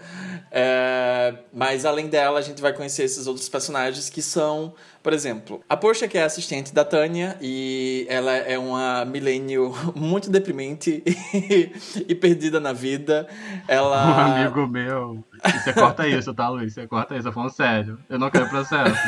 É, 0.50 1.34
Mas 1.52 1.86
além 1.86 2.08
dela, 2.08 2.38
a 2.38 2.42
gente 2.42 2.60
vai 2.60 2.74
conhecer 2.74 3.04
esses 3.04 3.26
outros 3.26 3.48
personagens 3.48 4.10
que 4.10 4.20
são, 4.20 4.74
por 5.06 5.12
exemplo, 5.12 5.62
a 5.68 5.76
Porsche, 5.76 6.08
que 6.08 6.18
é 6.18 6.24
assistente 6.24 6.74
da 6.74 6.84
Tânia, 6.84 7.36
e 7.40 8.08
ela 8.10 8.32
é 8.32 8.58
uma 8.58 9.04
milênio 9.04 9.72
muito 9.94 10.28
deprimente 10.28 11.00
e, 11.06 11.70
e 12.08 12.12
perdida 12.16 12.58
na 12.58 12.72
vida. 12.72 13.28
Ela. 13.68 14.04
Um 14.04 14.18
amigo 14.32 14.66
meu. 14.66 15.24
Você 15.44 15.72
corta 15.72 16.08
isso, 16.08 16.34
tá, 16.34 16.48
Luiz? 16.48 16.74
Você 16.74 16.88
corta 16.88 17.16
isso, 17.16 17.28
eu 17.28 17.32
falando 17.32 17.52
sério. 17.52 18.00
Eu 18.10 18.18
não 18.18 18.28
quero 18.30 18.48
processo. 18.48 19.00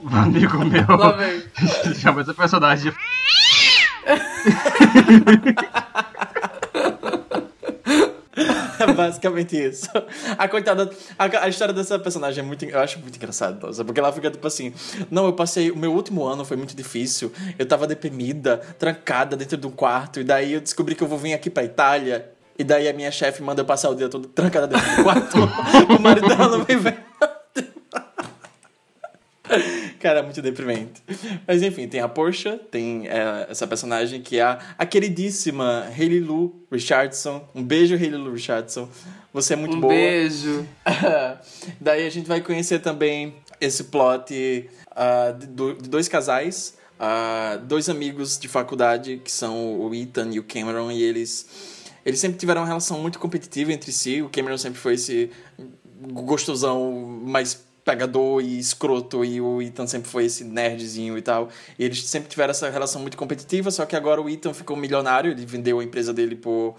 Um 0.00 0.14
amigo 0.14 0.64
meu 0.64 0.96
Lá 0.96 1.10
vem. 1.10 1.42
chama 1.98 2.20
esse 2.20 2.32
personagem 2.32 2.92
de. 2.92 2.96
Basicamente 8.96 9.56
isso. 9.56 9.88
A 10.38 10.48
coitada. 10.48 10.90
A, 11.18 11.44
a 11.44 11.48
história 11.48 11.72
dessa 11.72 11.98
personagem 11.98 12.42
é 12.42 12.46
muito. 12.46 12.64
Eu 12.64 12.80
acho 12.80 12.98
muito 12.98 13.16
engraçada, 13.16 13.58
porque 13.84 14.00
ela 14.00 14.12
fica 14.12 14.30
tipo 14.30 14.46
assim: 14.46 14.72
Não, 15.10 15.26
eu 15.26 15.32
passei. 15.32 15.70
O 15.70 15.76
meu 15.76 15.92
último 15.92 16.24
ano 16.24 16.44
foi 16.44 16.56
muito 16.56 16.76
difícil. 16.76 17.32
Eu 17.58 17.66
tava 17.66 17.86
deprimida, 17.86 18.58
trancada 18.78 19.36
dentro 19.36 19.56
de 19.56 19.66
um 19.66 19.70
quarto. 19.70 20.20
E 20.20 20.24
daí 20.24 20.52
eu 20.52 20.60
descobri 20.60 20.94
que 20.94 21.02
eu 21.02 21.08
vou 21.08 21.18
vir 21.18 21.34
aqui 21.34 21.50
pra 21.50 21.64
Itália. 21.64 22.30
E 22.58 22.64
daí 22.64 22.88
a 22.88 22.92
minha 22.92 23.10
chefe 23.10 23.42
manda 23.42 23.60
eu 23.60 23.66
passar 23.66 23.90
o 23.90 23.94
dia 23.94 24.08
todo 24.08 24.28
trancada 24.28 24.66
dentro 24.66 24.96
do 24.96 25.02
quarto. 25.02 25.36
o 25.96 26.00
marido 26.00 26.26
dela 26.28 26.48
não 26.48 26.64
vem 26.64 26.78
ver. 26.78 27.04
Cara, 30.00 30.20
é 30.20 30.22
muito 30.22 30.40
deprimente. 30.42 31.02
Mas 31.46 31.62
enfim, 31.62 31.88
tem 31.88 32.00
a 32.00 32.08
Porsche, 32.08 32.58
tem 32.70 33.06
é, 33.08 33.46
essa 33.48 33.66
personagem 33.66 34.20
que 34.20 34.38
é 34.38 34.42
a, 34.42 34.58
a 34.78 34.86
queridíssima 34.86 35.86
Hayley 35.96 36.20
Lou 36.20 36.66
Richardson. 36.70 37.48
Um 37.54 37.62
beijo, 37.62 37.94
Hayley 37.94 38.16
Lou 38.18 38.32
Richardson. 38.32 38.88
Você 39.32 39.52
é 39.54 39.56
muito 39.56 39.76
Um 39.76 39.80
boa. 39.80 39.92
beijo. 39.92 40.66
Daí 41.80 42.06
a 42.06 42.10
gente 42.10 42.26
vai 42.26 42.40
conhecer 42.40 42.78
também 42.80 43.34
esse 43.60 43.84
plot 43.84 44.68
ah, 44.90 45.32
de, 45.38 45.46
do- 45.46 45.74
de 45.74 45.88
dois 45.88 46.08
casais, 46.08 46.76
ah, 46.98 47.58
dois 47.62 47.88
amigos 47.88 48.38
de 48.38 48.48
faculdade, 48.48 49.20
que 49.24 49.30
são 49.32 49.80
o 49.80 49.94
Ethan 49.94 50.30
e 50.32 50.38
o 50.38 50.44
Cameron, 50.44 50.90
e 50.90 51.02
eles, 51.02 51.46
eles 52.04 52.18
sempre 52.20 52.38
tiveram 52.38 52.62
uma 52.62 52.66
relação 52.66 52.98
muito 53.00 53.18
competitiva 53.18 53.72
entre 53.72 53.92
si. 53.92 54.22
O 54.22 54.28
Cameron 54.28 54.58
sempre 54.58 54.78
foi 54.78 54.94
esse 54.94 55.30
gostosão 56.12 56.92
mais 57.24 57.64
pegador 57.86 58.42
e 58.42 58.58
escroto, 58.58 59.24
e 59.24 59.40
o 59.40 59.62
Ethan 59.62 59.86
sempre 59.86 60.10
foi 60.10 60.24
esse 60.24 60.42
nerdzinho 60.42 61.16
e 61.16 61.22
tal. 61.22 61.48
E 61.78 61.84
eles 61.84 62.04
sempre 62.04 62.28
tiveram 62.28 62.50
essa 62.50 62.68
relação 62.68 63.00
muito 63.00 63.16
competitiva, 63.16 63.70
só 63.70 63.86
que 63.86 63.94
agora 63.94 64.20
o 64.20 64.28
Ethan 64.28 64.52
ficou 64.52 64.76
milionário, 64.76 65.30
ele 65.30 65.46
vendeu 65.46 65.78
a 65.78 65.84
empresa 65.84 66.12
dele 66.12 66.34
por 66.34 66.74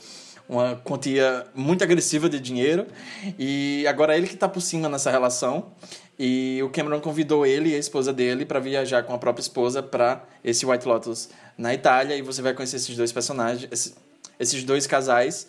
uma 0.49 0.75
quantia 0.83 1.45
muito 1.55 1.81
agressiva 1.81 2.27
de 2.29 2.39
dinheiro. 2.41 2.85
E 3.39 3.85
agora 3.87 4.13
é 4.13 4.17
ele 4.17 4.27
que 4.27 4.35
tá 4.35 4.49
por 4.49 4.59
cima 4.61 4.89
nessa 4.89 5.09
relação. 5.09 5.67
E 6.19 6.59
o 6.61 6.69
Cameron 6.69 6.99
convidou 6.99 7.45
ele 7.45 7.69
e 7.69 7.75
a 7.75 7.77
esposa 7.77 8.11
dele 8.11 8.45
para 8.45 8.59
viajar 8.59 9.03
com 9.03 9.13
a 9.13 9.17
própria 9.17 9.41
esposa 9.41 9.81
para 9.81 10.23
esse 10.43 10.65
White 10.65 10.85
Lotus 10.87 11.29
na 11.57 11.73
Itália. 11.73 12.15
E 12.17 12.21
você 12.21 12.41
vai 12.41 12.53
conhecer 12.53 12.77
esses 12.77 12.95
dois 12.97 13.11
personagens, 13.13 13.67
esse- 13.71 13.93
esses 14.39 14.63
dois 14.63 14.85
casais. 14.85 15.47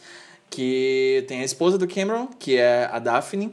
Que 0.50 1.24
tem 1.28 1.42
a 1.42 1.44
esposa 1.44 1.76
do 1.76 1.86
Cameron, 1.86 2.26
que 2.26 2.56
é 2.56 2.88
a 2.90 2.98
Daphne. 2.98 3.52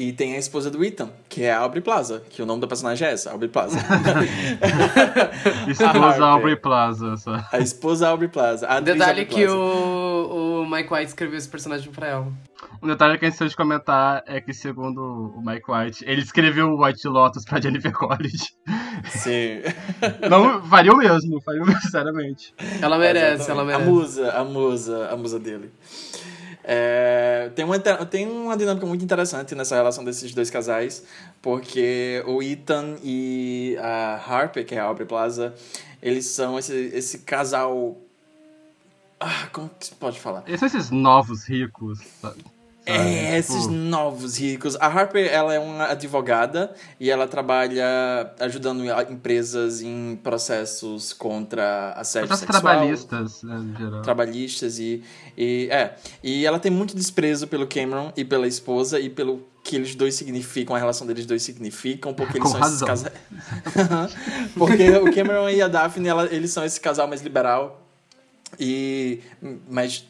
E 0.00 0.14
tem 0.14 0.34
a 0.34 0.38
esposa 0.38 0.70
do 0.70 0.82
Ethan, 0.82 1.10
que 1.28 1.42
é 1.42 1.52
a 1.52 1.58
Aubrey 1.58 1.82
Plaza, 1.82 2.22
que 2.30 2.40
o 2.40 2.46
nome 2.46 2.62
da 2.62 2.66
personagem 2.66 3.06
é 3.06 3.12
essa, 3.12 3.32
Aubrey 3.32 3.50
Plaza. 3.50 3.76
A 5.66 5.70
Esposa. 5.70 6.24
Aubrey 6.24 6.56
Plaza. 6.56 7.16
Só. 7.18 7.44
a 7.52 7.58
esposa 7.58 8.08
Aubrey 8.08 8.30
Plaza. 8.30 8.66
A 8.66 8.80
Detalhe 8.80 9.20
Aubrey 9.20 9.26
que 9.26 9.44
Plaza. 9.44 9.58
o, 9.58 10.62
o 10.62 10.70
Mike 10.70 10.90
White 10.90 11.08
escreveu 11.08 11.36
esse 11.36 11.50
personagem 11.50 11.92
pra 11.92 12.06
ela. 12.06 12.32
Um 12.82 12.88
detalhe 12.88 13.18
que 13.18 13.26
a 13.26 13.28
gente 13.28 13.36
precisa 13.36 13.50
de 13.50 13.56
comentar 13.56 14.24
é 14.26 14.40
que, 14.40 14.54
segundo 14.54 15.34
o 15.36 15.42
Mike 15.44 15.70
White, 15.70 16.02
ele 16.06 16.22
escreveu 16.22 16.68
o 16.68 16.82
White 16.82 17.06
Lotus 17.06 17.44
pra 17.44 17.60
Jennifer 17.60 17.92
College. 17.92 18.38
Sim. 19.10 19.60
Não, 20.30 20.62
faria 20.64 20.94
o 20.94 20.96
mesmo, 20.96 21.42
faria 21.42 21.60
o 21.62 21.66
mesmo, 21.66 21.82
sinceramente. 21.82 22.54
Ela 22.80 22.96
merece, 22.96 23.42
Exatamente. 23.42 23.50
ela 23.50 23.64
merece. 23.64 23.82
A 23.82 23.92
musa, 23.92 24.30
a 24.32 24.44
musa, 24.44 25.08
a 25.10 25.16
musa 25.18 25.38
dele. 25.38 25.70
É, 26.62 27.50
tem, 27.54 27.64
uma, 27.64 27.78
tem 27.78 28.28
uma 28.28 28.56
dinâmica 28.56 28.86
muito 28.86 29.04
interessante 29.04 29.54
nessa 29.54 29.74
relação 29.74 30.04
desses 30.04 30.34
dois 30.34 30.50
casais, 30.50 31.04
porque 31.40 32.22
o 32.26 32.42
Ethan 32.42 32.96
e 33.02 33.76
a 33.80 34.16
Harper, 34.16 34.64
que 34.64 34.74
é 34.74 34.78
a 34.78 34.84
Aubrey 34.84 35.06
Plaza, 35.06 35.54
eles 36.02 36.26
são 36.26 36.58
esse, 36.58 36.74
esse 36.94 37.20
casal. 37.20 37.96
Ah, 39.18 39.48
como 39.52 39.68
que 39.68 39.86
se 39.86 39.94
pode 39.94 40.18
falar? 40.18 40.44
Esses 40.46 40.74
esses 40.74 40.90
novos 40.90 41.44
ricos, 41.44 41.98
sabe? 42.20 42.42
É, 42.86 43.36
esses 43.38 43.66
novos 43.66 44.38
ricos. 44.38 44.74
A 44.80 44.86
Harper, 44.86 45.30
ela 45.30 45.52
é 45.54 45.58
uma 45.58 45.84
advogada 45.90 46.74
e 46.98 47.10
ela 47.10 47.26
trabalha 47.28 47.84
ajudando 48.40 48.82
empresas 49.10 49.82
em 49.82 50.18
processos 50.22 51.12
contra 51.12 51.92
assédio 51.92 52.28
Processos 52.28 52.54
sexual. 52.54 52.72
trabalhistas, 52.74 53.42
né, 53.42 53.54
no 53.56 53.78
geral. 53.78 54.02
trabalhistas 54.02 54.78
e, 54.78 55.02
e 55.36 55.68
é 55.70 55.94
e 56.24 56.44
ela 56.46 56.58
tem 56.58 56.72
muito 56.72 56.96
desprezo 56.96 57.46
pelo 57.46 57.66
Cameron 57.66 58.12
e 58.16 58.24
pela 58.24 58.46
esposa 58.48 58.98
e 58.98 59.10
pelo 59.10 59.46
que 59.62 59.76
eles 59.76 59.94
dois 59.94 60.14
significam 60.14 60.74
a 60.74 60.78
relação 60.78 61.06
deles 61.06 61.26
dois 61.26 61.42
significam 61.42 62.14
porque 62.14 62.38
eles 62.38 62.50
Com 62.50 62.58
são 62.58 62.66
esses 62.66 62.80
razão. 62.80 62.88
casais 62.88 64.14
porque 64.56 64.90
o 64.90 65.12
Cameron 65.14 65.48
e 65.50 65.60
a 65.60 65.68
Daphne 65.68 66.08
ela, 66.08 66.26
eles 66.34 66.50
são 66.50 66.64
esse 66.64 66.80
casal 66.80 67.06
mais 67.06 67.20
liberal 67.20 67.86
e 68.58 69.20
mais 69.68 70.04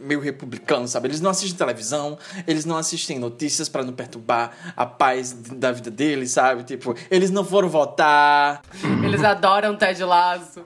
meio 0.00 0.20
republicano, 0.20 0.86
sabe? 0.88 1.08
Eles 1.08 1.20
não 1.20 1.30
assistem 1.30 1.56
televisão, 1.56 2.18
eles 2.46 2.64
não 2.64 2.76
assistem 2.76 3.18
notícias 3.18 3.68
pra 3.68 3.82
não 3.82 3.92
perturbar 3.92 4.50
a 4.76 4.86
paz 4.86 5.32
da 5.32 5.72
vida 5.72 5.90
deles, 5.90 6.30
sabe? 6.32 6.62
Tipo, 6.64 6.94
eles 7.10 7.30
não 7.30 7.44
foram 7.44 7.68
votar. 7.68 8.62
Eles 9.04 9.22
adoram 9.24 9.76
Ted 9.76 10.02
Lasso. 10.04 10.64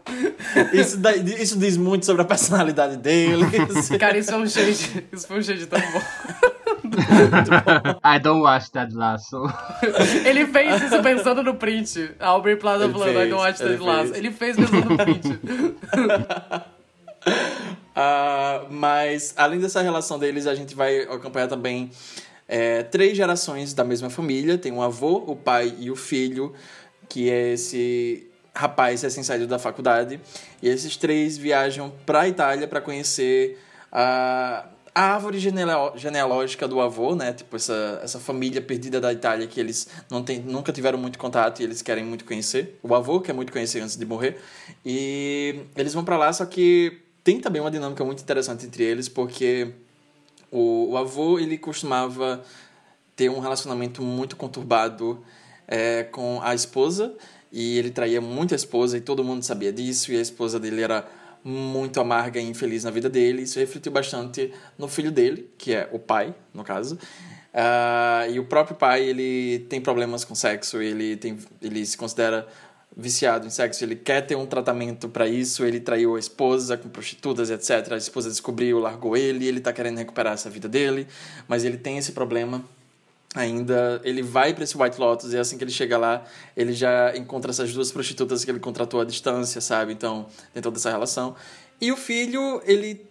Isso, 0.73 0.97
dá- 0.99 1.15
isso 1.17 1.59
diz 1.59 1.77
muito 1.77 2.07
sobre 2.07 2.23
a 2.23 2.25
personalidade 2.25 2.97
deles. 2.97 3.89
Cara, 3.99 4.19
isso 4.19 4.31
foi 4.31 4.41
um 4.41 4.47
shade. 4.49 5.07
Isso 5.13 5.27
foi 5.27 5.39
um 5.39 5.43
shade 5.43 5.67
tão 5.67 5.81
bom. 5.81 6.01
I 8.05 8.19
don't 8.19 8.43
watch 8.43 8.71
that 8.73 8.93
lasso. 8.95 9.43
Ele 10.25 10.47
fez 10.47 10.83
isso 10.83 11.03
pensando 11.03 11.43
no 11.43 11.55
print. 11.55 12.11
A 12.21 12.29
Aubrey 12.29 12.57
Plaza 12.57 12.85
Ele 12.85 12.93
falando, 12.93 13.11
I 13.11 13.15
fez, 13.15 13.31
don't 13.31 13.43
watch 13.43 13.59
Ted 13.59 13.79
Lasso. 13.83 14.15
Ele 14.15 14.31
fez 14.31 14.57
pensando 14.57 14.91
no 14.91 14.97
print. 14.97 15.41
Ah, 17.95 18.67
mas, 18.71 19.35
além 19.37 19.61
dessa 19.61 19.83
relação 19.83 20.19
deles, 20.19 20.47
a 20.47 20.55
gente 20.55 20.75
vai 20.75 21.01
acompanhar 21.03 21.49
também 21.49 21.91
é, 22.49 22.83
três 22.83 23.17
gerações 23.17 23.75
da 23.75 23.85
mesma 23.85 24.11
família. 24.11 24.59
Tem 24.59 24.73
um 24.73 24.83
avô, 24.83 25.25
o 25.27 25.37
pai 25.37 25.75
e 25.79 25.91
o 25.91 25.97
filho, 25.97 26.55
que 27.09 27.31
é 27.31 27.53
esse 27.53 28.27
rapaz 28.55 29.03
recém-saído 29.03 29.47
da 29.47 29.59
faculdade. 29.59 30.21
E 30.63 30.69
esses 30.69 30.97
três 30.97 31.37
viajam 31.37 31.93
para 32.05 32.23
a 32.23 32.29
Itália 32.29 32.67
para 32.67 32.81
conhecer 32.81 33.59
a, 33.91 34.67
a 34.95 35.15
árvore 35.15 35.39
genealógica 35.39 36.69
do 36.69 36.81
avô, 36.81 37.15
né? 37.15 37.33
Tipo, 37.33 37.57
essa, 37.57 38.01
essa 38.03 38.19
família 38.19 38.61
perdida 38.61 39.01
da 39.01 39.13
Itália 39.13 39.47
que 39.47 39.59
eles 39.59 39.89
não 40.11 40.23
tem, 40.23 40.39
nunca 40.41 40.73
tiveram 40.73 40.99
muito 40.99 41.19
contato 41.19 41.61
e 41.61 41.65
eles 41.65 41.81
querem 41.83 42.05
muito 42.05 42.25
conhecer. 42.25 42.79
O 42.83 42.95
avô 42.95 43.21
quer 43.21 43.33
muito 43.33 43.53
conhecer 43.53 43.81
antes 43.81 43.97
de 43.97 44.05
morrer. 44.05 44.39
E 44.85 45.61
eles 45.77 45.95
vão 45.95 46.05
para 46.05 46.17
lá, 46.17 46.33
só 46.33 46.45
que 46.45 47.01
tem 47.25 47.41
também 47.41 47.61
uma 47.61 47.71
dinâmica 47.71 48.05
muito 48.05 48.23
interessante 48.23 48.67
entre 48.67 48.83
eles, 48.85 49.09
porque 49.09 49.73
o, 50.51 50.91
o 50.91 50.97
avô, 50.97 51.39
ele 51.39 51.57
costumava 51.57 52.43
ter 53.15 53.29
um 53.29 53.41
relacionamento 53.41 54.03
muito 54.03 54.37
conturbado 54.37 55.25
é, 55.67 56.05
com 56.05 56.41
a 56.43 56.55
esposa, 56.55 57.15
e 57.51 57.79
ele 57.79 57.91
traía 57.91 58.21
muito 58.21 58.55
a 58.55 58.57
esposa, 58.57 58.97
e 58.97 59.01
todo 59.01 59.23
mundo 59.23 59.43
sabia 59.43 59.73
disso, 59.73 60.13
e 60.13 60.17
a 60.17 60.21
esposa 60.21 60.59
dele 60.59 60.83
era 60.83 61.07
muito 61.45 62.01
amarga 62.01 62.41
e 62.41 62.45
infeliz 62.45 62.85
na 62.85 62.91
vida 62.91 63.09
dele. 63.09 63.43
Isso 63.43 63.59
refletiu 63.59 63.91
bastante 63.93 64.53
no 64.79 64.89
filho 64.89 65.11
dele, 65.11 65.51
que 65.59 65.75
é 65.75 65.89
o 65.93 65.99
pai, 65.99 66.35
no 66.55 66.65
caso. 66.65 66.99
Ah, 67.53 68.27
e 68.31 68.39
o 68.39 68.45
próprio 68.45 68.77
pai, 68.77 69.03
ele 69.05 69.61
tem 69.69 69.81
problemas 69.81 70.25
com 70.25 70.35
sexo, 70.35 70.81
ele, 70.81 71.17
tem, 71.17 71.37
ele 71.61 71.85
se 71.85 71.97
considera 71.97 72.47
viciado 72.97 73.47
em 73.47 73.51
sexo, 73.51 73.85
ele 73.85 73.97
quer 73.97 74.21
ter 74.23 74.37
um 74.37 74.47
tratamento 74.47 75.09
para 75.09 75.27
isso, 75.27 75.65
ele 75.65 75.81
traiu 75.81 76.17
a 76.17 76.19
esposa 76.19 76.77
com 76.77 76.89
prostitutas, 76.89 77.51
etc. 77.51 77.93
A 77.93 77.97
esposa 77.97 78.29
descobriu, 78.29 78.79
largou 78.79 79.17
ele, 79.17 79.47
ele 79.47 79.61
tá 79.61 79.73
querendo 79.73 79.99
recuperar 79.99 80.35
essa 80.35 80.51
vida 80.51 80.69
dele, 80.69 81.07
mas 81.49 81.65
ele 81.65 81.79
tem 81.79 81.99
esse 81.99 82.13
problema 82.13 82.63
ainda. 83.35 84.01
Ele 84.05 84.23
vai 84.23 84.53
para 84.53 84.65
esse 84.65 84.77
White 84.77 85.01
Lotus 85.01 85.33
e 85.33 85.39
assim 85.39 85.57
que 85.57 85.65
ele 85.65 85.71
chega 85.71 85.97
lá, 85.97 86.25
ele 86.57 86.73
já 86.73 87.17
encontra 87.17 87.51
essas 87.51 87.73
duas 87.73 87.91
prostitutas 87.91 88.45
que 88.45 88.51
ele 88.51 88.61
contratou 88.61 89.01
à 89.01 89.05
distância, 89.05 89.61
sabe? 89.61 89.93
Então, 89.93 90.27
tem 90.53 90.63
toda 90.63 90.77
essa 90.77 90.91
relação. 90.91 91.35
E 91.81 91.91
o 91.91 91.97
filho, 91.97 92.63
ele 92.65 93.05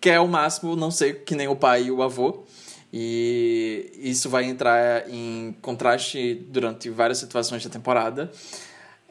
quer 0.00 0.16
ao 0.16 0.28
máximo 0.28 0.76
não 0.76 0.90
ser 0.90 1.24
que 1.24 1.34
nem 1.34 1.48
o 1.48 1.56
pai 1.56 1.84
e 1.84 1.90
o 1.90 2.02
avô. 2.02 2.44
E 2.92 3.90
isso 3.96 4.28
vai 4.28 4.44
entrar 4.44 5.08
em 5.08 5.56
contraste 5.60 6.34
durante 6.48 6.88
várias 6.90 7.18
situações 7.18 7.64
da 7.64 7.70
temporada. 7.70 8.30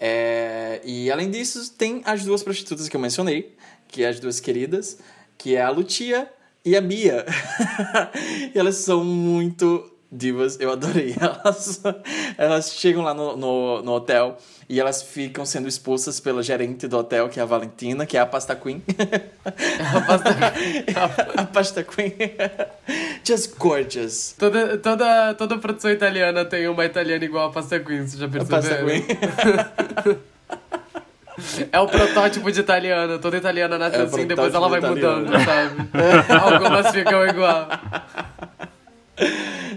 É, 0.06 0.82
e 0.84 1.10
além 1.10 1.32
disso, 1.32 1.72
tem 1.78 2.02
as 2.04 2.26
duas 2.26 2.44
prostitutas 2.44 2.90
que 2.90 2.96
eu 2.98 3.00
mencionei, 3.00 3.56
que 3.88 4.04
é 4.04 4.10
as 4.10 4.20
duas 4.20 4.38
queridas, 4.42 4.98
que 5.38 5.56
é 5.56 5.62
a 5.62 5.70
Lucia 5.70 6.30
e 6.66 6.76
a 6.76 6.82
Mia. 6.82 7.26
e 8.54 8.60
elas 8.60 8.76
são 8.76 9.02
muito 9.02 9.93
divas, 10.14 10.60
eu 10.60 10.72
adorei. 10.72 11.16
Elas, 11.20 11.82
elas 12.38 12.74
chegam 12.74 13.02
lá 13.02 13.14
no, 13.14 13.36
no, 13.36 13.82
no, 13.82 13.92
hotel 13.94 14.38
e 14.70 14.80
elas 14.80 15.02
ficam 15.02 15.46
sendo 15.46 15.68
expulsas 15.68 16.20
pela 16.20 16.44
gerente 16.44 16.88
do 16.88 16.98
hotel, 16.98 17.28
que 17.30 17.40
é 17.40 17.44
a 17.44 17.46
Valentina, 17.46 18.06
que 18.06 18.16
é 18.16 18.20
a 18.20 18.26
Pasta 18.26 18.56
Queen. 18.56 18.82
a 19.44 20.02
Pasta, 20.02 20.30
a 21.42 21.44
Pasta 21.46 21.84
Queen. 21.84 22.14
Just 23.24 23.58
gorgeous. 23.58 24.36
Toda, 24.38 24.78
toda, 24.78 25.34
toda 25.34 25.58
produção 25.58 25.92
italiana 25.92 26.46
tem 26.46 26.68
uma 26.68 26.86
italiana 26.86 27.24
igual 27.26 27.50
a 27.50 27.52
Pasta 27.52 27.80
Queen, 27.80 28.08
você 28.08 28.18
já 28.18 28.28
percebeu? 28.28 28.58
A 28.58 28.62
Pasta 28.62 28.84
Queen. 28.84 30.24
É 31.72 31.80
o 31.80 31.88
protótipo 31.88 32.52
de 32.52 32.60
italiana. 32.60 33.18
Toda 33.18 33.38
italiana 33.38 33.78
nasce 33.78 33.98
é 33.98 34.02
assim, 34.04 34.28
depois 34.28 34.54
ela 34.54 34.70
vai 34.70 34.80
mudando, 34.80 35.32
sabe? 35.32 35.90
Algumas 36.40 36.92
ficam 36.92 37.26
igual. 37.26 37.68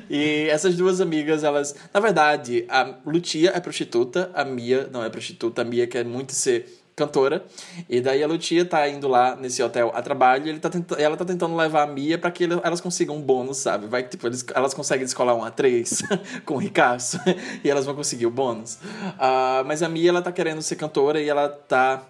E 0.09 0.49
essas 0.49 0.77
duas 0.77 1.01
amigas, 1.01 1.45
elas. 1.45 1.75
Na 1.93 2.01
verdade, 2.01 2.65
a 2.69 2.95
Lutia 3.05 3.53
é 3.55 3.61
prostituta, 3.61 4.31
a 4.35 4.45
Mia 4.45 4.89
não 4.93 5.05
é 5.05 5.11
prostituta, 5.11 5.63
a 5.63 5.65
Mia 5.65 5.87
quer 5.87 6.05
muito 6.05 6.33
ser 6.33 6.67
cantora. 6.97 7.45
E 7.89 8.01
daí 8.01 8.23
a 8.23 8.27
Lutia 8.27 8.65
tá 8.65 8.89
indo 8.89 9.07
lá 9.07 9.37
nesse 9.37 9.63
hotel 9.63 9.93
a 9.95 10.01
trabalho 10.01 10.47
e 10.47 10.49
ele 10.49 10.59
tá 10.59 10.71
ela 10.99 11.17
tá 11.17 11.27
tentando 11.27 11.55
levar 11.55 11.83
a 11.83 11.87
Mia 11.87 12.17
para 12.17 12.31
que 12.31 12.45
elas 12.45 12.81
consigam 12.81 13.17
um 13.17 13.21
bônus, 13.21 13.59
sabe? 13.59 13.87
Vai 13.87 14.03
que 14.03 14.11
tipo, 14.11 14.27
eles... 14.27 14.45
elas 14.55 14.73
conseguem 14.73 15.05
descolar 15.05 15.35
um 15.35 15.43
A3 15.43 16.01
com 16.47 16.55
o 16.55 16.57
Ricasso 16.57 17.21
e 17.63 17.69
elas 17.69 17.85
vão 17.85 17.95
conseguir 17.95 18.27
o 18.27 18.31
bônus. 18.31 18.77
Uh, 18.77 19.65
mas 19.67 19.83
a 19.83 19.89
Mia, 19.89 20.09
ela 20.09 20.23
tá 20.23 20.33
querendo 20.33 20.63
ser 20.63 20.77
cantora 20.77 21.21
e 21.21 21.29
ela 21.29 21.51
tá 21.51 22.03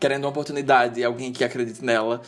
querendo 0.00 0.24
uma 0.24 0.30
oportunidade, 0.30 1.02
alguém 1.04 1.32
que 1.32 1.44
acredite 1.44 1.84
nela. 1.84 2.20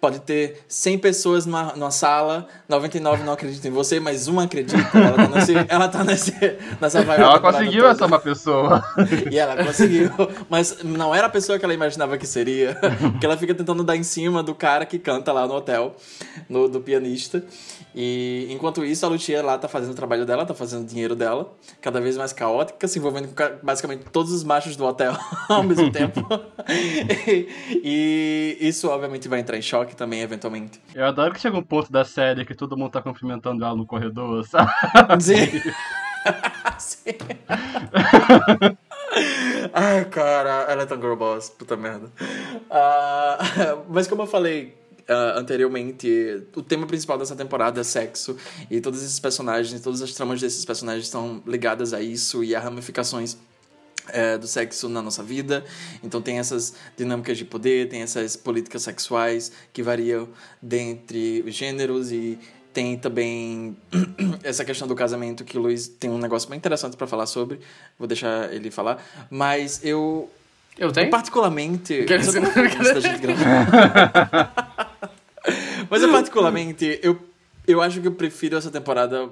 Pode 0.00 0.20
ter 0.20 0.64
100 0.68 0.98
pessoas 0.98 1.46
numa, 1.46 1.72
numa 1.74 1.90
sala, 1.90 2.46
99 2.68 3.24
não 3.24 3.32
acreditam 3.32 3.70
em 3.70 3.74
você, 3.74 3.98
mas 3.98 4.28
uma 4.28 4.44
acredita. 4.44 4.78
Ela 4.96 5.16
tá, 5.16 5.28
nesse, 5.28 5.54
ela 5.68 5.88
tá 5.88 6.04
nesse, 6.04 6.32
nessa 6.80 7.02
vibe. 7.02 7.22
Ela 7.22 7.40
conseguiu 7.40 7.82
toda. 7.82 7.92
essa 7.92 8.06
uma 8.06 8.18
pessoa. 8.18 8.84
e 9.30 9.38
ela 9.38 9.64
conseguiu. 9.64 10.10
Mas 10.48 10.82
não 10.82 11.14
era 11.14 11.26
a 11.26 11.30
pessoa 11.30 11.58
que 11.58 11.64
ela 11.64 11.74
imaginava 11.74 12.18
que 12.18 12.26
seria. 12.26 12.74
Porque 13.12 13.24
ela 13.24 13.36
fica 13.36 13.54
tentando 13.54 13.82
dar 13.84 13.96
em 13.96 14.02
cima 14.02 14.42
do 14.42 14.54
cara 14.54 14.84
que 14.84 14.98
canta 14.98 15.32
lá 15.32 15.46
no 15.46 15.54
hotel, 15.54 15.94
no, 16.48 16.68
do 16.68 16.80
pianista. 16.80 17.42
E 17.94 18.48
enquanto 18.50 18.84
isso, 18.84 19.06
a 19.06 19.08
Lucia 19.08 19.42
lá 19.42 19.56
tá 19.56 19.68
fazendo 19.68 19.92
o 19.92 19.94
trabalho 19.94 20.26
dela, 20.26 20.44
tá 20.44 20.54
fazendo 20.54 20.82
o 20.82 20.86
dinheiro 20.86 21.14
dela, 21.14 21.54
cada 21.80 21.98
vez 22.00 22.16
mais 22.16 22.32
caótica, 22.32 22.86
se 22.86 22.98
envolvendo 22.98 23.28
com 23.28 23.66
basicamente 23.66 24.04
todos 24.12 24.32
os 24.32 24.44
machos 24.44 24.76
do 24.76 24.84
hotel 24.84 25.16
ao 25.48 25.62
mesmo 25.62 25.90
tempo. 25.90 26.20
e, 26.68 27.48
e, 27.82 28.58
isso, 28.60 28.88
obviamente, 28.88 29.28
vai 29.28 29.40
entrar 29.40 29.56
em 29.56 29.62
choque 29.62 29.85
também, 29.94 30.20
eventualmente. 30.20 30.80
Eu 30.94 31.04
adoro 31.06 31.34
que 31.34 31.40
chega 31.40 31.56
um 31.56 31.62
ponto 31.62 31.92
da 31.92 32.04
série 32.04 32.44
que 32.44 32.54
todo 32.54 32.76
mundo 32.76 32.90
tá 32.90 33.02
cumprimentando 33.02 33.64
ela 33.64 33.76
no 33.76 33.86
corredor, 33.86 34.44
sabe? 34.48 34.70
Sim. 35.20 35.62
Sim. 36.78 37.14
Ai, 39.72 40.04
cara, 40.06 40.66
ela 40.68 40.82
é 40.82 40.86
tão 40.86 41.00
girl 41.00 41.14
boss, 41.14 41.50
puta 41.50 41.76
merda. 41.76 42.06
Uh, 42.06 43.84
mas 43.88 44.06
como 44.06 44.22
eu 44.22 44.26
falei, 44.26 44.74
uh, 45.08 45.38
anteriormente, 45.38 46.42
o 46.54 46.62
tema 46.62 46.86
principal 46.86 47.18
dessa 47.18 47.36
temporada 47.36 47.80
é 47.80 47.84
sexo. 47.84 48.36
E 48.70 48.80
todos 48.80 49.02
esses 49.02 49.20
personagens, 49.20 49.80
todas 49.80 50.02
as 50.02 50.12
tramas 50.12 50.40
desses 50.40 50.64
personagens 50.64 51.04
estão 51.04 51.42
ligadas 51.46 51.92
a 51.92 52.00
isso 52.00 52.44
e 52.44 52.54
a 52.54 52.60
ramificações 52.60 53.38
é, 54.08 54.38
do 54.38 54.46
sexo 54.46 54.88
na 54.88 55.02
nossa 55.02 55.22
vida. 55.22 55.64
Então 56.02 56.20
tem 56.20 56.38
essas 56.38 56.74
dinâmicas 56.96 57.38
de 57.38 57.44
poder, 57.44 57.88
tem 57.88 58.02
essas 58.02 58.36
políticas 58.36 58.82
sexuais 58.82 59.52
que 59.72 59.82
variam 59.82 60.28
dentre 60.60 61.42
os 61.46 61.54
gêneros 61.54 62.12
e 62.12 62.38
tem 62.72 62.96
também 62.98 63.76
essa 64.44 64.64
questão 64.64 64.86
do 64.86 64.94
casamento 64.94 65.44
que 65.44 65.56
o 65.56 65.62
Luiz 65.62 65.88
tem 65.88 66.10
um 66.10 66.18
negócio 66.18 66.48
bem 66.48 66.58
interessante 66.58 66.94
para 66.94 67.06
falar 67.06 67.24
sobre. 67.24 67.58
Vou 67.98 68.06
deixar 68.06 68.52
ele 68.52 68.70
falar. 68.70 69.02
Mas 69.30 69.80
eu. 69.82 70.30
Eu 70.78 70.92
tenho? 70.92 71.06
Eu 71.06 71.10
particularmente. 71.10 72.04
Quer 72.04 72.18
dizer, 72.18 72.40
não, 72.40 72.50
Mas 75.88 76.02
eu 76.02 76.10
particularmente, 76.10 76.98
eu, 77.02 77.18
eu 77.66 77.80
acho 77.80 78.00
que 78.00 78.08
eu 78.08 78.12
prefiro 78.12 78.56
essa 78.56 78.70
temporada 78.70 79.30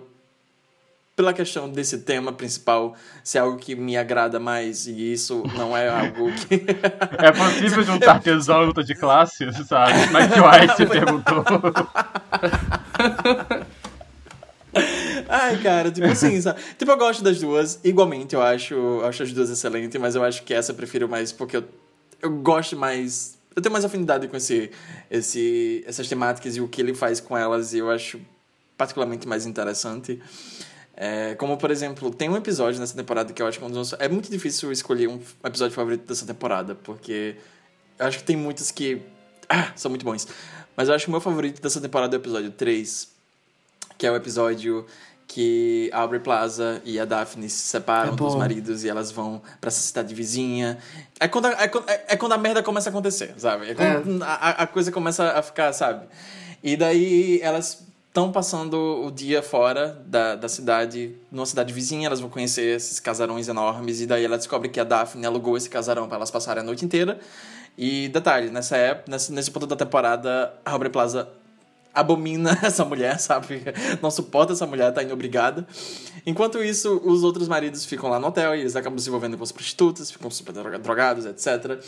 pela 1.16 1.32
questão 1.32 1.70
desse 1.70 1.98
tema 1.98 2.32
principal 2.32 2.94
ser 3.22 3.38
algo 3.38 3.56
que 3.56 3.74
me 3.74 3.96
agrada 3.96 4.40
mais 4.40 4.86
e 4.86 5.12
isso 5.12 5.42
não 5.56 5.76
é 5.76 5.88
algo 5.88 6.32
que 6.32 6.54
é 7.18 7.32
possível 7.32 7.82
juntar 7.84 8.18
tesão 8.22 8.62
e 8.64 8.66
luta 8.66 8.82
de 8.82 8.94
classe 8.94 9.50
sabe 9.64 9.92
mas 10.12 10.32
que 10.32 10.40
o 10.40 10.64
Ice 10.64 10.86
perguntou 10.86 11.44
Ai, 15.28 15.56
cara, 15.62 15.90
tipo 15.90 16.06
assim, 16.06 16.38
sabe? 16.42 16.60
Tipo, 16.76 16.90
eu 16.90 16.96
gosto 16.96 17.22
das 17.22 17.40
duas, 17.40 17.78
igualmente, 17.84 18.34
eu 18.34 18.42
acho, 18.42 18.74
eu 18.74 19.06
acho 19.06 19.22
as 19.22 19.32
duas 19.32 19.48
excelentes, 19.48 20.00
mas 20.00 20.16
eu 20.16 20.24
acho 20.24 20.42
que 20.42 20.52
essa 20.52 20.72
eu 20.72 20.76
prefiro 20.76 21.08
mais 21.08 21.30
porque 21.32 21.56
eu, 21.56 21.64
eu 22.20 22.30
gosto 22.30 22.76
mais 22.76 23.38
eu 23.54 23.62
tenho 23.62 23.72
mais 23.72 23.84
afinidade 23.84 24.26
com 24.26 24.36
esse, 24.36 24.70
esse, 25.10 25.84
essas 25.86 26.08
temáticas 26.08 26.56
e 26.56 26.60
o 26.60 26.66
que 26.66 26.80
ele 26.80 26.92
faz 26.92 27.20
com 27.20 27.36
elas, 27.38 27.72
e 27.72 27.78
eu 27.78 27.90
acho 27.90 28.20
particularmente 28.76 29.28
mais 29.28 29.46
interessante. 29.46 30.20
É, 30.96 31.34
como, 31.34 31.56
por 31.56 31.70
exemplo, 31.70 32.12
tem 32.12 32.28
um 32.28 32.36
episódio 32.36 32.80
nessa 32.80 32.94
temporada 32.94 33.32
que 33.32 33.42
eu 33.42 33.46
acho 33.46 33.58
que 33.58 33.64
é 33.64 33.66
um 33.66 33.70
dos... 33.70 33.94
É 33.94 34.08
muito 34.08 34.30
difícil 34.30 34.70
escolher 34.70 35.08
um 35.08 35.20
episódio 35.44 35.74
favorito 35.74 36.06
dessa 36.06 36.24
temporada, 36.24 36.74
porque 36.74 37.36
eu 37.98 38.06
acho 38.06 38.18
que 38.18 38.24
tem 38.24 38.36
muitos 38.36 38.70
que 38.70 39.02
ah, 39.48 39.72
são 39.74 39.90
muito 39.90 40.04
bons. 40.04 40.26
Mas 40.76 40.88
eu 40.88 40.94
acho 40.94 41.04
que 41.04 41.10
o 41.10 41.12
meu 41.12 41.20
favorito 41.20 41.60
dessa 41.60 41.80
temporada 41.80 42.16
é 42.16 42.18
o 42.18 42.20
episódio 42.20 42.50
3, 42.50 43.08
que 43.98 44.06
é 44.06 44.10
o 44.10 44.16
episódio 44.16 44.86
que 45.26 45.90
a 45.92 46.00
Aubrey 46.00 46.20
Plaza 46.20 46.82
e 46.84 47.00
a 47.00 47.04
Daphne 47.04 47.48
se 47.48 47.66
separam 47.66 48.12
é 48.12 48.16
dos 48.16 48.34
maridos 48.34 48.84
e 48.84 48.88
elas 48.88 49.10
vão 49.10 49.40
para 49.60 49.68
essa 49.68 49.80
cidade 49.80 50.14
vizinha. 50.14 50.78
É 51.18 51.26
quando, 51.26 51.46
a, 51.46 51.52
é, 51.52 51.64
é, 51.64 52.04
é, 52.08 52.16
quando 52.16 52.32
a 52.32 52.38
merda 52.38 52.62
começa 52.62 52.88
a 52.88 52.92
acontecer, 52.92 53.34
sabe? 53.38 53.70
É 53.70 53.74
quando 53.74 54.22
é. 54.22 54.26
a, 54.26 54.50
a 54.62 54.66
coisa 54.66 54.92
começa 54.92 55.32
a 55.32 55.42
ficar, 55.42 55.72
sabe? 55.72 56.06
E 56.62 56.76
daí 56.76 57.40
elas 57.42 57.82
estão 58.14 58.30
passando 58.30 58.76
o 59.04 59.10
dia 59.10 59.42
fora 59.42 60.00
da, 60.06 60.36
da 60.36 60.48
cidade, 60.48 61.16
numa 61.32 61.44
cidade 61.44 61.72
vizinha, 61.72 62.06
elas 62.06 62.20
vão 62.20 62.30
conhecer 62.30 62.76
esses 62.76 63.00
casarões 63.00 63.48
enormes, 63.48 64.00
e 64.00 64.06
daí 64.06 64.24
ela 64.24 64.38
descobre 64.38 64.68
que 64.68 64.78
a 64.78 64.84
Daphne 64.84 65.26
alugou 65.26 65.56
esse 65.56 65.68
casarão 65.68 66.06
para 66.06 66.18
elas 66.18 66.30
passarem 66.30 66.62
a 66.62 66.64
noite 66.64 66.84
inteira. 66.84 67.18
E 67.76 68.06
detalhe, 68.10 68.50
nessa 68.50 68.76
época, 68.76 69.10
nesse, 69.10 69.32
nesse 69.32 69.50
ponto 69.50 69.66
da 69.66 69.74
temporada, 69.74 70.54
a 70.64 70.70
Aubrey 70.70 70.92
Plaza 70.92 71.28
abomina 71.92 72.56
essa 72.62 72.84
mulher, 72.84 73.18
sabe? 73.18 73.64
Não 74.00 74.12
suporta 74.12 74.52
essa 74.52 74.64
mulher, 74.64 74.92
tá 74.92 75.02
indo 75.02 75.12
obrigada. 75.12 75.66
Enquanto 76.24 76.62
isso, 76.62 77.02
os 77.04 77.24
outros 77.24 77.48
maridos 77.48 77.84
ficam 77.84 78.08
lá 78.08 78.20
no 78.20 78.28
hotel 78.28 78.54
e 78.54 78.60
eles 78.60 78.76
acabam 78.76 78.96
se 78.96 79.08
envolvendo 79.08 79.36
com 79.36 79.42
as 79.42 79.50
prostitutas, 79.50 80.12
ficam 80.12 80.30
super 80.30 80.52
drogados, 80.52 81.26
etc. 81.26 81.48
Uh, 81.48 81.78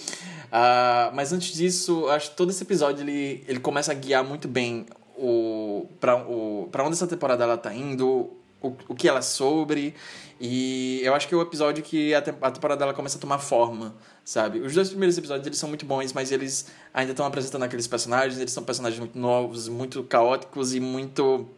ah, 0.50 1.12
mas 1.14 1.32
antes 1.32 1.52
disso, 1.52 2.08
acho 2.08 2.30
que 2.30 2.36
todo 2.36 2.50
esse 2.50 2.64
episódio 2.64 3.04
ele, 3.04 3.44
ele 3.46 3.60
começa 3.60 3.92
a 3.92 3.94
guiar 3.94 4.24
muito 4.24 4.48
bem 4.48 4.86
o 5.16 5.88
para 6.00 6.16
o, 6.16 6.68
pra 6.70 6.84
onde 6.84 6.94
essa 6.94 7.06
temporada 7.06 7.44
ela 7.44 7.56
tá 7.56 7.74
indo, 7.74 8.30
o, 8.60 8.76
o 8.88 8.94
que 8.94 9.08
ela 9.08 9.18
é 9.18 9.22
sobre. 9.22 9.94
E 10.40 11.00
eu 11.02 11.14
acho 11.14 11.26
que 11.26 11.34
é 11.34 11.36
o 11.36 11.40
episódio 11.40 11.82
que 11.82 12.14
a, 12.14 12.18
a 12.18 12.50
temporada 12.50 12.76
dela 12.76 12.92
começa 12.92 13.16
a 13.16 13.20
tomar 13.20 13.38
forma, 13.38 13.94
sabe? 14.24 14.60
Os 14.60 14.74
dois 14.74 14.90
primeiros 14.90 15.16
episódios 15.16 15.46
eles 15.46 15.58
são 15.58 15.68
muito 15.68 15.86
bons, 15.86 16.12
mas 16.12 16.30
eles 16.30 16.70
ainda 16.92 17.12
estão 17.12 17.24
apresentando 17.24 17.62
aqueles 17.62 17.86
personagens, 17.86 18.38
eles 18.38 18.52
são 18.52 18.62
personagens 18.62 19.00
muito 19.00 19.18
novos, 19.18 19.68
muito 19.68 20.02
caóticos 20.04 20.74
e 20.74 20.80
muito 20.80 21.48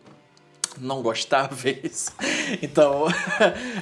não 0.80 1.02
gostáveis. 1.02 2.12
Então, 2.62 3.06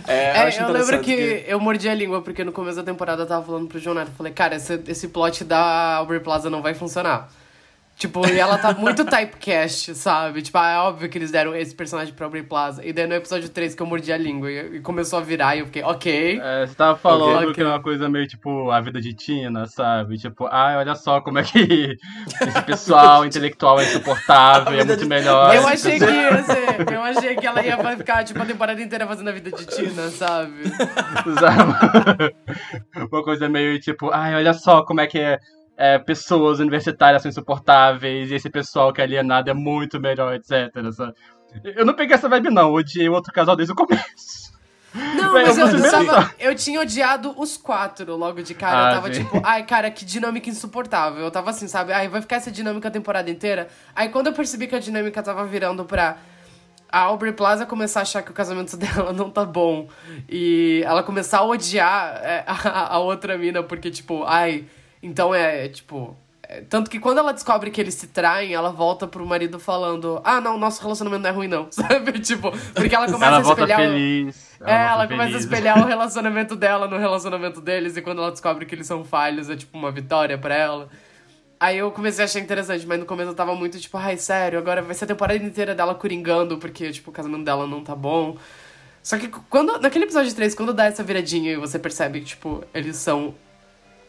é, 0.08 0.48
é, 0.50 0.60
eu, 0.60 0.66
eu 0.66 0.72
lembro 0.72 1.00
que, 1.00 1.14
que, 1.16 1.44
eu 1.46 1.60
mordi 1.60 1.88
a 1.88 1.94
língua 1.94 2.20
porque 2.20 2.42
no 2.42 2.50
começo 2.50 2.78
da 2.78 2.82
temporada 2.82 3.22
eu 3.22 3.26
tava 3.26 3.46
falando 3.46 3.68
pro 3.68 3.78
Jonathan, 3.78 4.10
falei, 4.16 4.32
cara, 4.32 4.56
esse, 4.56 4.82
esse 4.88 5.06
plot 5.06 5.44
da 5.44 5.94
Aubrey 5.94 6.18
Plaza 6.18 6.50
não 6.50 6.60
vai 6.60 6.74
funcionar. 6.74 7.30
Tipo, 7.96 8.28
e 8.28 8.38
ela 8.38 8.58
tá 8.58 8.74
muito 8.74 9.06
typecast, 9.06 9.94
sabe? 9.94 10.42
Tipo, 10.42 10.58
é 10.58 10.78
óbvio 10.78 11.08
que 11.08 11.16
eles 11.16 11.30
deram 11.30 11.54
esse 11.54 11.74
personagem 11.74 12.12
pra 12.12 12.26
Aubrey 12.26 12.42
Plaza. 12.42 12.84
E 12.84 12.92
daí 12.92 13.06
no 13.06 13.14
episódio 13.14 13.48
3 13.48 13.74
que 13.74 13.82
eu 13.82 13.86
mordi 13.86 14.12
a 14.12 14.18
língua 14.18 14.52
e, 14.52 14.80
começou 14.80 15.18
a 15.18 15.22
virar 15.22 15.56
e 15.56 15.60
eu 15.60 15.66
fiquei, 15.66 15.82
ok. 15.82 16.38
É, 16.42 16.66
você 16.66 16.74
tava 16.74 16.98
falando 16.98 17.44
okay. 17.44 17.54
que 17.54 17.62
é 17.62 17.66
uma 17.66 17.80
coisa 17.80 18.06
meio 18.06 18.26
tipo 18.26 18.70
a 18.70 18.82
vida 18.82 19.00
de 19.00 19.14
Tina, 19.14 19.64
sabe? 19.64 20.18
Tipo, 20.18 20.46
ai, 20.46 20.76
olha 20.76 20.94
só 20.94 21.22
como 21.22 21.38
é 21.38 21.42
que 21.42 21.56
esse 22.46 22.62
pessoal 22.66 23.24
intelectual 23.24 23.80
é 23.80 23.84
insuportável, 23.84 24.78
é 24.78 24.84
muito 24.84 25.00
de... 25.00 25.06
melhor. 25.06 25.54
Eu 25.54 25.66
achei 25.66 25.98
que 25.98 26.04
ia 26.04 26.42
ser, 26.42 26.92
eu 26.92 27.02
achei 27.02 27.34
que 27.34 27.46
ela 27.46 27.64
ia 27.64 27.78
ficar, 27.96 28.24
tipo, 28.24 28.42
a 28.42 28.44
temporada 28.44 28.82
inteira 28.82 29.06
fazendo 29.06 29.30
a 29.30 29.32
vida 29.32 29.50
de 29.50 29.64
Tina, 29.64 30.10
sabe? 30.10 30.64
uma 33.10 33.22
coisa 33.22 33.48
meio 33.48 33.80
tipo, 33.80 34.10
ai, 34.12 34.34
olha 34.34 34.52
só 34.52 34.84
como 34.84 35.00
é 35.00 35.06
que 35.06 35.18
é 35.18 35.38
é, 35.76 35.98
pessoas 35.98 36.58
universitárias 36.60 37.22
são 37.22 37.28
insuportáveis, 37.28 38.30
e 38.30 38.34
esse 38.34 38.48
pessoal 38.50 38.92
que 38.92 39.00
é 39.00 39.04
alienado 39.04 39.50
é 39.50 39.54
muito 39.54 40.00
melhor, 40.00 40.34
etc. 40.34 40.70
Sabe? 40.92 41.14
Eu 41.64 41.84
não 41.86 41.94
peguei 41.94 42.14
essa 42.14 42.28
vibe, 42.28 42.50
não. 42.50 42.68
Eu 42.68 42.74
odiei 42.74 43.08
o 43.08 43.12
outro 43.12 43.32
casal 43.32 43.56
desde 43.56 43.72
o 43.72 43.76
começo. 43.76 44.46
Não, 44.94 45.32
mas 45.32 45.58
eu 45.58 45.66
eu, 45.66 45.90
tava- 45.90 46.34
eu 46.38 46.54
tinha 46.54 46.80
odiado 46.80 47.34
os 47.38 47.56
quatro 47.56 48.16
logo 48.16 48.42
de 48.42 48.54
cara. 48.54 48.78
Ah, 48.78 48.88
eu 48.90 48.94
tava 48.94 49.14
sim. 49.14 49.24
tipo, 49.24 49.40
ai, 49.44 49.62
cara, 49.64 49.90
que 49.90 50.04
dinâmica 50.04 50.48
insuportável. 50.48 51.22
Eu 51.22 51.30
tava 51.30 51.50
assim, 51.50 51.68
sabe? 51.68 51.92
Ai, 51.92 52.08
vai 52.08 52.22
ficar 52.22 52.36
essa 52.36 52.50
dinâmica 52.50 52.88
a 52.88 52.90
temporada 52.90 53.30
inteira. 53.30 53.68
Aí 53.94 54.08
quando 54.08 54.28
eu 54.28 54.32
percebi 54.32 54.66
que 54.66 54.74
a 54.74 54.78
dinâmica 54.78 55.22
tava 55.22 55.44
virando 55.44 55.84
pra 55.84 56.16
a 56.88 57.00
Aubrey 57.00 57.32
Plaza 57.32 57.66
começar 57.66 58.00
a 58.00 58.02
achar 58.02 58.22
que 58.22 58.30
o 58.30 58.34
casamento 58.34 58.74
dela 58.78 59.12
não 59.12 59.28
tá 59.30 59.44
bom. 59.44 59.88
E 60.28 60.82
ela 60.86 61.02
começar 61.02 61.38
a 61.38 61.44
odiar 61.44 62.20
é, 62.22 62.44
a, 62.48 62.94
a 62.94 62.98
outra 62.98 63.36
mina, 63.36 63.62
porque, 63.62 63.90
tipo, 63.90 64.24
ai, 64.24 64.64
então 65.06 65.34
é, 65.34 65.68
tipo. 65.68 66.16
é, 66.42 66.60
tanto 66.62 66.90
que 66.90 66.98
quando 66.98 67.18
ela 67.18 67.32
descobre 67.32 67.70
que 67.70 67.80
eles 67.80 67.94
se 67.94 68.08
traem, 68.08 68.54
ela 68.54 68.70
volta 68.70 69.06
pro 69.06 69.24
marido 69.26 69.58
falando: 69.58 70.20
Ah, 70.24 70.40
não, 70.40 70.58
nosso 70.58 70.82
relacionamento 70.82 71.22
não 71.22 71.30
é 71.30 71.32
ruim, 71.32 71.48
não. 71.48 71.68
Sabe? 71.72 72.12
Tipo, 72.20 72.50
porque 72.74 72.94
ela 72.94 73.08
começa 73.08 73.26
ela 73.26 73.38
a 73.38 73.42
espelhar. 73.42 73.78
feliz. 73.80 74.58
é, 74.64 74.86
ela 74.86 75.06
começa 75.08 75.36
a 75.36 75.40
feliz. 75.40 75.44
espelhar 75.44 75.78
o 75.82 75.86
relacionamento 75.88 76.56
dela 76.56 76.88
no 76.88 76.98
relacionamento 76.98 77.60
deles, 77.60 77.96
e 77.96 78.02
quando 78.02 78.20
ela 78.22 78.30
descobre 78.30 78.66
que 78.66 78.74
eles 78.74 78.86
são 78.86 79.04
falhos, 79.04 79.48
é 79.50 79.56
tipo 79.56 79.76
uma 79.76 79.90
vitória 79.90 80.36
pra 80.38 80.54
ela. 80.54 80.88
Aí 81.58 81.78
eu 81.78 81.90
comecei 81.90 82.22
a 82.22 82.26
achar 82.26 82.40
interessante, 82.40 82.86
mas 82.86 82.98
no 82.98 83.06
começo 83.06 83.30
eu 83.30 83.34
tava 83.34 83.54
muito 83.54 83.78
tipo, 83.80 83.96
ai, 83.96 84.18
sério, 84.18 84.58
agora 84.58 84.82
vai 84.82 84.94
ser 84.94 85.04
a 85.04 85.08
temporada 85.08 85.42
inteira 85.42 85.74
dela 85.74 85.94
coringando, 85.94 86.58
porque, 86.58 86.90
tipo, 86.92 87.10
o 87.10 87.12
casamento 87.12 87.44
dela 87.44 87.66
não 87.66 87.82
tá 87.82 87.94
bom. 87.94 88.36
Só 89.02 89.16
que 89.18 89.28
quando. 89.48 89.78
Naquele 89.80 90.04
episódio 90.04 90.34
3, 90.34 90.54
quando 90.54 90.74
dá 90.74 90.86
essa 90.86 91.02
viradinha 91.02 91.52
e 91.52 91.56
você 91.56 91.78
percebe 91.78 92.20
que, 92.20 92.26
tipo, 92.26 92.64
eles 92.74 92.96
são 92.96 93.34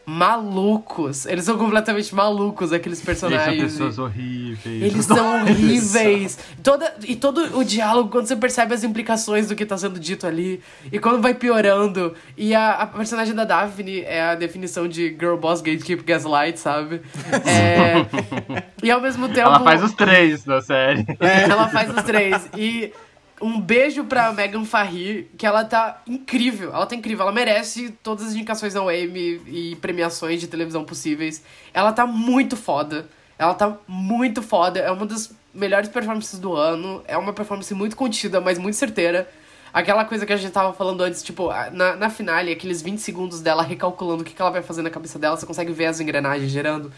malucos. 0.08 1.26
Eles 1.26 1.44
são 1.44 1.58
completamente 1.58 2.14
malucos, 2.14 2.72
aqueles 2.72 2.98
Eles 2.98 3.04
personagens. 3.04 3.72
são 3.72 3.86
pessoas 3.86 3.98
horríveis. 3.98 4.82
Eles 4.82 5.04
são 5.04 5.42
horríveis. 5.42 6.38
Toda, 6.62 6.94
e 7.06 7.14
todo 7.14 7.58
o 7.58 7.62
diálogo, 7.62 8.08
quando 8.08 8.26
você 8.26 8.34
percebe 8.34 8.72
as 8.72 8.82
implicações 8.82 9.48
do 9.48 9.54
que 9.54 9.66
tá 9.66 9.76
sendo 9.76 10.00
dito 10.00 10.26
ali, 10.26 10.62
e 10.90 10.98
quando 10.98 11.20
vai 11.20 11.34
piorando. 11.34 12.14
E 12.38 12.54
a, 12.54 12.70
a 12.70 12.86
personagem 12.86 13.34
da 13.34 13.44
Daphne 13.44 14.00
é 14.00 14.22
a 14.22 14.34
definição 14.34 14.88
de 14.88 15.10
Girl 15.10 15.36
Boss 15.36 15.60
Gatekeep 15.60 16.02
Gaslight, 16.04 16.58
sabe? 16.58 17.02
É, 17.44 18.06
e 18.82 18.90
ao 18.90 19.02
mesmo 19.02 19.28
tempo. 19.28 19.40
Ela 19.40 19.60
faz 19.60 19.82
os 19.82 19.92
três 19.92 20.42
da 20.42 20.62
série. 20.62 21.04
Ela 21.20 21.68
faz 21.68 21.94
os 21.94 22.02
três. 22.02 22.48
E 22.56 22.94
um 23.40 23.60
beijo 23.60 24.04
pra 24.04 24.32
Megan 24.32 24.64
Farri, 24.64 25.30
que 25.36 25.46
ela 25.46 25.64
tá 25.64 26.02
incrível. 26.06 26.72
Ela 26.72 26.86
tá 26.86 26.94
incrível. 26.94 27.22
Ela 27.22 27.32
merece 27.32 27.90
todas 28.02 28.26
as 28.26 28.34
indicações 28.34 28.76
ao 28.76 28.90
Emmy 28.90 29.40
e 29.46 29.76
premiações 29.76 30.40
de 30.40 30.46
televisão 30.46 30.84
possíveis. 30.84 31.42
Ela 31.72 31.92
tá 31.92 32.06
muito 32.06 32.56
foda. 32.56 33.08
Ela 33.38 33.54
tá 33.54 33.76
muito 33.86 34.42
foda. 34.42 34.80
É 34.80 34.90
uma 34.90 35.06
das 35.06 35.34
melhores 35.54 35.88
performances 35.88 36.38
do 36.38 36.54
ano. 36.54 37.02
É 37.06 37.16
uma 37.16 37.32
performance 37.32 37.72
muito 37.74 37.96
contida, 37.96 38.40
mas 38.40 38.58
muito 38.58 38.76
certeira. 38.76 39.28
Aquela 39.72 40.04
coisa 40.04 40.24
que 40.24 40.32
a 40.32 40.36
gente 40.36 40.50
tava 40.50 40.72
falando 40.72 41.02
antes, 41.02 41.22
tipo, 41.22 41.50
na, 41.72 41.94
na 41.94 42.10
finale, 42.10 42.50
aqueles 42.50 42.80
20 42.80 42.98
segundos 42.98 43.40
dela 43.40 43.62
recalculando 43.62 44.22
o 44.22 44.24
que, 44.24 44.34
que 44.34 44.40
ela 44.40 44.50
vai 44.50 44.62
fazer 44.62 44.82
na 44.82 44.90
cabeça 44.90 45.18
dela, 45.18 45.36
você 45.36 45.44
consegue 45.44 45.72
ver 45.72 45.86
as 45.86 46.00
engrenagens 46.00 46.50
gerando. 46.50 46.90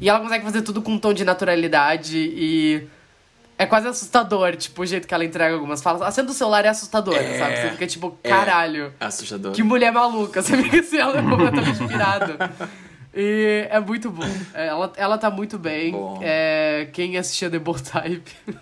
E 0.00 0.08
ela 0.08 0.20
consegue 0.20 0.44
fazer 0.44 0.62
tudo 0.62 0.80
com 0.80 0.92
um 0.92 0.98
tom 0.98 1.12
de 1.12 1.24
naturalidade 1.24 2.18
e. 2.18 2.88
É 3.56 3.66
quase 3.66 3.86
assustador, 3.86 4.56
tipo, 4.56 4.82
o 4.82 4.86
jeito 4.86 5.06
que 5.06 5.14
ela 5.14 5.24
entrega 5.24 5.54
algumas 5.54 5.80
falas. 5.80 6.02
A 6.02 6.10
cena 6.10 6.26
do 6.26 6.34
celular 6.34 6.64
é 6.64 6.68
assustadora, 6.68 7.22
É, 7.22 7.38
sabe? 7.38 7.56
Você 7.56 7.70
fica 7.70 7.86
tipo, 7.86 8.18
é. 8.22 8.28
caralho. 8.28 8.92
Assustador. 8.98 9.52
Que 9.52 9.62
mulher 9.62 9.92
maluca. 9.92 10.42
Você 10.42 10.56
fica 10.60 10.80
assim, 10.80 10.98
ela 10.98 11.18
é 11.18 11.22
completamente 11.22 11.84
pirada. 11.86 12.50
E 13.16 13.68
é 13.70 13.78
muito 13.78 14.10
bom. 14.10 14.24
É, 14.52 14.66
Ela, 14.66 14.92
ela 14.96 15.16
tá 15.16 15.30
muito 15.30 15.56
bem. 15.56 15.94
É, 16.20 16.88
quem 16.92 17.16
assistia 17.16 17.48
The 17.48 17.60
Bold 17.60 17.80
Type. 17.84 18.28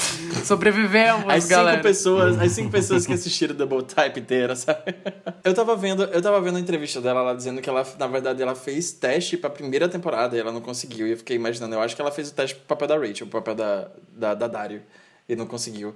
Sobrevivemos, 0.44 1.24
As 1.28 1.44
cinco 1.44 1.54
galera. 1.56 1.80
pessoas, 1.82 2.38
as 2.38 2.52
cinco 2.52 2.70
pessoas 2.70 3.06
que 3.06 3.12
assistiram 3.12 3.54
Double 3.54 3.82
Type 3.82 4.20
inteira, 4.20 4.54
sabe? 4.54 4.94
Eu 5.42 5.54
tava 5.54 5.74
vendo, 5.76 6.04
eu 6.04 6.20
tava 6.22 6.40
vendo 6.40 6.56
a 6.56 6.60
entrevista 6.60 7.00
dela 7.00 7.22
lá 7.22 7.34
dizendo 7.34 7.60
que 7.60 7.68
ela, 7.68 7.86
na 7.98 8.06
verdade, 8.06 8.42
ela 8.42 8.54
fez 8.54 8.92
teste 8.92 9.36
pra 9.36 9.48
primeira 9.50 9.88
temporada 9.88 10.36
e 10.36 10.40
ela 10.40 10.52
não 10.52 10.60
conseguiu. 10.60 11.06
E 11.06 11.12
eu 11.12 11.16
fiquei 11.16 11.36
imaginando, 11.36 11.74
eu 11.74 11.80
acho 11.80 11.94
que 11.96 12.02
ela 12.02 12.10
fez 12.12 12.28
o 12.30 12.34
teste 12.34 12.54
pro 12.56 12.64
papel 12.66 12.88
da 12.88 12.96
Rachel, 12.98 13.26
pro 13.26 13.40
papel 13.42 13.54
da, 13.54 13.88
da, 14.12 14.34
da 14.34 14.46
Dario, 14.48 14.82
e 15.28 15.34
não 15.34 15.46
conseguiu. 15.46 15.94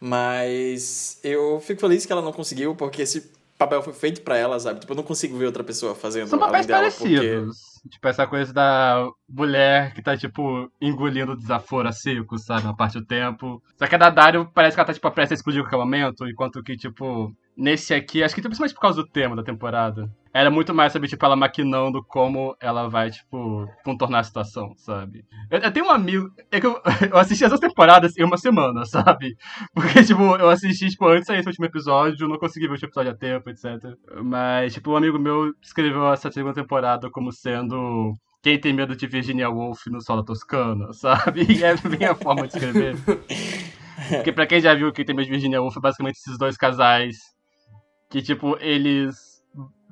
Mas 0.00 1.18
eu 1.22 1.60
fico 1.60 1.80
feliz 1.80 2.06
que 2.06 2.12
ela 2.12 2.22
não 2.22 2.32
conseguiu, 2.32 2.74
porque 2.74 3.02
esse 3.02 3.30
papel 3.58 3.82
foi 3.82 3.92
feito 3.92 4.22
pra 4.22 4.36
ela, 4.36 4.58
sabe? 4.58 4.80
Tipo, 4.80 4.92
eu 4.92 4.96
não 4.96 5.02
consigo 5.02 5.36
ver 5.36 5.44
outra 5.46 5.62
pessoa 5.62 5.94
fazendo 5.94 6.28
São 6.28 6.38
além 6.38 6.48
papéis 6.48 6.66
dela, 6.66 6.80
parecidos. 6.90 7.69
Tipo, 7.88 8.08
essa 8.08 8.26
coisa 8.26 8.52
da 8.52 9.08
mulher 9.28 9.94
que 9.94 10.02
tá, 10.02 10.16
tipo, 10.16 10.70
engolindo 10.80 11.36
desaforo 11.36 11.88
a 11.88 11.92
seco, 11.92 12.36
sabe? 12.38 12.64
Uma 12.64 12.76
parte 12.76 12.98
do 12.98 13.06
tempo. 13.06 13.62
Só 13.76 13.86
que 13.86 13.94
a 13.94 13.98
da 13.98 14.10
Dario 14.10 14.50
parece 14.52 14.74
que 14.76 14.80
ela 14.80 14.86
tá, 14.86 14.92
tipo, 14.92 15.10
prestes 15.10 15.32
a 15.32 15.34
explodir 15.38 15.60
a 15.60 15.64
qualquer 15.64 15.78
momento, 15.78 16.28
enquanto 16.28 16.62
que, 16.62 16.76
tipo, 16.76 17.34
nesse 17.56 17.94
aqui, 17.94 18.22
acho 18.22 18.34
que 18.34 18.42
principalmente 18.42 18.74
por 18.74 18.80
causa 18.80 19.02
do 19.02 19.08
tema 19.08 19.36
da 19.36 19.42
temporada, 19.42 20.10
era 20.32 20.50
muito 20.50 20.72
mais, 20.72 20.92
sabe, 20.92 21.08
tipo, 21.08 21.24
ela 21.24 21.34
maquinando 21.34 22.04
como 22.04 22.56
ela 22.60 22.88
vai, 22.88 23.10
tipo, 23.10 23.68
contornar 23.84 24.20
a 24.20 24.24
situação, 24.24 24.74
sabe? 24.76 25.24
Eu, 25.50 25.58
eu 25.58 25.72
tenho 25.72 25.86
um 25.86 25.90
amigo. 25.90 26.30
É 26.50 26.60
que 26.60 26.66
eu, 26.66 26.80
eu 27.10 27.18
assisti 27.18 27.44
essas 27.44 27.58
temporadas 27.58 28.16
em 28.16 28.24
uma 28.24 28.36
semana, 28.36 28.84
sabe? 28.84 29.36
Porque, 29.74 30.04
tipo, 30.04 30.22
eu 30.36 30.48
assisti, 30.48 30.88
tipo, 30.90 31.08
antes 31.08 31.28
esse 31.28 31.48
último 31.48 31.66
episódio, 31.66 32.28
não 32.28 32.38
consegui 32.38 32.68
ver 32.68 32.74
o 32.74 32.84
episódio 32.84 33.10
a 33.10 33.16
tempo, 33.16 33.50
etc. 33.50 33.64
Mas, 34.22 34.74
tipo, 34.74 34.92
um 34.92 34.96
amigo 34.96 35.18
meu 35.18 35.52
escreveu 35.60 36.12
essa 36.12 36.30
segunda 36.30 36.54
temporada 36.54 37.10
como 37.10 37.32
sendo 37.32 38.14
quem 38.42 38.58
tem 38.58 38.72
medo 38.72 38.94
de 38.94 39.06
Virginia 39.06 39.50
Woolf 39.50 39.86
no 39.88 40.00
solo 40.00 40.22
toscano, 40.22 40.92
sabe? 40.94 41.44
E 41.48 41.64
é 41.64 41.76
bem 41.76 42.06
a 42.06 42.14
forma 42.14 42.46
de 42.46 42.54
escrever. 42.54 42.96
Porque 44.08 44.32
pra 44.32 44.46
quem 44.46 44.60
já 44.60 44.74
viu 44.74 44.92
quem 44.92 45.04
tem 45.04 45.14
medo 45.14 45.26
de 45.26 45.32
Virginia 45.32 45.60
Woolf, 45.60 45.76
é 45.76 45.80
basicamente 45.80 46.16
esses 46.16 46.38
dois 46.38 46.56
casais 46.56 47.16
que, 48.08 48.22
tipo, 48.22 48.56
eles 48.60 49.29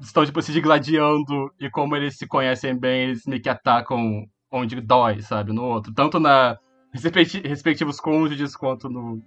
estão, 0.00 0.24
tipo, 0.24 0.40
se 0.42 0.52
digladiando 0.52 1.52
e 1.58 1.70
como 1.70 1.96
eles 1.96 2.16
se 2.16 2.26
conhecem 2.26 2.78
bem, 2.78 3.04
eles 3.04 3.24
meio 3.26 3.42
que 3.42 3.48
atacam 3.48 4.24
onde 4.50 4.80
dói, 4.80 5.20
sabe? 5.22 5.52
No 5.52 5.64
outro. 5.64 5.92
Tanto 5.92 6.18
na 6.18 6.56
respecti- 6.92 7.46
respectivos 7.46 8.00
cônjuges 8.00 8.56
quanto 8.56 8.88
no, 8.88 9.22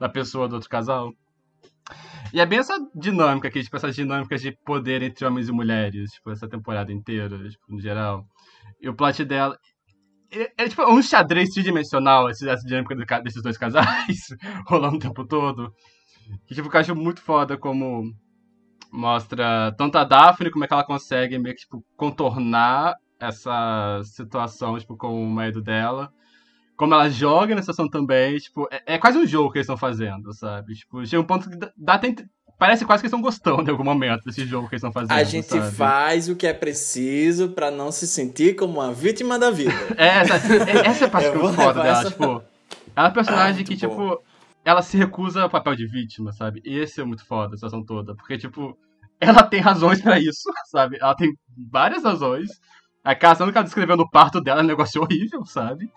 na 0.00 0.08
pessoa 0.08 0.48
do 0.48 0.54
outro 0.56 0.68
casal. 0.68 1.12
E 2.32 2.40
é 2.40 2.46
bem 2.46 2.58
essa 2.58 2.76
dinâmica 2.94 3.48
aqui, 3.48 3.62
tipo, 3.62 3.76
essas 3.76 3.94
dinâmicas 3.94 4.40
de 4.40 4.52
poder 4.64 5.02
entre 5.02 5.24
homens 5.24 5.48
e 5.48 5.52
mulheres, 5.52 6.10
tipo, 6.12 6.30
essa 6.30 6.48
temporada 6.48 6.92
inteira, 6.92 7.36
tipo, 7.48 7.64
no 7.68 7.80
geral. 7.80 8.26
E 8.80 8.88
o 8.88 8.94
plot 8.94 9.24
dela. 9.24 9.58
É, 10.32 10.64
é 10.64 10.68
tipo 10.68 10.82
um 10.90 11.00
xadrez 11.00 11.50
tridimensional, 11.50 12.28
essa 12.28 12.56
dinâmica 12.56 13.20
desses 13.20 13.42
dois 13.42 13.56
casais, 13.56 14.18
rolando 14.66 14.96
o 14.96 14.98
tempo 14.98 15.24
todo. 15.24 15.72
Que, 16.46 16.54
tipo, 16.54 16.68
eu 16.74 16.80
acho 16.80 16.94
muito 16.96 17.20
foda 17.20 17.56
como 17.56 18.12
mostra 18.94 19.74
tanto 19.76 19.98
a 19.98 20.04
Daphne, 20.04 20.50
como 20.50 20.64
é 20.64 20.68
que 20.68 20.72
ela 20.72 20.84
consegue 20.84 21.38
meio 21.38 21.54
que, 21.54 21.62
tipo, 21.62 21.84
contornar 21.96 22.94
essa 23.18 24.00
situação, 24.04 24.78
tipo, 24.78 24.96
com 24.96 25.22
o 25.22 25.26
marido 25.28 25.60
dela. 25.60 26.12
Como 26.76 26.94
ela 26.94 27.08
joga 27.08 27.54
na 27.54 27.62
situação 27.62 27.88
também, 27.88 28.36
tipo, 28.38 28.68
é, 28.70 28.94
é 28.94 28.98
quase 28.98 29.18
um 29.18 29.26
jogo 29.26 29.50
que 29.50 29.58
eles 29.58 29.64
estão 29.64 29.76
fazendo, 29.76 30.32
sabe? 30.32 30.74
Tipo, 30.74 31.04
chega 31.06 31.22
um 31.22 31.26
ponto 31.26 31.48
que 31.48 31.56
dá, 31.56 31.70
dá 31.76 31.94
até 31.94 32.14
Parece 32.56 32.84
quase 32.84 33.02
que 33.02 33.06
eles 33.06 33.12
estão 33.12 33.20
gostando 33.20 33.68
em 33.68 33.72
algum 33.72 33.82
momento 33.82 34.24
desse 34.24 34.46
jogo 34.46 34.68
que 34.68 34.76
eles 34.76 34.80
estão 34.80 34.92
fazendo. 34.92 35.10
A 35.10 35.24
gente 35.24 35.48
sabe? 35.48 35.74
faz 35.74 36.28
o 36.28 36.36
que 36.36 36.46
é 36.46 36.52
preciso 36.52 37.48
pra 37.48 37.68
não 37.68 37.90
se 37.90 38.06
sentir 38.06 38.54
como 38.54 38.74
uma 38.74 38.92
vítima 38.92 39.38
da 39.38 39.50
vida. 39.50 39.72
É, 39.98 40.18
essa, 40.20 40.34
é- 40.36 40.86
essa 40.86 41.04
é 41.04 41.08
a 41.08 41.10
parte 41.10 41.30
que 41.32 41.36
eu 41.36 41.52
foda 41.52 41.82
dela, 41.82 42.00
essa- 42.00 42.10
tipo. 42.12 42.24
Ela 42.24 42.42
é 42.96 43.00
uma 43.00 43.10
personagem 43.10 43.62
Ah, 43.62 43.64
que, 43.66 43.74
bom. 43.74 43.80
tipo, 43.88 44.22
ela 44.64 44.82
se 44.82 44.96
recusa 44.96 45.42
ao 45.42 45.50
papel 45.50 45.74
de 45.74 45.84
vítima, 45.84 46.32
sabe? 46.32 46.62
E 46.64 46.78
esse 46.78 47.00
é 47.00 47.04
muito 47.04 47.26
foda, 47.26 47.54
a 47.54 47.56
situação 47.56 47.84
toda. 47.84 48.14
Porque, 48.14 48.38
tipo, 48.38 48.78
ela 49.20 49.42
tem 49.42 49.60
razões 49.60 50.00
pra 50.00 50.18
isso, 50.18 50.50
sabe? 50.70 50.98
Ela 51.00 51.14
tem 51.14 51.32
várias 51.70 52.04
razões. 52.04 52.50
A 53.02 53.14
casa 53.14 53.50
que 53.50 53.58
ela 53.58 53.64
descreveu 53.64 53.96
no 53.96 54.10
parto 54.10 54.40
dela 54.40 54.60
é 54.60 54.64
um 54.64 54.66
negócio 54.66 55.00
horrível, 55.02 55.44
sabe? 55.44 55.90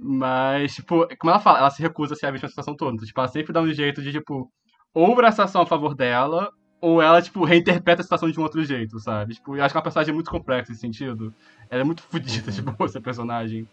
Mas, 0.00 0.76
tipo, 0.76 1.06
como 1.18 1.30
ela 1.30 1.40
fala, 1.40 1.58
ela 1.58 1.70
se 1.70 1.82
recusa 1.82 2.14
a 2.14 2.16
ser 2.16 2.26
a 2.26 2.30
vítima 2.30 2.46
da 2.46 2.50
situação 2.50 2.76
toda. 2.76 3.04
Tipo, 3.04 3.20
ela 3.20 3.28
sempre 3.28 3.52
dá 3.52 3.60
um 3.60 3.72
jeito 3.72 4.00
de, 4.00 4.12
tipo, 4.12 4.50
ou 4.94 5.14
virar 5.16 5.28
a 5.28 5.32
situação 5.32 5.62
a 5.62 5.66
favor 5.66 5.94
dela, 5.94 6.50
ou 6.80 7.02
ela, 7.02 7.20
tipo, 7.20 7.44
reinterpreta 7.44 8.00
a 8.00 8.04
situação 8.04 8.30
de 8.30 8.38
um 8.38 8.42
outro 8.42 8.64
jeito, 8.64 9.00
sabe? 9.00 9.34
Tipo, 9.34 9.56
eu 9.56 9.64
acho 9.64 9.72
que 9.72 9.76
é 9.76 9.80
uma 9.80 9.82
personagem 9.82 10.14
muito 10.14 10.30
complexa 10.30 10.70
nesse 10.70 10.80
sentido. 10.80 11.34
Ela 11.68 11.82
é 11.82 11.84
muito 11.84 12.02
fodida, 12.04 12.52
tipo, 12.52 12.84
essa 12.84 13.00
personagem. 13.00 13.68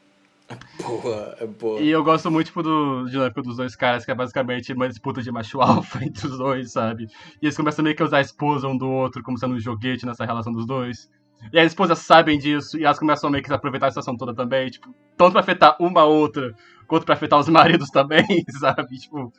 Boa, 0.82 1.36
é 1.40 1.48
boa. 1.48 1.82
E 1.82 1.90
eu 1.90 2.04
gosto 2.04 2.30
muito, 2.30 2.48
tipo, 2.48 2.62
do 2.62 3.06
dinâmico 3.06 3.42
dos 3.42 3.58
dois 3.58 3.76
caras, 3.76 4.06
que 4.06 4.12
é 4.12 4.16
basicamente 4.16 4.72
uma 4.74 4.88
disputa 4.88 5.22
de 5.22 5.32
macho 5.32 5.60
alfa 5.62 6.04
entre 6.04 6.28
os 6.28 6.38
dois, 6.38 6.72
sabe? 6.72 7.08
E 7.42 7.46
eles 7.46 7.58
começam 7.58 7.84
meio 7.84 7.96
que 7.96 8.04
a 8.04 8.06
usar 8.06 8.18
a 8.18 8.22
esposa 8.22 8.68
um 8.68 8.78
do 8.78 8.88
outro 8.88 9.24
como 9.24 9.38
sendo 9.38 9.56
um 9.56 9.60
joguete 9.60 10.06
nessa 10.06 10.26
relação 10.26 10.54
dos 10.54 10.66
dois. 10.66 11.10
E 11.52 11.60
as 11.60 11.68
esposas 11.68 12.00
sabem 12.00 12.38
disso, 12.38 12.78
e 12.78 12.86
elas 12.86 13.00
começam 13.00 13.30
meio 13.30 13.44
que 13.44 13.52
a 13.52 13.56
aproveitar 13.56 13.88
a 13.88 13.92
situação 13.92 14.16
toda 14.16 14.34
também, 14.34 14.70
tipo, 14.70 14.94
tanto 15.18 15.32
pra 15.32 15.42
afetar 15.42 15.76
uma 15.80 16.02
a 16.02 16.06
outra, 16.06 16.56
quanto 16.88 17.06
pra 17.06 17.16
afetar 17.16 17.40
os 17.40 17.50
maridos 17.50 17.90
também, 17.90 18.26
sabe? 18.60 18.98
Tipo. 18.98 19.34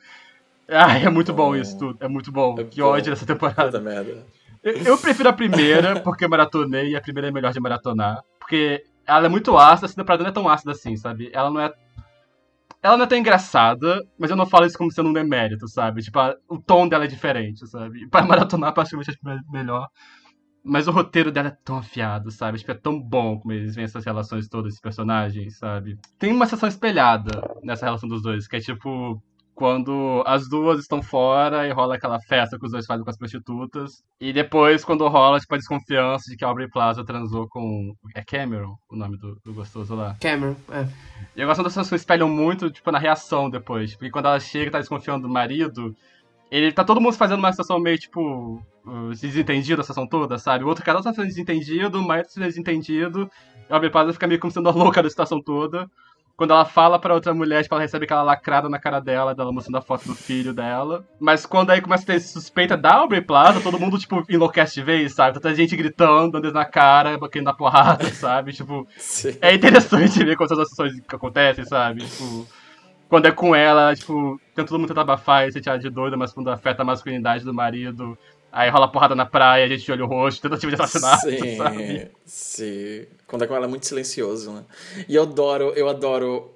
Ai, 0.69 1.05
é 1.05 1.09
muito 1.09 1.33
bom 1.33 1.55
isso 1.55 1.77
tudo, 1.77 1.97
é 2.01 2.07
muito 2.09 2.31
bom. 2.31 2.55
que 2.55 2.81
bom. 2.81 2.87
ódio 2.87 3.11
dessa 3.11 3.25
temporada. 3.25 3.65
Puta 3.65 3.79
merda. 3.79 4.25
Eu, 4.61 4.73
eu 4.73 4.97
prefiro 4.97 5.29
a 5.29 5.33
primeira, 5.33 5.99
porque 6.01 6.25
eu 6.25 6.29
maratonei, 6.29 6.89
e 6.89 6.95
a 6.95 7.01
primeira 7.01 7.29
é 7.29 7.31
melhor 7.31 7.53
de 7.53 7.59
maratonar. 7.59 8.21
Porque 8.37 8.83
ela 9.07 9.25
é 9.27 9.29
muito 9.29 9.57
ácida, 9.57 9.85
essa 9.87 9.95
temporada 9.95 10.23
não 10.23 10.29
é 10.31 10.33
tão 10.33 10.49
ácida 10.49 10.71
assim, 10.71 10.95
sabe? 10.97 11.29
Ela 11.33 11.49
não 11.51 11.61
é 11.61 11.73
ela 12.81 12.95
não 12.97 13.05
é 13.05 13.07
tão 13.07 13.17
engraçada, 13.17 14.03
mas 14.17 14.29
eu 14.29 14.35
não 14.37 14.45
falo 14.45 14.65
isso 14.65 14.77
como 14.77 14.91
sendo 14.91 15.09
um 15.09 15.13
demérito, 15.13 15.67
sabe? 15.67 16.01
Tipo, 16.01 16.19
a- 16.19 16.35
o 16.47 16.59
tom 16.59 16.87
dela 16.87 17.05
é 17.05 17.07
diferente, 17.07 17.67
sabe? 17.67 18.07
Pra 18.09 18.21
maratonar, 18.57 18.73
praticamente 18.73 19.09
acho 19.11 19.19
me- 19.23 19.41
melhor. 19.51 19.87
Mas 20.63 20.87
o 20.87 20.91
roteiro 20.91 21.31
dela 21.31 21.49
é 21.49 21.57
tão 21.65 21.77
afiado, 21.77 22.31
sabe? 22.31 22.59
Tipo, 22.59 22.71
é 22.71 22.75
tão 22.75 23.01
bom 23.01 23.39
como 23.39 23.53
eles 23.53 23.75
veem 23.75 23.85
essas 23.85 24.05
relações 24.05 24.49
todas, 24.49 24.69
esses 24.73 24.81
personagens, 24.81 25.57
sabe? 25.59 25.97
Tem 26.19 26.33
uma 26.33 26.45
sessão 26.47 26.69
espelhada 26.69 27.41
nessa 27.63 27.85
relação 27.85 28.09
dos 28.09 28.21
dois, 28.23 28.47
que 28.47 28.57
é 28.57 28.59
tipo. 28.61 29.21
Quando 29.57 30.21
as 30.27 30.47
duas 30.47 30.79
estão 30.79 31.01
fora 31.01 31.67
e 31.67 31.71
rola 31.71 31.95
aquela 31.95 32.19
festa 32.19 32.59
que 32.59 32.65
os 32.67 32.71
dois 32.71 32.85
fazem 32.85 33.03
com 33.03 33.09
as 33.09 33.17
prostitutas. 33.17 34.03
E 34.21 34.31
depois, 34.31 34.85
quando 34.85 35.07
rola, 35.07 35.39
tipo, 35.39 35.55
a 35.55 35.57
desconfiança 35.57 36.29
de 36.29 36.37
que 36.37 36.45
a 36.45 36.47
Aubrey 36.47 36.69
Plaza 36.69 37.03
transou 37.03 37.47
com. 37.49 37.91
É 38.13 38.23
Cameron 38.23 38.75
o 38.87 38.95
nome 38.95 39.17
do, 39.17 39.35
do 39.43 39.55
gostoso 39.55 39.95
lá. 39.95 40.15
Cameron, 40.21 40.55
é. 40.69 40.87
E 41.35 41.41
eu 41.41 41.47
gosto 41.47 41.63
das 41.63 41.73
pessoas 41.73 41.89
que 41.89 41.95
espelham 41.95 42.29
muito, 42.29 42.69
tipo, 42.69 42.91
na 42.91 42.99
reação 42.99 43.49
depois. 43.49 43.95
Porque 43.95 44.11
quando 44.11 44.27
ela 44.27 44.39
chega 44.39 44.67
e 44.67 44.69
tá 44.69 44.77
desconfiando 44.77 45.23
do 45.23 45.33
marido, 45.33 45.95
ele 46.51 46.71
tá 46.71 46.83
todo 46.83 47.01
mundo 47.01 47.15
fazendo 47.15 47.39
uma 47.39 47.51
situação 47.51 47.79
meio, 47.79 47.97
tipo, 47.97 48.61
uh, 48.85 49.09
desentendido 49.09 49.81
a 49.81 49.83
situação 49.83 50.05
toda, 50.05 50.37
sabe? 50.37 50.65
O 50.65 50.67
outro 50.67 50.85
cara 50.85 51.01
tá 51.01 51.11
sendo 51.11 51.25
desentendido, 51.25 51.99
o 51.99 52.07
marido 52.07 52.25
tá 52.25 52.33
sendo 52.33 52.45
desentendido, 52.45 53.27
e 53.67 53.73
a 53.73 53.75
Aubrey 53.75 53.89
Plaza 53.89 54.13
fica 54.13 54.27
meio 54.27 54.39
como 54.39 54.53
sendo 54.53 54.69
a 54.69 54.71
louca 54.71 55.01
da 55.01 55.09
situação 55.09 55.41
toda. 55.41 55.89
Quando 56.37 56.51
ela 56.51 56.65
fala 56.65 56.99
pra 56.99 57.15
outra 57.15 57.33
mulher, 57.33 57.63
tipo, 57.63 57.73
ela 57.73 57.81
recebe 57.81 58.05
aquela 58.05 58.21
lacrada 58.21 58.69
na 58.69 58.77
cara 58.77 58.99
dela, 58.99 59.33
dela 59.33 59.51
mostrando 59.51 59.79
a 59.79 59.81
foto 59.81 60.07
do 60.07 60.13
filho 60.13 60.53
dela. 60.53 61.03
Mas 61.19 61.47
quando 61.47 61.71
aí 61.71 61.81
começa 61.81 62.03
a 62.03 62.05
ter 62.05 62.19
suspeita 62.19 62.77
da 62.77 62.93
Aubrey 62.93 63.21
Plaza, 63.21 63.59
todo 63.59 63.79
mundo, 63.79 63.97
tipo, 63.97 64.23
enlouquece 64.29 64.75
de 64.75 64.83
vez, 64.83 65.15
sabe? 65.15 65.33
Tanta 65.33 65.55
gente 65.55 65.75
gritando, 65.75 66.39
dando 66.39 66.53
na 66.53 66.63
cara, 66.63 67.17
batendo 67.17 67.45
na 67.45 67.53
porrada, 67.53 68.05
sabe? 68.13 68.53
Tipo, 68.53 68.87
Sim. 68.97 69.35
é 69.41 69.55
interessante 69.55 70.21
ver 70.23 70.37
quando 70.37 70.51
essas 70.51 70.71
ações 70.71 70.99
que 70.99 71.15
acontecem, 71.15 71.65
sabe? 71.65 72.05
Tipo, 72.05 72.47
quando 73.09 73.25
é 73.25 73.31
com 73.31 73.55
ela, 73.55 73.95
tipo, 73.95 74.39
tem 74.53 74.63
todo 74.63 74.77
mundo 74.77 74.89
tenta 74.89 75.01
abafar 75.01 75.47
e 75.47 75.51
se 75.51 75.59
tirar 75.59 75.77
de 75.77 75.89
doida, 75.89 76.15
mas 76.15 76.33
quando 76.33 76.51
afeta 76.51 76.83
a 76.83 76.85
masculinidade 76.85 77.43
do 77.43 77.53
marido, 77.53 78.15
aí 78.51 78.69
rola 78.69 78.87
porrada 78.87 79.15
na 79.15 79.25
praia, 79.25 79.65
a 79.65 79.67
gente 79.67 79.83
de 79.85 79.91
olho 79.91 80.05
roxo, 80.05 80.41
tentativa 80.41 80.75
de 80.75 80.81
assassinato, 80.81 81.29
Sim, 81.29 81.57
sabe? 81.57 82.11
sim. 82.25 83.05
Quando 83.25 83.43
é 83.43 83.47
com 83.47 83.55
ela 83.55 83.65
é 83.65 83.69
muito 83.69 83.85
silencioso, 83.85 84.51
né? 84.51 84.63
E 85.07 85.15
eu 85.15 85.23
adoro, 85.23 85.73
eu 85.75 85.87
adoro 85.89 86.51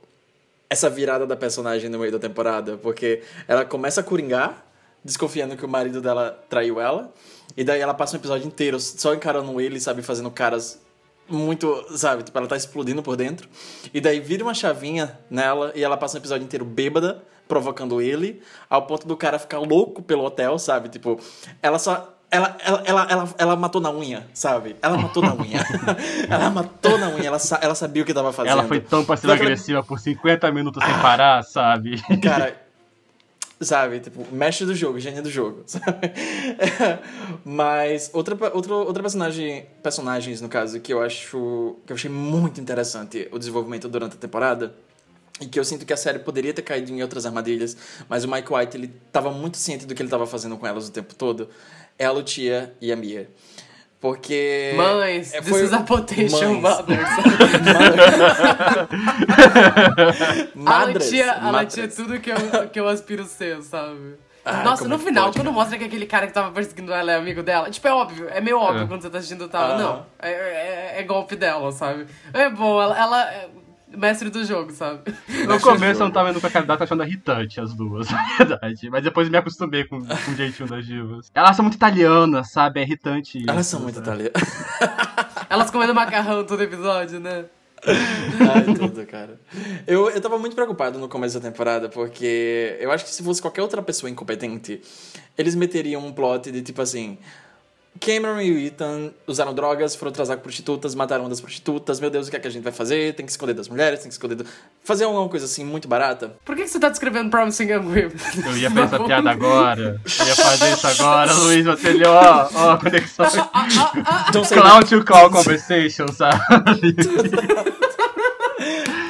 essa 0.69 0.89
virada 0.89 1.27
da 1.27 1.35
personagem 1.35 1.89
no 1.89 1.99
meio 1.99 2.11
da 2.11 2.19
temporada, 2.19 2.77
porque 2.77 3.21
ela 3.47 3.65
começa 3.65 3.99
a 4.01 4.03
coringar, 4.03 4.65
desconfiando 5.03 5.57
que 5.57 5.65
o 5.65 5.69
marido 5.69 6.01
dela 6.01 6.31
traiu 6.49 6.79
ela, 6.79 7.11
e 7.57 7.63
daí 7.63 7.81
ela 7.81 7.93
passa 7.93 8.15
um 8.15 8.19
episódio 8.19 8.47
inteiro 8.47 8.79
só 8.79 9.13
encarando 9.13 9.59
ele, 9.59 9.79
sabe, 9.79 10.01
fazendo 10.01 10.31
caras 10.31 10.81
muito, 11.33 11.85
sabe, 11.97 12.23
tipo, 12.23 12.37
ela 12.37 12.47
tá 12.47 12.55
explodindo 12.55 13.01
por 13.01 13.15
dentro. 13.15 13.47
E 13.93 13.99
daí 14.01 14.19
vira 14.19 14.43
uma 14.43 14.53
chavinha 14.53 15.17
nela 15.29 15.71
e 15.75 15.83
ela 15.83 15.97
passa 15.97 16.17
um 16.17 16.19
episódio 16.19 16.43
inteiro 16.43 16.65
bêbada, 16.65 17.23
provocando 17.47 18.01
ele, 18.01 18.41
ao 18.69 18.83
ponto 18.83 19.05
do 19.07 19.17
cara 19.17 19.37
ficar 19.37 19.59
louco 19.59 20.01
pelo 20.01 20.23
hotel, 20.23 20.57
sabe? 20.57 20.89
Tipo, 20.89 21.19
ela 21.61 21.77
só. 21.79 22.15
Ela, 22.33 22.55
ela, 22.63 22.83
ela, 22.85 23.07
ela, 23.09 23.29
ela 23.37 23.55
matou 23.57 23.81
na 23.81 23.91
unha, 23.91 24.25
sabe? 24.33 24.77
Ela 24.81 24.97
matou 24.97 25.21
na 25.21 25.33
unha. 25.35 25.59
ela 26.31 26.49
matou 26.49 26.97
na 26.97 27.09
unha, 27.09 27.27
ela, 27.27 27.39
sa- 27.39 27.59
ela 27.61 27.75
sabia 27.75 28.03
o 28.03 28.05
que 28.05 28.13
tava 28.13 28.31
fazendo. 28.31 28.53
Ela 28.53 28.63
foi 28.63 28.79
tão 28.79 29.03
passiva-agressiva 29.03 29.83
por 29.83 29.99
50 29.99 30.49
minutos 30.53 30.81
sem 30.81 30.93
parar, 31.01 31.43
sabe? 31.43 32.01
Cara, 32.21 32.55
sabe? 33.61 33.99
Tipo, 33.99 34.25
mestre 34.33 34.65
do 34.65 34.75
jogo, 34.75 34.99
gênio 34.99 35.21
do 35.21 35.29
jogo, 35.29 35.63
sabe? 35.67 36.11
Mas 37.45 38.09
outra, 38.13 38.35
outra, 38.53 38.73
outra 38.73 39.03
personagem, 39.03 39.65
personagens, 39.81 40.41
no 40.41 40.49
caso, 40.49 40.79
que 40.79 40.93
eu 40.93 41.01
acho 41.01 41.77
que 41.85 41.93
eu 41.93 41.95
achei 41.95 42.09
muito 42.09 42.59
interessante 42.59 43.27
o 43.31 43.39
desenvolvimento 43.39 43.87
durante 43.87 44.15
a 44.15 44.19
temporada 44.19 44.73
e 45.39 45.47
que 45.47 45.59
eu 45.59 45.63
sinto 45.63 45.85
que 45.85 45.93
a 45.93 45.97
série 45.97 46.19
poderia 46.19 46.53
ter 46.53 46.61
caído 46.61 46.91
em 46.91 47.01
outras 47.01 47.25
armadilhas, 47.25 47.75
mas 48.07 48.23
o 48.23 48.31
Mike 48.31 48.53
White, 48.53 48.77
ele 48.77 48.93
tava 49.11 49.31
muito 49.31 49.57
ciente 49.57 49.85
do 49.85 49.95
que 49.95 50.01
ele 50.01 50.09
tava 50.09 50.27
fazendo 50.27 50.55
com 50.57 50.67
elas 50.67 50.87
o 50.87 50.91
tempo 50.91 51.15
todo, 51.15 51.49
é 51.97 52.05
a 52.05 52.11
Lucia 52.11 52.73
e 52.79 52.91
a 52.91 52.95
Mia. 52.95 53.29
Porque... 54.01 54.73
Mães, 54.75 55.31
é, 55.31 55.41
this 55.41 55.49
foi- 55.49 55.63
is 55.63 55.71
a 55.71 55.81
potential 55.83 56.55
Mães. 56.55 56.61
mothers. 56.63 57.07
Madres, 60.55 61.05
Lutia, 61.05 61.33
a 61.33 61.51
madres. 61.51 61.75
Lutia 61.77 61.83
é 61.83 61.87
tudo 61.87 62.19
que 62.19 62.31
eu, 62.31 62.69
que 62.69 62.79
eu 62.79 62.87
aspiro 62.87 63.23
ser, 63.25 63.61
sabe? 63.61 64.15
Ah, 64.43 64.63
Nossa, 64.63 64.87
no 64.87 64.95
é 64.95 64.97
final, 64.97 65.25
pode, 65.25 65.37
quando 65.37 65.45
cara? 65.45 65.55
mostra 65.55 65.77
que 65.77 65.83
aquele 65.83 66.07
cara 66.07 66.25
que 66.25 66.33
tava 66.33 66.49
perseguindo 66.51 66.91
ela 66.91 67.11
é 67.11 67.15
amigo 67.15 67.43
dela, 67.43 67.69
tipo, 67.69 67.87
é 67.87 67.93
óbvio, 67.93 68.27
é 68.27 68.41
meio 68.41 68.57
óbvio 68.57 68.85
É. 68.85 68.87
quando 68.87 69.03
você 69.03 69.09
tá 69.11 69.19
assistindo 69.19 69.47
tal. 69.47 69.73
Ah. 69.73 69.77
Não, 69.77 70.05
é, 70.19 70.31
é- 70.31 70.95
é 70.97 71.03
golpe 71.03 71.35
dela, 71.35 71.71
sabe? 71.71 72.07
É 72.33 72.49
bom, 72.49 72.81
ela, 72.81 72.97
ela 72.99 73.31
é 73.31 73.49
mestre 73.97 74.29
do 74.29 74.43
jogo, 74.45 74.71
sabe? 74.71 75.13
No 75.47 75.59
começo 75.59 76.01
eu 76.01 76.05
não 76.05 76.11
tava 76.11 76.31
indo 76.31 76.41
com 76.41 76.47
a 76.47 76.49
candidata 76.49 76.83
achando 76.83 77.03
irritante 77.03 77.59
as 77.59 77.73
duas, 77.73 78.09
na 78.11 78.23
verdade. 78.37 78.89
Mas 78.89 79.03
depois 79.03 79.29
me 79.29 79.37
acostumei 79.37 79.83
com, 79.83 79.99
com 80.05 80.31
o 80.31 80.35
jeitinho 80.35 80.67
das 80.67 80.85
divas. 80.85 81.31
Elas 81.33 81.55
são 81.55 81.63
muito 81.63 81.75
italianas, 81.75 82.51
sabe? 82.51 82.79
É 82.79 82.83
irritante 82.83 83.39
isso. 83.39 83.49
Elas 83.49 83.67
são 83.67 83.79
muito 83.79 83.95
sabe? 83.95 84.07
italianas. 84.07 84.65
Elas 85.49 85.69
comendo 85.69 85.93
macarrão 85.93 86.45
todo 86.45 86.61
episódio, 86.63 87.19
né? 87.19 87.45
Ai, 87.83 88.73
tudo, 88.75 89.05
cara. 89.05 89.39
Eu, 89.87 90.09
eu 90.09 90.21
tava 90.21 90.37
muito 90.37 90.55
preocupado 90.55 90.99
no 90.99 91.09
começo 91.09 91.39
da 91.39 91.49
temporada, 91.49 91.89
porque 91.89 92.77
eu 92.79 92.91
acho 92.91 93.03
que 93.03 93.11
se 93.11 93.23
fosse 93.23 93.41
qualquer 93.41 93.61
outra 93.61 93.81
pessoa 93.81 94.09
incompetente, 94.09 94.81
eles 95.37 95.55
meteriam 95.55 96.05
um 96.05 96.13
plot 96.13 96.51
de 96.51 96.61
tipo 96.61 96.81
assim. 96.81 97.17
Cameron 97.99 98.41
e 98.41 98.51
o 98.51 98.57
Ethan 98.57 99.11
usaram 99.27 99.53
drogas, 99.53 99.95
foram 99.95 100.11
transar 100.11 100.37
com 100.37 100.43
prostitutas, 100.43 100.95
mataram 100.95 101.23
uma 101.23 101.29
das 101.29 101.41
prostitutas. 101.41 101.99
Meu 101.99 102.09
Deus, 102.09 102.27
o 102.27 102.31
que 102.31 102.37
é 102.37 102.39
que 102.39 102.47
a 102.47 102.51
gente 102.51 102.63
vai 102.63 102.71
fazer? 102.71 103.13
Tem 103.13 103.25
que 103.25 103.31
esconder 103.31 103.53
das 103.53 103.67
mulheres, 103.67 103.99
tem 103.99 104.07
que 104.07 104.13
esconder. 104.13 104.35
Do... 104.35 104.45
Fazer 104.83 105.03
alguma 105.03 105.27
coisa 105.29 105.45
assim 105.45 105.63
muito 105.63 105.87
barata. 105.87 106.33
Por 106.45 106.55
que, 106.55 106.63
que 106.63 106.69
você 106.69 106.79
tá 106.79 106.89
descrevendo 106.89 107.29
Promising 107.29 107.65
Young 107.65 107.85
Women? 107.85 108.11
Eu 108.45 108.57
ia 108.57 108.71
fazer 108.71 108.95
essa 108.95 109.03
piada 109.03 109.29
agora. 109.29 110.01
Eu 110.19 110.25
ia 110.25 110.35
fazer 110.35 110.73
isso 110.73 110.87
agora, 110.87 111.33
Luiz 111.33 111.65
Botelho. 111.65 112.09
Ó, 112.09 112.49
ó, 112.53 112.77
conexão. 112.77 113.25
Don't 114.31 114.47
say 114.47 114.59
Cloud 114.59 114.89
to 114.89 115.03
call 115.03 115.29
conversation, 115.29 116.07
sabe? 116.07 116.41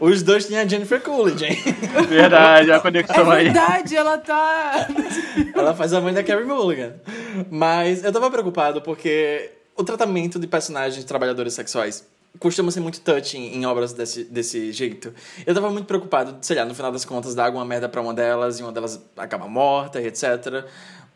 Os 0.00 0.22
dois 0.22 0.46
tinham 0.46 0.62
a 0.62 0.66
Jennifer 0.66 1.00
Coolidge, 1.00 1.44
hein? 1.44 1.58
Verdade, 2.08 2.72
a 2.72 2.80
conexão 2.80 3.32
É 3.32 3.36
aí. 3.38 3.44
verdade, 3.44 3.96
ela 3.96 4.18
tá. 4.18 4.88
Ela 5.54 5.74
faz 5.74 5.92
a 5.92 6.00
mãe 6.00 6.12
da 6.12 6.22
Carrie 6.22 6.44
Mulligan. 6.44 6.94
Mas 7.50 8.02
eu 8.04 8.12
tava 8.12 8.30
preocupado 8.30 8.80
porque 8.82 9.50
o 9.76 9.84
tratamento 9.84 10.38
de 10.38 10.46
personagens 10.46 10.96
de 10.96 11.04
trabalhadores 11.06 11.54
sexuais 11.54 12.06
costuma 12.38 12.70
ser 12.70 12.80
muito 12.80 13.00
touching 13.00 13.54
em 13.54 13.66
obras 13.66 13.92
desse, 13.92 14.24
desse 14.24 14.70
jeito. 14.72 15.12
Eu 15.46 15.54
tava 15.54 15.68
muito 15.70 15.86
preocupado, 15.86 16.36
sei 16.42 16.56
lá, 16.56 16.64
no 16.64 16.74
final 16.74 16.92
das 16.92 17.04
contas, 17.04 17.34
dar 17.34 17.46
alguma 17.46 17.64
merda 17.64 17.88
pra 17.88 18.00
uma 18.00 18.14
delas 18.14 18.60
e 18.60 18.62
uma 18.62 18.70
delas 18.72 19.00
acaba 19.16 19.48
morta 19.48 20.00
e 20.00 20.06
etc. 20.06 20.64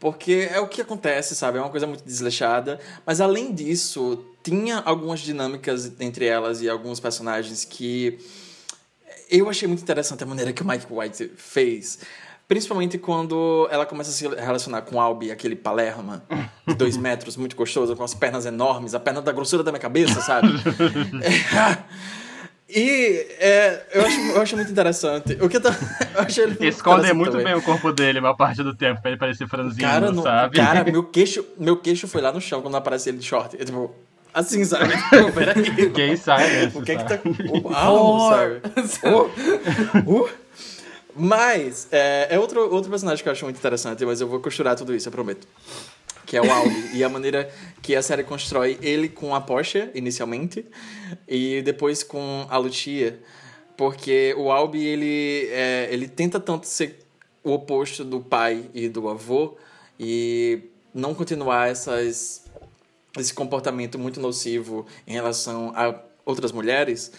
Porque 0.04 0.50
é 0.52 0.60
o 0.60 0.68
que 0.68 0.82
acontece, 0.82 1.34
sabe? 1.34 1.56
É 1.56 1.62
uma 1.62 1.70
coisa 1.70 1.86
muito 1.86 2.04
desleixada. 2.04 2.78
Mas 3.06 3.22
além 3.22 3.54
disso, 3.54 4.22
tinha 4.42 4.80
algumas 4.80 5.20
dinâmicas 5.20 5.90
entre 5.98 6.26
elas 6.26 6.60
e 6.60 6.68
alguns 6.68 7.00
personagens 7.00 7.64
que 7.64 8.18
eu 9.30 9.48
achei 9.48 9.66
muito 9.66 9.80
interessante 9.80 10.22
a 10.22 10.26
maneira 10.26 10.52
que 10.52 10.60
o 10.60 10.68
Mike 10.68 10.84
White 10.90 11.32
fez. 11.38 12.00
Principalmente 12.46 12.98
quando 12.98 13.66
ela 13.70 13.86
começa 13.86 14.10
a 14.10 14.12
se 14.12 14.28
relacionar 14.28 14.82
com 14.82 15.00
Albi, 15.00 15.32
aquele 15.32 15.56
Palerma 15.56 16.22
de 16.68 16.74
dois 16.74 16.98
metros, 16.98 17.38
muito 17.38 17.56
gostoso, 17.56 17.96
com 17.96 18.04
as 18.04 18.12
pernas 18.12 18.44
enormes, 18.44 18.94
a 18.94 19.00
perna 19.00 19.22
da 19.22 19.32
grossura 19.32 19.62
da 19.62 19.72
minha 19.72 19.80
cabeça, 19.80 20.20
sabe? 20.20 20.48
É, 21.22 21.82
e 22.74 23.26
é, 23.38 23.82
eu, 23.92 24.04
acho, 24.04 24.20
eu 24.20 24.42
acho 24.42 24.56
muito 24.56 24.72
interessante. 24.72 25.38
O 25.40 25.48
que 25.48 25.58
eu, 25.58 25.60
tô, 25.60 25.68
eu 26.14 26.20
acho 26.22 26.40
ele 26.40 26.48
muito 26.48 26.64
Esconde 26.64 26.96
interessante 26.96 27.16
muito 27.16 27.30
também. 27.30 27.46
bem 27.46 27.54
o 27.54 27.62
corpo 27.62 27.92
dele 27.92 28.18
a 28.18 28.22
maior 28.22 28.34
parte 28.34 28.62
do 28.62 28.74
tempo, 28.74 29.00
pra 29.00 29.12
ele 29.12 29.18
parecer 29.18 29.46
franzino, 29.46 29.88
Cara, 29.88 30.10
não, 30.10 30.22
sabe? 30.22 30.56
cara 30.56 30.82
meu, 30.90 31.04
queixo, 31.04 31.44
meu 31.56 31.76
queixo 31.76 32.08
foi 32.08 32.20
lá 32.20 32.32
no 32.32 32.40
chão 32.40 32.60
quando 32.60 32.76
aparece 32.76 33.10
ele 33.10 33.18
de 33.18 33.24
short. 33.24 33.56
Eu, 33.56 33.64
tipo, 33.64 33.94
assim, 34.32 34.64
sabe? 34.64 34.92
Tipo, 35.08 35.32
peraí. 35.32 35.88
Gay 35.90 36.16
silence, 36.16 36.76
O 36.76 36.82
que 36.82 36.92
é 36.92 36.96
que 36.96 37.04
tá. 37.04 37.10
sabe? 37.10 37.60
Uau, 37.64 38.30
sabe? 38.30 38.60
Uh, 40.04 40.22
uh. 40.22 40.28
Mas, 41.16 41.86
é, 41.92 42.26
é 42.30 42.38
outro, 42.40 42.60
outro 42.74 42.90
personagem 42.90 43.22
que 43.22 43.28
eu 43.28 43.32
acho 43.32 43.44
muito 43.44 43.56
interessante, 43.58 44.04
mas 44.04 44.20
eu 44.20 44.26
vou 44.26 44.40
costurar 44.40 44.74
tudo 44.74 44.92
isso, 44.94 45.06
eu 45.08 45.12
prometo. 45.12 45.46
Que 46.34 46.38
é 46.38 46.42
o 46.42 46.50
Albi. 46.50 46.90
e 46.92 47.04
a 47.04 47.08
maneira 47.08 47.48
que 47.80 47.94
a 47.94 48.02
série 48.02 48.24
constrói 48.24 48.76
ele 48.82 49.08
com 49.08 49.36
a 49.36 49.40
Porsche, 49.40 49.88
inicialmente, 49.94 50.66
e 51.28 51.62
depois 51.62 52.02
com 52.02 52.44
a 52.50 52.56
Lucia. 52.56 53.20
Porque 53.76 54.34
o 54.36 54.50
Albi, 54.50 54.84
ele, 54.84 55.48
é, 55.52 55.88
ele 55.92 56.08
tenta 56.08 56.40
tanto 56.40 56.66
ser 56.66 57.06
o 57.44 57.52
oposto 57.52 58.04
do 58.04 58.20
pai 58.20 58.64
e 58.74 58.88
do 58.88 59.08
avô, 59.08 59.56
e 59.98 60.58
não 60.92 61.14
continuar 61.14 61.68
essas, 61.68 62.44
esse 63.16 63.32
comportamento 63.32 63.96
muito 63.96 64.18
nocivo 64.18 64.86
em 65.06 65.12
relação 65.12 65.72
a 65.76 65.94
outras 66.24 66.50
mulheres, 66.50 67.12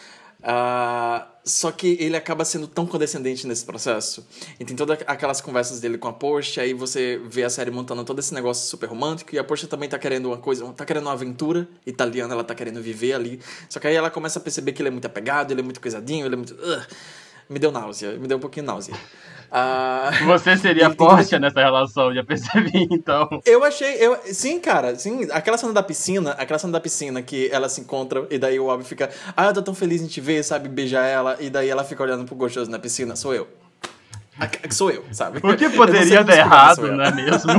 Ah, 0.44 1.26
só 1.46 1.72
que 1.72 1.96
ele 2.00 2.18
acaba 2.18 2.44
sendo 2.44 2.68
tão 2.68 2.88
condescendente 2.88 3.46
nesse 3.46 3.64
processo. 3.64 4.26
E 4.60 4.66
tem 4.66 4.76
todas 4.76 4.98
aquelas 5.06 5.40
conversas 5.40 5.80
dele 5.80 5.98
com 5.98 6.08
a 6.08 6.14
Porsche, 6.14 6.60
aí 6.60 6.74
você 6.74 7.22
vê 7.30 7.44
a 7.44 7.50
série 7.50 7.70
montando 7.70 8.04
todo 8.04 8.18
esse 8.18 8.34
negócio 8.34 8.68
super 8.68 8.90
romântico, 8.90 9.36
e 9.36 9.38
a 9.38 9.44
Porsche 9.44 9.68
também 9.68 9.88
tá 9.88 10.00
querendo 10.00 10.26
uma 10.26 10.38
coisa, 10.38 10.66
tá 10.74 10.84
querendo 10.84 11.04
uma 11.04 11.14
aventura 11.14 11.68
italiana, 11.86 12.34
ela 12.34 12.44
tá 12.44 12.56
querendo 12.56 12.82
viver 12.82 13.14
ali. 13.14 13.40
Só 13.70 13.80
que 13.80 13.88
aí 13.88 13.96
ela 13.96 14.10
começa 14.10 14.40
a 14.40 14.42
perceber 14.42 14.74
que 14.74 14.82
ele 14.82 14.90
é 14.90 14.92
muito 14.92 15.06
apegado, 15.06 15.52
ele 15.52 15.62
é 15.62 15.64
muito 15.64 15.80
coisadinho, 15.80 16.26
ele 16.26 16.34
é 16.34 16.38
muito. 16.38 16.56
Me 17.50 17.60
deu 17.60 17.72
náusea, 17.72 18.12
me 18.14 18.28
deu 18.28 18.38
um 18.38 18.42
pouquinho 18.42 18.66
náusea. 18.66 18.94
Ah, 19.52 20.10
Você 20.26 20.58
seria 20.58 20.90
Porsche 20.96 21.38
nessa 21.40 21.60
relação, 21.62 22.14
já 22.14 22.24
percebi, 22.24 22.88
então. 22.92 23.30
eu 23.46 23.64
achei, 23.64 23.96
eu, 23.96 24.18
sim, 24.26 24.60
cara, 24.60 24.96
sim, 24.96 25.28
aquela 25.32 25.58
cena 25.58 25.72
da 25.72 25.84
piscina, 25.84 26.32
aquela 26.32 26.58
cena 26.60 26.74
da 26.74 26.80
piscina 26.82 27.22
que 27.22 27.48
ela 27.52 27.70
se 27.70 27.80
encontra 27.82 28.26
e 28.30 28.38
daí 28.40 28.60
o 28.60 28.68
Obi 28.68 28.84
fica, 28.84 29.10
ah, 29.38 29.46
eu 29.46 29.54
tô 29.54 29.62
tão 29.62 29.76
feliz 29.76 30.02
em 30.02 30.08
te 30.08 30.20
ver, 30.20 30.44
sabe, 30.44 30.68
beijar 30.68 31.06
ela, 31.06 31.38
e 31.40 31.50
daí 31.50 31.70
ela 31.70 31.84
fica 31.84 32.02
olhando 32.04 32.26
pro 32.26 32.36
gostoso 32.36 32.70
na 32.72 32.80
piscina, 32.80 33.16
sou 33.16 33.34
eu. 33.34 33.48
A- 34.38 34.50
Sou 34.72 34.92
eu, 34.92 35.06
sabe? 35.14 35.40
O 35.42 35.56
que 35.56 35.70
poderia 35.78 36.22
dar 36.24 36.36
errado, 36.38 36.92
não 36.92 37.04
é 37.06 37.12
mesmo? 37.14 37.52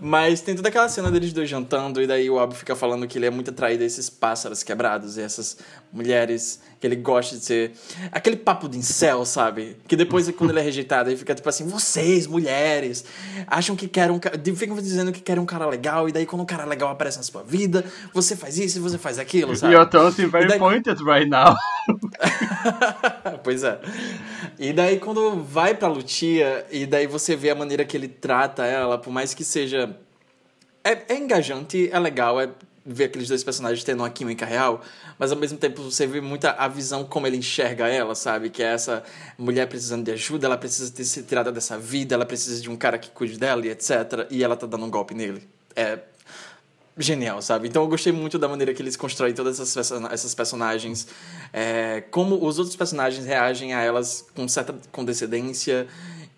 Mas 0.00 0.40
tem 0.40 0.54
toda 0.56 0.68
aquela 0.68 0.88
cena 0.88 1.10
deles 1.10 1.32
dois 1.32 1.48
jantando, 1.48 2.00
e 2.02 2.06
daí 2.06 2.28
o 2.30 2.36
Obi 2.36 2.54
fica 2.54 2.74
falando 2.74 3.06
que 3.06 3.18
ele 3.18 3.26
é 3.26 3.30
muito 3.30 3.50
atraído 3.50 3.82
a 3.82 3.86
esses 3.86 4.08
pássaros 4.10 4.62
quebrados 4.62 5.16
e 5.16 5.22
essas 5.22 5.58
mulheres 5.92 6.60
que 6.80 6.86
ele 6.86 6.96
gosta 6.96 7.36
de 7.36 7.44
ser. 7.44 7.72
Aquele 8.12 8.36
papo 8.36 8.68
de 8.68 8.78
incel, 8.78 9.24
sabe? 9.24 9.76
Que 9.88 9.96
depois, 9.96 10.30
quando 10.30 10.50
ele 10.50 10.60
é 10.60 10.62
rejeitado, 10.62 11.10
ele 11.10 11.16
fica 11.16 11.34
tipo 11.34 11.48
assim: 11.48 11.66
vocês, 11.66 12.26
mulheres, 12.26 13.04
acham 13.46 13.74
que 13.74 13.88
querem 13.88 14.14
um. 14.14 14.18
ca- 14.18 14.32
Ficam 14.54 14.76
dizendo 14.76 15.10
que 15.12 15.20
querem 15.20 15.42
um 15.42 15.46
cara 15.46 15.66
legal, 15.66 16.08
e 16.08 16.12
daí 16.12 16.24
quando 16.26 16.42
um 16.42 16.46
cara 16.46 16.64
legal 16.64 16.90
aparece 16.90 17.16
na 17.16 17.22
sua 17.24 17.42
vida, 17.42 17.84
você 18.14 18.36
faz 18.36 18.58
isso 18.58 18.78
e 18.78 18.80
você 18.80 18.96
faz 18.98 19.18
aquilo, 19.18 19.54
sabe? 19.56 19.74
You're 19.74 19.90
totally 19.90 20.28
very 20.28 20.44
E 20.44 20.48
daí- 20.48 20.58
pointed 20.58 20.98
right 21.04 21.28
now. 21.28 21.54
pois 23.42 23.62
é. 23.64 23.80
E 24.58 24.72
daí 24.72 24.98
quando 24.98 25.42
vai 25.42 25.74
pra 25.74 25.88
Lutia, 25.88 26.66
e 26.70 26.86
daí 26.86 27.06
você 27.06 27.36
vê 27.36 27.50
a 27.50 27.54
maneira 27.54 27.84
que 27.84 27.96
ele 27.96 28.08
trata 28.08 28.64
ela, 28.64 28.98
por 28.98 29.10
mais 29.12 29.34
que 29.34 29.44
seja. 29.44 29.96
É, 30.84 31.12
é 31.14 31.18
engajante, 31.18 31.88
é 31.92 31.98
legal, 31.98 32.40
é 32.40 32.48
ver 32.86 33.04
aqueles 33.04 33.28
dois 33.28 33.44
personagens 33.44 33.84
tendo 33.84 34.00
uma 34.00 34.08
química 34.08 34.46
real, 34.46 34.80
mas 35.18 35.32
ao 35.32 35.38
mesmo 35.38 35.58
tempo 35.58 35.82
você 35.82 36.06
vê 36.06 36.20
muita 36.20 36.52
a 36.52 36.68
visão 36.68 37.04
como 37.04 37.26
ele 37.26 37.36
enxerga 37.36 37.88
ela, 37.88 38.14
sabe? 38.14 38.50
Que 38.50 38.62
é 38.62 38.72
essa 38.72 39.02
mulher 39.36 39.66
precisando 39.66 40.04
de 40.04 40.12
ajuda, 40.12 40.46
ela 40.46 40.56
precisa 40.56 40.92
ter 40.92 41.04
se 41.04 41.22
tirada 41.22 41.50
dessa 41.50 41.78
vida, 41.78 42.14
ela 42.14 42.26
precisa 42.26 42.60
de 42.60 42.70
um 42.70 42.76
cara 42.76 42.98
que 42.98 43.10
cuide 43.10 43.38
dela 43.38 43.66
e 43.66 43.70
etc. 43.70 44.26
E 44.30 44.44
ela 44.44 44.56
tá 44.56 44.66
dando 44.66 44.84
um 44.84 44.90
golpe 44.90 45.14
nele. 45.14 45.42
É 45.74 45.98
genial, 46.98 47.40
sabe? 47.40 47.68
Então 47.68 47.82
eu 47.82 47.88
gostei 47.88 48.12
muito 48.12 48.38
da 48.38 48.48
maneira 48.48 48.74
que 48.74 48.82
eles 48.82 48.96
constroem 48.96 49.32
todas 49.32 49.60
essas, 49.60 49.92
essas 50.10 50.34
personagens, 50.34 51.06
é, 51.52 52.02
como 52.10 52.44
os 52.44 52.58
outros 52.58 52.76
personagens 52.76 53.24
reagem 53.24 53.72
a 53.72 53.80
elas 53.80 54.26
com 54.34 54.46
certa 54.48 54.74
condescendência 54.90 55.86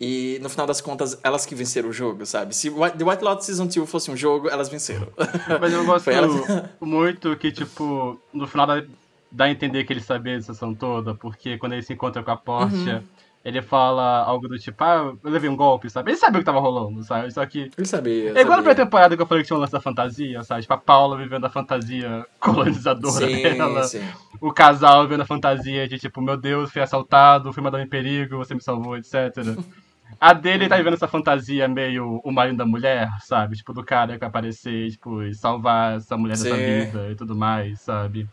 e 0.00 0.38
no 0.42 0.48
final 0.48 0.66
das 0.66 0.80
contas 0.80 1.18
elas 1.22 1.44
que 1.44 1.54
venceram 1.54 1.90
o 1.90 1.92
jogo, 1.92 2.24
sabe? 2.24 2.54
Se 2.56 2.70
The 2.70 3.04
White 3.04 3.22
Lotus 3.22 3.46
Season 3.46 3.66
2 3.66 3.88
fosse 3.90 4.10
um 4.10 4.16
jogo, 4.16 4.48
elas 4.48 4.68
venceram. 4.68 5.08
Mas 5.60 5.72
eu 5.72 5.84
gosto 5.84 6.08
elas- 6.10 6.64
muito 6.80 7.36
que, 7.36 7.52
tipo, 7.52 8.18
no 8.32 8.46
final 8.46 8.66
dá, 8.66 8.82
dá 9.30 9.44
a 9.44 9.50
entender 9.50 9.84
que 9.84 9.92
ele 9.92 10.00
sabia 10.00 10.36
a 10.38 10.42
sessão 10.42 10.74
toda, 10.74 11.14
porque 11.14 11.58
quando 11.58 11.74
ele 11.74 11.82
se 11.82 11.92
encontra 11.92 12.22
com 12.22 12.30
a 12.30 12.36
Porsche, 12.36 12.90
Uhum. 12.94 13.02
ele 13.44 13.60
fala 13.62 14.22
algo 14.24 14.48
do 14.48 14.58
tipo, 14.58 14.82
ah, 14.82 15.14
eu 15.22 15.30
levei 15.30 15.48
um 15.50 15.56
golpe, 15.56 15.88
sabe? 15.90 16.10
Ele 16.12 16.18
sabia 16.18 16.38
o 16.38 16.40
que 16.40 16.46
tava 16.46 16.60
rolando, 16.60 17.02
sabe? 17.04 17.30
Só 17.32 17.44
que. 17.46 17.70
Ele 17.76 17.86
sabia. 17.86 18.30
É 18.30 18.40
igual 18.40 18.44
na 18.48 18.56
sabia. 18.56 18.62
pré-temporada 18.74 19.16
que 19.16 19.22
eu 19.22 19.26
falei 19.26 19.42
que 19.42 19.48
tinha 19.48 19.56
um 19.56 19.60
lance 19.60 19.72
da 19.72 19.80
fantasia, 19.80 20.42
sabe? 20.42 20.62
Tipo, 20.62 20.74
a 20.74 20.78
Paula 20.78 21.16
vivendo 21.18 21.44
a 21.44 21.50
fantasia 21.50 22.26
colonizadora 22.40 23.26
Sim, 23.28 23.42
dela. 23.42 23.84
sim. 23.84 24.02
O 24.40 24.50
casal 24.52 25.02
vivendo 25.04 25.20
a 25.22 25.26
fantasia 25.26 25.86
de 25.86 25.98
tipo, 25.98 26.20
meu 26.22 26.36
Deus, 26.38 26.70
fui 26.72 26.80
assaltado, 26.82 27.52
fui 27.52 27.62
mandado 27.62 27.82
em 27.82 27.86
perigo, 27.88 28.38
você 28.38 28.54
me 28.54 28.62
salvou, 28.62 28.96
etc. 28.96 29.14
A 30.18 30.32
dele 30.32 30.68
tá 30.68 30.76
vivendo 30.76 30.94
essa 30.94 31.08
fantasia 31.08 31.68
meio 31.68 32.20
o 32.24 32.32
marido 32.32 32.56
da 32.56 32.66
mulher, 32.66 33.08
sabe? 33.20 33.56
Tipo, 33.56 33.72
do 33.72 33.84
cara 33.84 34.14
que 34.14 34.20
vai 34.20 34.28
aparecer, 34.28 34.90
tipo, 34.90 35.22
e 35.22 35.34
salvar 35.34 35.96
essa 35.96 36.16
mulher 36.16 36.36
dessa 36.36 36.56
Sim. 36.56 36.64
vida 36.64 37.10
e 37.10 37.14
tudo 37.14 37.36
mais, 37.36 37.80
sabe? 37.80 38.28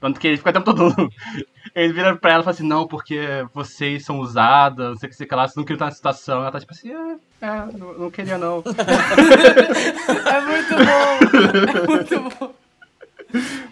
Tanto 0.00 0.18
que 0.18 0.26
ele 0.26 0.36
fica 0.36 0.50
o 0.50 0.52
tempo 0.52 0.74
todo. 0.74 0.94
Ele 1.74 1.92
vira 1.92 2.16
pra 2.16 2.32
ela 2.32 2.40
e 2.42 2.44
fala 2.44 2.54
assim, 2.54 2.66
não, 2.66 2.88
porque 2.88 3.46
vocês 3.54 4.04
são 4.04 4.18
usadas, 4.18 4.90
não 4.90 4.96
sei 4.96 5.06
o 5.06 5.10
que, 5.10 5.16
sei 5.16 5.26
que 5.26 5.34
lá, 5.34 5.46
vocês 5.46 5.56
não 5.56 5.62
queriam 5.62 5.76
estar 5.76 5.86
na 5.86 5.92
situação. 5.92 6.40
Ela 6.40 6.50
tá 6.50 6.58
tipo 6.58 6.72
assim, 6.72 6.90
é, 6.90 7.16
é 7.40 7.78
não, 7.78 7.94
não 7.94 8.10
queria 8.10 8.36
não. 8.36 8.64
É 10.26 10.40
muito 10.40 10.74
bom! 10.76 11.78
É 11.78 11.86
muito 11.86 12.36
bom. 12.38 12.61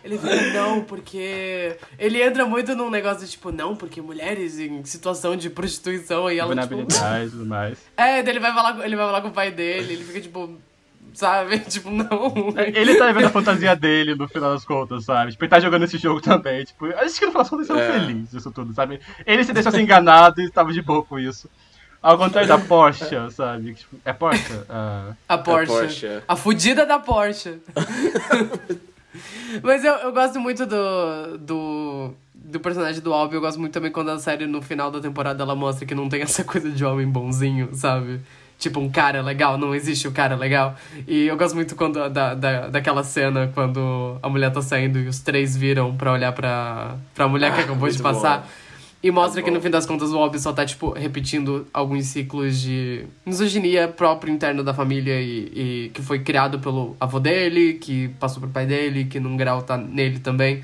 Ele 0.05 0.19
fica, 0.19 0.53
não, 0.53 0.83
porque. 0.83 1.77
Ele 1.99 2.23
entra 2.23 2.45
muito 2.47 2.75
num 2.75 2.91
negócio 2.91 3.25
de 3.25 3.31
tipo, 3.33 3.53
não, 3.53 3.77
porque 3.77 4.01
mulheres 4.01 4.59
em 4.59 4.85
situação 4.85 5.37
de 5.37 5.51
prostituição 5.51 6.31
e 6.31 6.39
ela, 6.39 6.55
tipo. 6.55 6.69
Vulnerabilidade 6.75 7.27
e 7.27 7.31
tudo 7.31 7.47
mais. 7.47 7.79
É, 7.97 8.23
daí 8.23 8.33
ele 8.33 8.41
vai 8.41 8.53
falar, 8.55 8.75
com- 8.75 8.83
ele 8.83 8.97
vai 8.97 9.07
falar 9.07 9.21
com 9.21 9.29
o 9.29 9.33
pai 9.33 9.51
dele, 9.51 9.93
ele 9.95 10.05
fica 10.05 10.21
tipo. 10.21 10.59
Sabe? 11.13 11.59
Tipo, 11.69 11.91
não. 11.91 12.55
Ele 12.73 12.95
tá 12.95 13.09
vivendo 13.09 13.25
a 13.27 13.31
fantasia 13.31 13.75
dele 13.75 14.15
no 14.15 14.29
final 14.29 14.53
das 14.55 14.65
contas, 14.65 15.05
sabe? 15.05 15.33
Tipo, 15.33 15.43
ele 15.45 15.51
tá 15.51 15.59
jogando 15.59 15.83
esse 15.85 15.99
jogo 15.99 16.21
também. 16.21 16.65
Tipo, 16.65 16.87
acho 16.87 17.19
que 17.19 17.27
no 17.27 17.33
final 17.33 17.43
das 17.43 17.51
contas 17.51 17.69
ele 17.69 17.81
É. 17.81 17.87
são 17.91 18.01
felizes 18.07 18.33
isso 18.35 18.51
tudo, 18.53 18.73
sabe? 18.73 19.01
Ele 19.27 19.43
se 19.43 19.53
deixou 19.53 19.73
ser 19.73 19.81
enganado 19.81 20.41
e 20.41 20.49
tava 20.51 20.73
de 20.73 20.81
boa 20.81 21.03
com 21.03 21.19
isso. 21.19 21.51
Ao 22.01 22.17
contrário 22.17 22.49
da 22.49 22.59
Porsche, 22.59 23.05
sabe? 23.35 23.75
Tipo, 23.75 23.97
é 24.05 24.13
Porsche? 24.13 24.53
Ah, 24.69 25.13
A 25.29 25.37
Porsche. 25.37 25.67
Porsche. 25.73 26.23
A 26.29 26.37
fudida 26.37 26.87
da 26.87 27.01
Porsche. 27.01 27.59
Mas 29.63 29.85
eu, 29.85 29.93
eu 29.95 30.13
gosto 30.13 30.39
muito 30.41 30.65
do, 30.67 31.39
do, 31.39 32.11
do 32.35 32.61
personagem 32.61 33.01
do 33.01 33.13
Albi. 33.13 33.35
Eu 33.35 33.41
gosto 33.41 33.59
muito 33.59 33.73
também 33.73 33.91
quando 33.91 34.11
a 34.11 34.19
série, 34.19 34.47
no 34.47 34.63
final 34.63 34.91
da 34.91 35.01
temporada, 35.01 35.43
ela 35.43 35.55
mostra 35.55 35.85
que 35.87 35.95
não 35.95 36.09
tem 36.09 36.23
essa 36.23 36.45
coisa 36.45 36.71
de 36.71 36.85
homem 36.85 37.07
bonzinho, 37.09 37.69
sabe? 37.73 38.21
Tipo, 38.59 38.79
um 38.79 38.91
cara 38.91 39.23
legal, 39.23 39.57
não 39.57 39.75
existe 39.75 40.07
o 40.07 40.13
cara 40.13 40.37
legal. 40.37 40.77
E 41.09 41.27
eu 41.27 41.37
gosto 41.37 41.55
muito 41.55 41.75
quando, 41.75 42.09
da, 42.11 42.35
da, 42.35 42.69
daquela 42.69 43.03
cena 43.03 43.51
quando 43.55 44.19
a 44.23 44.29
mulher 44.29 44.53
tá 44.53 44.61
saindo 44.61 44.99
e 44.99 45.09
os 45.09 45.19
três 45.21 45.57
viram 45.57 45.97
pra 45.97 46.13
olhar 46.13 46.31
pra, 46.33 46.97
pra 47.15 47.27
mulher 47.27 47.55
que 47.55 47.61
Ah, 47.61 47.65
acabou 47.65 47.89
de 47.89 47.99
passar. 48.03 48.41
bom. 48.41 48.47
E 49.03 49.11
mostra 49.11 49.41
Tá 49.41 49.47
que 49.47 49.51
no 49.51 49.61
fim 49.61 49.71
das 49.71 49.87
contas 49.87 50.11
o 50.11 50.19
Obi 50.19 50.39
só 50.39 50.53
tá, 50.53 50.65
tipo, 50.65 50.91
repetindo 50.91 51.67
alguns 51.73 52.07
ciclos 52.07 52.61
de 52.61 53.07
misoginia 53.25 53.89
próprio 53.89 54.33
interno 54.33 54.63
da 54.63 54.75
família 54.75 55.21
e, 55.21 55.87
e 55.87 55.91
que 55.95 56.03
foi 56.03 56.19
criado 56.19 56.59
pelo 56.59 56.97
avô 57.01 57.19
dele, 57.19 57.75
que 57.75 58.09
passou 58.21 58.41
pro 58.41 58.51
pai 58.51 58.67
dele, 58.67 59.07
que 59.07 59.19
num 59.19 59.37
grau 59.37 59.63
tá 59.63 59.79
nele 59.79 60.19
também. 60.19 60.63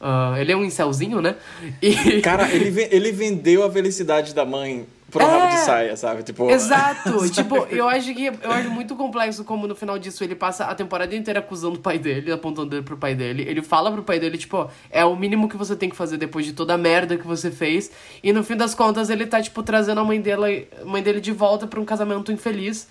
Ah, 0.00 0.36
ele 0.38 0.52
é 0.52 0.56
um 0.56 0.64
incelzinho, 0.64 1.20
né? 1.20 1.34
E... 1.80 2.20
Cara, 2.20 2.52
ele, 2.52 2.88
ele 2.90 3.10
vendeu 3.10 3.64
a 3.64 3.70
felicidade 3.70 4.34
da 4.34 4.44
mãe 4.44 4.86
por 5.10 5.22
um 5.22 5.26
É. 5.26 5.28
rabo 5.28 5.46
de 5.54 5.60
saia, 5.60 5.96
sabe? 5.96 6.22
Tipo, 6.22 6.50
Exato! 6.50 7.18
sabe? 7.18 7.30
tipo, 7.30 7.56
eu 7.70 7.88
acho 7.88 8.14
que 8.14 8.26
eu 8.26 8.50
acho 8.52 8.70
muito 8.70 8.94
complexo 8.94 9.44
como 9.44 9.66
no 9.66 9.74
final 9.74 9.98
disso 9.98 10.22
ele 10.22 10.34
passa 10.34 10.64
a 10.66 10.74
temporada 10.74 11.14
inteira 11.14 11.40
acusando 11.40 11.76
o 11.76 11.80
pai 11.80 11.98
dele, 11.98 12.30
apontando 12.30 12.74
ele 12.76 12.82
pro 12.82 12.96
pai 12.96 13.14
dele. 13.14 13.42
Ele 13.48 13.62
fala 13.62 13.90
pro 13.90 14.02
pai 14.02 14.18
dele, 14.18 14.36
tipo, 14.36 14.56
ó, 14.56 14.68
é 14.90 15.04
o 15.04 15.16
mínimo 15.16 15.48
que 15.48 15.56
você 15.56 15.74
tem 15.74 15.88
que 15.88 15.96
fazer 15.96 16.16
depois 16.16 16.44
de 16.44 16.52
toda 16.52 16.74
a 16.74 16.78
merda 16.78 17.16
que 17.16 17.26
você 17.26 17.50
fez. 17.50 17.90
E 18.22 18.32
no 18.32 18.44
fim 18.44 18.56
das 18.56 18.74
contas 18.74 19.08
ele 19.10 19.26
tá, 19.26 19.40
tipo, 19.40 19.62
trazendo 19.62 20.00
a 20.00 20.04
mãe 20.04 20.20
dele, 20.20 20.68
a 20.80 20.84
mãe 20.84 21.02
dele 21.02 21.20
de 21.20 21.32
volta 21.32 21.66
pra 21.66 21.80
um 21.80 21.84
casamento 21.84 22.30
infeliz. 22.30 22.86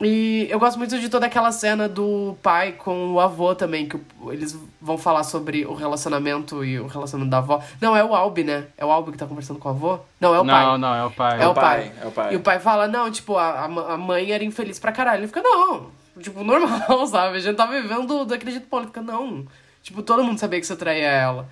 E 0.00 0.48
eu 0.50 0.58
gosto 0.58 0.76
muito 0.76 0.98
de 0.98 1.08
toda 1.08 1.26
aquela 1.26 1.52
cena 1.52 1.88
do 1.88 2.36
pai 2.42 2.72
com 2.72 3.12
o 3.12 3.20
avô 3.20 3.54
também, 3.54 3.86
que 3.88 3.98
eles 4.28 4.58
vão 4.80 4.98
falar 4.98 5.22
sobre 5.22 5.64
o 5.64 5.72
relacionamento 5.72 6.64
e 6.64 6.80
o 6.80 6.86
relacionamento 6.86 7.30
da 7.30 7.38
avó. 7.38 7.62
Não, 7.80 7.96
é 7.96 8.04
o 8.04 8.14
Albi, 8.14 8.42
né? 8.42 8.66
É 8.76 8.84
o 8.84 8.90
Albi 8.90 9.12
que 9.12 9.18
tá 9.18 9.26
conversando 9.26 9.60
com 9.60 9.68
o 9.68 9.72
avô? 9.72 10.00
Não, 10.20 10.34
é 10.34 10.40
o 10.40 10.44
pai. 10.44 10.64
não, 10.64 10.78
não, 10.78 10.94
é 10.94 11.04
o 11.04 11.10
pai. 11.10 11.40
É 11.40 11.46
o 11.46 11.54
pai. 11.54 11.92
é 12.02 12.06
o 12.06 12.10
pai. 12.10 12.32
E 12.32 12.36
o 12.36 12.40
pai 12.40 12.58
fala, 12.58 12.88
não, 12.88 13.10
tipo, 13.10 13.36
a, 13.36 13.64
a 13.64 13.96
mãe 13.96 14.32
era 14.32 14.42
infeliz 14.42 14.78
pra 14.78 14.90
caralho. 14.90 15.20
Ele 15.20 15.28
fica, 15.28 15.42
não, 15.42 15.86
tipo, 16.18 16.42
normal, 16.44 17.06
sabe? 17.06 17.36
A 17.36 17.40
gente 17.40 17.56
tá 17.56 17.66
vivendo 17.66 18.24
daquele 18.24 18.50
jeito 18.50 18.66
bom. 18.68 18.78
Ele 18.78 18.86
fica, 18.88 19.00
não. 19.00 19.46
Tipo, 19.80 20.02
todo 20.02 20.24
mundo 20.24 20.38
sabia 20.38 20.58
que 20.58 20.66
você 20.66 20.74
traía 20.74 21.06
ela. 21.06 21.48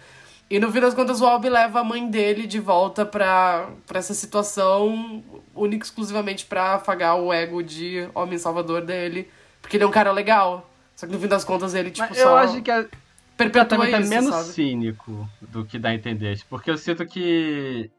E 0.52 0.60
no 0.60 0.70
fim 0.70 0.80
das 0.80 0.92
contas, 0.92 1.18
o 1.22 1.24
Albi 1.24 1.48
leva 1.48 1.80
a 1.80 1.84
mãe 1.84 2.06
dele 2.10 2.46
de 2.46 2.60
volta 2.60 3.06
pra, 3.06 3.70
pra 3.86 3.98
essa 3.98 4.12
situação, 4.12 5.24
única 5.54 5.82
e 5.82 5.88
exclusivamente 5.88 6.44
pra 6.44 6.74
afagar 6.74 7.16
o 7.16 7.32
ego 7.32 7.62
de 7.62 8.06
homem 8.14 8.36
salvador 8.36 8.82
dele. 8.84 9.30
Porque 9.62 9.78
ele 9.78 9.84
é 9.84 9.86
um 9.86 9.90
cara 9.90 10.12
legal. 10.12 10.70
Só 10.94 11.06
que 11.06 11.12
no 11.14 11.18
fim 11.18 11.26
das 11.26 11.42
contas, 11.42 11.72
ele, 11.72 11.90
tipo, 11.90 12.06
Mas 12.06 12.18
só 12.18 12.28
eu 12.28 12.36
acho 12.36 12.60
que 12.60 12.70
a, 12.70 12.84
perpetua 13.34 13.88
é 13.88 13.98
isso, 13.98 14.10
menos 14.10 14.28
sabe? 14.28 14.48
cínico 14.50 15.26
do 15.40 15.64
que 15.64 15.78
dá 15.78 15.88
a 15.88 15.94
entender. 15.94 16.38
Porque 16.50 16.70
eu 16.70 16.76
sinto 16.76 17.06
que. 17.06 17.90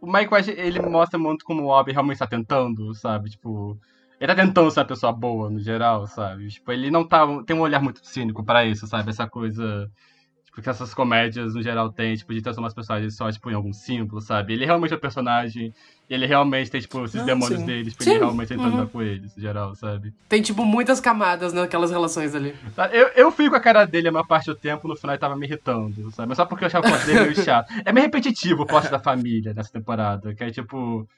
O 0.00 0.12
Mike 0.12 0.34
White, 0.34 0.50
ele 0.50 0.80
mostra 0.80 1.16
muito 1.16 1.44
como 1.44 1.62
o 1.62 1.68
Obi 1.68 1.92
realmente 1.92 2.18
tá 2.18 2.26
tentando, 2.26 2.92
sabe? 2.96 3.30
Tipo. 3.30 3.78
Ele 4.20 4.34
tá 4.34 4.42
tentando 4.42 4.68
ser 4.72 4.80
uma 4.80 4.86
pessoa 4.86 5.12
boa, 5.12 5.48
no 5.48 5.60
geral, 5.60 6.08
sabe? 6.08 6.48
Tipo, 6.48 6.72
ele 6.72 6.90
não 6.90 7.06
tá. 7.06 7.24
Tem 7.44 7.54
um 7.54 7.60
olhar 7.60 7.80
muito 7.80 8.04
cínico 8.04 8.42
pra 8.42 8.64
isso, 8.64 8.84
sabe? 8.88 9.10
Essa 9.10 9.28
coisa. 9.28 9.88
Que 10.60 10.68
essas 10.68 10.92
comédias 10.92 11.54
no 11.54 11.62
geral 11.62 11.92
têm, 11.92 12.16
tipo, 12.16 12.34
de 12.34 12.42
transformar 12.42 12.68
os 12.68 12.74
personagens 12.74 13.14
só, 13.16 13.30
tipo, 13.30 13.48
em 13.50 13.54
algum 13.54 13.72
símbolo, 13.72 14.20
sabe? 14.20 14.54
Ele 14.54 14.64
realmente 14.64 14.92
é 14.92 14.96
o 14.96 15.00
personagem, 15.00 15.72
e 16.10 16.14
ele 16.14 16.26
realmente 16.26 16.68
tem, 16.70 16.80
tipo, 16.80 17.04
esses 17.04 17.14
Não, 17.20 17.24
demônios 17.26 17.60
sim. 17.60 17.66
dele, 17.66 17.90
tipo, 17.90 18.02
Sim. 18.02 18.10
ele 18.10 18.18
realmente 18.18 18.48
tenta 18.48 18.62
Uhum. 18.62 18.68
andar 18.74 18.86
com 18.88 19.00
eles, 19.00 19.36
no 19.36 19.40
geral, 19.42 19.74
sabe? 19.76 20.12
Tem, 20.28 20.42
tipo, 20.42 20.64
muitas 20.64 21.00
camadas 21.00 21.52
naquelas 21.52 21.90
relações 21.92 22.34
ali. 22.34 22.54
Tá, 22.74 22.88
Eu, 22.88 23.06
eu 23.14 23.30
fui 23.30 23.48
com 23.48 23.54
a 23.56 23.60
cara 23.60 23.84
dele 23.84 24.08
a 24.08 24.12
maior 24.12 24.26
parte 24.26 24.46
do 24.46 24.56
tempo, 24.56 24.88
no 24.88 24.96
final 24.96 25.14
ele 25.14 25.20
tava 25.20 25.36
me 25.36 25.46
irritando, 25.46 26.10
sabe? 26.10 26.28
Mas 26.28 26.36
só 26.36 26.44
porque 26.44 26.64
eu 26.64 26.66
achava 26.66 26.86
o 26.86 26.90
plot 26.90 27.06
dele 27.06 27.20
meio 27.20 27.36
chato. 27.44 27.72
É 27.84 27.92
meio 27.92 28.06
repetitivo 28.06 28.62
o 28.62 28.66
plot 28.66 28.90
da 28.90 28.98
família 28.98 29.54
nessa 29.54 29.70
temporada, 29.72 30.34
que 30.34 30.42
é 30.42 30.50
tipo. 30.50 31.08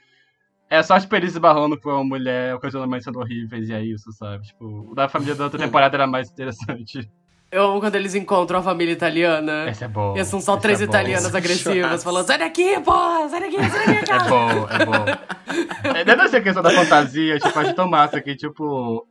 É 0.68 0.82
só 0.82 1.00
tipo 1.00 1.16
eles 1.16 1.32
esbarrando 1.32 1.80
com 1.80 1.90
uma 1.90 2.04
mulher, 2.04 2.54
ocasionalmente 2.54 3.04
sendo 3.04 3.18
horríveis, 3.18 3.68
e 3.68 3.72
é 3.72 3.82
isso, 3.84 4.12
sabe? 4.12 4.46
Tipo, 4.46 4.90
o 4.92 4.94
da 4.94 5.08
família 5.08 5.34
da 5.34 5.44
outra 5.44 5.58
temporada 5.58 5.96
era 5.96 6.06
mais 6.06 6.30
interessante. 6.30 7.10
Eu 7.52 7.64
amo 7.64 7.80
quando 7.80 7.96
eles 7.96 8.14
encontram 8.14 8.60
a 8.60 8.62
família 8.62 8.92
italiana. 8.92 9.68
Esse 9.68 9.82
é 9.84 9.88
bom. 9.88 10.16
E 10.16 10.24
são 10.24 10.40
só 10.40 10.52
esse 10.52 10.62
três 10.62 10.80
é 10.80 10.84
italianas 10.84 11.34
agressivas 11.34 12.02
falando: 12.04 12.26
sai 12.26 12.38
daqui, 12.38 12.78
porra! 12.80 13.28
Sai 13.28 13.40
daqui, 13.40 13.56
sai 13.58 13.86
daqui, 13.86 13.98
É 13.98 14.06
cara! 14.06 14.24
bom, 14.24 14.50
é 14.68 14.84
bom. 14.86 15.04
É, 15.96 16.04
deve 16.04 16.28
ser 16.28 16.42
questão 16.44 16.62
da 16.62 16.70
fantasia, 16.70 17.36
tipo, 17.40 17.58
acho 17.58 17.74
tão 17.74 17.88
massa 17.88 18.20
que, 18.20 18.36
tipo. 18.36 19.04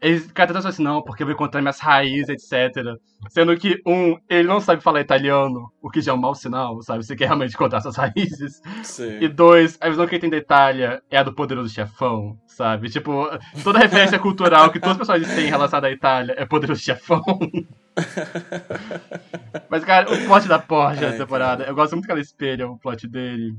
Eles 0.00 0.30
cada 0.30 0.52
tentam 0.52 0.68
assim, 0.68 0.82
não, 0.82 1.02
porque 1.02 1.22
eu 1.22 1.26
vou 1.26 1.34
encontrar 1.34 1.62
minhas 1.62 1.80
raízes, 1.80 2.28
etc. 2.28 2.96
Sendo 3.30 3.56
que, 3.56 3.80
um, 3.86 4.18
ele 4.28 4.46
não 4.46 4.60
sabe 4.60 4.82
falar 4.82 5.00
italiano, 5.00 5.72
o 5.80 5.88
que 5.90 6.02
já 6.02 6.12
é 6.12 6.14
um 6.14 6.18
mau 6.18 6.34
sinal, 6.34 6.82
sabe? 6.82 7.04
Você 7.04 7.16
quer 7.16 7.26
realmente 7.26 7.54
encontrar 7.54 7.80
suas 7.80 7.96
raízes. 7.98 8.60
Sim. 8.82 9.18
E 9.20 9.28
dois, 9.28 9.78
a 9.80 9.88
visão 9.88 10.06
que 10.06 10.14
ele 10.14 10.20
tem 10.20 10.30
da 10.30 10.36
Itália 10.36 11.02
é 11.10 11.16
a 11.16 11.22
do 11.22 11.32
poderoso 11.32 11.72
chefão, 11.72 12.38
sabe? 12.46 12.90
Tipo, 12.90 13.26
toda 13.64 13.78
referência 13.78 14.18
cultural 14.18 14.70
que 14.70 14.78
todos 14.78 14.92
os 14.92 14.98
personagens 14.98 15.34
têm 15.34 15.48
relacionada 15.48 15.86
à 15.86 15.90
Itália 15.90 16.34
é 16.36 16.44
poderoso 16.44 16.82
chefão. 16.82 17.24
Mas, 19.70 19.82
cara, 19.84 20.12
o 20.12 20.26
plot 20.26 20.46
da 20.46 20.58
Porsche 20.58 21.00
da 21.00 21.16
temporada, 21.16 21.64
eu 21.64 21.74
gosto 21.74 21.92
muito 21.92 22.04
que 22.04 22.12
ela 22.12 22.20
espelha 22.20 22.68
o 22.68 22.78
plot 22.78 23.08
dele. 23.08 23.56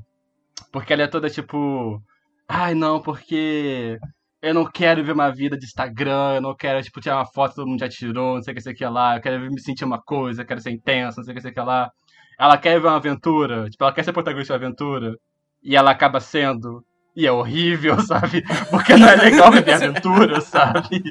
Porque 0.71 0.93
ela 0.93 1.03
é 1.03 1.07
toda 1.07 1.29
tipo. 1.29 2.01
Ai, 2.47 2.73
não, 2.75 3.01
porque 3.01 3.99
eu 4.41 4.53
não 4.53 4.65
quero 4.65 5.03
ver 5.03 5.11
uma 5.11 5.31
vida 5.31 5.57
de 5.57 5.65
Instagram, 5.65 6.35
eu 6.35 6.41
não 6.41 6.55
quero, 6.55 6.81
tipo, 6.83 7.01
tirar 7.01 7.17
uma 7.17 7.25
foto 7.25 7.55
todo 7.55 7.67
mundo 7.67 7.79
já 7.79 7.89
tirou, 7.89 8.35
não 8.35 8.43
sei 8.43 8.53
o 8.53 8.55
que, 8.55 8.61
sei 8.61 8.73
que 8.73 8.85
lá, 8.85 9.17
eu 9.17 9.21
quero 9.21 9.39
me 9.51 9.59
sentir 9.59 9.83
uma 9.83 10.01
coisa, 10.01 10.41
eu 10.41 10.45
quero 10.45 10.61
ser 10.61 10.71
intensa, 10.71 11.17
não 11.17 11.25
sei 11.25 11.33
o 11.33 11.35
que, 11.35 11.41
sei 11.41 11.51
que 11.51 11.59
lá. 11.59 11.91
Ela 12.39 12.57
quer 12.57 12.79
ver 12.79 12.87
uma 12.87 12.97
aventura, 12.97 13.69
tipo, 13.69 13.83
ela 13.83 13.93
quer 13.93 14.03
ser 14.03 14.13
protagonista 14.13 14.53
de 14.53 14.59
uma 14.59 14.67
aventura, 14.67 15.17
e 15.63 15.75
ela 15.75 15.91
acaba 15.91 16.19
sendo. 16.19 16.83
E 17.15 17.25
é 17.25 17.31
horrível, 17.31 17.99
sabe? 18.05 18.43
Porque 18.69 18.95
não 18.95 19.09
é 19.09 19.15
legal 19.15 19.51
viver 19.51 19.73
aventura, 19.73 20.39
sabe? 20.41 21.01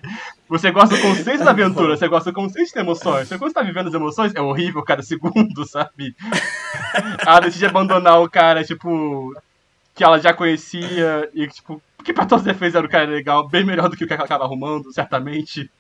Você 0.49 0.71
gosta 0.71 0.95
do 0.95 1.03
conceito 1.03 1.43
da 1.43 1.51
aventura, 1.51 1.97
você 1.97 2.07
gosta 2.07 2.31
do 2.31 2.35
conceito 2.35 2.73
de 2.73 2.79
emoções. 2.79 3.27
Você 3.27 3.37
quando 3.37 3.51
você 3.51 3.55
tá 3.55 3.63
vivendo 3.63 3.89
as 3.89 3.95
emoções, 3.95 4.33
é 4.35 4.41
horrível 4.41 4.85
cada 4.85 5.03
segundo, 5.03 5.67
sabe? 5.67 6.15
Ela 7.27 7.41
decide 7.41 7.67
abandonar 7.67 8.23
o 8.23 8.31
cara, 8.31 8.63
tipo, 8.63 9.35
que 9.97 10.05
ela 10.05 10.21
já 10.21 10.33
conhecia 10.33 11.29
e, 11.35 11.49
tipo, 11.49 11.83
que 12.07 12.13
pra 12.13 12.25
todos 12.25 12.45
os 12.47 12.51
efeitos 12.51 12.75
era 12.77 12.87
um 12.87 12.89
cara 12.91 13.05
legal, 13.07 13.49
bem 13.49 13.65
melhor 13.65 13.89
do 13.89 13.97
que 13.97 14.05
o 14.05 14.07
que 14.07 14.15
ela 14.15 14.25
acaba 14.25 14.45
arrumando, 14.45 14.93
certamente. 14.93 15.71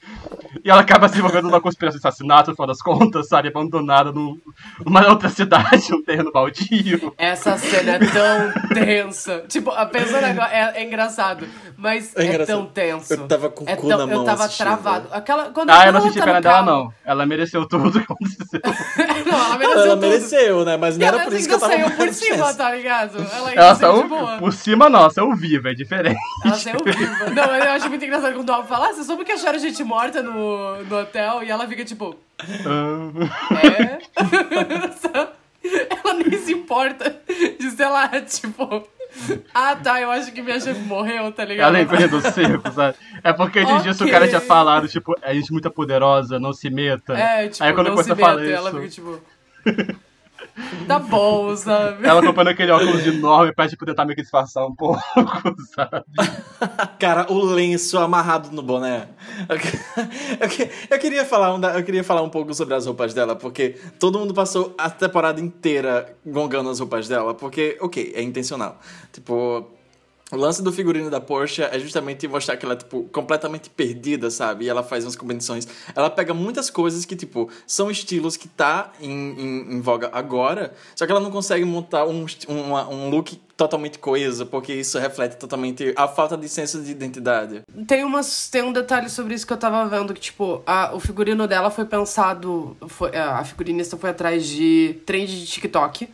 E 0.65 0.69
ela 0.71 0.81
acaba 0.81 1.09
se 1.09 1.17
envolvendo 1.19 1.45
numa 1.45 1.61
conspiração 1.61 2.01
de 2.01 2.07
assassinato, 2.07 2.51
no 2.51 2.57
final 2.57 2.67
das 2.67 2.83
contas, 2.83 3.29
sabe? 3.29 3.49
Abandonada 3.49 4.11
num- 4.13 4.37
numa 4.85 5.07
outra 5.09 5.29
cidade, 5.29 5.93
um 5.95 6.03
terreno 6.03 6.33
baldio. 6.33 7.15
Essa 7.17 7.57
cena 7.57 7.93
é 7.93 7.99
tão 8.01 8.53
tensa. 8.75 9.45
Tipo, 9.49 9.71
a 9.71 9.87
pensando 9.87 10.25
agora, 10.25 10.51
é, 10.53 10.83
é 10.83 10.85
engraçado, 10.85 11.47
mas 11.77 12.15
É 12.17 12.23
é, 12.23 12.27
engraçado. 12.27 12.57
tão 12.57 12.67
tenso. 12.67 13.13
Eu 13.15 13.29
tava 13.29 13.49
com 13.49 13.65
o 13.65 13.69
é 13.71 13.77
cu 13.77 13.89
tão, 13.89 13.99
na 13.99 14.07
mão 14.07 14.17
Eu 14.17 14.25
tava 14.25 14.45
assistindo, 14.45 14.67
travado. 14.67 15.05
velho. 15.09 15.15
Aquela, 15.17 15.51
quando, 15.51 15.71
Ah, 15.71 15.87
eu 15.87 15.93
não 15.93 16.01
ela 16.01 16.09
a 16.09 16.09
no 16.09 16.13
pena 16.15 16.41
dela, 16.41 16.63
não. 16.63 16.93
Ela 17.05 17.25
mereceu 17.27 17.67
tudo 17.69 17.93
que 17.93 18.13
aconteceu. 18.13 18.61
Não, 19.27 19.33
ela 19.35 19.47
Ela, 19.47 19.59
mereceu 19.59 19.83
ela 19.85 19.95
tudo. 19.95 20.01
mereceu, 20.01 20.65
né? 20.65 20.77
Mas 20.77 20.97
E 20.97 20.99
não 20.99 21.07
era 21.07 21.17
ela 21.19 21.25
por 21.25 21.33
isso 21.35 21.49
que 21.49 21.55
eu 21.55 21.59
tava 21.61 21.73
saiu 21.73 21.91
por 21.91 22.09
cima, 22.13 22.55
tá 22.55 22.71
ligado? 22.75 23.19
Ela 23.19 23.53
Ela 23.55 23.75
saiu 23.75 23.93
de 23.95 23.99
saiu 24.01 24.09
boa. 24.09 24.39
por 24.39 24.53
cima, 24.53 24.89
não, 24.89 25.11
saiu 25.11 25.35
viva, 25.37 25.71
é 25.71 25.75
diferente. 25.75 26.16
Ela 26.45 26.55
saiu 26.55 26.79
viva. 26.85 27.31
Não, 27.31 27.47
mas 27.47 27.65
eu 27.65 27.71
acho 27.73 27.89
muito 27.89 28.05
engraçado 28.05 28.35
quando 28.35 28.49
o 28.49 28.53
Alvo 28.53 28.69
fala, 28.69 28.89
ah, 28.89 28.93
você 28.93 29.05
soube 29.05 29.25
que 29.25 29.33
acharam 29.33 29.59
gente 29.59 29.83
morta 29.85 30.23
no, 30.23 30.83
no 30.85 31.01
hotel? 31.01 31.43
E 31.43 31.51
ela 31.51 31.67
fica 31.67 31.85
tipo, 31.85 32.17
é? 33.63 33.99
ela 36.05 36.15
nem 36.15 36.39
se 36.39 36.53
importa 36.53 37.17
de, 37.59 37.71
sei 37.71 37.89
lá, 37.89 38.09
tipo... 38.21 38.87
Ah, 39.55 39.75
tá, 39.77 40.01
eu 40.01 40.11
acho 40.11 40.31
que 40.31 40.43
minha 40.43 40.61
chefe 40.61 40.81
morreu, 40.81 41.33
tá 41.33 41.45
ligado? 41.45 41.75
Ela 41.75 42.03
é 42.03 42.09
do 42.09 42.21
seco, 42.21 42.71
sabe? 42.71 42.97
É 43.25 43.33
porque 43.33 43.61
antes 43.61 43.83
disso 43.83 44.05
o 44.05 44.07
Ok. 44.07 44.13
cara 44.13 44.29
tinha 44.29 44.41
falado, 44.41 44.87
tipo, 44.89 45.17
a 45.23 45.33
gente 45.33 45.49
é 45.49 45.53
muito 45.53 45.71
poderosa, 45.71 46.39
não 46.39 46.53
se 46.53 46.69
meta. 46.69 47.15
É, 47.15 47.49
tipo, 47.49 47.65
Aí 47.65 47.73
quando 47.73 47.87
não 47.89 47.95
começa 47.95 48.15
se 48.15 48.21
a 48.21 48.25
falar 48.25 48.41
meta, 48.41 48.53
ela 48.53 48.71
isso, 48.71 48.79
fica 48.79 48.91
tipo... 48.91 49.97
Tá 50.89 50.99
bom, 50.99 51.55
sabe? 51.57 52.07
ela 52.07 52.23
comprando 52.25 52.49
aquele 52.49 52.71
óculos 52.73 53.07
enorme 53.07 53.53
pra, 53.55 53.69
tipo, 53.69 53.85
tentar 53.85 54.05
meio 54.05 54.17
que 54.17 54.23
disfarçar 54.23 54.67
um 54.67 54.75
pouco, 54.75 54.99
sabe? 55.75 56.05
Cara, 56.99 57.31
o 57.31 57.45
lenço 57.45 57.99
amarrado 57.99 58.51
no 58.51 58.63
boné. 58.63 59.09
Eu 59.49 59.59
que- 59.59 59.77
Eu, 60.41 60.49
que- 60.49 60.71
eu 60.91 60.99
queria 60.99 61.25
falar 61.25 61.55
um, 61.55 61.61
da- 61.61 61.75
eu 61.79 61.85
queria 61.85 62.03
falar 62.05 62.23
um 62.23 62.31
pouco 62.31 62.55
sobre 62.55 62.75
as 62.75 62.87
roupas 62.87 63.13
dela, 63.13 63.37
porque 63.37 63.77
todo 63.99 64.19
mundo 64.19 64.33
passou 64.33 64.75
a 64.79 64.89
temporada 64.89 65.41
inteira 65.41 66.17
gongando 66.25 66.71
as 66.71 66.79
roupas 66.81 67.07
dela, 67.09 67.35
porque, 67.35 67.77
ok, 67.81 68.13
é 68.17 68.23
intencional. 68.23 68.79
Tipo, 69.13 69.67
o 70.33 70.37
lance 70.37 70.61
do 70.61 70.73
figurino 70.73 71.09
da 71.09 71.21
Porsche 71.21 71.63
é 71.63 71.79
justamente 71.79 72.27
mostrar 72.27 72.57
que 72.57 72.65
ela 72.65 72.75
é, 72.75 72.79
tipo, 72.79 73.05
completamente 73.13 73.71
perdida, 73.71 74.29
sabe? 74.29 74.65
E 74.65 74.69
ela 74.69 74.83
faz 74.83 75.05
umas 75.05 75.15
combinações. 75.15 75.69
Ela 75.95 76.11
pega 76.11 76.35
muitas 76.35 76.69
coisas 76.69 77.05
que, 77.05 77.15
tipo, 77.15 77.49
são 77.67 77.91
estilos 77.91 78.37
que 78.37 78.49
tá 78.49 78.93
em, 79.01 79.11
em, 79.11 79.75
em 79.75 79.81
voga 79.81 80.11
agora, 80.13 80.75
só 80.97 81.07
que 81.07 81.13
ela 81.13 81.21
não 81.21 81.31
consegue 81.31 81.65
montar 81.65 82.07
um, 82.07 82.27
um 82.49 83.09
look 83.09 83.41
totalmente 83.57 83.99
coeso, 83.99 84.47
porque 84.47 84.75
isso 84.75 84.99
reflete 84.99 85.37
totalmente 85.37 85.95
a 85.97 86.07
falta 86.07 86.37
de 86.37 86.49
senso 86.49 86.83
de 86.83 86.91
identidade. 86.91 87.63
Tem, 87.87 88.05
umas, 88.05 88.49
tem 88.49 88.63
um 88.63 88.73
detalhe 88.73 89.09
sobre 89.09 89.35
isso 89.35 89.47
que 89.47 89.53
eu 89.53 89.57
tava 89.57 89.89
vendo, 89.89 90.13
que, 90.13 90.21
tipo, 90.21 90.61
a, 90.67 90.95
o 90.95 90.99
figurino 91.01 91.47
dela 91.47 91.71
foi 91.71 91.85
pensado. 91.85 92.77
Foi, 92.89 93.17
a 93.17 93.43
figurinista 93.45 93.97
foi 93.97 94.11
atrás 94.11 94.47
de 94.47 95.01
trend 95.07 95.29
de 95.29 95.47
TikTok. 95.47 96.09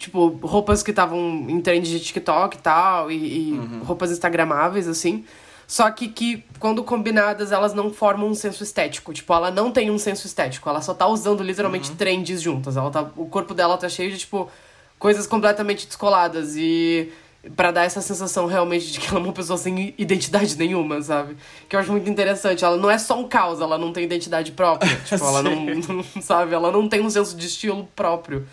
Tipo, 0.00 0.28
roupas 0.42 0.82
que 0.82 0.90
estavam 0.90 1.18
em 1.46 1.60
trend 1.60 1.88
de 1.88 2.00
TikTok 2.00 2.56
e 2.56 2.60
tal, 2.60 3.10
e, 3.12 3.14
e 3.52 3.60
roupas 3.84 4.10
instagramáveis, 4.10 4.88
assim. 4.88 5.24
Só 5.68 5.88
que, 5.90 6.08
que, 6.08 6.42
quando 6.58 6.82
combinadas, 6.82 7.52
elas 7.52 7.72
não 7.74 7.92
formam 7.92 8.26
um 8.28 8.34
senso 8.34 8.64
estético. 8.64 9.12
Tipo, 9.12 9.32
ela 9.34 9.50
não 9.52 9.70
tem 9.70 9.90
um 9.90 9.98
senso 9.98 10.26
estético. 10.26 10.68
Ela 10.68 10.80
só 10.80 10.92
tá 10.94 11.06
usando 11.06 11.42
literalmente 11.44 11.92
trends 11.92 12.40
juntas. 12.42 12.76
Ela 12.76 12.90
tá, 12.90 13.08
o 13.14 13.26
corpo 13.26 13.54
dela 13.54 13.76
tá 13.78 13.88
cheio 13.88 14.10
de, 14.10 14.18
tipo, 14.18 14.50
coisas 14.98 15.26
completamente 15.28 15.86
descoladas. 15.86 16.56
E 16.56 17.12
Pra 17.56 17.70
dar 17.70 17.84
essa 17.84 18.02
sensação 18.02 18.44
realmente 18.46 18.92
de 18.92 19.00
que 19.00 19.08
ela 19.08 19.18
é 19.18 19.22
uma 19.22 19.32
pessoa 19.32 19.56
sem 19.56 19.94
identidade 19.96 20.58
nenhuma, 20.58 21.00
sabe? 21.00 21.38
Que 21.68 21.74
eu 21.76 21.80
acho 21.80 21.90
muito 21.90 22.10
interessante. 22.10 22.62
Ela 22.64 22.76
não 22.76 22.90
é 22.90 22.98
só 22.98 23.18
um 23.18 23.26
caos, 23.28 23.60
ela 23.62 23.78
não 23.78 23.92
tem 23.94 24.04
identidade 24.04 24.52
própria. 24.52 24.94
tipo, 25.06 25.24
ela 25.24 25.42
não, 25.42 25.56
não- 25.64 26.04
Sabe? 26.20 26.52
Ela 26.54 26.70
não 26.70 26.86
tem 26.86 27.00
um 27.00 27.08
senso 27.08 27.34
de 27.36 27.46
estilo 27.46 27.88
próprio. 27.96 28.46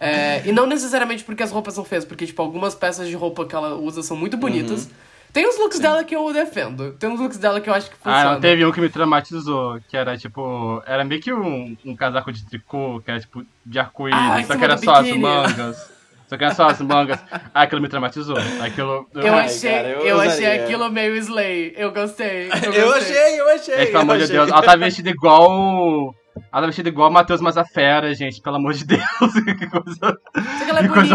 É, 0.00 0.40
e 0.46 0.52
não 0.52 0.66
necessariamente 0.66 1.22
porque 1.22 1.42
as 1.42 1.50
roupas 1.52 1.74
são 1.74 1.84
feias, 1.84 2.04
porque, 2.06 2.26
tipo, 2.26 2.40
algumas 2.40 2.74
peças 2.74 3.06
de 3.06 3.14
roupa 3.14 3.44
que 3.44 3.54
ela 3.54 3.74
usa 3.74 4.02
são 4.02 4.16
muito 4.16 4.36
bonitas. 4.38 4.88
Tem 5.32 5.46
os 5.48 5.56
looks 5.58 5.78
dela 5.78 6.02
que 6.02 6.16
eu 6.16 6.32
defendo. 6.32 6.92
Tem 6.94 7.08
uns 7.08 7.20
looks 7.20 7.38
dela 7.38 7.60
que 7.60 7.70
eu 7.70 7.74
acho 7.74 7.88
que 7.88 7.96
Ah, 8.02 8.10
funcionam. 8.14 8.32
não, 8.32 8.40
teve 8.40 8.64
um 8.66 8.72
que 8.72 8.80
me 8.80 8.88
traumatizou, 8.88 9.78
que 9.88 9.96
era 9.96 10.16
tipo. 10.16 10.82
Era 10.86 11.04
meio 11.04 11.20
que 11.20 11.32
um, 11.32 11.76
um 11.84 11.94
casaco 11.94 12.32
de 12.32 12.44
tricô, 12.46 13.00
que 13.04 13.10
era 13.10 13.20
tipo 13.20 13.44
de 13.64 13.78
arco-íris, 13.78 14.18
Ah, 14.20 14.42
só 14.44 14.56
que 14.56 14.64
era 14.64 14.76
só 14.76 14.92
as 14.94 15.08
mangas. 15.16 15.90
Só 16.26 16.36
que 16.36 16.44
era 16.44 16.54
só 16.54 16.66
as 16.68 16.80
mangas. 16.80 17.20
Ah, 17.54 17.62
aquilo 17.62 17.80
me 17.80 17.88
traumatizou. 17.88 18.36
Aquilo. 18.60 19.06
Eu 19.14 19.34
Ai, 19.34 19.46
achei, 19.46 19.70
cara, 19.70 19.88
eu 19.88 20.06
eu, 20.06 20.20
achei 20.20 20.46
aquilo 20.46 20.90
meio 20.90 21.14
slay. 21.16 21.74
Eu 21.76 21.92
gostei. 21.92 22.48
Eu, 22.64 22.72
Eu 22.72 22.92
gostei. 22.92 23.16
achei, 23.18 23.40
eu 23.40 23.48
achei. 23.50 23.76
Gente, 23.76 23.86
pelo 23.86 23.96
eu 23.98 24.00
amor 24.00 24.18
de. 24.18 24.26
Deus, 24.26 24.48
ela 24.50 24.62
tá 24.62 24.74
vestida 24.76 25.10
igual. 25.10 26.14
Ela 26.52 26.62
tá 26.62 26.66
vestida 26.66 26.88
igual 26.88 27.10
o 27.10 27.12
Matheus 27.12 27.40
Mazafera, 27.40 28.14
gente, 28.14 28.40
pelo 28.40 28.56
amor 28.56 28.74
de 28.74 28.84
Deus. 28.84 29.00
que 29.58 29.66
coisa. 29.66 30.18
Que 30.32 30.70
ela 30.70 30.80
é 30.80 30.82
que 30.82 30.88
coisa. 30.88 31.14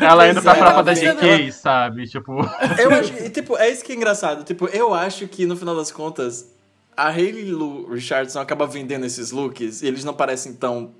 Ela 0.00 0.28
indo 0.28 0.42
pra 0.42 0.52
é, 0.52 0.56
prova 0.56 0.72
ela 0.72 0.82
da 0.82 0.94
GK, 0.94 1.52
sabe? 1.52 2.06
Tipo. 2.06 2.32
Eu 2.78 2.90
acho 2.94 3.12
que, 3.12 3.30
tipo, 3.30 3.56
é 3.56 3.68
isso 3.70 3.84
que 3.84 3.92
é 3.92 3.96
engraçado. 3.96 4.44
Tipo, 4.44 4.66
eu 4.68 4.94
acho 4.94 5.26
que 5.28 5.46
no 5.46 5.56
final 5.56 5.76
das 5.76 5.90
contas, 5.90 6.54
a 6.96 7.08
Hayley 7.08 7.50
Lou 7.50 7.88
Richardson 7.90 8.40
acaba 8.40 8.66
vendendo 8.66 9.06
esses 9.06 9.30
looks 9.30 9.82
e 9.82 9.86
eles 9.86 10.04
não 10.04 10.14
parecem 10.14 10.54
tão 10.54 10.92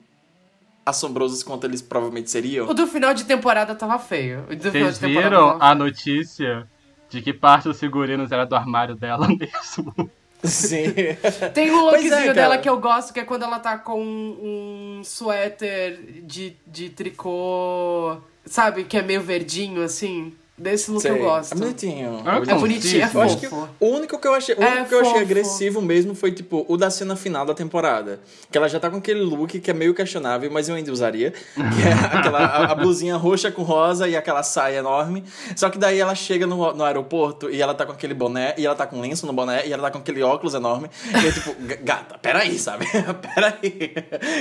assombrosos 0.84 1.42
quanto 1.42 1.64
eles 1.64 1.82
provavelmente 1.82 2.30
seriam. 2.30 2.68
O 2.68 2.74
do 2.74 2.86
final 2.86 3.14
de 3.14 3.24
temporada 3.24 3.74
tava 3.74 3.98
feio. 3.98 4.44
O 4.50 4.56
do 4.56 4.70
final 4.70 4.92
Vocês 4.92 4.98
viram 4.98 5.58
tava 5.58 5.64
a 5.64 5.74
notícia 5.74 6.66
de 7.08 7.20
que 7.20 7.32
parte 7.32 7.64
dos 7.64 7.78
figurinos 7.78 8.32
era 8.32 8.44
do 8.44 8.54
armário 8.54 8.94
dela 8.94 9.26
mesmo? 9.36 10.10
Sim. 10.44 10.84
Tem 11.54 11.70
um 11.70 11.78
é, 11.78 11.92
lookzinho 11.92 12.10
cara. 12.10 12.34
dela 12.34 12.58
que 12.58 12.68
eu 12.68 12.78
gosto, 12.78 13.12
que 13.12 13.20
é 13.20 13.24
quando 13.24 13.44
ela 13.44 13.58
tá 13.58 13.78
com 13.78 14.00
um 14.00 15.02
suéter 15.04 15.98
de, 16.22 16.56
de 16.66 16.90
tricô, 16.90 18.16
sabe? 18.44 18.84
Que 18.84 18.98
é 18.98 19.02
meio 19.02 19.20
verdinho, 19.20 19.82
assim. 19.82 20.34
Desse 20.60 20.90
look 20.90 21.00
Sei. 21.00 21.12
eu 21.12 21.18
gosto. 21.18 21.52
É 21.54 21.56
bonitinho. 21.56 22.22
Ah, 22.26 22.36
É 22.36 22.54
bonitinho, 22.54 23.02
é 23.02 23.06
que 23.06 23.12
fofo. 23.46 23.68
o 23.80 23.86
único 23.86 24.18
que 24.18 24.28
eu 24.28 24.34
achei, 24.34 24.54
o 24.54 24.62
É 24.62 24.84
que 24.84 24.94
eu 24.94 25.00
achei 25.00 25.20
agressivo 25.22 25.80
mesmo 25.80 26.14
foi 26.14 26.32
tipo 26.32 26.66
o 26.68 26.76
da 26.76 26.90
cena 26.90 27.16
final 27.16 27.46
da 27.46 27.54
temporada, 27.54 28.20
que 28.50 28.58
ela 28.58 28.68
já 28.68 28.78
tá 28.78 28.90
com 28.90 28.98
aquele 28.98 29.20
look 29.22 29.58
que 29.58 29.70
é 29.70 29.74
meio 29.74 29.94
questionável, 29.94 30.50
mas 30.52 30.68
eu 30.68 30.74
ainda 30.74 30.92
usaria, 30.92 31.30
que 31.32 31.88
é 31.88 31.92
aquela 32.18 32.40
a, 32.40 32.72
a 32.72 32.74
blusinha 32.74 33.16
roxa 33.16 33.50
com 33.50 33.62
rosa 33.62 34.06
e 34.06 34.14
aquela 34.14 34.42
saia 34.42 34.76
enorme. 34.80 35.24
Só 35.56 35.70
que 35.70 35.78
daí 35.78 35.98
ela 35.98 36.14
chega 36.14 36.46
no, 36.46 36.74
no 36.74 36.84
aeroporto 36.84 37.48
e 37.50 37.62
ela 37.62 37.72
tá 37.72 37.86
com 37.86 37.92
aquele 37.92 38.12
boné 38.12 38.54
e 38.58 38.66
ela 38.66 38.74
tá 38.74 38.86
com 38.86 39.00
lenço 39.00 39.26
no 39.26 39.32
boné 39.32 39.66
e 39.66 39.72
ela 39.72 39.84
tá 39.84 39.90
com 39.92 39.98
aquele 39.98 40.22
óculos 40.22 40.52
enorme. 40.52 40.90
E 41.22 41.24
eu 41.24 41.32
tipo, 41.32 41.54
"G- 41.66 41.76
gata, 41.76 42.18
peraí, 42.18 42.58
sabe? 42.58 42.84
peraí. 43.34 43.94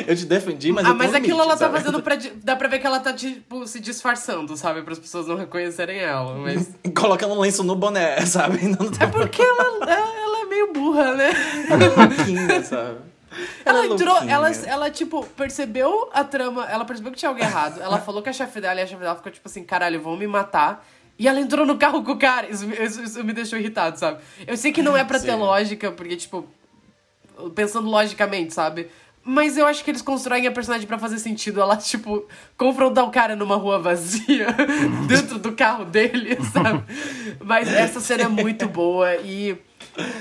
Eu 0.06 0.16
te 0.18 0.26
defendi, 0.26 0.72
mas 0.74 0.86
ah, 0.86 0.94
mas 0.94 1.14
aquilo 1.14 1.38
limite, 1.38 1.42
ela 1.44 1.52
tá 1.54 1.58
sabe? 1.68 1.78
fazendo 1.78 2.02
pra. 2.04 2.18
Dá 2.44 2.56
pra 2.58 2.68
ver 2.68 2.80
que 2.80 2.88
ela 2.88 3.00
tá, 3.00 3.14
tipo, 3.14 3.66
se 3.66 3.80
disfarçando, 3.80 4.58
sabe? 4.58 4.82
Para 4.82 4.92
as 4.94 5.00
pessoas 5.00 5.26
não 5.26 5.38
reconhecerem 5.38 5.98
ela. 6.00 6.09
Mas. 6.44 6.70
Colocando 6.96 7.34
um 7.34 7.40
lenço 7.40 7.64
no 7.64 7.76
boné, 7.76 8.20
sabe? 8.26 8.64
Não 8.68 8.90
tá 8.92 9.06
É 9.06 9.08
porque 9.08 9.42
ela, 9.42 9.64
ela 9.90 10.42
é 10.42 10.46
meio 10.46 10.74
burra, 10.74 11.14
né? 11.16 11.32
louquinha, 11.70 12.64
sabe? 12.64 12.98
Ela, 13.64 13.84
é 13.84 13.86
entrou, 13.88 14.10
louquinha. 14.14 14.34
ela, 14.34 14.50
ela, 14.66 14.90
tipo, 14.90 15.24
percebeu 15.38 16.10
a 16.12 16.24
trama, 16.24 16.66
ela 16.66 16.84
percebeu 16.84 17.12
que 17.12 17.18
tinha 17.18 17.30
algo 17.30 17.40
errado. 17.42 17.80
Ela 17.82 18.00
falou 18.02 18.22
com 18.24 18.30
a 18.30 18.34
chefe 18.34 18.60
dela 18.60 18.80
e 18.80 18.84
a 18.84 18.88
chefe 18.88 19.02
dela 19.02 19.16
ficou 19.16 19.32
tipo 19.32 19.48
assim, 19.48 19.64
caralho, 19.64 20.02
vão 20.02 20.18
me 20.18 20.26
matar. 20.28 20.86
E 21.18 21.28
ela 21.28 21.40
entrou 21.40 21.66
no 21.66 21.78
carro 21.78 22.04
com 22.04 22.14
o 22.14 22.18
cara. 22.18 22.50
Isso, 22.50 22.66
me- 22.66 22.76
isso- 22.78 23.04
isso 23.04 23.24
me 23.24 23.34
deixou 23.34 23.60
irritado, 23.60 24.00
sabe? 24.00 24.20
Eu 24.48 24.56
sei 24.58 24.72
que 24.72 24.82
não 24.82 24.96
é 24.98 25.04
pra 25.04 25.20
ter 25.20 25.32
Sim. 25.34 25.38
lógica, 25.38 25.92
porque, 25.92 26.16
tipo, 26.16 26.48
pensando 27.54 27.88
logicamente, 27.90 28.54
sabe? 28.54 28.90
Mas 29.24 29.58
eu 29.58 29.68
acho 29.68 29.84
que 29.84 29.92
eles 29.92 30.02
constroem 30.02 30.48
a 30.48 30.52
personagem 30.52 30.88
pra 30.88 30.98
fazer 30.98 31.20
sentido. 31.20 31.62
Ela, 31.62 31.78
tipo, 31.78 32.28
confrontar 32.58 33.04
o 33.04 33.12
cara 33.12 33.36
numa 33.36 33.56
rua 33.56 33.78
vazia, 33.80 34.48
dentro 35.08 35.38
do 35.38 35.52
carro 35.52 35.86
dele, 35.86 36.38
sabe? 36.52 36.84
Mas 37.44 37.68
essa 37.68 38.00
cena 38.00 38.24
é 38.24 38.28
muito 38.28 38.68
boa 38.68 39.16
e 39.18 39.58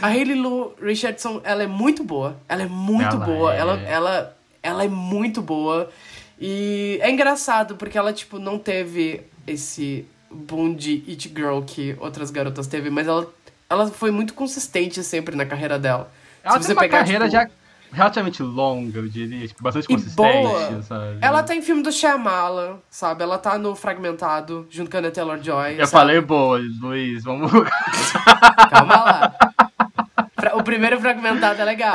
a 0.03 0.09
Hayley 0.09 0.35
Lou 0.35 0.75
Richardson, 0.83 1.41
ela 1.45 1.63
é 1.63 1.67
muito 1.67 2.03
boa. 2.03 2.37
Ela 2.49 2.63
é 2.63 2.67
muito 2.67 3.17
Ela 3.17 3.25
boa. 3.25 3.55
é. 3.55 3.59
Ela, 3.59 3.81
ela, 3.83 4.37
ela 4.63 4.85
é 4.85 4.89
muito 4.89 5.41
boa. 5.41 5.91
E 6.41 6.99
é 7.01 7.11
engraçado 7.11 7.77
porque 7.77 7.97
ela, 7.97 8.13
tipo, 8.13 8.39
não 8.39 8.59
teve 8.59 9.23
esse 9.47 10.07
boom 10.31 10.75
de 10.75 11.03
It 11.09 11.33
Girl 11.35 11.61
que 11.63 11.97
outras 12.01 12.31
garotas 12.31 12.67
teve, 12.67 12.91
mas 12.91 13.07
ela, 13.07 13.27
ela 13.69 13.87
foi 13.89 14.11
muito 14.11 14.35
consistente 14.35 15.03
sempre 15.03 15.35
na 15.35 15.47
carreira 15.47 15.79
dela. 15.79 16.11
Ela 16.45 16.61
Se 16.61 16.69
tem 16.69 16.77
uma 16.77 16.89
carreira 16.89 17.25
tipo, 17.29 17.33
já 17.33 17.51
relativamente 17.93 18.43
longa, 18.43 18.99
eu 18.99 19.09
diria, 19.09 19.47
tipo, 19.47 19.63
bastante 19.63 19.85
e 19.85 19.89
consistente, 19.89 20.47
boa. 20.47 20.83
sabe? 20.83 21.19
Ela 21.21 21.43
tá 21.43 21.55
em 21.55 21.63
filme 21.63 21.83
do 21.83 21.91
Shyamalan, 21.93 22.77
sabe? 22.91 23.23
Ela 23.23 23.39
tá 23.39 23.59
no 23.59 23.75
Fragmentado, 23.75 24.67
junto 24.71 24.91
com 24.91 24.99
a 24.99 25.11
Taylor-Joy. 25.11 25.73
Eu 25.73 25.87
sabe? 25.87 25.91
falei 25.91 26.21
boa, 26.21 26.61
Luiz, 26.81 27.25
vamos... 27.25 27.51
Calma 28.71 28.97
lá. 28.97 29.35
O 30.55 30.63
primeiro 30.63 31.01
fragmentado 31.01 31.61
é 31.61 31.65
legal. 31.65 31.95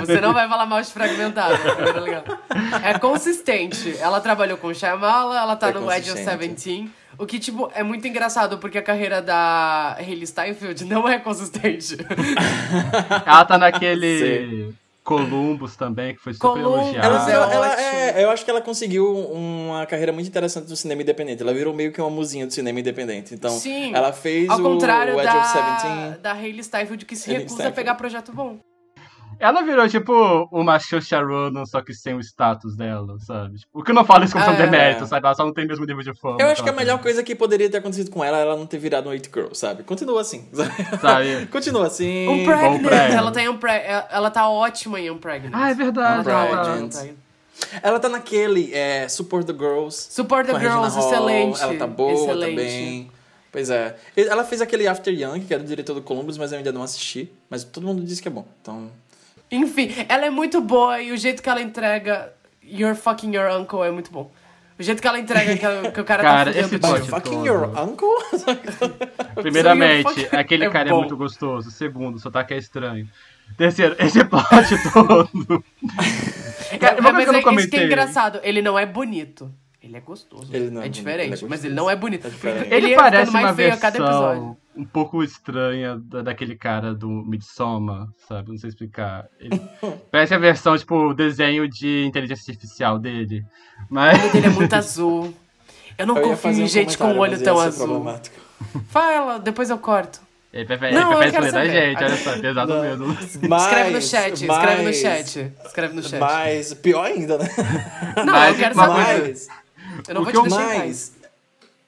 Você 0.00 0.20
não 0.20 0.32
vai 0.32 0.48
falar 0.48 0.66
mal 0.66 0.80
de 0.80 0.90
fragmentado. 0.90 1.54
o 1.54 1.74
primeiro 1.74 1.98
é 1.98 2.00
legal. 2.00 2.24
É 2.82 2.98
consistente. 2.98 3.96
Ela 3.98 4.20
trabalhou 4.20 4.56
com 4.56 4.72
Shyamala, 4.72 5.38
ela 5.38 5.56
tá 5.56 5.68
É 5.68 5.72
no 5.72 5.90
Edge 5.92 6.10
of. 6.10 6.22
Seventeen. 6.24 6.90
O 7.18 7.26
que, 7.26 7.38
tipo, 7.38 7.70
é 7.74 7.82
muito 7.82 8.06
engraçado, 8.08 8.58
porque 8.58 8.78
a 8.78 8.82
carreira 8.82 9.22
da 9.22 9.94
Hayley 9.98 10.26
Steinfeld 10.26 10.84
não 10.84 11.08
é 11.08 11.18
consistente. 11.18 11.96
Ela 13.24 13.44
tá 13.44 13.56
naquele 13.56 14.74
Columbus 15.04 15.76
também, 15.76 16.14
que 16.14 16.20
foi 16.20 16.32
super 16.32 16.48
Columbus, 16.48 16.80
elogiado. 16.94 17.06
Ela, 17.06 17.30
ela- 17.30 17.52
ela 17.54 17.80
é- 17.80 18.24
eu 18.24 18.30
acho 18.30 18.44
que 18.44 18.50
ela 18.50 18.60
conseguiu 18.62 19.06
uma 19.30 19.84
carreira 19.86 20.12
muito 20.12 20.26
interessante 20.26 20.66
do 20.66 20.74
cinema 20.76 21.02
independente. 21.02 21.42
Ela 21.42 21.52
virou 21.52 21.74
meio 21.74 21.92
que 21.92 22.00
uma 22.00 22.10
musinha 22.10 22.46
do 22.46 22.52
cinema 22.52 22.80
independente. 22.80 23.34
Então, 23.34 23.50
Sim. 23.50 23.94
ela 23.94 24.12
fez 24.12 24.48
Ao 24.48 24.58
o, 24.58 24.62
contrário 24.62 25.14
o 25.14 25.20
Edge 25.20 25.32
da, 25.32 25.38
of 25.40 25.48
Seventeen. 25.48 26.20
da 26.22 26.32
Hayley 26.32 26.64
Steinfeld, 26.64 27.04
que 27.04 27.14
se 27.16 27.24
Hayley 27.30 27.42
recusa 27.44 27.54
Steinfeld. 27.56 27.72
a 27.72 27.82
pegar 27.82 27.94
projeto 27.96 28.32
bom. 28.32 28.58
Ela 29.44 29.62
virou, 29.62 29.86
tipo, 29.88 30.48
uma 30.50 30.78
Saoirse 30.78 31.14
Ronan, 31.14 31.66
só 31.66 31.82
que 31.82 31.92
sem 31.92 32.14
o 32.14 32.20
status 32.20 32.74
dela, 32.76 33.18
sabe? 33.20 33.58
Tipo, 33.58 33.78
o 33.80 33.82
que 33.82 33.90
eu 33.90 33.94
não 33.94 34.04
falo 34.04 34.24
isso 34.24 34.32
como 34.32 34.44
É. 34.50 34.56
demérito, 34.56 35.06
sabe? 35.06 35.26
Ela 35.26 35.34
só 35.34 35.44
não 35.44 35.52
tem 35.52 35.64
o 35.64 35.68
mesmo 35.68 35.84
nível 35.84 36.02
de 36.02 36.14
fama. 36.14 36.38
Eu 36.40 36.46
acho 36.48 36.62
que 36.62 36.68
a 36.68 36.72
ela 36.72 36.80
melhor 36.80 36.94
tem, 36.94 37.02
coisa 37.02 37.22
que 37.22 37.34
poderia 37.34 37.68
ter 37.68 37.76
acontecido 37.78 38.10
com 38.10 38.24
ela 38.24 38.38
é 38.38 38.42
ela 38.42 38.56
não 38.56 38.66
ter 38.66 38.78
virado 38.78 39.08
um 39.08 39.12
It 39.12 39.28
Girl, 39.32 39.52
sabe? 39.52 39.82
Continua 39.82 40.20
assim. 40.22 40.48
Sabe? 41.00 41.46
Continua 41.46 41.86
assim. 41.88 42.26
Um 42.28 42.44
Pregnant, 42.44 42.82
Pregnant. 42.82 43.10
ela 43.18 43.30
tá, 43.32 43.42
em 43.42 43.48
Unpre- 43.48 43.82
ela 44.10 44.30
tá 44.30 44.48
ótima 44.48 44.98
em 45.00 45.10
Unpregnant. 45.10 45.52
Ah, 45.54 45.70
é 45.70 45.74
verdade. 45.74 46.14
Ela 46.14 46.24
tá 46.24 46.46
Pregnant. 46.46 46.58
ótima 46.60 46.76
em 46.78 46.84
Unpregnant. 46.86 47.16
Ela 47.82 48.00
tá 48.00 48.08
naquele 48.08 48.74
é, 48.74 49.06
Support 49.08 49.46
the 49.46 49.52
Girls. 49.52 50.08
Support 50.10 50.46
the 50.48 50.56
a 50.56 50.58
Girls, 50.58 50.96
Hall. 50.98 51.06
excelente. 51.12 51.62
Ela 51.62 51.74
tá 51.76 51.86
boa 51.86 52.12
excelente. 52.12 52.50
também. 52.50 53.10
Pois 53.52 53.70
é. 53.70 53.94
Ela 54.16 54.42
fez 54.42 54.60
aquele 54.60 54.88
After 54.88 55.14
Young, 55.14 55.38
que 55.40 55.54
era 55.54 55.62
do 55.62 55.68
diretor 55.68 55.94
do 55.94 56.02
Columbus, 56.02 56.36
mas 56.36 56.50
eu 56.50 56.58
ainda 56.58 56.72
não 56.72 56.82
assisti. 56.82 57.30
Mas 57.48 57.62
todo 57.62 57.86
mundo 57.86 58.02
disse 58.02 58.20
que 58.20 58.26
é 58.26 58.30
bom. 58.30 58.44
Então. 58.60 58.90
Enfim, 59.56 59.94
ela 60.08 60.26
é 60.26 60.30
muito 60.30 60.60
boa 60.60 61.00
e 61.00 61.12
o 61.12 61.16
jeito 61.16 61.42
que 61.42 61.48
ela 61.48 61.60
entrega 61.62 62.32
You're 62.62 62.96
Fucking 62.96 63.34
Your 63.36 63.50
Uncle 63.60 63.82
é 63.82 63.90
muito 63.90 64.10
bom. 64.10 64.30
O 64.76 64.82
jeito 64.82 65.00
que 65.00 65.06
ela 65.06 65.20
entrega 65.20 65.52
que, 65.56 65.90
que 65.92 66.00
o 66.00 66.04
cara, 66.04 66.22
Cara, 66.22 66.52
tá 66.52 66.58
esse 66.58 66.78
plot 66.78 67.00
tudo. 67.02 67.06
fucking 67.10 67.30
todo. 67.30 67.46
your 67.46 67.80
uncle? 67.80 68.08
Primeiramente, 69.40 70.02
fucking- 70.02 70.36
aquele 70.36 70.64
é 70.64 70.70
cara 70.70 70.88
é 70.88 70.92
bom. 70.92 70.98
muito 71.00 71.16
gostoso. 71.16 71.70
Segundo, 71.70 72.16
o 72.16 72.18
sotaque 72.18 72.54
é 72.54 72.58
estranho. 72.58 73.08
Terceiro, 73.56 73.94
esse 73.98 74.24
plot 74.24 74.44
todo. 74.92 75.64
Cara, 76.80 76.96
É, 76.96 77.00
uma 77.00 77.12
coisa 77.12 77.32
mas 77.32 77.42
que 77.42 77.48
eu 77.48 77.52
é, 77.52 77.54
isso 77.56 77.68
que 77.70 77.76
é 77.76 77.84
engraçado, 77.84 78.40
ele 78.42 78.62
não 78.62 78.76
é 78.78 78.84
bonito. 78.84 79.48
Ele 79.80 79.96
é 79.96 80.00
gostoso. 80.00 80.48
Ele 80.52 80.70
não 80.70 80.82
é 80.82 80.86
é 80.86 80.88
diferente, 80.88 81.34
ele 81.34 81.44
é 81.44 81.48
mas 81.48 81.64
ele 81.64 81.74
não 81.74 81.88
é 81.90 81.94
bonito. 81.94 82.26
É 82.26 82.30
diferente. 82.30 82.72
Ele, 82.72 82.88
ia 82.88 82.96
parece 82.96 83.30
mais 83.30 83.46
uma 83.46 83.54
feio 83.54 83.74
a 83.74 83.76
cada 83.76 83.98
versão 83.98 84.32
episódio. 84.32 84.56
Um 84.76 84.84
pouco 84.84 85.22
estranha 85.22 85.96
da, 86.04 86.22
daquele 86.22 86.56
cara 86.56 86.94
do 86.94 87.08
Midsommar, 87.08 88.08
sabe? 88.28 88.50
Não 88.50 88.58
sei 88.58 88.68
explicar. 88.70 89.26
Ele 89.38 89.60
parece 90.10 90.34
a 90.34 90.38
versão, 90.38 90.76
tipo, 90.76 91.14
desenho 91.14 91.68
de 91.68 92.04
inteligência 92.04 92.50
artificial 92.52 92.98
dele. 92.98 93.44
O 93.90 93.94
Mas. 93.94 94.20
olho 94.22 94.32
dele 94.32 94.46
é 94.46 94.50
muito 94.50 94.72
azul. 94.74 95.34
Eu 95.96 96.06
não 96.06 96.16
Eu 96.18 96.28
confio 96.28 96.50
em 96.50 96.62
um 96.64 96.66
gente 96.66 96.98
com 96.98 97.04
o 97.12 97.14
comentário, 97.14 97.54
olho 97.54 97.56
mas 97.56 97.76
tão 97.78 97.86
azul. 97.86 98.20
Fala, 98.88 99.38
depois 99.38 99.70
eu 99.70 99.78
corto. 99.78 100.20
Ele 100.52 100.64
prefere, 100.66 100.94
Não, 100.94 101.20
ele 101.20 101.32
prefere 101.32 101.52
da 101.52 101.64
gente, 101.66 102.04
olha 102.04 102.16
só, 102.16 102.38
pesado 102.40 102.80
mesmo. 102.80 103.06
Mas, 103.48 103.62
escreve 103.64 103.90
no 103.90 104.00
chat, 104.02 104.32
escreve 104.44 104.76
no 104.78 104.84
mas- 104.84 104.96
chat. 105.00 105.52
Escreve 105.64 105.94
no 105.94 106.02
chat. 106.02 106.20
Mas, 106.20 106.74
pior 106.74 107.04
ainda, 107.06 107.38
né? 107.38 107.48
não, 108.24 108.32
mas- 108.32 108.52
eu 108.52 108.58
quero 108.60 108.76
mas- 108.76 108.88
saber. 108.88 109.28
Mas, 109.28 109.48
Eu 110.08 110.14
não 110.14 110.20
o 110.20 110.24
vou 110.24 110.32
que 110.32 110.38
te 110.38 110.48
deixar 110.48 110.74
em 110.76 110.78
paz. 110.78 111.12
mas 111.16 111.30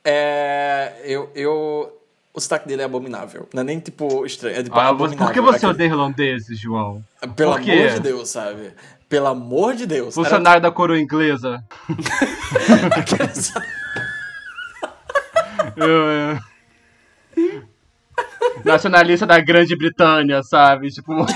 é, 0.04 0.94
eu, 1.04 1.30
eu, 1.34 1.95
o 2.36 2.40
sotaque 2.40 2.68
dele 2.68 2.82
é 2.82 2.84
abominável. 2.84 3.48
Não 3.54 3.62
é 3.62 3.64
nem 3.64 3.80
tipo 3.80 4.24
estranho, 4.26 4.56
é 4.58 4.62
tipo 4.62 4.78
Ah, 4.78 4.88
abominável. 4.88 5.26
por 5.26 5.32
que 5.32 5.40
você 5.40 5.56
Aquele- 5.56 5.72
odeia 5.72 5.88
irlandeses, 5.88 6.58
João? 6.60 7.02
Pelo 7.34 7.52
Por 7.52 7.60
quê? 7.62 7.72
amor 7.72 7.90
de 7.94 8.00
Deus, 8.00 8.28
sabe? 8.28 8.72
Pelo 9.08 9.26
amor 9.28 9.74
de 9.74 9.86
Deus. 9.86 10.14
Era 10.16 10.24
Funcionário 10.24 10.60
da 10.60 10.70
coroa 10.70 10.98
inglesa. 11.00 11.64
aqueles- 12.96 13.52
Eu, 15.76 16.08
é. 16.10 16.38
Nacionalista 18.64 19.26
da 19.26 19.40
Grande 19.40 19.76
Britânia, 19.76 20.42
sabe? 20.42 20.90
Tipo. 20.90 21.12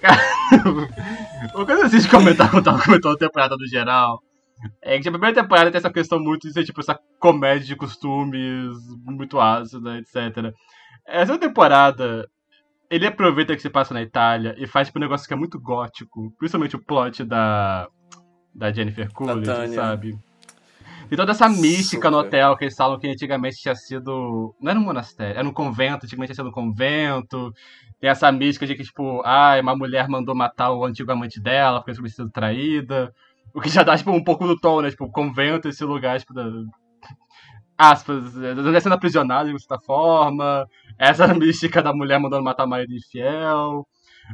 Cara, 0.00 0.20
o 1.54 1.66
que 1.66 1.72
eu 1.72 1.78
preciso 1.80 2.08
comentar 2.10 2.50
quando 2.50 2.64
tava 2.64 2.82
comentando 2.82 3.14
a 3.14 3.18
temporada 3.18 3.56
no 3.56 3.66
geral 3.66 4.20
é 4.82 4.98
que 4.98 5.08
a 5.08 5.12
primeira 5.12 5.42
temporada 5.42 5.70
tem 5.70 5.78
essa 5.78 5.92
questão 5.92 6.18
muito 6.20 6.46
de 6.46 6.52
ser 6.52 6.64
tipo 6.64 6.80
essa 6.80 6.98
comédia 7.18 7.66
de 7.66 7.76
costumes 7.76 8.76
muito 9.04 9.40
ácida, 9.40 9.98
etc. 9.98 10.52
Essa 11.06 11.38
temporada, 11.38 12.28
ele 12.90 13.06
aproveita 13.06 13.54
que 13.54 13.62
se 13.62 13.70
passa 13.70 13.94
na 13.94 14.02
Itália 14.02 14.54
e 14.58 14.66
faz 14.66 14.88
tipo, 14.88 14.98
um 14.98 15.02
negócio 15.02 15.26
que 15.26 15.34
é 15.34 15.36
muito 15.36 15.60
gótico, 15.60 16.32
principalmente 16.38 16.76
o 16.76 16.84
plot 16.84 17.24
da, 17.24 17.88
da 18.54 18.72
Jennifer 18.72 19.12
Coolidge, 19.12 19.74
sabe? 19.74 20.18
E 21.10 21.16
toda 21.16 21.32
essa 21.32 21.48
mística 21.48 22.10
no 22.10 22.16
Super. 22.18 22.28
hotel 22.28 22.56
que 22.56 22.64
eles 22.64 22.76
falam 22.76 22.98
que 22.98 23.06
antigamente 23.06 23.58
tinha 23.58 23.74
sido. 23.74 24.54
Não 24.60 24.70
era 24.70 24.80
um 24.80 24.84
monastério, 24.84 25.38
era 25.38 25.48
um 25.48 25.52
convento, 25.52 26.06
antigamente 26.06 26.32
tinha 26.32 26.36
sido 26.36 26.48
um 26.48 26.52
convento. 26.52 27.52
Tem 28.00 28.10
essa 28.10 28.32
mística 28.32 28.66
de 28.66 28.74
que, 28.74 28.84
tipo, 28.84 29.22
ah, 29.24 29.58
uma 29.60 29.76
mulher 29.76 30.08
mandou 30.08 30.34
matar 30.34 30.72
o 30.72 30.84
antigo 30.84 31.12
amante 31.12 31.40
dela 31.40 31.80
porque 31.80 31.92
tinha 31.92 32.08
sido 32.08 32.30
traída. 32.30 33.12
O 33.54 33.60
que 33.60 33.68
já 33.68 33.84
dá, 33.84 33.96
tipo, 33.96 34.10
um 34.10 34.22
pouco 34.22 34.46
do 34.46 34.58
tom, 34.58 34.82
né? 34.82 34.90
Tipo, 34.90 35.08
convento, 35.10 35.68
esse 35.68 35.84
lugar, 35.84 36.18
tipo, 36.18 36.34
da. 36.34 36.44
Aspas, 37.78 38.36
é, 38.36 38.80
sendo 38.80 38.94
aprisionado 38.94 39.52
de 39.52 39.58
certa 39.60 39.78
forma. 39.84 40.68
Essa 40.98 41.28
mística 41.34 41.82
da 41.82 41.94
mulher 41.94 42.18
mandando 42.18 42.42
matar 42.42 42.66
marido 42.66 42.92
infiel. 42.92 43.86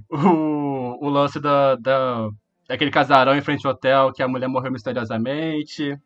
O, 0.09 1.07
o 1.07 1.09
lance 1.11 1.41
da, 1.41 1.77
da, 1.77 2.29
daquele 2.69 2.91
casarão 2.91 3.35
em 3.35 3.43
frente 3.43 3.67
ao 3.67 3.73
hotel 3.73 4.13
que 4.13 4.23
a 4.23 4.29
mulher 4.29 4.49
morreu 4.49 4.73
misteriosamente. 4.73 5.99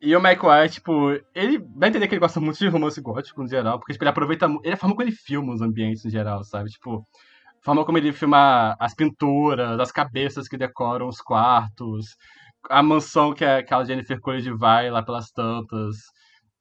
E 0.00 0.14
o 0.14 0.20
Mike 0.20 0.44
White, 0.44 0.74
tipo, 0.74 1.10
ele 1.34 1.58
vai 1.74 1.88
entender 1.88 2.06
que 2.06 2.14
ele 2.14 2.20
gosta 2.20 2.40
muito 2.40 2.58
de 2.58 2.68
romance 2.68 3.00
gótico 3.00 3.42
no 3.42 3.48
geral, 3.48 3.78
porque 3.78 3.92
tipo, 3.92 4.04
ele 4.04 4.10
aproveita 4.10 4.46
ele 4.46 4.70
é 4.70 4.72
a 4.72 4.76
forma 4.76 4.94
como 4.94 5.08
ele 5.08 5.16
filma 5.16 5.54
os 5.54 5.62
ambientes 5.62 6.04
em 6.04 6.10
geral, 6.10 6.44
sabe? 6.44 6.70
Tipo, 6.70 7.06
forma 7.62 7.84
como 7.84 7.98
ele 7.98 8.12
filma 8.12 8.76
as 8.78 8.94
pinturas, 8.94 9.78
as 9.80 9.92
cabeças 9.92 10.48
que 10.48 10.56
decoram 10.56 11.08
os 11.08 11.20
quartos, 11.20 12.16
a 12.70 12.82
mansão 12.82 13.32
que 13.34 13.44
a, 13.44 13.62
que 13.62 13.74
a 13.74 13.84
Jennifer 13.84 14.20
Coolidge 14.20 14.50
vai 14.52 14.90
lá 14.90 15.02
pelas 15.02 15.30
tantas. 15.30 15.96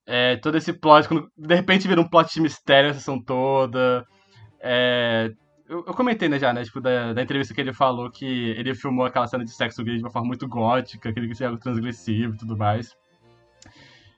É, 0.06 0.36
todo 0.38 0.58
esse 0.58 0.72
plot, 0.74 1.08
quando 1.08 1.30
de 1.36 1.56
repente 1.56 1.88
vira 1.88 2.00
um 2.02 2.08
plot 2.08 2.34
de 2.34 2.42
mistério 2.42 2.92
a 2.92 2.94
sessão 2.94 3.22
toda. 3.22 4.06
É, 4.62 5.32
eu, 5.68 5.84
eu, 5.88 5.94
comentei, 5.94 6.30
né, 6.30 6.38
já, 6.38 6.54
né, 6.54 6.64
tipo, 6.64 6.80
da, 6.80 7.14
da, 7.14 7.22
entrevista 7.22 7.54
que 7.54 7.62
ele 7.62 7.74
falou 7.74 8.10
que 8.12 8.52
ele 8.52 8.76
filmou 8.76 9.06
aquela 9.06 9.28
cena 9.28 9.44
de 9.44 9.52
sexo 9.52 9.84
gay 9.84 9.98
de 9.98 10.04
uma 10.04 10.12
forma 10.12 10.28
muito 10.28 10.48
gótica, 10.48 11.12
que 11.12 11.20
ele 11.20 11.28
queria 11.28 11.48
algo 11.48 11.60
transgressivo 11.60 12.36
e 12.36 12.38
tudo 12.38 12.56
mais. 12.56 12.96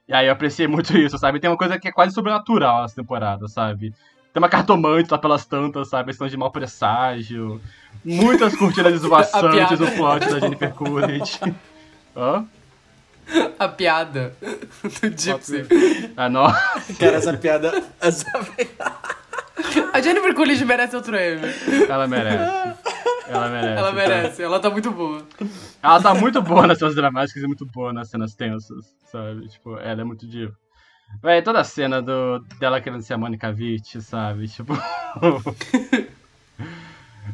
E 0.06 0.12
aí 0.12 0.26
eu 0.26 0.32
apreciei 0.32 0.66
muito 0.66 0.96
isso, 0.96 1.18
sabe? 1.18 1.40
Tem 1.40 1.50
uma 1.50 1.56
coisa 1.56 1.78
que 1.78 1.88
é 1.88 1.92
quase 1.92 2.14
sobrenatural 2.14 2.82
nessa 2.82 2.96
temporada, 2.96 3.48
sabe? 3.48 3.92
Tem 4.32 4.42
uma 4.42 4.48
cartomante 4.48 5.10
lá 5.10 5.18
pelas 5.18 5.46
tantas, 5.46 5.88
sabe? 5.88 6.08
Questão 6.08 6.28
de 6.28 6.36
mau 6.36 6.50
presságio. 6.50 7.60
Muitas 8.04 8.54
cortinas 8.56 8.94
esvoaçantes 8.94 9.78
no 9.80 9.90
plot 9.92 10.28
da 10.28 10.40
Jennifer 10.40 10.72
Coolidge. 10.74 11.38
Hã? 12.16 12.46
A 13.58 13.68
piada 13.68 14.34
do 14.82 15.08
Gypsy. 15.08 15.66
Ah, 16.16 16.28
não. 16.28 16.46
Cara, 16.98 17.16
essa 17.16 17.36
piada... 17.36 17.84
Essa... 18.00 18.26
A 19.92 20.00
Jennifer 20.00 20.34
Coolidge 20.34 20.64
merece 20.64 20.96
outro 20.96 21.16
M. 21.16 21.42
Ela 21.88 22.06
merece. 22.06 22.78
Ela 23.28 23.48
merece. 23.48 23.78
Ela 23.78 23.92
merece. 23.92 24.36
Tá? 24.38 24.42
Ela 24.44 24.60
tá 24.60 24.70
muito 24.70 24.90
boa. 24.90 25.22
Ela 25.82 26.00
tá 26.00 26.14
muito 26.14 26.40
boa 26.40 26.66
nas 26.66 26.78
cenas 26.78 26.94
dramáticas 26.94 27.42
e 27.42 27.46
muito 27.46 27.66
boa 27.66 27.92
nas 27.92 28.08
cenas 28.08 28.34
tensas, 28.34 28.94
sabe? 29.12 29.48
Tipo, 29.48 29.76
ela 29.78 30.00
é 30.00 30.04
muito 30.04 30.26
diva. 30.26 30.54
Véi, 31.22 31.42
toda 31.42 31.60
a 31.60 31.64
cena 31.64 32.00
do, 32.00 32.38
dela 32.60 32.80
querendo 32.80 33.02
ser 33.02 33.14
a 33.14 33.18
Monica 33.18 33.52
Vitti, 33.52 34.00
sabe? 34.00 34.46
Tipo. 34.48 34.74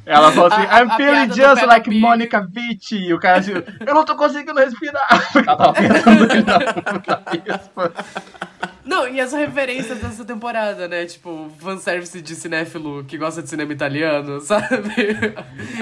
Ela 0.07 0.33
falou 0.33 0.53
assim, 0.53 0.67
a, 0.67 0.81
I'm 0.81 0.91
a 0.91 0.97
feeling 0.97 1.33
just 1.33 1.63
like 1.67 1.89
Pig. 1.89 2.01
Monica 2.01 2.41
Vitti. 2.41 2.97
E 2.97 3.15
o 3.15 3.19
cara 3.19 3.39
assim, 3.39 3.53
eu 3.53 3.95
não 3.95 4.05
tô 4.05 4.17
conseguindo 4.17 4.59
respirar. 4.59 5.07
Ela 5.35 5.57
tava 5.57 5.73
pensando 5.73 6.27
na, 6.45 7.93
Não, 8.85 9.09
e 9.09 9.19
essa 9.19 9.39
referência 9.39 9.95
dessa 9.95 10.25
temporada, 10.27 10.87
né? 10.87 11.07
Tipo, 11.07 11.51
fanservice 11.59 12.21
de 12.21 12.35
cinéfilo 12.35 13.03
que 13.05 13.17
gosta 13.17 13.43
de 13.43 13.49
cinema 13.49 13.73
italiano, 13.73 14.41
sabe? 14.41 14.67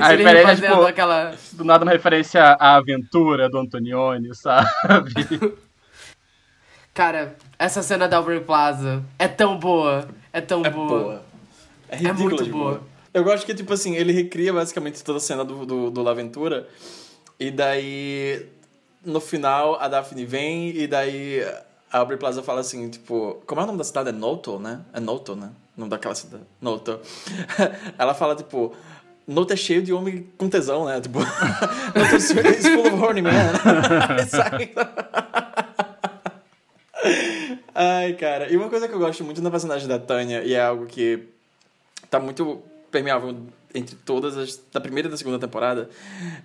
A 0.01 0.09
referência, 0.09 0.69
tipo, 0.69 0.83
aquela... 0.83 1.35
do 1.53 1.65
nada 1.65 1.85
uma 1.85 1.91
referência 1.91 2.41
à 2.41 2.77
aventura 2.77 3.49
do 3.49 3.59
Antonioni, 3.59 4.33
sabe? 4.37 4.71
Cara, 6.95 7.35
essa 7.63 7.81
cena 7.81 8.09
da 8.09 8.17
Aubrey 8.17 8.41
Plaza 8.41 9.05
é 9.17 9.29
tão 9.29 9.57
boa, 9.57 10.09
é 10.33 10.41
tão 10.41 10.67
é 10.67 10.71
boa. 10.71 10.89
boa. 10.89 11.23
É, 11.89 11.97
é 11.97 12.13
muito 12.13 12.45
boa. 12.47 12.71
boa. 12.71 12.83
Eu 13.15 13.23
gosto 13.23 13.47
que, 13.47 13.55
tipo 13.55 13.73
assim, 13.73 13.95
ele 13.95 14.13
recria 14.13 14.53
basicamente 14.53 15.03
toda 15.05 15.19
a 15.19 15.21
cena 15.21 15.45
do, 15.45 15.65
do, 15.65 15.91
do 15.91 16.03
Laventura. 16.03 16.67
E 17.39 17.53
daí, 17.53 18.49
no 19.05 19.21
final, 19.21 19.79
a 19.81 19.87
Daphne 19.87 20.25
vem 20.25 20.71
e 20.71 20.89
daí 20.89 21.45
a 21.93 21.99
Aubrey 21.99 22.19
Plaza 22.19 22.43
fala 22.43 22.63
assim, 22.63 22.89
tipo... 22.89 23.41
Como 23.47 23.61
é 23.61 23.65
o 23.65 23.67
nome 23.67 23.79
da 23.79 23.85
cidade? 23.85 24.09
É 24.09 24.13
Noto, 24.13 24.59
né? 24.59 24.81
É 24.93 24.99
Noto, 24.99 25.37
né? 25.37 25.51
O 25.77 25.81
nome 25.81 25.91
daquela 25.91 26.17
cidade. 26.17 26.43
Noto. 26.61 26.99
Ela 27.97 28.15
fala, 28.15 28.35
tipo... 28.35 28.75
Noto 29.25 29.53
é 29.53 29.57
cheio 29.57 29.83
de 29.83 29.93
homem 29.93 30.27
com 30.37 30.49
tesão, 30.49 30.87
né? 30.87 31.01
Tipo... 31.01 31.21
Noto 31.95 32.17
is 32.17 32.67
full 32.67 32.87
of 32.87 32.97
horny 32.97 33.23
man. 33.23 33.31
Ai, 37.75 38.15
cara. 38.15 38.51
E 38.53 38.57
uma 38.57 38.69
coisa 38.69 38.87
que 38.89 38.95
eu 38.95 38.99
gosto 38.99 39.25
muito 39.25 39.43
na 39.43 39.51
personagem 39.51 39.89
da 39.89 39.99
Tânia, 39.99 40.43
e 40.45 40.55
é 40.55 40.61
algo 40.61 40.87
que 40.87 41.21
tá 42.11 42.21
muito 42.21 42.63
permeável 42.91 43.37
entre 43.75 43.97
todas 43.97 44.37
as 44.37 44.61
da 44.71 44.81
primeira 44.81 45.09
e 45.09 45.11
da 45.11 45.17
segunda 45.17 45.39
temporada 45.39 45.89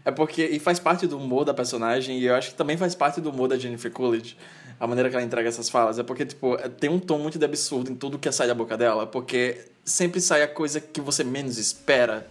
é 0.06 0.12
porque 0.12 0.46
e 0.46 0.60
faz 0.60 0.80
parte 0.80 1.06
do 1.06 1.18
humor 1.18 1.44
da 1.44 1.54
personagem 1.54 2.20
e 2.20 2.26
eu 2.26 2.34
acho 2.34 2.52
que 2.52 2.56
também 2.56 2.78
faz 2.78 2.96
parte 2.96 3.20
do 3.20 3.30
humor 3.30 3.50
da 3.50 3.58
Jennifer 3.58 3.92
Coolidge 3.92 4.38
a 4.80 4.88
maneira 4.88 5.10
que 5.10 5.16
ela 5.18 5.26
entrega 5.26 5.50
essas 5.50 5.68
falas 5.68 6.00
é 6.00 6.04
porque 6.04 6.26
tipo 6.26 6.58
tem 6.80 6.90
um 6.90 7.00
tom 7.00 7.20
muito 7.20 7.38
de 7.38 7.44
absurdo 7.44 7.92
em 7.92 7.96
tudo 7.96 8.18
que 8.18 8.32
sai 8.32 8.48
da 8.48 8.56
boca 8.56 8.78
dela 8.78 9.06
porque 9.06 9.66
sempre 9.84 10.22
sai 10.22 10.42
a 10.42 10.48
coisa 10.48 10.80
que 10.80 11.02
você 11.02 11.22
menos 11.24 11.58
espera 11.58 12.26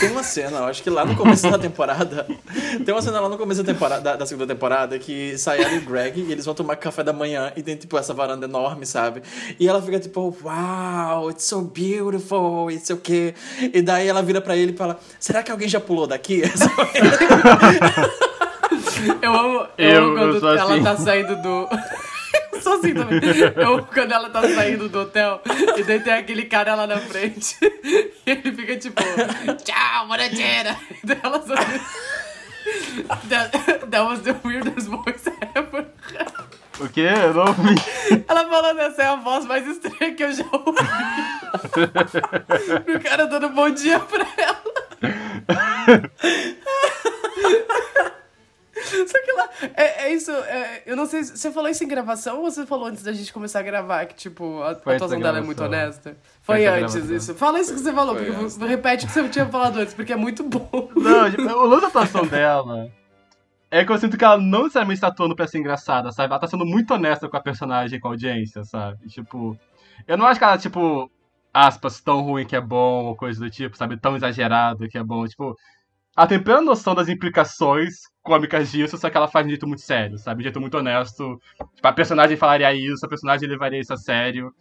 tem 0.00 0.10
uma 0.10 0.22
cena, 0.22 0.58
eu 0.58 0.64
acho 0.64 0.82
que 0.82 0.88
lá 0.88 1.04
no 1.04 1.14
começo 1.14 1.48
da 1.50 1.58
temporada. 1.58 2.26
Tem 2.84 2.94
uma 2.94 3.02
cena 3.02 3.20
lá 3.20 3.28
no 3.28 3.36
começo 3.36 3.62
da, 3.62 3.72
temporada, 3.72 4.00
da, 4.00 4.16
da, 4.16 4.26
segunda 4.26 4.46
temporada 4.46 4.98
que 4.98 5.36
sai 5.36 5.62
ela 5.62 5.72
e 5.74 5.78
o 5.78 5.82
Greg 5.82 6.20
e 6.20 6.32
eles 6.32 6.44
vão 6.44 6.54
tomar 6.54 6.76
café 6.76 7.04
da 7.04 7.12
manhã 7.12 7.52
e 7.54 7.62
tem, 7.62 7.76
tipo, 7.76 7.98
essa 7.98 8.14
varanda 8.14 8.46
enorme, 8.46 8.86
sabe? 8.86 9.22
E 9.60 9.68
ela 9.68 9.82
fica 9.82 10.00
tipo, 10.00 10.34
wow, 10.42 11.30
it's 11.30 11.44
so 11.44 11.60
beautiful, 11.60 12.70
it's 12.70 12.88
o 12.88 12.96
quê? 12.96 13.34
E 13.60 13.82
daí 13.82 14.08
ela 14.08 14.22
vira 14.22 14.40
pra 14.40 14.56
ele 14.56 14.72
e 14.72 14.76
fala: 14.76 14.98
será 15.20 15.42
que 15.42 15.50
alguém 15.50 15.68
já 15.68 15.80
pulou 15.80 16.06
daqui? 16.06 16.42
eu 19.20 19.34
amo, 19.34 19.66
eu, 19.76 19.90
eu 19.90 20.02
amo 20.02 20.16
quando 20.16 20.36
eu 20.36 20.58
ela 20.58 20.74
assim. 20.74 20.82
tá 20.82 20.96
saindo 20.96 21.36
do 21.42 21.68
sou 22.64 22.72
assim 22.74 22.94
também. 22.94 23.20
Eu, 23.56 23.84
quando 23.84 24.12
ela 24.12 24.30
tá 24.30 24.42
saindo 24.42 24.88
do 24.88 25.00
hotel, 25.00 25.42
e 25.76 25.84
daí 25.84 26.00
tem 26.00 26.14
aquele 26.14 26.46
cara 26.46 26.74
lá 26.74 26.86
na 26.86 26.96
frente, 26.96 27.56
e 27.62 28.12
ele 28.30 28.52
fica 28.52 28.76
tipo, 28.76 29.02
tchau, 29.62 30.06
moranteira. 30.08 30.76
E 31.02 31.06
daí 31.06 31.18
ela 31.22 31.40
só... 31.42 31.54
That, 33.28 33.52
that 33.90 34.04
was 34.04 34.20
the 34.20 34.34
weirdest 34.42 34.88
voice 34.88 35.30
ever. 35.54 35.86
O 36.80 36.88
quê? 36.88 37.02
Eu 37.02 37.34
não 37.34 37.44
ouvi. 37.48 37.74
Ela 38.26 38.48
falando 38.48 38.80
essa 38.80 39.02
é 39.02 39.06
a 39.06 39.16
voz 39.16 39.44
mais 39.44 39.66
estranha 39.66 40.14
que 40.14 40.24
eu 40.24 40.32
já 40.32 40.44
ouvi. 40.50 40.80
o 42.96 43.00
cara 43.00 43.26
dando 43.26 43.50
bom 43.50 43.68
dia 43.68 44.00
pra 44.00 44.26
ela. 44.38 44.64
Só 49.08 49.22
que 49.22 49.32
lá, 49.32 49.48
é, 49.76 50.06
é 50.06 50.12
isso, 50.12 50.30
é, 50.30 50.82
eu 50.86 50.96
não 50.96 51.06
sei, 51.06 51.24
você 51.24 51.50
falou 51.50 51.68
isso 51.68 51.82
em 51.82 51.88
gravação 51.88 52.38
ou 52.38 52.50
você 52.50 52.66
falou 52.66 52.86
antes 52.86 53.02
da 53.02 53.12
gente 53.12 53.32
começar 53.32 53.60
a 53.60 53.62
gravar, 53.62 54.04
que, 54.06 54.14
tipo, 54.14 54.62
a 54.62 54.74
Foi 54.74 54.96
atuação 54.96 55.18
dela 55.18 55.38
é 55.38 55.40
muito 55.40 55.62
honesta? 55.62 56.16
Foi, 56.42 56.56
Foi 56.56 56.66
antes 56.66 56.94
isso. 56.94 57.34
Fala 57.34 57.60
isso 57.60 57.72
que 57.72 57.80
você 57.80 57.92
falou, 57.92 58.14
Foi 58.14 58.26
porque 58.26 58.40
antes. 58.44 58.56
repete 58.58 59.04
o 59.04 59.08
que 59.08 59.14
você 59.14 59.28
tinha 59.28 59.46
falado 59.46 59.78
antes, 59.78 59.94
porque 59.94 60.12
é 60.12 60.16
muito 60.16 60.44
bom. 60.44 60.90
Não, 60.96 61.30
tipo, 61.30 61.42
o 61.42 61.66
lance 61.66 61.82
da 61.82 61.88
atuação 61.88 62.26
dela 62.26 62.90
é 63.70 63.84
que 63.84 63.90
eu 63.90 63.98
sinto 63.98 64.16
que 64.16 64.24
ela 64.24 64.38
não 64.38 64.60
necessariamente 64.62 64.98
está 64.98 65.08
atuando 65.08 65.34
pra 65.34 65.48
ser 65.48 65.58
engraçada, 65.58 66.12
sabe? 66.12 66.32
Ela 66.32 66.40
tá 66.40 66.46
sendo 66.46 66.64
muito 66.64 66.94
honesta 66.94 67.28
com 67.28 67.36
a 67.36 67.40
personagem, 67.40 67.98
com 67.98 68.08
a 68.08 68.10
audiência, 68.12 68.62
sabe? 68.64 69.08
Tipo, 69.08 69.58
eu 70.06 70.16
não 70.16 70.26
acho 70.26 70.38
que 70.38 70.44
ela, 70.44 70.58
tipo, 70.58 71.10
aspas, 71.52 72.00
tão 72.00 72.22
ruim 72.22 72.46
que 72.46 72.54
é 72.54 72.60
bom, 72.60 73.06
ou 73.06 73.16
coisa 73.16 73.40
do 73.40 73.50
tipo, 73.50 73.76
sabe? 73.76 73.96
Tão 73.96 74.14
exagerado 74.16 74.88
que 74.88 74.98
é 74.98 75.02
bom. 75.02 75.26
Tipo, 75.26 75.56
ela 76.16 76.26
tem 76.26 76.42
plena 76.42 76.60
noção 76.60 76.94
das 76.94 77.08
implicações 77.08 77.94
cômicas 78.22 78.70
disso, 78.70 78.96
só 78.96 79.10
que 79.10 79.16
ela 79.16 79.28
faz 79.28 79.44
de 79.44 79.48
um 79.48 79.50
jeito 79.50 79.66
muito 79.66 79.82
sério, 79.82 80.16
sabe? 80.16 80.38
De 80.38 80.42
um 80.42 80.48
jeito 80.48 80.60
muito 80.60 80.78
honesto. 80.78 81.40
Tipo, 81.74 81.88
a 81.88 81.92
personagem 81.92 82.36
falaria 82.36 82.72
isso, 82.72 83.04
a 83.04 83.08
personagem 83.08 83.48
levaria 83.48 83.80
isso 83.80 83.92
a 83.92 83.96
sério. 83.96 84.52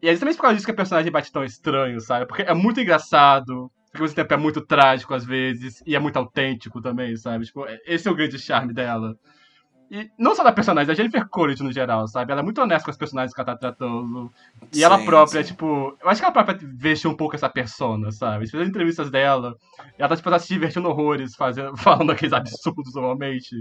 E 0.00 0.08
é 0.08 0.12
justamente 0.12 0.36
por 0.36 0.42
causa 0.42 0.54
disso 0.54 0.66
que 0.66 0.72
a 0.72 0.76
personagem 0.76 1.10
bate 1.10 1.32
tão 1.32 1.44
estranho, 1.44 2.00
sabe? 2.00 2.26
Porque 2.26 2.42
é 2.42 2.54
muito 2.54 2.80
engraçado, 2.80 3.70
porque 3.86 3.98
ao 3.98 4.02
mesmo 4.02 4.16
tempo 4.16 4.34
é 4.34 4.36
muito 4.36 4.60
trágico 4.64 5.12
às 5.12 5.24
vezes, 5.24 5.82
e 5.86 5.94
é 5.94 5.98
muito 5.98 6.16
autêntico 6.16 6.80
também, 6.80 7.16
sabe? 7.16 7.44
Tipo, 7.44 7.66
esse 7.84 8.08
é 8.08 8.10
o 8.10 8.14
grande 8.14 8.38
charme 8.38 8.72
dela. 8.72 9.14
E 9.92 10.10
não 10.18 10.34
só 10.34 10.42
da 10.42 10.50
personagem, 10.50 10.86
da 10.86 10.94
Jennifer 10.94 11.28
Coolidge 11.28 11.62
no 11.62 11.70
geral, 11.70 12.08
sabe? 12.08 12.32
Ela 12.32 12.40
é 12.40 12.42
muito 12.42 12.62
honesta 12.62 12.86
com 12.86 12.90
as 12.90 12.96
personagens 12.96 13.34
que 13.34 13.38
ela 13.38 13.52
tá 13.52 13.58
tratando. 13.58 14.32
E 14.72 14.76
sim, 14.76 14.84
ela 14.84 15.04
própria, 15.04 15.44
sim. 15.44 15.52
tipo. 15.52 15.94
Eu 16.00 16.08
acho 16.08 16.18
que 16.18 16.24
ela 16.24 16.32
própria 16.32 16.58
vestiu 16.78 17.10
um 17.10 17.14
pouco 17.14 17.36
essa 17.36 17.50
persona, 17.50 18.10
sabe? 18.10 18.48
Fez 18.48 18.62
as 18.62 18.70
entrevistas 18.70 19.10
dela. 19.10 19.54
ela 19.98 20.08
tá, 20.08 20.16
tipo, 20.16 20.30
tá 20.30 20.38
se 20.38 20.48
divertindo 20.48 20.88
horrores, 20.88 21.36
fazendo, 21.36 21.76
falando 21.76 22.10
aqueles 22.10 22.32
absurdos 22.32 22.94
normalmente. 22.94 23.54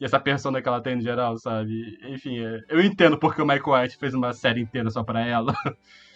E 0.00 0.04
essa 0.04 0.18
persona 0.18 0.60
que 0.60 0.66
ela 0.66 0.82
tem 0.82 0.96
no 0.96 1.02
geral, 1.02 1.38
sabe? 1.38 1.96
Enfim, 2.02 2.44
é, 2.44 2.58
eu 2.68 2.80
entendo 2.80 3.16
porque 3.16 3.40
o 3.40 3.46
Michael 3.46 3.82
White 3.82 3.96
fez 3.96 4.12
uma 4.12 4.32
série 4.32 4.60
inteira 4.60 4.90
só 4.90 5.04
pra 5.04 5.24
ela. 5.24 5.54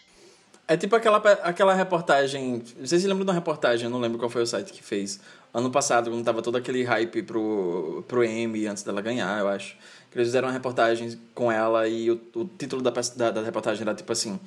É 0.66 0.76
tipo 0.76 0.96
aquela, 0.96 1.18
aquela 1.18 1.74
reportagem. 1.74 2.62
Vocês 2.80 3.02
se 3.02 3.06
lembram 3.08 3.24
de 3.24 3.30
uma 3.30 3.34
reportagem, 3.34 3.84
eu 3.84 3.90
não 3.90 4.00
lembro 4.00 4.18
qual 4.18 4.30
foi 4.30 4.42
o 4.42 4.46
site 4.46 4.72
que 4.72 4.82
fez. 4.82 5.20
Ano 5.52 5.70
passado, 5.70 6.10
quando 6.10 6.24
tava 6.24 6.40
todo 6.40 6.56
aquele 6.56 6.82
hype 6.82 7.22
pro, 7.22 8.02
pro 8.08 8.24
Emmy 8.24 8.66
antes 8.66 8.82
dela 8.82 9.02
ganhar, 9.02 9.38
eu 9.40 9.48
acho. 9.48 9.76
Que 10.10 10.18
eles 10.18 10.28
fizeram 10.28 10.48
uma 10.48 10.54
reportagem 10.54 11.18
com 11.34 11.52
ela 11.52 11.86
e 11.86 12.10
o, 12.10 12.20
o 12.34 12.44
título 12.46 12.80
da, 12.80 12.90
da, 12.90 13.30
da 13.30 13.42
reportagem 13.42 13.82
era 13.82 13.94
tipo 13.94 14.10
assim: 14.10 14.40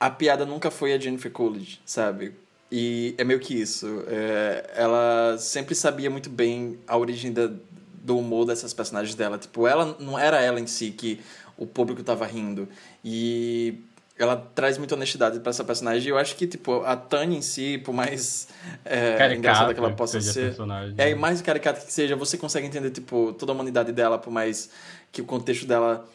A 0.00 0.10
piada 0.10 0.44
nunca 0.44 0.72
foi 0.72 0.92
a 0.92 0.98
Jennifer 0.98 1.30
Coolidge, 1.30 1.80
sabe? 1.86 2.34
E 2.70 3.14
é 3.16 3.22
meio 3.22 3.38
que 3.38 3.54
isso. 3.54 4.02
É, 4.08 4.72
ela 4.74 5.36
sempre 5.38 5.76
sabia 5.76 6.10
muito 6.10 6.28
bem 6.28 6.80
a 6.88 6.96
origem 6.96 7.32
da, 7.32 7.48
do 8.02 8.18
humor 8.18 8.44
dessas 8.44 8.74
personagens 8.74 9.14
dela. 9.14 9.38
Tipo, 9.38 9.68
ela 9.68 9.96
não 10.00 10.18
era 10.18 10.40
ela 10.40 10.58
em 10.58 10.66
si 10.66 10.90
que 10.90 11.20
o 11.56 11.64
público 11.64 12.02
tava 12.02 12.26
rindo. 12.26 12.68
E 13.04 13.78
ela 14.18 14.36
traz 14.54 14.78
muita 14.78 14.94
honestidade 14.94 15.40
para 15.40 15.50
essa 15.50 15.64
personagem. 15.64 16.06
E 16.06 16.10
eu 16.10 16.18
acho 16.18 16.36
que, 16.36 16.46
tipo, 16.46 16.82
a 16.84 16.96
Tânia 16.96 17.36
em 17.36 17.42
si, 17.42 17.78
por 17.78 17.92
mais 17.92 18.48
é, 18.84 19.34
engraçada 19.34 19.74
que 19.74 19.80
ela 19.80 19.92
possa 19.92 20.20
ser. 20.20 20.54
É, 20.96 21.10
e 21.10 21.14
mais 21.14 21.42
caricata 21.42 21.80
que 21.80 21.92
seja, 21.92 22.14
você 22.14 22.38
consegue 22.38 22.66
entender, 22.66 22.90
tipo, 22.90 23.32
toda 23.32 23.52
a 23.52 23.54
humanidade 23.54 23.92
dela, 23.92 24.18
por 24.18 24.30
mais 24.30 24.70
que 25.10 25.20
o 25.20 25.24
contexto 25.24 25.66
dela 25.66 26.08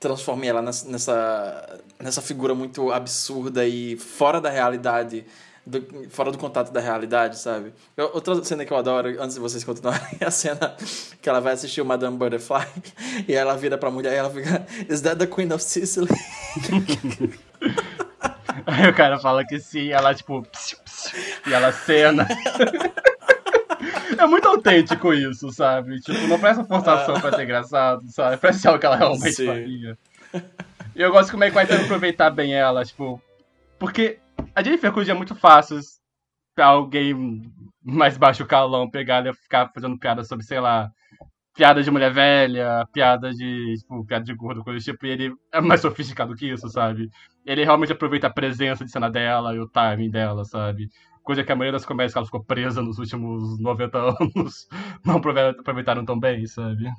transforme 0.00 0.48
ela 0.48 0.60
nessa, 0.60 1.80
nessa 2.00 2.20
figura 2.20 2.54
muito 2.54 2.90
absurda 2.90 3.64
e 3.64 3.96
fora 3.96 4.40
da 4.40 4.50
realidade 4.50 5.24
do- 5.66 6.08
fora 6.10 6.30
do 6.32 6.38
contato 6.38 6.72
da 6.72 6.80
realidade, 6.80 7.38
sabe? 7.38 7.72
Eu- 7.96 8.10
outra 8.14 8.42
cena 8.44 8.64
que 8.64 8.72
eu 8.72 8.76
adoro, 8.76 9.08
antes 9.20 9.34
de 9.34 9.40
vocês 9.40 9.62
continuarem, 9.64 10.02
é 10.20 10.24
a 10.26 10.30
cena 10.30 10.74
que 11.20 11.28
ela 11.28 11.40
vai 11.40 11.52
assistir 11.52 11.80
o 11.80 11.84
Madame 11.84 12.16
Butterfly 12.16 12.66
e 13.28 13.34
ela 13.34 13.56
vira 13.56 13.78
pra 13.78 13.90
mulher 13.90 14.12
e 14.12 14.16
ela 14.16 14.30
fica 14.30 14.66
Is 14.88 15.00
that 15.02 15.16
the 15.18 15.26
Queen 15.26 15.52
of 15.52 15.62
Sicily? 15.62 16.08
Aí 18.66 18.88
o 18.88 18.94
cara 18.94 19.18
fala 19.18 19.44
que 19.44 19.58
sim, 19.58 19.90
ela 19.90 20.14
tipo. 20.14 20.42
psiu, 20.42 20.78
psiu, 20.84 21.18
e 21.46 21.52
ela 21.54 21.72
cena. 21.72 22.26
É 24.18 24.26
muito 24.26 24.46
autêntico 24.46 25.12
isso, 25.12 25.50
sabe? 25.50 26.00
Tipo, 26.00 26.26
não 26.28 26.38
parece 26.38 26.60
uma 26.60 26.66
forçação 26.68 27.20
pra 27.20 27.32
ser 27.34 27.42
engraçado, 27.44 28.02
sabe? 28.10 28.36
Parece 28.36 28.66
algo 28.68 28.78
que 28.78 28.86
ela 28.86 28.96
realmente 28.96 29.32
Sim. 29.32 29.46
faria. 29.46 29.98
E 30.94 31.02
eu 31.02 31.10
gosto 31.10 31.30
como 31.32 31.42
é 31.44 31.48
que 31.48 31.54
vai 31.54 31.64
aproveitar 31.64 32.30
bem 32.30 32.54
ela, 32.54 32.84
tipo. 32.84 33.20
Porque 33.78 34.18
a 34.54 34.62
Jennifer 34.62 34.90
Coolidge 34.92 35.10
é 35.10 35.14
muito 35.14 35.34
fácil 35.34 35.78
pra 36.54 36.66
alguém 36.66 37.42
mais 37.82 38.16
baixo 38.16 38.46
calão 38.46 38.90
pegar 38.90 39.26
e 39.26 39.32
ficar 39.32 39.70
fazendo 39.74 39.98
piada 39.98 40.22
sobre, 40.24 40.44
sei 40.44 40.60
lá, 40.60 40.90
piada 41.54 41.82
de 41.82 41.90
mulher 41.90 42.12
velha, 42.12 42.86
piada 42.92 43.32
de, 43.32 43.74
tipo, 43.78 44.04
piada 44.04 44.24
de 44.24 44.34
gordo, 44.34 44.62
coisa 44.62 44.78
do 44.78 44.84
tipo, 44.84 45.06
e 45.06 45.10
ele 45.10 45.34
é 45.52 45.60
mais 45.60 45.80
sofisticado 45.80 46.34
que 46.34 46.50
isso, 46.50 46.68
sabe? 46.68 47.10
Ele 47.44 47.64
realmente 47.64 47.92
aproveita 47.92 48.26
a 48.26 48.32
presença 48.32 48.84
de 48.84 48.90
cena 48.90 49.10
dela 49.10 49.54
e 49.54 49.58
o 49.58 49.68
timing 49.68 50.10
dela, 50.10 50.44
sabe? 50.44 50.88
Coisa 51.22 51.44
que 51.44 51.52
a 51.52 51.56
maioria 51.56 51.78
das 51.78 51.86
comédias 51.86 52.12
que 52.12 52.18
ela 52.18 52.26
ficou 52.26 52.42
presa 52.44 52.82
nos 52.82 52.98
últimos 52.98 53.58
90 53.60 53.98
anos 53.98 54.68
não 55.04 55.16
aprove- 55.16 55.56
aproveitaram 55.58 56.04
tão 56.04 56.18
bem, 56.18 56.46
sabe? 56.46 56.90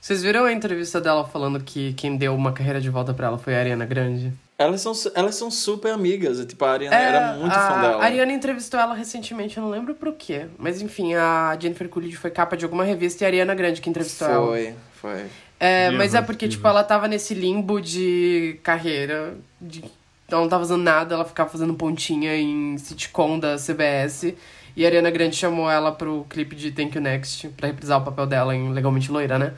Vocês 0.00 0.22
viram 0.22 0.44
a 0.44 0.52
entrevista 0.52 1.00
dela 1.00 1.24
falando 1.24 1.62
que 1.62 1.92
quem 1.94 2.16
deu 2.16 2.34
uma 2.34 2.52
carreira 2.52 2.80
de 2.80 2.90
volta 2.90 3.12
pra 3.12 3.26
ela 3.26 3.38
foi 3.38 3.54
a 3.54 3.58
Ariana 3.58 3.84
Grande? 3.84 4.32
Elas 4.58 4.80
são, 4.80 4.92
elas 5.14 5.34
são 5.34 5.50
super 5.50 5.92
amigas. 5.92 6.38
e, 6.38 6.46
Tipo, 6.46 6.64
a 6.64 6.70
Ariana 6.72 6.96
era 6.96 7.34
muito 7.34 7.52
É, 7.52 7.58
a 7.58 7.68
fã 7.70 7.80
dela. 7.80 8.02
Ariana 8.02 8.32
entrevistou 8.32 8.80
ela 8.80 8.94
recentemente, 8.94 9.56
eu 9.56 9.62
não 9.62 9.70
lembro 9.70 9.94
pro 9.94 10.12
quê. 10.14 10.46
Mas 10.58 10.80
enfim, 10.80 11.14
a 11.14 11.56
Jennifer 11.60 11.88
Coolidge 11.88 12.16
foi 12.16 12.30
capa 12.30 12.56
de 12.56 12.64
alguma 12.64 12.82
revista 12.82 13.22
e 13.22 13.26
a 13.26 13.28
Ariana 13.28 13.54
Grande 13.54 13.80
que 13.82 13.90
entrevistou 13.90 14.28
ela. 14.28 14.46
Foi, 14.46 14.74
foi. 15.00 15.26
É, 15.60 15.90
mas 15.90 16.14
é 16.14 16.22
porque, 16.22 16.48
tipo, 16.48 16.66
ela 16.66 16.84
tava 16.84 17.06
nesse 17.08 17.34
limbo 17.34 17.80
de 17.80 18.58
carreira. 18.62 19.34
De... 19.60 19.84
Ela 20.28 20.40
não 20.40 20.48
tava 20.48 20.64
fazendo 20.64 20.82
nada, 20.82 21.14
ela 21.14 21.24
ficava 21.24 21.48
fazendo 21.48 21.74
pontinha 21.74 22.34
em 22.36 22.76
sitcom 22.78 23.38
da 23.38 23.56
CBS. 23.56 24.34
E 24.74 24.84
a 24.84 24.88
Ariana 24.88 25.10
Grande 25.10 25.36
chamou 25.36 25.70
ela 25.70 25.92
pro 25.92 26.26
clipe 26.28 26.54
de 26.54 26.70
Thank 26.70 26.96
You 26.96 27.02
Next 27.02 27.48
pra 27.50 27.68
reprisar 27.68 28.00
o 28.00 28.04
papel 28.04 28.26
dela 28.26 28.54
em 28.54 28.72
Legalmente 28.72 29.10
Loira, 29.10 29.38
né? 29.38 29.54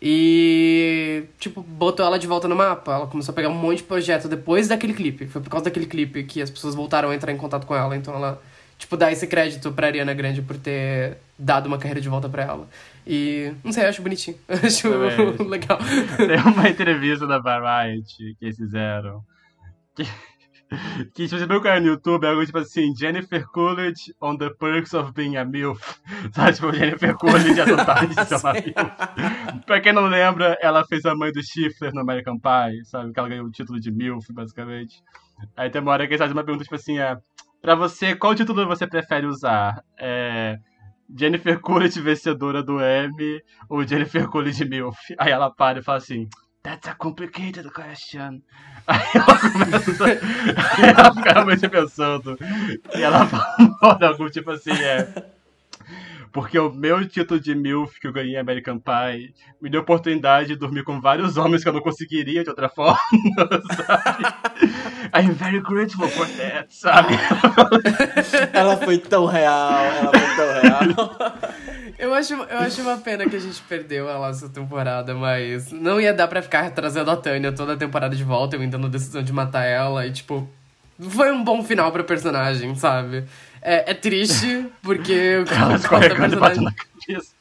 E, 0.00 1.24
tipo, 1.38 1.62
botou 1.62 2.04
ela 2.04 2.18
de 2.18 2.26
volta 2.26 2.46
no 2.46 2.54
mapa. 2.54 2.92
Ela 2.92 3.06
começou 3.06 3.32
a 3.32 3.34
pegar 3.34 3.48
um 3.48 3.54
monte 3.54 3.78
de 3.78 3.84
projeto 3.84 4.28
depois 4.28 4.68
daquele 4.68 4.92
clipe. 4.94 5.26
Foi 5.26 5.40
por 5.40 5.50
causa 5.50 5.64
daquele 5.64 5.86
clipe 5.86 6.24
que 6.24 6.42
as 6.42 6.50
pessoas 6.50 6.74
voltaram 6.74 7.10
a 7.10 7.14
entrar 7.14 7.32
em 7.32 7.36
contato 7.36 7.66
com 7.66 7.74
ela. 7.74 7.96
Então 7.96 8.14
ela, 8.14 8.40
tipo, 8.78 8.96
dá 8.96 9.10
esse 9.10 9.26
crédito 9.26 9.72
pra 9.72 9.86
Ariana 9.86 10.12
Grande 10.12 10.42
por 10.42 10.56
ter 10.56 11.16
dado 11.38 11.66
uma 11.66 11.78
carreira 11.78 12.00
de 12.00 12.08
volta 12.08 12.28
pra 12.28 12.42
ela. 12.42 12.68
E, 13.06 13.52
não 13.62 13.72
sei, 13.72 13.84
eu 13.84 13.88
acho 13.88 14.02
bonitinho. 14.02 14.36
Eu 14.48 14.56
acho 14.56 14.82
Também. 15.32 15.48
legal. 15.48 15.78
Tem 16.16 16.40
uma 16.52 16.68
entrevista 16.68 17.26
da 17.26 17.38
Variety 17.38 18.36
que 18.38 18.44
eles 18.46 18.56
fizeram. 18.56 19.22
Que, 19.94 20.06
que 21.14 21.28
se 21.28 21.38
você 21.38 21.46
procurar 21.46 21.80
no 21.80 21.88
YouTube, 21.88 22.24
é 22.24 22.28
algo 22.28 22.44
tipo 22.44 22.58
assim, 22.58 22.94
Jennifer 22.96 23.46
Coolidge 23.48 24.14
on 24.20 24.36
the 24.36 24.50
perks 24.50 24.94
of 24.94 25.12
being 25.12 25.36
a 25.36 25.44
MILF. 25.44 25.80
Sabe, 26.32 26.52
tipo, 26.52 26.72
Jennifer 26.72 27.14
Coolidge 27.16 27.60
a 27.60 27.64
vontade 27.64 28.14
de 28.14 28.24
ser 28.24 28.36
uma 28.36 28.52
MILF. 28.52 29.64
pra 29.66 29.80
quem 29.80 29.92
não 29.92 30.06
lembra, 30.06 30.56
ela 30.60 30.84
fez 30.84 31.04
a 31.04 31.14
mãe 31.14 31.32
do 31.32 31.42
Schiffler 31.42 31.92
no 31.92 32.00
American 32.00 32.38
Pie, 32.38 32.84
sabe? 32.84 33.12
Que 33.12 33.18
ela 33.18 33.28
ganhou 33.28 33.46
o 33.46 33.50
título 33.50 33.80
de 33.80 33.90
MILF, 33.90 34.32
basicamente. 34.32 35.02
Aí 35.56 35.70
tem 35.70 35.80
uma 35.80 35.92
hora 35.92 36.06
que 36.06 36.12
eles 36.12 36.20
fazem 36.20 36.36
uma 36.36 36.44
pergunta, 36.44 36.64
tipo 36.64 36.76
assim, 36.76 36.98
é... 36.98 37.16
Pra 37.60 37.74
você, 37.74 38.14
qual 38.14 38.34
título 38.34 38.66
você 38.66 38.86
prefere 38.86 39.26
usar? 39.26 39.82
É... 39.98 40.58
Jennifer 41.18 41.60
Coolidge 41.60 42.00
vencedora 42.00 42.62
do 42.62 42.78
Emmy 42.80 43.40
ou 43.68 43.86
Jennifer 43.86 44.26
Coolidge 44.28 44.64
MILF? 44.64 44.98
Aí 45.18 45.30
ela 45.30 45.50
para 45.50 45.78
e 45.78 45.82
fala 45.82 45.98
assim... 45.98 46.28
That's 46.64 46.88
a 46.88 46.94
complicated 46.94 47.70
question. 47.74 48.42
Aí 48.86 49.06
ela 49.14 49.38
começa. 49.38 50.04
Aí 50.04 50.90
ela 50.90 51.14
fica 51.14 51.32
realmente 51.32 51.68
pensando. 51.68 52.38
E 52.94 53.02
ela 53.02 53.26
fala 53.80 54.06
algo 54.06 54.30
tipo 54.30 54.50
assim: 54.50 54.72
é. 54.72 55.08
Porque 56.34 56.58
o 56.58 56.72
meu 56.72 57.06
título 57.08 57.38
de 57.38 57.54
MILF 57.54 58.00
que 58.00 58.08
eu 58.08 58.12
ganhei 58.12 58.34
em 58.34 58.38
American 58.38 58.76
Pie 58.76 59.32
me 59.62 59.70
deu 59.70 59.80
a 59.80 59.82
oportunidade 59.84 60.48
de 60.48 60.56
dormir 60.56 60.82
com 60.82 61.00
vários 61.00 61.36
homens 61.36 61.62
que 61.62 61.68
eu 61.68 61.72
não 61.72 61.80
conseguiria 61.80 62.42
de 62.42 62.50
outra 62.50 62.68
forma, 62.68 62.98
sabe? 63.86 64.24
I'm 65.14 65.32
very 65.32 65.60
grateful 65.60 66.08
for 66.08 66.26
that, 66.26 66.74
sabe? 66.74 67.14
Ela 68.52 68.76
foi 68.78 68.98
tão 68.98 69.26
real, 69.26 69.70
ela 69.70 70.10
foi 70.10 70.36
tão 70.36 70.60
real. 70.60 71.64
Eu 71.98 72.12
acho, 72.12 72.34
eu 72.34 72.58
acho 72.58 72.82
uma 72.82 72.96
pena 72.98 73.28
que 73.28 73.36
a 73.36 73.40
gente 73.40 73.60
perdeu 73.62 74.08
ela 74.08 74.28
essa 74.28 74.48
temporada, 74.48 75.14
mas 75.14 75.70
não 75.70 76.00
ia 76.00 76.12
dar 76.12 76.28
pra 76.28 76.42
ficar 76.42 76.70
trazendo 76.70 77.10
a 77.10 77.16
Tânia 77.16 77.52
toda 77.52 77.74
a 77.74 77.76
temporada 77.76 78.14
de 78.16 78.24
volta, 78.24 78.56
eu 78.56 78.62
entendo 78.62 78.86
a 78.86 78.90
decisão 78.90 79.22
de 79.22 79.32
matar 79.32 79.64
ela 79.64 80.06
e, 80.06 80.12
tipo, 80.12 80.48
foi 80.98 81.32
um 81.32 81.42
bom 81.42 81.62
final 81.62 81.90
pra 81.92 82.04
personagem, 82.04 82.74
sabe? 82.74 83.24
É, 83.60 83.90
é 83.90 83.94
triste, 83.94 84.66
porque 84.82 85.38
o 85.38 85.44
Ela 85.54 85.76
escorregando 85.76 86.36
e 86.36 86.38
batendo 86.38 86.64
na 86.64 86.72
cabeça. 86.72 87.33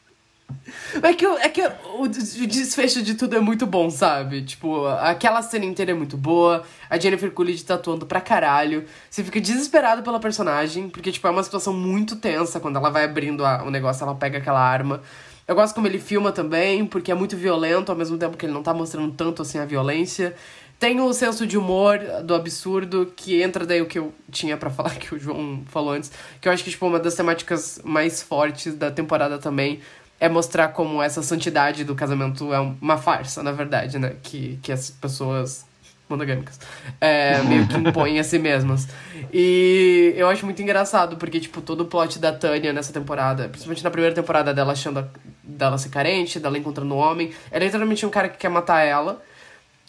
É 1.01 1.13
que, 1.13 1.25
é 1.25 1.49
que 1.49 1.61
o, 1.95 2.07
desfecho 2.07 3.01
de 3.01 3.15
tudo 3.15 3.35
é 3.35 3.39
muito 3.39 3.65
bom, 3.65 3.89
sabe? 3.89 4.41
Tipo, 4.43 4.85
aquela 4.87 5.41
cena 5.41 5.65
inteira 5.65 5.91
é 5.91 5.95
muito 5.95 6.15
boa. 6.17 6.63
A 6.89 6.97
Jennifer 6.99 7.31
Coolidge 7.31 7.63
tá 7.63 7.75
atuando 7.75 8.05
pra 8.05 8.21
caralho. 8.21 8.85
Você 9.09 9.23
fica 9.23 9.39
desesperado 9.41 10.03
pela 10.03 10.19
personagem, 10.19 10.89
porque, 10.89 11.11
tipo, 11.11 11.27
é 11.27 11.31
uma 11.31 11.43
situação 11.43 11.73
muito 11.73 12.15
tensa. 12.15 12.59
Quando 12.59 12.77
ela 12.77 12.89
vai 12.89 13.03
abrindo 13.05 13.45
a- 13.45 13.63
o 13.63 13.69
negócio, 13.71 14.03
ela 14.03 14.15
pega 14.15 14.37
aquela 14.37 14.59
arma. 14.61 15.01
Eu 15.47 15.55
gosto 15.55 15.75
como 15.75 15.87
ele 15.87 15.99
filma 15.99 16.31
também, 16.31 16.85
porque 16.85 17.11
é 17.11 17.15
muito 17.15 17.35
violento, 17.35 17.91
ao 17.91 17.97
mesmo 17.97 18.17
tempo 18.17 18.37
que 18.37 18.45
ele 18.45 18.53
não 18.53 18.63
tá 18.63 18.73
mostrando 18.73 19.11
tanto, 19.13 19.41
assim, 19.41 19.57
a 19.59 19.65
violência. 19.65 20.33
Tem 20.79 20.99
o 20.99 21.13
senso 21.13 21.45
de 21.47 21.57
humor 21.57 21.97
do 22.25 22.33
absurdo, 22.35 23.11
que 23.15 23.41
entra 23.41 23.65
daí 23.65 23.81
o 23.81 23.85
que 23.85 23.99
eu 23.99 24.13
tinha 24.31 24.57
pra 24.57 24.69
falar, 24.71 24.95
que 24.95 25.13
o 25.15 25.19
João 25.19 25.61
falou 25.67 25.91
antes. 25.93 26.11
Que 26.41 26.47
eu 26.47 26.51
acho 26.51 26.63
que, 26.63 26.69
tipo, 26.71 26.85
uma 26.85 26.99
das 26.99 27.15
temáticas 27.15 27.79
mais 27.83 28.21
fortes 28.21 28.73
da 28.75 28.89
temporada 28.91 29.37
também 29.37 29.79
é 30.19 30.29
mostrar 30.29 30.69
como 30.69 31.01
essa 31.01 31.21
santidade 31.21 31.83
do 31.83 31.95
casamento 31.95 32.53
é 32.53 32.59
uma 32.59 32.97
farsa, 32.97 33.43
na 33.43 33.51
verdade, 33.51 33.99
né? 33.99 34.13
Que, 34.23 34.57
que 34.61 34.71
as 34.71 34.89
pessoas 34.89 35.65
monogâmicas 36.09 36.59
é, 37.01 37.41
meio 37.43 37.67
que 37.67 37.75
impõem 37.77 38.19
a 38.19 38.23
si 38.23 38.37
mesmas. 38.37 38.87
E 39.33 40.13
eu 40.15 40.27
acho 40.29 40.45
muito 40.45 40.61
engraçado, 40.61 41.17
porque, 41.17 41.39
tipo, 41.39 41.61
todo 41.61 41.81
o 41.81 41.85
plot 41.85 42.19
da 42.19 42.31
Tânia 42.31 42.71
nessa 42.71 42.93
temporada, 42.93 43.47
principalmente 43.49 43.83
na 43.83 43.89
primeira 43.89 44.13
temporada 44.15 44.53
dela 44.53 44.73
achando 44.73 44.99
a- 44.99 45.07
dela 45.43 45.77
ser 45.77 45.89
carente, 45.89 46.39
dela 46.39 46.57
encontrando 46.57 46.93
um 46.93 46.97
homem, 46.97 47.31
é 47.51 47.59
literalmente 47.59 48.05
um 48.05 48.09
cara 48.09 48.29
que 48.29 48.37
quer 48.37 48.49
matar 48.49 48.81
ela. 48.83 49.21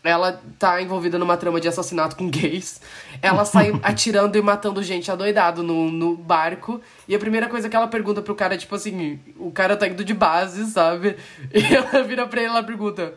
Ela 0.04 0.38
tá 0.58 0.82
envolvida 0.82 1.18
numa 1.18 1.34
trama 1.34 1.58
de 1.58 1.66
assassinato 1.66 2.14
com 2.14 2.28
gays. 2.28 2.78
Ela 3.22 3.46
sai 3.46 3.72
atirando 3.82 4.36
e 4.36 4.42
matando 4.42 4.82
gente 4.82 5.10
adoidado 5.10 5.62
no, 5.62 5.90
no 5.90 6.14
barco. 6.14 6.78
E 7.08 7.14
a 7.14 7.18
primeira 7.18 7.48
coisa 7.48 7.70
que 7.70 7.74
ela 7.74 7.88
pergunta 7.88 8.20
pro 8.20 8.34
cara 8.34 8.54
é 8.54 8.58
tipo 8.58 8.74
assim: 8.74 9.18
o 9.38 9.50
cara 9.50 9.78
tá 9.78 9.88
indo 9.88 10.04
de 10.04 10.12
base, 10.12 10.66
sabe? 10.66 11.16
E 11.54 11.74
ela 11.74 12.02
vira 12.02 12.26
pra 12.26 12.40
ele 12.40 12.50
e 12.50 12.52
ela 12.52 12.62
pergunta: 12.62 13.14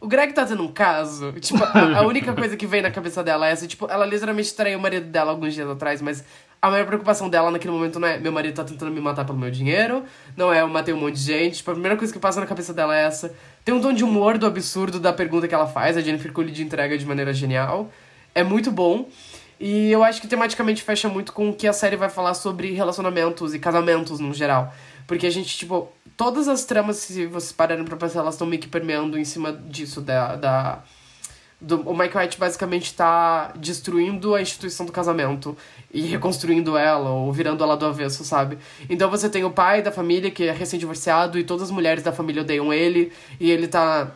O 0.00 0.08
Greg 0.08 0.32
tá 0.32 0.44
tendo 0.44 0.64
um 0.64 0.72
caso? 0.72 1.32
Tipo, 1.34 1.62
a, 1.62 1.98
a 1.98 2.02
única 2.02 2.32
coisa 2.32 2.56
que 2.56 2.66
vem 2.66 2.82
na 2.82 2.90
cabeça 2.90 3.22
dela 3.22 3.46
é 3.46 3.52
essa. 3.52 3.68
Tipo, 3.68 3.86
ela 3.88 4.04
literalmente 4.04 4.52
traiu 4.52 4.80
o 4.80 4.82
marido 4.82 5.06
dela 5.06 5.30
alguns 5.30 5.54
dias 5.54 5.70
atrás, 5.70 6.02
mas 6.02 6.24
a 6.60 6.70
maior 6.70 6.86
preocupação 6.86 7.28
dela 7.28 7.50
naquele 7.52 7.72
momento 7.72 8.00
não 8.00 8.08
é 8.08 8.18
meu 8.18 8.32
marido 8.32 8.54
tá 8.54 8.64
tentando 8.64 8.90
me 8.90 9.00
matar 9.00 9.24
pelo 9.24 9.38
meu 9.38 9.50
dinheiro, 9.50 10.02
não 10.36 10.52
é 10.52 10.62
eu 10.62 10.68
matei 10.68 10.92
um 10.92 10.98
monte 10.98 11.14
de 11.14 11.20
gente. 11.20 11.58
Tipo, 11.58 11.70
a 11.70 11.74
primeira 11.74 11.96
coisa 11.96 12.12
que 12.12 12.18
passa 12.18 12.40
na 12.40 12.46
cabeça 12.46 12.72
dela 12.72 12.96
é 12.96 13.04
essa. 13.04 13.32
Tem 13.66 13.74
um 13.74 13.80
tom 13.80 13.92
de 13.92 14.04
humor 14.04 14.38
do 14.38 14.46
absurdo 14.46 15.00
da 15.00 15.12
pergunta 15.12 15.48
que 15.48 15.54
ela 15.54 15.66
faz, 15.66 15.96
a 15.96 16.00
Jennifer 16.00 16.32
Coolidge 16.32 16.62
entrega 16.62 16.96
de 16.96 17.04
maneira 17.04 17.34
genial. 17.34 17.90
É 18.32 18.44
muito 18.44 18.70
bom. 18.70 19.08
E 19.58 19.90
eu 19.90 20.04
acho 20.04 20.20
que 20.20 20.28
tematicamente 20.28 20.84
fecha 20.84 21.08
muito 21.08 21.32
com 21.32 21.50
o 21.50 21.52
que 21.52 21.66
a 21.66 21.72
série 21.72 21.96
vai 21.96 22.08
falar 22.08 22.34
sobre 22.34 22.70
relacionamentos 22.74 23.54
e 23.54 23.58
casamentos 23.58 24.20
no 24.20 24.32
geral. 24.32 24.72
Porque 25.04 25.26
a 25.26 25.30
gente, 25.30 25.58
tipo, 25.58 25.90
todas 26.16 26.46
as 26.46 26.64
tramas, 26.64 26.98
se 26.98 27.26
vocês 27.26 27.50
pararem 27.50 27.84
pra 27.84 27.96
pensar, 27.96 28.20
elas 28.20 28.34
estão 28.34 28.46
meio 28.46 28.62
que 28.62 28.68
permeando 28.68 29.18
em 29.18 29.24
cima 29.24 29.52
disso, 29.52 30.00
da. 30.00 30.36
da 30.36 30.84
do, 31.60 31.80
o 31.88 31.96
Mike 31.96 32.16
White 32.16 32.38
basicamente 32.38 32.94
tá 32.94 33.52
destruindo 33.56 34.34
a 34.34 34.42
instituição 34.42 34.84
do 34.84 34.92
casamento 34.92 35.56
e 35.92 36.02
reconstruindo 36.02 36.76
ela, 36.76 37.10
ou 37.10 37.32
virando 37.32 37.64
ela 37.64 37.76
do 37.76 37.86
avesso, 37.86 38.24
sabe? 38.24 38.58
Então 38.88 39.10
você 39.10 39.28
tem 39.28 39.44
o 39.44 39.50
pai 39.50 39.82
da 39.82 39.90
família, 39.90 40.30
que 40.30 40.44
é 40.44 40.52
recém-divorciado, 40.52 41.38
e 41.38 41.44
todas 41.44 41.64
as 41.64 41.70
mulheres 41.70 42.02
da 42.02 42.12
família 42.12 42.42
odeiam 42.42 42.72
ele, 42.72 43.12
e 43.40 43.50
ele 43.50 43.68
tá 43.68 44.12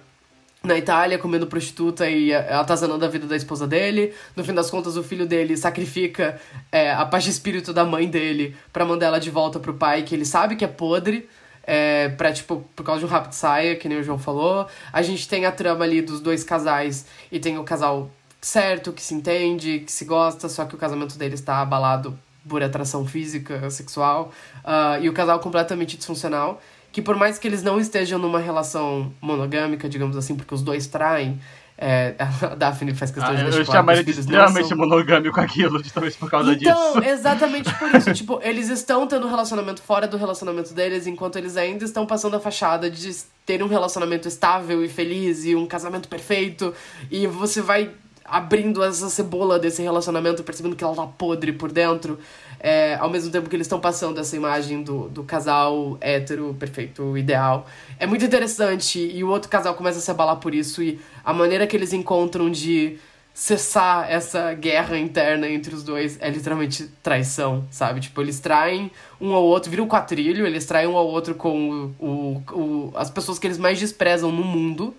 na 0.63 0.77
Itália 0.77 1.19
comendo 1.19 1.47
prostituta 1.47 2.09
e 2.09 2.33
ela 2.33 2.65
tá 2.65 2.77
zanando 2.77 3.05
a 3.05 3.09
vida 3.09 3.27
da 3.27 3.35
esposa 3.35 3.67
dele. 3.67 4.13
No 4.37 4.45
fim 4.45 4.53
das 4.53 4.71
contas, 4.71 4.97
o 4.97 5.03
filho 5.03 5.27
dele 5.27 5.57
sacrifica 5.57 6.39
é, 6.71 6.93
a 6.93 7.07
paz 7.07 7.25
de 7.25 7.31
espírito 7.31 7.73
da 7.73 7.85
mãe 7.85 8.07
dele 8.07 8.55
pra 8.73 8.85
mandar 8.85 9.07
ela 9.07 9.19
de 9.19 9.31
volta 9.31 9.59
pro 9.59 9.75
pai, 9.75 10.03
que 10.03 10.15
ele 10.15 10.27
sabe 10.27 10.57
que 10.57 10.65
é 10.65 10.69
podre. 10.69 11.29
É, 11.73 12.09
pra, 12.09 12.33
tipo, 12.33 12.65
por 12.75 12.85
causa 12.85 12.99
de 12.99 13.07
um 13.07 13.09
rápido 13.09 13.33
saia, 13.33 13.77
que 13.77 13.89
nem 13.89 13.99
o 13.99 14.03
João 14.03 14.19
falou. 14.19 14.67
A 14.93 15.03
gente 15.03 15.29
tem 15.29 15.47
a 15.47 15.53
trama 15.53 15.85
ali 15.85 16.03
dos 16.03 16.21
dois 16.21 16.43
casais 16.43 17.07
e 17.31 17.39
tem 17.39 17.59
o 17.59 17.63
casal 17.63 18.11
certo, 18.41 18.93
que 18.93 19.01
se 19.01 19.15
entende, 19.15 19.81
que 19.81 19.93
se 19.93 20.05
gosta, 20.05 20.49
só 20.49 20.65
que 20.65 20.75
o 20.75 20.79
casamento 20.79 21.17
deles 21.17 21.41
tá 21.41 21.61
abalado 21.61 22.19
por 22.49 22.61
atração 22.61 23.07
física, 23.07 23.71
sexual, 23.71 24.33
uh, 24.65 25.01
e 25.01 25.09
o 25.09 25.13
casal 25.13 25.39
completamente 25.39 25.97
disfuncional, 25.97 26.61
que 26.91 27.01
por 27.01 27.15
mais 27.15 27.39
que 27.39 27.47
eles 27.47 27.63
não 27.63 27.79
estejam 27.79 28.19
numa 28.19 28.41
relação 28.41 29.13
monogâmica, 29.21 29.89
digamos 29.89 30.17
assim, 30.17 30.35
porque 30.35 30.55
os 30.55 30.63
dois 30.63 30.89
traem, 30.89 31.41
é, 31.81 32.15
a 32.43 32.55
Daphne 32.55 32.95
faz 32.95 33.11
questão 33.11 33.33
Ah, 33.33 33.35
de 33.35 33.41
eu 33.41 33.51
deixar 33.51 33.61
eu 33.61 33.65
chamaria 33.65 34.05
de 34.05 34.11
extremamente 34.11 34.69
são- 34.69 34.77
monogâmico 34.77 35.41
aquilo, 35.41 35.79
justamente 35.83 36.19
por 36.19 36.31
causa 36.31 36.53
então, 36.53 37.01
disso. 37.01 37.05
exatamente 37.11 37.75
por 37.75 37.95
isso. 37.95 38.13
tipo, 38.13 38.39
eles 38.43 38.69
estão 38.69 39.07
tendo 39.07 39.27
um 39.27 39.31
relacionamento 39.31 39.81
fora 39.83 40.07
do 40.07 40.17
relacionamento 40.19 40.75
deles, 40.75 41.07
enquanto 41.07 41.37
eles 41.37 41.57
ainda 41.57 41.85
estão 41.85 42.05
passando 42.07 42.37
a 42.37 42.41
fachada 42.41 42.91
de 42.91 43.11
ter 43.47 43.63
um 43.63 43.67
relacionamento 43.67 44.29
estável 44.29 44.85
e 44.85 44.89
feliz 44.89 45.45
e 45.47 45.57
um 45.57 45.67
casamento 45.67 46.07
perfeito. 46.09 46.75
E 47.11 47.27
você 47.27 47.63
vai 47.63 47.91
abrindo 48.25 48.83
essa 48.85 49.09
cebola 49.11 49.59
desse 49.59 49.83
relacionamento, 49.83 50.45
percebendo 50.45 50.77
que 50.77 50.85
ela 50.85 50.95
tá 50.95 51.07
podre 51.07 51.53
por 51.53 51.73
dentro. 51.73 52.19
É, 52.61 52.95
ao 52.97 53.09
mesmo 53.11 53.31
tempo 53.33 53.49
que 53.49 53.57
eles 53.57 53.67
estão 53.67 53.81
passando 53.81 54.21
essa 54.21 54.37
imagem 54.37 54.83
do, 54.83 55.09
do 55.09 55.25
casal 55.25 55.97
hétero, 56.01 56.55
perfeito, 56.59 57.17
ideal. 57.17 57.67
É 57.99 58.07
muito 58.07 58.25
interessante. 58.25 58.99
E 59.01 59.25
o 59.25 59.29
outro 59.29 59.49
casal 59.51 59.75
começa 59.75 59.99
a 59.99 60.03
se 60.03 60.11
abalar 60.11 60.37
por 60.37 60.55
isso. 60.55 60.83
E 60.83 61.01
a 61.25 61.33
maneira 61.33 61.67
que 61.67 61.77
eles 61.77 61.93
encontram 61.93 62.51
de 62.51 62.99
cessar 63.33 64.11
essa 64.11 64.53
guerra 64.55 64.99
interna 64.99 65.49
entre 65.49 65.75
os 65.75 65.83
dois 65.83 66.19
é 66.21 66.29
literalmente 66.29 66.89
traição, 67.03 67.65
sabe? 67.71 68.01
Tipo, 68.01 68.21
eles 68.21 68.41
traem 68.41 68.91
um 69.21 69.33
ao 69.35 69.43
outro, 69.45 69.71
viram 69.71 69.85
um 69.85 69.89
quatrilho, 69.89 70.47
eles 70.47 70.67
traem 70.67 70.87
um 70.89 70.97
ao 70.97 71.07
outro 71.07 71.35
com 71.35 71.95
o, 71.99 72.05
o, 72.07 72.43
o- 72.53 72.93
as 72.97 73.09
pessoas 73.11 73.39
que 73.39 73.47
eles 73.47 73.57
mais 73.57 73.79
desprezam 73.79 74.31
no 74.33 74.45
mundo, 74.45 74.95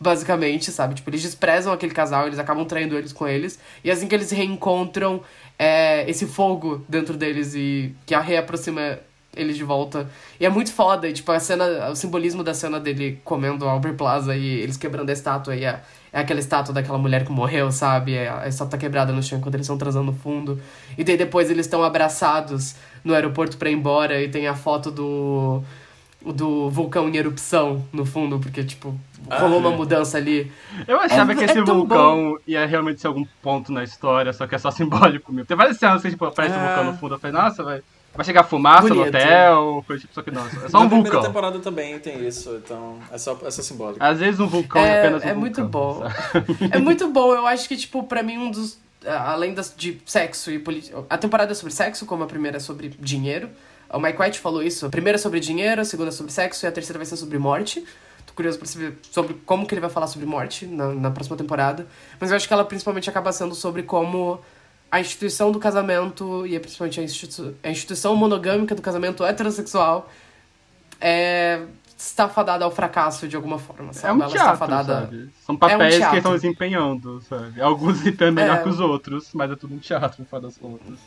basicamente, 0.00 0.70
sabe? 0.72 0.94
Tipo, 0.94 1.10
eles 1.10 1.22
desprezam 1.22 1.72
aquele 1.72 1.92
casal, 1.94 2.26
eles 2.26 2.38
acabam 2.38 2.64
traindo 2.64 2.96
eles 2.96 3.12
com 3.12 3.28
eles, 3.28 3.58
e 3.84 3.90
assim 3.90 4.08
que 4.08 4.14
eles 4.14 4.30
reencontram 4.30 5.22
é, 5.58 6.08
esse 6.08 6.26
fogo 6.26 6.84
dentro 6.88 7.16
deles 7.16 7.54
e 7.54 7.94
que 8.06 8.14
a 8.14 8.20
reaproxima 8.20 8.98
eles 9.36 9.56
de 9.56 9.64
volta. 9.64 10.08
E 10.38 10.46
é 10.46 10.48
muito 10.48 10.72
foda, 10.72 11.08
e, 11.08 11.12
tipo, 11.12 11.30
a 11.32 11.40
cena, 11.40 11.90
o 11.90 11.96
simbolismo 11.96 12.42
da 12.42 12.54
cena 12.54 12.78
dele 12.78 13.20
comendo 13.24 13.64
o 13.64 13.68
Albert 13.68 13.96
Plaza 13.96 14.36
e 14.36 14.46
eles 14.60 14.76
quebrando 14.76 15.10
a 15.10 15.12
estátua 15.12 15.56
e 15.56 15.66
a, 15.66 15.80
é 16.12 16.20
aquela 16.20 16.40
estátua 16.40 16.72
daquela 16.72 16.98
mulher 16.98 17.24
que 17.24 17.32
morreu, 17.32 17.70
sabe? 17.72 18.14
É, 18.14 18.28
A 18.28 18.46
estátua 18.48 18.72
tá 18.72 18.78
quebrada 18.78 19.12
no 19.12 19.22
chão 19.22 19.38
enquanto 19.38 19.54
eles 19.54 19.64
estão 19.64 19.78
transando 19.78 20.06
no 20.06 20.16
fundo. 20.16 20.60
E 20.96 21.02
daí 21.02 21.16
depois 21.16 21.50
eles 21.50 21.66
estão 21.66 21.82
abraçados 21.82 22.76
no 23.02 23.14
aeroporto 23.14 23.56
pra 23.56 23.68
ir 23.70 23.74
embora 23.74 24.22
e 24.22 24.28
tem 24.28 24.46
a 24.46 24.54
foto 24.54 24.90
do 24.90 25.62
do 26.32 26.70
vulcão 26.70 27.08
em 27.08 27.16
erupção 27.16 27.84
no 27.92 28.04
fundo, 28.06 28.38
porque, 28.38 28.64
tipo, 28.64 28.94
rolou 29.30 29.58
uma 29.58 29.70
mudança 29.70 30.16
ali. 30.18 30.50
Eu 30.88 30.98
achava 31.00 31.32
É- 31.32 31.34
que 31.34 31.42
é 31.42 31.44
esse 31.44 31.62
tão 31.64 31.76
vulcão 31.78 32.38
ia 32.46 32.64
realmente 32.66 33.00
ser 33.00 33.06
algum 33.08 33.24
ponto 33.42 33.70
na 33.72 33.84
história, 33.84 34.32
só 34.32 34.46
que 34.46 34.54
é 34.54 34.58
só 34.58 34.70
simbólico 34.70 35.32
mesmo. 35.32 35.46
Tem 35.46 35.56
várias 35.56 35.76
cenas 35.76 36.02
que 36.02 36.10
tipo, 36.10 36.24
aparece 36.24 36.54
o 36.56 36.58
É. 36.58 36.66
vulcão 36.66 36.84
no 36.92 36.98
fundo. 36.98 37.14
Eu 37.14 37.18
falei, 37.18 37.36
nossa, 37.36 37.62
vai, 37.62 37.82
vai 38.14 38.24
chegar 38.24 38.44
fumaça 38.44 38.88
no 38.88 38.94
Bonito. 38.96 39.08
hotel. 39.16 39.84
Foi 39.86 39.98
tipo, 39.98 40.14
só 40.14 40.22
que 40.22 40.30
nossa, 40.30 40.56
é 40.64 40.68
só 40.68 40.78
Na 40.78 40.84
um 40.84 40.88
primeira 40.88 41.10
vulcão. 41.10 41.22
temporada 41.22 41.58
também 41.58 41.98
tem 41.98 42.26
isso, 42.26 42.60
então 42.64 42.98
é 43.12 43.18
só, 43.18 43.38
é 43.44 43.50
só 43.50 43.62
simbólico. 43.62 44.02
Às 44.02 44.18
vezes 44.18 44.40
um 44.40 44.46
vulcão 44.46 44.80
é, 44.82 44.88
É, 44.88 45.00
apenas 45.00 45.22
um 45.22 45.28
é 45.28 45.34
vulcão. 45.34 45.40
muito 45.40 45.64
bom. 45.64 46.02
sabe? 46.32 46.46
É 46.70 46.78
muito 46.78 47.08
bom. 47.08 47.34
Eu 47.34 47.46
acho 47.46 47.68
que, 47.68 47.76
tipo, 47.76 48.02
pra 48.04 48.22
mim, 48.22 48.38
um 48.38 48.50
dos. 48.50 48.82
Além 49.06 49.52
das, 49.52 49.74
de 49.76 50.00
sexo 50.06 50.50
e 50.50 50.58
política. 50.58 51.04
A 51.10 51.18
temporada 51.18 51.52
é 51.52 51.54
sobre 51.54 51.74
sexo, 51.74 52.06
como 52.06 52.24
a 52.24 52.26
primeira 52.26 52.56
é 52.56 52.60
sobre 52.60 52.88
dinheiro. 52.98 53.50
O 53.96 54.00
Mike 54.00 54.20
White 54.20 54.38
falou 54.40 54.62
isso. 54.62 54.86
A 54.86 54.90
primeira 54.90 55.16
é 55.16 55.18
sobre 55.18 55.40
dinheiro, 55.40 55.80
a 55.80 55.84
segunda 55.84 56.08
é 56.10 56.12
sobre 56.12 56.32
sexo 56.32 56.64
e 56.64 56.68
a 56.68 56.72
terceira 56.72 56.98
vai 56.98 57.06
ser 57.06 57.16
sobre 57.16 57.38
morte. 57.38 57.84
Tô 58.26 58.32
curioso 58.34 58.58
pra 58.58 58.66
saber 58.66 58.98
sobre 59.10 59.34
como 59.46 59.66
que 59.66 59.74
ele 59.74 59.80
vai 59.80 59.90
falar 59.90 60.06
sobre 60.06 60.26
morte 60.26 60.66
na, 60.66 60.88
na 60.94 61.10
próxima 61.10 61.36
temporada. 61.36 61.86
Mas 62.18 62.30
eu 62.30 62.36
acho 62.36 62.46
que 62.48 62.52
ela 62.54 62.64
principalmente 62.64 63.08
acaba 63.08 63.32
sendo 63.32 63.54
sobre 63.54 63.82
como 63.82 64.40
a 64.90 65.00
instituição 65.00 65.50
do 65.52 65.58
casamento 65.58 66.46
e 66.46 66.58
principalmente 66.58 67.00
a, 67.00 67.02
institu 67.02 67.54
a 67.62 67.68
instituição 67.70 68.14
monogâmica 68.16 68.74
do 68.74 68.82
casamento 68.82 69.24
heterossexual 69.24 70.08
é 71.00 71.62
está 71.96 72.28
fadada 72.28 72.64
ao 72.64 72.70
fracasso 72.70 73.26
de 73.26 73.36
alguma 73.36 73.58
forma, 73.58 73.92
sabe? 73.92 74.08
É 74.08 74.12
um 74.12 74.16
ela 74.16 74.26
está 74.26 74.38
teatro, 74.42 74.58
fadada 74.58 74.94
sabe? 75.00 75.30
São 75.46 75.56
papéis 75.56 75.94
que 75.94 76.00
teatro. 76.00 76.18
estão 76.18 76.32
desempenhando, 76.32 77.20
sabe? 77.22 77.60
Alguns 77.60 77.98
desempenham 77.98 78.32
melhor 78.32 78.58
É. 78.58 78.62
que 78.62 78.68
os 78.68 78.80
outros, 78.80 79.30
mas 79.32 79.50
é 79.50 79.56
tudo 79.56 79.74
um 79.74 79.78
teatro, 79.78 80.20
no 80.20 80.26
final 80.26 80.40
das 80.42 80.56
contas. 80.58 80.98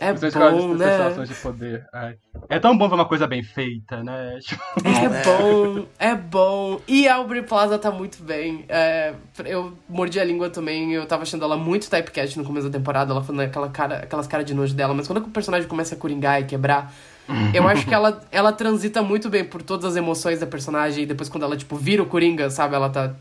É 0.00 0.14
Vocês 0.14 0.32
bom, 0.32 0.74
né? 0.74 0.90
sensações 0.92 1.28
de 1.28 1.34
poder. 1.34 1.84
Ai. 1.92 2.14
É 2.48 2.58
tão 2.58 2.76
bom 2.76 2.88
ver 2.88 2.94
uma 2.94 3.04
coisa 3.04 3.26
bem 3.26 3.42
feita, 3.42 4.02
né? 4.02 4.38
Tipo, 4.40 4.62
É 4.86 5.08
bom, 5.24 5.86
é 5.98 6.14
bom. 6.14 6.80
E 6.88 7.06
a 7.06 7.16
Aubrey 7.16 7.42
Plaza 7.42 7.78
tá 7.78 7.90
muito 7.90 8.22
bem. 8.22 8.64
É, 8.66 9.12
eu 9.44 9.74
mordi 9.86 10.18
a 10.18 10.24
língua 10.24 10.48
também, 10.48 10.94
eu 10.94 11.04
tava 11.04 11.24
achando 11.24 11.44
ela 11.44 11.54
muito 11.58 11.90
typecast 11.90 12.38
no 12.38 12.46
começo 12.46 12.70
da 12.70 12.78
temporada, 12.78 13.12
ela 13.12 13.22
falando 13.22 13.42
aquela 13.42 13.68
cara, 13.68 13.96
aquelas 13.98 14.26
caras 14.26 14.46
de 14.46 14.54
nojo 14.54 14.72
dela, 14.72 14.94
mas 14.94 15.06
quando 15.06 15.18
o 15.18 15.28
personagem 15.28 15.68
começa 15.68 15.94
a 15.94 15.98
coringar 15.98 16.40
e 16.40 16.44
quebrar, 16.44 16.94
eu 17.52 17.68
acho 17.68 17.86
que 17.86 17.92
ela, 17.92 18.22
ela 18.32 18.52
transita 18.52 19.02
muito 19.02 19.28
bem 19.28 19.44
por 19.44 19.60
todas 19.60 19.84
as 19.84 19.96
emoções 19.96 20.40
da 20.40 20.46
personagem, 20.46 21.04
e 21.04 21.06
depois 21.06 21.28
quando 21.28 21.44
ela, 21.44 21.58
tipo, 21.58 21.76
vira 21.76 22.02
o 22.02 22.06
Coringa, 22.06 22.48
sabe? 22.48 22.74
Ela 22.74 22.88
tá 22.88 23.12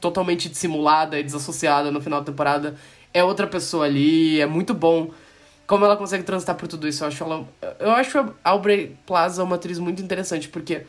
totalmente 0.00 0.48
dissimulada 0.48 1.20
e 1.20 1.22
desassociada 1.22 1.90
no 1.90 2.00
final 2.00 2.20
da 2.20 2.26
temporada. 2.26 2.76
É 3.12 3.22
outra 3.22 3.46
pessoa 3.46 3.84
ali, 3.84 4.40
é 4.40 4.46
muito 4.46 4.72
bom. 4.72 5.10
Como 5.68 5.84
ela 5.84 5.98
consegue 5.98 6.24
transitar 6.24 6.56
por 6.56 6.66
tudo 6.66 6.88
isso, 6.88 7.04
eu 7.04 7.08
acho 7.08 7.22
ela. 7.22 7.46
Eu 7.78 7.90
acho 7.90 8.18
a 8.18 8.32
Aubrey 8.42 8.96
Plaza 9.06 9.44
uma 9.44 9.56
atriz 9.56 9.78
muito 9.78 10.02
interessante, 10.02 10.48
porque 10.48 10.86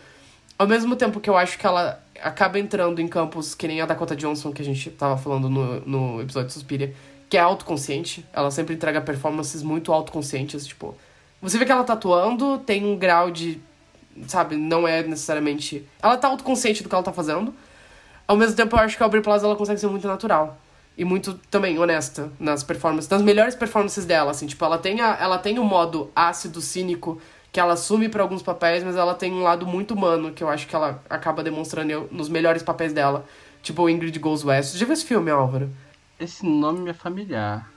ao 0.58 0.66
mesmo 0.66 0.96
tempo 0.96 1.20
que 1.20 1.30
eu 1.30 1.36
acho 1.36 1.60
que 1.60 1.68
ela 1.68 2.02
acaba 2.22 2.58
entrando 2.58 3.02
em 3.02 3.08
campos 3.08 3.54
que 3.54 3.68
nem 3.68 3.82
a 3.82 3.86
Dakota 3.86 4.16
Johnson, 4.16 4.54
que 4.54 4.62
a 4.62 4.66
gente 4.66 4.90
tava 4.92 5.18
falando 5.18 5.50
no, 5.50 5.82
no 5.82 6.22
episódio 6.22 6.50
Suspiria, 6.52 6.96
que 7.30 7.36
é 7.36 7.42
autoconsciente, 7.42 8.26
ela 8.32 8.50
sempre 8.50 8.74
entrega 8.74 9.02
performances 9.02 9.62
muito 9.62 9.92
autoconscientes, 9.92 10.66
tipo. 10.66 10.96
Você 11.42 11.58
vê 11.58 11.66
que 11.66 11.74
ela 11.74 11.84
tá 11.84 11.92
atuando, 11.92 12.58
tem 12.60 12.86
um 12.86 12.98
grau 12.98 13.30
de. 13.30 13.60
Sabe, 14.30 14.56
não 14.56 14.88
é 14.88 15.04
necessariamente. 15.04 15.86
Ela 16.02 16.16
tá 16.16 16.30
autoconsciente 16.30 16.84
do 16.84 16.88
que 16.88 16.96
ela 16.96 17.04
tá 17.04 17.12
fazendo. 17.12 17.54
Ao 18.26 18.38
mesmo 18.38 18.56
tempo, 18.56 18.78
eu 18.78 18.80
acho 18.80 18.96
que 18.96 19.04
a 19.04 19.06
Aubrey 19.06 19.22
Plaza 19.22 19.46
ela 19.46 19.58
consegue 19.58 19.78
ser 19.80 19.88
muito 19.88 20.08
natural. 20.08 20.58
E 21.00 21.06
muito 21.06 21.34
também 21.50 21.80
honesta 21.80 22.30
nas 22.38 22.62
performances, 22.62 23.10
nas 23.10 23.22
melhores 23.22 23.56
performances 23.56 24.06
dela, 24.06 24.32
assim, 24.32 24.46
tipo, 24.46 24.64
ela 24.66 24.78
tem, 24.78 25.00
a, 25.00 25.18
ela 25.20 25.38
tem 25.38 25.58
o 25.58 25.64
modo 25.64 26.12
ácido, 26.14 26.60
cínico, 26.60 27.22
que 27.52 27.60
ela 27.60 27.74
assume 27.74 28.10
pra 28.10 28.22
alguns 28.22 28.44
papéis, 28.44 28.84
mas 28.84 28.98
ela 28.98 29.16
tem 29.16 29.32
um 29.32 29.42
lado 29.42 29.66
muito 29.66 29.94
humano, 29.94 30.32
que 30.32 30.44
eu 30.44 30.50
acho 30.50 30.68
que 30.68 30.76
ela 30.76 31.02
acaba 31.10 31.42
demonstrando 31.42 32.10
nos 32.12 32.28
melhores 32.28 32.62
papéis 32.62 32.92
dela. 32.92 33.26
Tipo, 33.64 33.84
o 33.84 33.90
Ingrid 33.90 34.20
Goes 34.20 34.44
West. 34.44 34.76
Já 34.76 34.86
viu 34.86 34.94
esse 34.94 35.06
filme, 35.06 35.32
Álvaro? 35.32 35.70
esse 36.20 36.46
nome 36.46 36.90
é 36.90 36.94
familiar. 36.94 37.72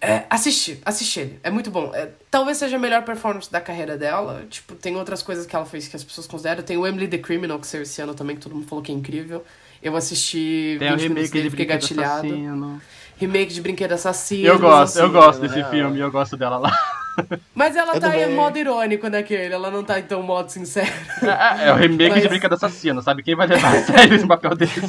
É, 0.00 0.24
assisti, 0.30 0.80
assisti 0.84 1.20
ele. 1.20 1.40
É 1.42 1.50
muito 1.50 1.70
bom. 1.70 1.92
É, 1.94 2.10
talvez 2.30 2.56
seja 2.56 2.76
a 2.76 2.78
melhor 2.78 3.04
performance 3.04 3.50
da 3.50 3.60
carreira 3.60 3.98
dela. 3.98 4.46
Tipo, 4.48 4.74
tem 4.74 4.96
outras 4.96 5.22
coisas 5.22 5.44
que 5.44 5.54
ela 5.54 5.66
fez 5.66 5.88
que 5.88 5.96
as 5.96 6.04
pessoas 6.04 6.26
consideram. 6.26 6.62
Tem 6.62 6.76
o 6.76 6.86
Emily 6.86 7.08
the 7.08 7.18
Criminal, 7.18 7.58
que 7.58 7.66
saiu 7.66 7.82
esse 7.82 8.00
ano 8.00 8.14
também, 8.14 8.36
que 8.36 8.42
todo 8.42 8.54
mundo 8.54 8.66
falou 8.66 8.82
que 8.82 8.92
é 8.92 8.94
incrível. 8.94 9.44
Eu 9.82 9.96
assisti 9.96 10.76
Tem 10.78 10.88
o 10.88 10.92
20 10.96 11.02
minutos 11.02 11.08
remake 11.08 11.32
dele, 11.32 11.44
de 11.44 11.50
fiquei 11.50 11.66
gatilhado. 11.66 12.26
Assassino. 12.26 12.82
Remake 13.16 13.52
de 13.52 13.60
Brinquedo 13.60 13.92
Assassino. 13.92 14.46
Eu 14.48 14.58
gosto, 14.58 14.98
eu 14.98 15.04
assim, 15.04 15.12
gosto 15.12 15.40
desse 15.42 15.60
é. 15.60 15.64
filme, 15.64 15.98
eu 15.98 16.10
gosto 16.10 16.36
dela 16.36 16.56
lá. 16.58 16.70
Mas 17.54 17.76
ela 17.76 17.94
Eu 17.96 18.00
tá 18.00 18.16
em 18.16 18.34
modo 18.34 18.56
irônico 18.58 19.08
naquele, 19.10 19.52
ela 19.52 19.70
não 19.70 19.84
tá 19.84 19.98
em 19.98 20.04
tão 20.04 20.22
modo 20.22 20.48
sincero. 20.48 20.88
É, 21.22 21.68
é 21.68 21.72
o 21.72 21.76
remake 21.76 22.10
Mas- 22.12 22.22
de 22.22 22.28
Brinquedo 22.28 22.54
Assassino, 22.54 23.02
sabe? 23.02 23.22
Quem 23.22 23.34
vai 23.34 23.46
levar 23.46 23.74
a 23.76 23.82
sério 23.84 24.14
esse 24.14 24.26
papel 24.26 24.54
desse? 24.54 24.80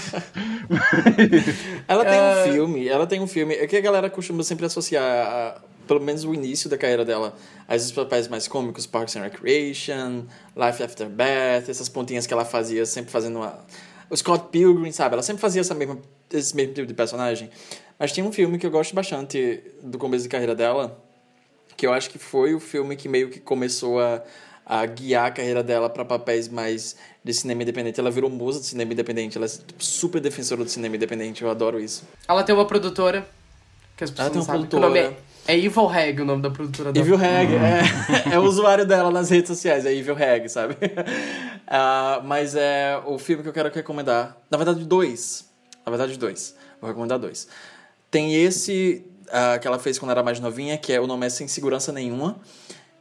Ela 1.88 2.06
tem 2.06 2.14
É. 2.20 2.32
um 2.48 2.52
filme, 2.54 2.88
ela 2.88 3.08
tem 3.08 3.20
um 3.20 3.28
filme. 3.28 3.56
É 3.56 3.68
que 3.68 3.76
a 3.76 3.82
galera 3.82 4.10
costuma 4.10 4.44
sempre 4.44 4.66
associar, 4.66 5.04
a- 5.04 5.56
pelo 5.88 6.00
menos 6.00 6.24
o 6.24 6.34
início 6.34 6.70
da 6.70 6.78
carreira 6.78 7.04
dela, 7.04 7.36
a 7.68 7.76
esses 7.76 7.92
papéis 7.92 8.28
mais 8.28 8.48
cômicos, 8.48 8.86
Parks 8.88 9.16
and 9.18 9.24
Recreation, 9.24 10.24
Life 10.56 10.82
After 10.82 11.10
Beth, 11.10 11.66
essas 11.68 11.90
pontinhas 11.90 12.26
que 12.26 12.34
ela 12.34 12.46
fazia, 12.46 12.86
sempre 12.86 13.12
fazendo 13.12 13.38
uma. 13.40 13.60
O 14.12 14.18
Scott 14.18 14.50
Pilgrim, 14.52 14.92
sabe? 14.92 15.14
Ela 15.14 15.24
sempre 15.24 15.42
fazia 15.42 15.62
essa 15.62 15.74
mesma, 15.74 15.98
esse 16.32 16.54
mesmo 16.56 16.74
tipo 16.74 16.86
de 16.86 16.94
personagem. 16.94 17.50
Mas 17.98 18.12
tem 18.12 18.24
um 18.24 18.32
filme 18.32 18.60
que 18.60 18.66
eu 18.66 18.72
gosto 18.72 18.94
bastante 18.94 19.64
do 19.82 19.98
começo 19.98 20.24
de 20.24 20.30
carreira 20.30 20.54
dela, 20.54 21.02
que 21.78 21.88
eu 21.88 21.94
acho 21.94 22.10
que 22.10 22.20
foi 22.20 22.54
o 22.54 22.60
filme 22.60 22.96
que 22.98 23.08
meio 23.08 23.30
que 23.30 23.40
começou 23.40 24.02
a, 24.02 24.22
a 24.66 24.86
guiar 24.86 25.28
a 25.28 25.32
carreira 25.32 25.64
dela 25.64 25.90
para 25.90 26.04
papéis 26.04 26.50
mais 26.50 26.98
de 27.24 27.34
cinema 27.34 27.64
independente. 27.64 28.00
Ela 28.02 28.12
virou 28.12 28.30
musa 28.30 28.60
de 28.60 28.66
cinema 28.66 28.92
independente, 28.92 29.38
ela 29.38 29.46
é 29.46 29.52
super 29.80 30.20
defensora 30.20 30.64
do 30.64 30.70
cinema 30.70 30.96
independente, 30.98 31.42
eu 31.44 31.50
adoro 31.50 31.80
isso. 31.80 32.04
Ela 32.28 32.44
tem 32.44 32.54
uma 32.54 32.66
produtora, 32.66 33.26
que 33.96 34.04
as 34.04 34.12
pessoas 34.12 34.28
Ela 34.28 34.30
tem 34.30 34.40
não 34.40 34.46
uma 34.46 34.68
sabem. 34.68 34.68
produtora. 34.68 35.31
É, 35.48 35.58
Evil 35.58 35.90
Hag, 35.90 36.22
o 36.22 36.26
nome 36.26 36.42
da 36.42 36.50
produtora 36.50 36.92
dela. 36.92 37.06
Evil 37.06 37.16
Hag, 37.16 37.56
é, 37.56 38.34
é 38.36 38.40
o 38.40 38.44
usuário 38.44 38.86
dela 38.86 39.12
nas 39.12 39.30
redes 39.30 39.48
sociais, 39.48 39.86
é 39.86 39.94
Evil 39.94 40.16
Hag, 40.16 40.48
sabe? 40.50 40.76
Ah, 41.74 42.22
mas 42.26 42.54
é 42.54 43.02
o 43.06 43.18
filme 43.18 43.42
que 43.42 43.48
eu 43.48 43.54
quero 43.54 43.74
recomendar. 43.74 44.36
Na 44.50 44.58
verdade, 44.58 44.84
dois. 44.84 45.50
Na 45.86 45.90
verdade, 45.90 46.20
dois. 46.20 46.54
Vou 46.82 46.90
recomendar 46.90 47.18
dois. 47.18 47.48
Tem 48.10 48.36
esse 48.44 49.06
ah, 49.32 49.58
que 49.58 49.66
ela 49.66 49.80
fez 49.80 49.98
quando 49.98 50.12
era 50.12 50.22
mais 50.22 50.38
novinha, 50.42 50.78
que 50.78 50.92
é 50.92 51.00
o 51.00 51.08
nome 51.08 51.26
é 51.26 51.30
Sem 51.30 51.48
Segurança 51.48 51.94
Nenhuma, 51.94 52.42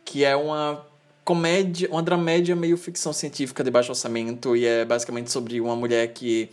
que 0.04 0.24
é 0.24 0.36
uma 0.36 0.86
comédia, 1.24 1.88
uma 1.90 2.00
dramédia 2.02 2.54
meio 2.54 2.76
ficção 2.76 3.12
científica 3.12 3.64
de 3.64 3.72
baixo 3.72 3.90
orçamento 3.90 4.54
e 4.54 4.64
é 4.64 4.84
basicamente 4.84 5.32
sobre 5.32 5.60
uma 5.60 5.74
mulher 5.74 6.06
que 6.12 6.48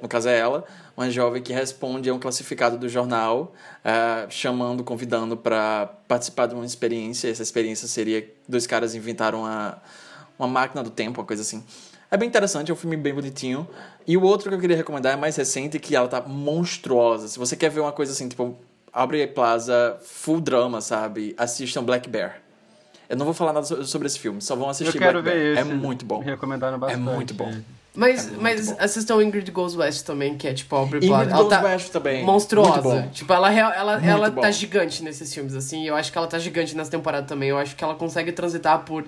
no 0.00 0.08
caso 0.08 0.28
é 0.28 0.38
ela, 0.38 0.64
uma 0.96 1.10
jovem 1.10 1.42
que 1.42 1.52
responde 1.52 2.08
a 2.10 2.14
um 2.14 2.18
classificado 2.18 2.76
do 2.76 2.88
jornal, 2.88 3.52
ah, 3.84 4.26
chamando, 4.28 4.84
convidando 4.84 5.36
para 5.36 5.86
participar 6.06 6.46
de 6.46 6.54
uma 6.54 6.64
experiência. 6.66 7.28
Essa 7.28 7.42
experiência 7.42 7.88
seria 7.88 8.28
dois 8.48 8.66
caras 8.66 8.94
inventaram 8.94 9.40
uma, 9.40 9.78
uma 10.38 10.48
máquina 10.48 10.82
do 10.82 10.90
tempo, 10.90 11.20
uma 11.20 11.26
coisa 11.26 11.42
assim. 11.42 11.62
É 12.10 12.16
bem 12.16 12.28
interessante, 12.28 12.70
é 12.70 12.74
um 12.74 12.76
filme 12.76 12.96
bem 12.96 13.14
bonitinho. 13.14 13.66
E 14.06 14.16
o 14.18 14.22
outro 14.22 14.50
que 14.50 14.54
eu 14.54 14.60
queria 14.60 14.76
recomendar 14.76 15.14
é 15.14 15.16
mais 15.16 15.34
recente, 15.36 15.78
que 15.78 15.96
ela 15.96 16.08
tá 16.08 16.20
monstruosa. 16.20 17.26
Se 17.28 17.38
você 17.38 17.56
quer 17.56 17.70
ver 17.70 17.80
uma 17.80 17.92
coisa 17.92 18.12
assim, 18.12 18.28
tipo, 18.28 18.54
Aubrey 18.92 19.26
Plaza, 19.26 19.96
full 20.02 20.40
drama, 20.40 20.82
sabe? 20.82 21.34
Assistam 21.38 21.82
Black 21.82 22.08
Bear. 22.10 22.36
Eu 23.08 23.16
não 23.16 23.24
vou 23.24 23.34
falar 23.34 23.54
nada 23.54 23.64
so- 23.64 23.82
sobre 23.86 24.06
esse 24.08 24.18
filme, 24.18 24.42
só 24.42 24.54
vão 24.54 24.66
Eu 24.66 24.70
assistir 24.72 24.98
quero 24.98 25.22
Black 25.22 25.36
ver 25.38 25.54
Bear. 25.54 25.64
esse. 25.64 25.70
É 25.72 25.74
muito 25.74 26.04
bom. 26.04 26.18
Me 26.20 26.26
recomendaram 26.26 26.78
bastante. 26.78 27.00
muito 27.00 27.32
bom. 27.32 27.50
Mas, 27.94 28.26
muito 28.26 28.40
mas 28.42 28.68
bom. 28.70 28.76
assistam 28.78 29.22
Ingrid 29.22 29.50
Goes 29.50 29.76
West 29.76 30.06
também, 30.06 30.34
que 30.36 30.48
é 30.48 30.54
tipo 30.54 30.74
a 30.74 30.78
Aubrey 30.78 30.98
Ingrid 31.04 31.08
Plaza. 31.10 31.30
Ela 31.30 31.42
Goes 31.42 31.48
tá 31.50 31.62
West 31.62 31.88
também. 31.90 32.24
monstruosa. 32.24 33.08
Tipo, 33.12 33.32
ela, 33.34 33.48
real- 33.50 33.72
ela, 33.72 33.92
Muito 33.98 34.08
ela 34.08 34.30
bom. 34.30 34.40
tá 34.40 34.50
gigante 34.50 35.02
nesses 35.02 35.32
filmes, 35.32 35.54
assim. 35.54 35.86
Eu 35.86 35.94
acho 35.94 36.10
que 36.10 36.16
ela 36.16 36.26
tá 36.26 36.38
gigante 36.38 36.74
nessa 36.76 36.90
temporada 36.90 37.26
também. 37.26 37.50
Eu 37.50 37.58
acho 37.58 37.76
que 37.76 37.84
ela 37.84 37.94
consegue 37.94 38.32
transitar 38.32 38.78
por 38.80 39.04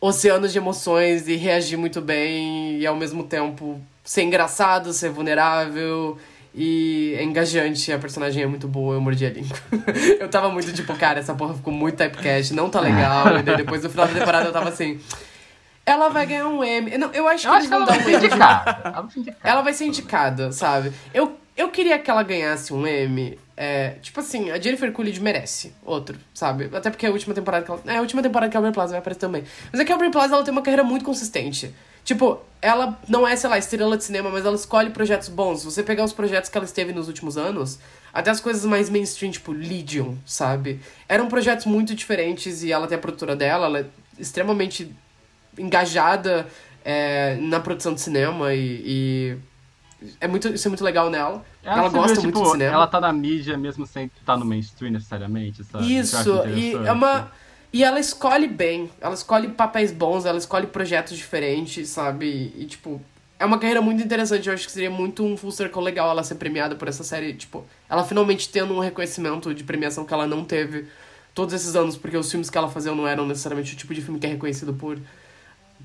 oceanos 0.00 0.50
de 0.52 0.58
emoções 0.58 1.28
e 1.28 1.36
reagir 1.36 1.76
muito 1.76 2.00
bem. 2.00 2.78
E 2.78 2.86
ao 2.86 2.96
mesmo 2.96 3.22
tempo 3.22 3.80
ser 4.04 4.22
engraçado, 4.22 4.92
ser 4.92 5.10
vulnerável. 5.10 6.18
E 6.54 7.14
é 7.16 7.22
engajante, 7.22 7.90
a 7.92 7.98
personagem 7.98 8.42
é 8.42 8.46
muito 8.46 8.68
boa, 8.68 8.94
eu 8.96 9.00
mordi 9.00 9.24
a 9.24 9.30
língua. 9.30 9.56
eu 10.20 10.28
tava 10.28 10.50
muito 10.50 10.70
tipo, 10.72 10.92
cara, 10.96 11.20
essa 11.20 11.34
porra 11.34 11.54
ficou 11.54 11.72
muito 11.72 11.96
typecast, 11.96 12.52
não 12.52 12.68
tá 12.68 12.78
legal. 12.80 13.38
E 13.38 13.42
daí 13.42 13.56
depois 13.56 13.82
no 13.82 13.88
final 13.88 14.06
da 14.08 14.12
temporada 14.12 14.48
eu 14.48 14.52
tava 14.52 14.68
assim. 14.68 14.98
Ela 15.84 16.08
vai 16.08 16.26
ganhar 16.26 16.46
um 16.48 16.62
M. 16.62 16.96
Não, 16.96 17.10
eu 17.12 17.26
acho 17.28 17.46
Eu 17.46 17.52
que 17.52 17.56
acho 17.58 17.68
que 17.68 17.74
ela 17.74 17.84
vai 17.86 17.98
um 17.98 18.02
ser 18.02 18.10
M. 18.10 18.18
de- 18.20 18.26
indicada. 18.26 18.80
Ela 18.84 19.02
vai 19.02 19.10
ser 19.12 19.18
indicada. 19.20 19.38
ela 19.50 19.62
vai 19.62 19.72
ser 19.74 19.84
indicada, 19.84 20.52
sabe? 20.52 20.92
Eu, 21.12 21.36
eu 21.56 21.68
queria 21.70 21.98
que 21.98 22.10
ela 22.10 22.22
ganhasse 22.22 22.72
um 22.72 22.86
M. 22.86 23.38
É, 23.56 23.90
tipo 24.00 24.18
assim, 24.20 24.50
a 24.50 24.58
Jennifer 24.58 24.90
Coolidge 24.92 25.20
merece 25.20 25.72
outro, 25.84 26.18
sabe? 26.32 26.70
Até 26.72 26.88
porque 26.90 27.04
é 27.06 27.08
a 27.08 27.12
última 27.12 27.34
temporada 27.34 27.64
que 27.64 27.70
ela. 27.70 27.80
É 27.86 27.96
a 27.98 28.00
última 28.00 28.22
temporada 28.22 28.50
que 28.50 28.56
a 28.56 28.58
Aubrey 28.60 28.72
Plaza 28.72 28.92
vai 28.92 29.00
aparecer 29.00 29.20
também. 29.20 29.44
Mas 29.70 29.80
é 29.80 29.84
que 29.84 29.92
a 29.92 29.94
Aubrey 29.94 30.10
Plaza 30.10 30.34
ela 30.34 30.44
tem 30.44 30.52
uma 30.52 30.62
carreira 30.62 30.82
muito 30.84 31.04
consistente. 31.04 31.72
Tipo, 32.04 32.40
ela 32.60 32.98
não 33.08 33.28
é, 33.28 33.36
sei 33.36 33.48
lá, 33.48 33.58
estrela 33.58 33.96
de 33.96 34.02
cinema, 34.02 34.28
mas 34.30 34.44
ela 34.44 34.56
escolhe 34.56 34.90
projetos 34.90 35.28
bons. 35.28 35.60
Se 35.60 35.64
você 35.66 35.82
pegar 35.84 36.02
os 36.02 36.12
projetos 36.12 36.50
que 36.50 36.56
ela 36.58 36.64
esteve 36.64 36.92
nos 36.92 37.06
últimos 37.06 37.36
anos, 37.38 37.78
até 38.12 38.30
as 38.30 38.40
coisas 38.40 38.64
mais 38.64 38.88
mainstream, 38.90 39.30
tipo 39.30 39.52
Legion, 39.52 40.14
sabe? 40.26 40.80
Eram 41.08 41.28
projetos 41.28 41.64
muito 41.66 41.94
diferentes 41.94 42.64
e 42.64 42.72
ela 42.72 42.88
tem 42.88 42.96
a 42.98 43.00
produtora 43.00 43.36
dela, 43.36 43.66
ela 43.66 43.78
é 43.80 43.86
extremamente 44.18 44.92
engajada 45.58 46.46
é, 46.84 47.36
na 47.36 47.60
produção 47.60 47.94
de 47.94 48.00
cinema 48.00 48.54
e, 48.54 48.82
e 48.84 49.38
é 50.20 50.26
muito, 50.26 50.48
isso 50.48 50.66
é 50.66 50.70
muito 50.70 50.84
legal 50.84 51.10
nela. 51.10 51.44
Ela, 51.62 51.88
se 51.88 51.96
gosta 51.96 52.14
vê, 52.14 52.22
muito 52.22 52.36
tipo, 52.36 52.44
de 52.44 52.50
cinema. 52.52 52.74
Ela 52.74 52.86
tá 52.86 53.00
na 53.00 53.12
mídia 53.12 53.56
mesmo 53.56 53.86
sem 53.86 54.10
estar 54.18 54.36
no 54.36 54.44
mainstream 54.44 54.92
necessariamente, 54.92 55.64
sabe? 55.64 55.96
Isso, 55.96 56.46
e 56.48 56.74
é 56.74 56.92
uma. 56.92 57.30
E 57.72 57.82
ela 57.82 57.98
escolhe 57.98 58.46
bem, 58.46 58.90
ela 59.00 59.14
escolhe 59.14 59.48
papéis 59.48 59.90
bons, 59.90 60.26
ela 60.26 60.36
escolhe 60.36 60.66
projetos 60.66 61.16
diferentes, 61.16 61.88
sabe? 61.88 62.52
E, 62.54 62.66
tipo, 62.66 63.00
é 63.38 63.46
uma 63.46 63.58
carreira 63.58 63.80
muito 63.80 64.02
interessante. 64.02 64.46
Eu 64.46 64.54
acho 64.54 64.66
que 64.66 64.72
seria 64.72 64.90
muito 64.90 65.24
um 65.24 65.38
full 65.38 65.50
circle 65.50 65.82
legal 65.82 66.10
ela 66.10 66.22
ser 66.22 66.34
premiada 66.34 66.74
por 66.74 66.86
essa 66.86 67.02
série. 67.02 67.32
Tipo, 67.32 67.64
ela 67.88 68.04
finalmente 68.04 68.50
tendo 68.50 68.74
um 68.74 68.78
reconhecimento 68.78 69.54
de 69.54 69.64
premiação 69.64 70.04
que 70.04 70.12
ela 70.12 70.26
não 70.26 70.44
teve 70.44 70.86
todos 71.34 71.54
esses 71.54 71.74
anos, 71.74 71.96
porque 71.96 72.14
os 72.14 72.30
filmes 72.30 72.50
que 72.50 72.58
ela 72.58 72.68
fazia 72.68 72.94
não 72.94 73.08
eram 73.08 73.26
necessariamente 73.26 73.72
o 73.72 73.76
tipo 73.76 73.94
de 73.94 74.02
filme 74.02 74.20
que 74.20 74.26
é 74.26 74.30
reconhecido 74.30 74.74
por 74.74 74.98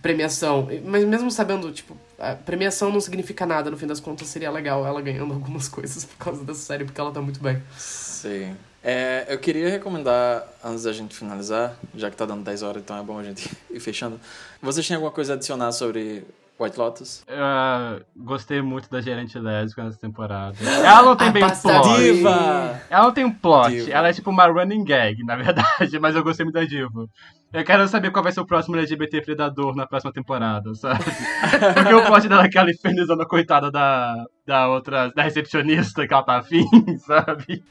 premiação. 0.01 0.67
Mas 0.85 1.03
mesmo 1.05 1.29
sabendo, 1.31 1.71
tipo, 1.71 1.95
a 2.19 2.35
premiação 2.35 2.91
não 2.91 2.99
significa 2.99 3.45
nada, 3.45 3.69
no 3.69 3.77
fim 3.77 3.87
das 3.87 3.99
contas 3.99 4.27
seria 4.27 4.49
legal 4.51 4.85
ela 4.85 5.01
ganhando 5.01 5.33
algumas 5.35 5.67
coisas 5.67 6.03
por 6.05 6.17
causa 6.17 6.43
dessa 6.43 6.61
série, 6.61 6.85
porque 6.85 6.99
ela 6.99 7.11
tá 7.11 7.21
muito 7.21 7.39
bem. 7.41 7.61
Sim. 7.77 8.55
É, 8.83 9.25
eu 9.27 9.37
queria 9.37 9.69
recomendar, 9.69 10.47
antes 10.63 10.83
da 10.83 10.93
gente 10.93 11.13
finalizar, 11.15 11.75
já 11.93 12.09
que 12.09 12.15
tá 12.15 12.25
dando 12.25 12.43
10 12.43 12.63
horas, 12.63 12.81
então 12.81 12.97
é 12.97 13.03
bom 13.03 13.19
a 13.19 13.23
gente 13.23 13.49
ir 13.69 13.79
fechando. 13.79 14.19
Vocês 14.61 14.87
têm 14.87 14.95
alguma 14.95 15.11
coisa 15.11 15.33
a 15.33 15.35
adicionar 15.35 15.71
sobre 15.73 16.23
White 16.59 16.79
Lotus? 16.79 17.23
Eu 17.27 18.01
gostei 18.15 18.61
muito 18.61 18.89
da 18.89 19.01
gerente 19.01 19.37
lésbica 19.37 19.83
nessa 19.83 19.97
temporada. 19.97 20.55
Ela 20.63 21.03
não 21.03 21.15
tem 21.17 21.27
A 21.27 21.31
bem 21.31 21.43
um 21.43 21.47
bastante. 21.47 21.83
plot. 21.83 22.01
Diva! 22.01 22.81
Ela 22.89 23.03
não 23.03 23.11
tem 23.11 23.25
um 23.25 23.33
plot. 23.33 23.69
Diva. 23.71 23.91
Ela 23.91 24.07
é 24.09 24.13
tipo 24.13 24.29
uma 24.29 24.47
running 24.47 24.83
gag, 24.85 25.21
na 25.23 25.35
verdade, 25.35 25.99
mas 25.99 26.15
eu 26.15 26.23
gostei 26.23 26.45
muito 26.45 26.55
da 26.55 26.63
diva. 26.63 27.07
Eu 27.53 27.63
quero 27.63 27.87
saber 27.87 28.11
qual 28.11 28.21
vai 28.21 28.31
ser 28.31 28.41
o 28.41 28.45
próximo 28.45 28.75
LGBT 28.75 29.21
predador 29.21 29.73
na 29.73 29.87
próxima 29.87 30.11
temporada, 30.11 30.73
sabe? 30.75 31.03
Porque 31.73 31.93
o 31.93 32.05
plot 32.05 32.27
dela 32.27 32.43
é 32.43 32.45
aquela 32.45 32.69
infernizando 32.69 33.21
a 33.21 33.25
coitada 33.25 33.71
da, 33.71 34.25
da 34.45 34.67
outra, 34.67 35.09
da 35.15 35.23
recepcionista 35.23 36.05
que 36.05 36.13
ela 36.13 36.23
tá 36.23 36.37
afim, 36.39 36.65
sabe? 36.99 37.63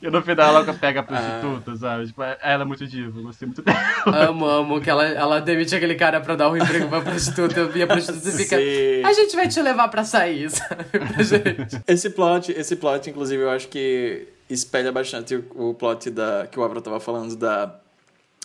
E 0.00 0.10
no 0.10 0.20
final 0.22 0.56
ela 0.56 0.74
pega 0.74 1.00
a 1.00 1.02
prostituta, 1.02 1.76
sabe? 1.76 2.06
Tipo, 2.06 2.22
ela 2.22 2.62
é 2.62 2.64
muito 2.66 2.86
diva, 2.86 3.18
eu 3.18 3.22
gostei 3.22 3.46
muito 3.46 3.62
dela. 3.62 3.78
Amo, 4.06 4.46
amo 4.46 4.80
que 4.80 4.90
ela, 4.90 5.06
ela 5.06 5.40
demite 5.40 5.74
aquele 5.74 5.94
cara 5.94 6.20
pra 6.20 6.36
dar 6.36 6.50
um 6.50 6.56
emprego 6.56 6.86
pra 6.88 7.00
prostituta 7.00 7.70
e 7.74 7.82
a 7.82 7.86
prostituta 7.86 8.30
fica. 8.30 8.56
Sim. 8.58 9.02
A 9.04 9.12
gente 9.14 9.34
vai 9.34 9.48
te 9.48 9.60
levar 9.62 9.88
pra 9.88 10.04
sair, 10.04 10.48
sabe? 10.52 10.84
Pra 10.84 11.22
gente. 11.22 11.82
Esse 11.88 12.10
plot, 12.10 12.52
esse 12.52 12.76
plot, 12.76 13.08
inclusive, 13.08 13.42
eu 13.42 13.50
acho 13.50 13.68
que 13.68 14.28
espelha 14.50 14.92
bastante 14.92 15.34
o, 15.34 15.70
o 15.70 15.74
plot 15.74 16.10
da, 16.10 16.46
que 16.46 16.60
o 16.60 16.62
Abra 16.62 16.82
tava 16.82 17.00
falando 17.00 17.34
da, 17.36 17.80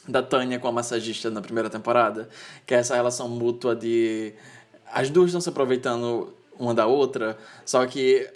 da 0.08 0.24
Tânia 0.24 0.60
com 0.60 0.68
a 0.68 0.72
massagista 0.72 1.30
na 1.30 1.42
primeira 1.42 1.70
temporada, 1.70 2.30
que 2.66 2.74
é 2.74 2.78
essa 2.78 2.96
relação 2.96 3.28
mútua 3.28 3.76
de 3.76 4.34
as 4.92 5.10
duas 5.10 5.28
estão 5.28 5.42
se 5.42 5.50
aproveitando 5.50 6.34
uma 6.58 6.74
da 6.74 6.88
outra, 6.88 7.38
só 7.66 7.86
que 7.86 8.30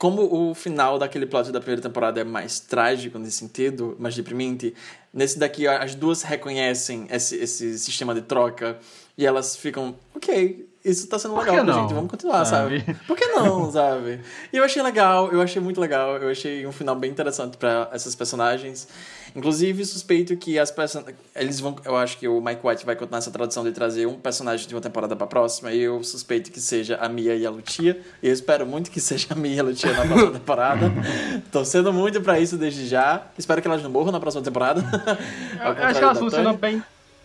como 0.00 0.22
o 0.50 0.54
final 0.54 0.98
daquele 0.98 1.26
plot 1.26 1.52
da 1.52 1.60
primeira 1.60 1.82
temporada 1.82 2.20
é 2.20 2.24
mais 2.24 2.58
trágico 2.58 3.18
nesse 3.18 3.36
sentido, 3.36 3.94
mais 3.98 4.16
deprimente, 4.16 4.74
nesse 5.12 5.38
daqui 5.38 5.68
as 5.68 5.94
duas 5.94 6.22
reconhecem 6.22 7.06
esse, 7.10 7.36
esse 7.36 7.78
sistema 7.78 8.14
de 8.14 8.22
troca 8.22 8.78
e 9.16 9.26
elas 9.26 9.56
ficam, 9.56 9.94
ok, 10.14 10.66
isso 10.82 11.06
tá 11.06 11.18
sendo 11.18 11.36
legal 11.36 11.62
pra 11.62 11.74
gente, 11.74 11.92
vamos 11.92 12.10
continuar, 12.10 12.46
sabe? 12.46 12.80
Sabe? 12.80 12.94
Por 13.06 13.14
que 13.14 13.26
não, 13.26 13.70
sabe? 13.70 14.20
E 14.50 14.56
eu 14.56 14.64
achei 14.64 14.82
legal, 14.82 15.30
eu 15.30 15.42
achei 15.42 15.60
muito 15.60 15.78
legal, 15.78 16.16
eu 16.16 16.30
achei 16.30 16.66
um 16.66 16.72
final 16.72 16.96
bem 16.96 17.10
interessante 17.10 17.58
pra 17.58 17.90
essas 17.92 18.14
personagens. 18.14 18.88
Inclusive, 19.34 19.84
suspeito 19.84 20.36
que 20.36 20.58
as 20.58 20.70
person... 20.70 21.04
eles 21.34 21.60
vão, 21.60 21.76
eu 21.84 21.96
acho 21.96 22.18
que 22.18 22.26
o 22.26 22.40
Mike 22.40 22.60
White 22.66 22.86
vai 22.86 22.96
continuar 22.96 23.18
essa 23.18 23.30
tradição 23.30 23.64
de 23.64 23.72
trazer 23.72 24.06
um 24.06 24.18
personagem 24.18 24.66
de 24.66 24.74
uma 24.74 24.80
temporada 24.80 25.14
pra 25.14 25.26
próxima, 25.26 25.72
e 25.72 25.80
eu 25.80 26.02
suspeito 26.02 26.50
que 26.50 26.60
seja 26.60 26.96
a 26.96 27.08
Mia 27.08 27.34
e 27.34 27.46
a 27.46 27.50
Lucia, 27.50 28.00
e 28.22 28.28
eu 28.28 28.32
espero 28.32 28.66
muito 28.66 28.90
que 28.90 29.00
seja 29.00 29.28
a 29.30 29.34
Mia 29.34 29.54
e 29.54 29.60
a 29.60 29.62
Lucia 29.62 29.92
na 29.92 30.06
próxima 30.06 30.32
temporada. 30.32 30.92
Torcendo 31.52 31.92
muito 31.92 32.20
pra 32.20 32.38
isso 32.38 32.56
desde 32.56 32.86
já. 32.86 33.26
Espero 33.38 33.60
que 33.62 33.68
elas 33.68 33.82
não 33.82 33.90
morram 33.90 34.12
na 34.12 34.20
próxima 34.20 34.42
temporada. 34.42 34.80
Eu, 35.60 35.84
acho 35.84 35.98
que 35.98 36.04
elas 36.04 36.18
funcionam 36.18 36.56
bem 36.56 36.82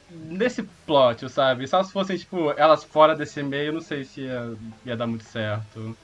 nesse 0.10 0.64
plot, 0.86 1.30
sabe? 1.30 1.68
Se 1.68 1.76
elas 1.76 1.92
fossem, 1.92 2.18
tipo, 2.18 2.52
elas 2.58 2.84
fora 2.84 3.16
desse 3.16 3.42
meio, 3.44 3.68
eu 3.68 3.74
não 3.74 3.82
sei 3.82 4.04
se 4.04 4.22
ia, 4.22 4.54
ia 4.86 4.96
dar 4.96 5.08
muito 5.08 5.24
certo. 5.26 5.96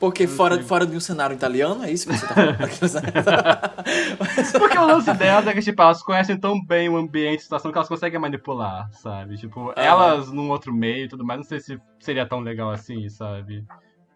Porque 0.00 0.26
fora, 0.26 0.60
fora 0.62 0.86
de 0.86 0.96
um 0.96 1.00
cenário 1.00 1.34
italiano, 1.36 1.84
é 1.84 1.92
isso 1.92 2.08
que 2.08 2.16
você 2.16 2.26
tá 2.26 2.34
falando? 2.34 2.56
Porque 4.58 4.78
o 4.78 4.86
lance 4.86 5.12
delas 5.12 5.46
é 5.46 5.52
que, 5.52 5.60
tipo, 5.60 5.82
elas 5.82 6.02
conhecem 6.02 6.38
tão 6.38 6.58
bem 6.64 6.88
o 6.88 6.96
ambiente, 6.96 7.40
a 7.40 7.42
situação, 7.42 7.70
que 7.70 7.76
elas 7.76 7.88
conseguem 7.88 8.18
manipular, 8.18 8.88
sabe? 8.94 9.36
Tipo, 9.36 9.72
elas 9.76 10.32
num 10.32 10.48
outro 10.48 10.72
meio 10.72 11.04
e 11.04 11.08
tudo 11.08 11.24
mais, 11.24 11.40
não 11.40 11.44
sei 11.46 11.60
se 11.60 11.78
seria 12.00 12.24
tão 12.26 12.40
legal 12.40 12.70
assim, 12.70 13.08
sabe? 13.10 13.62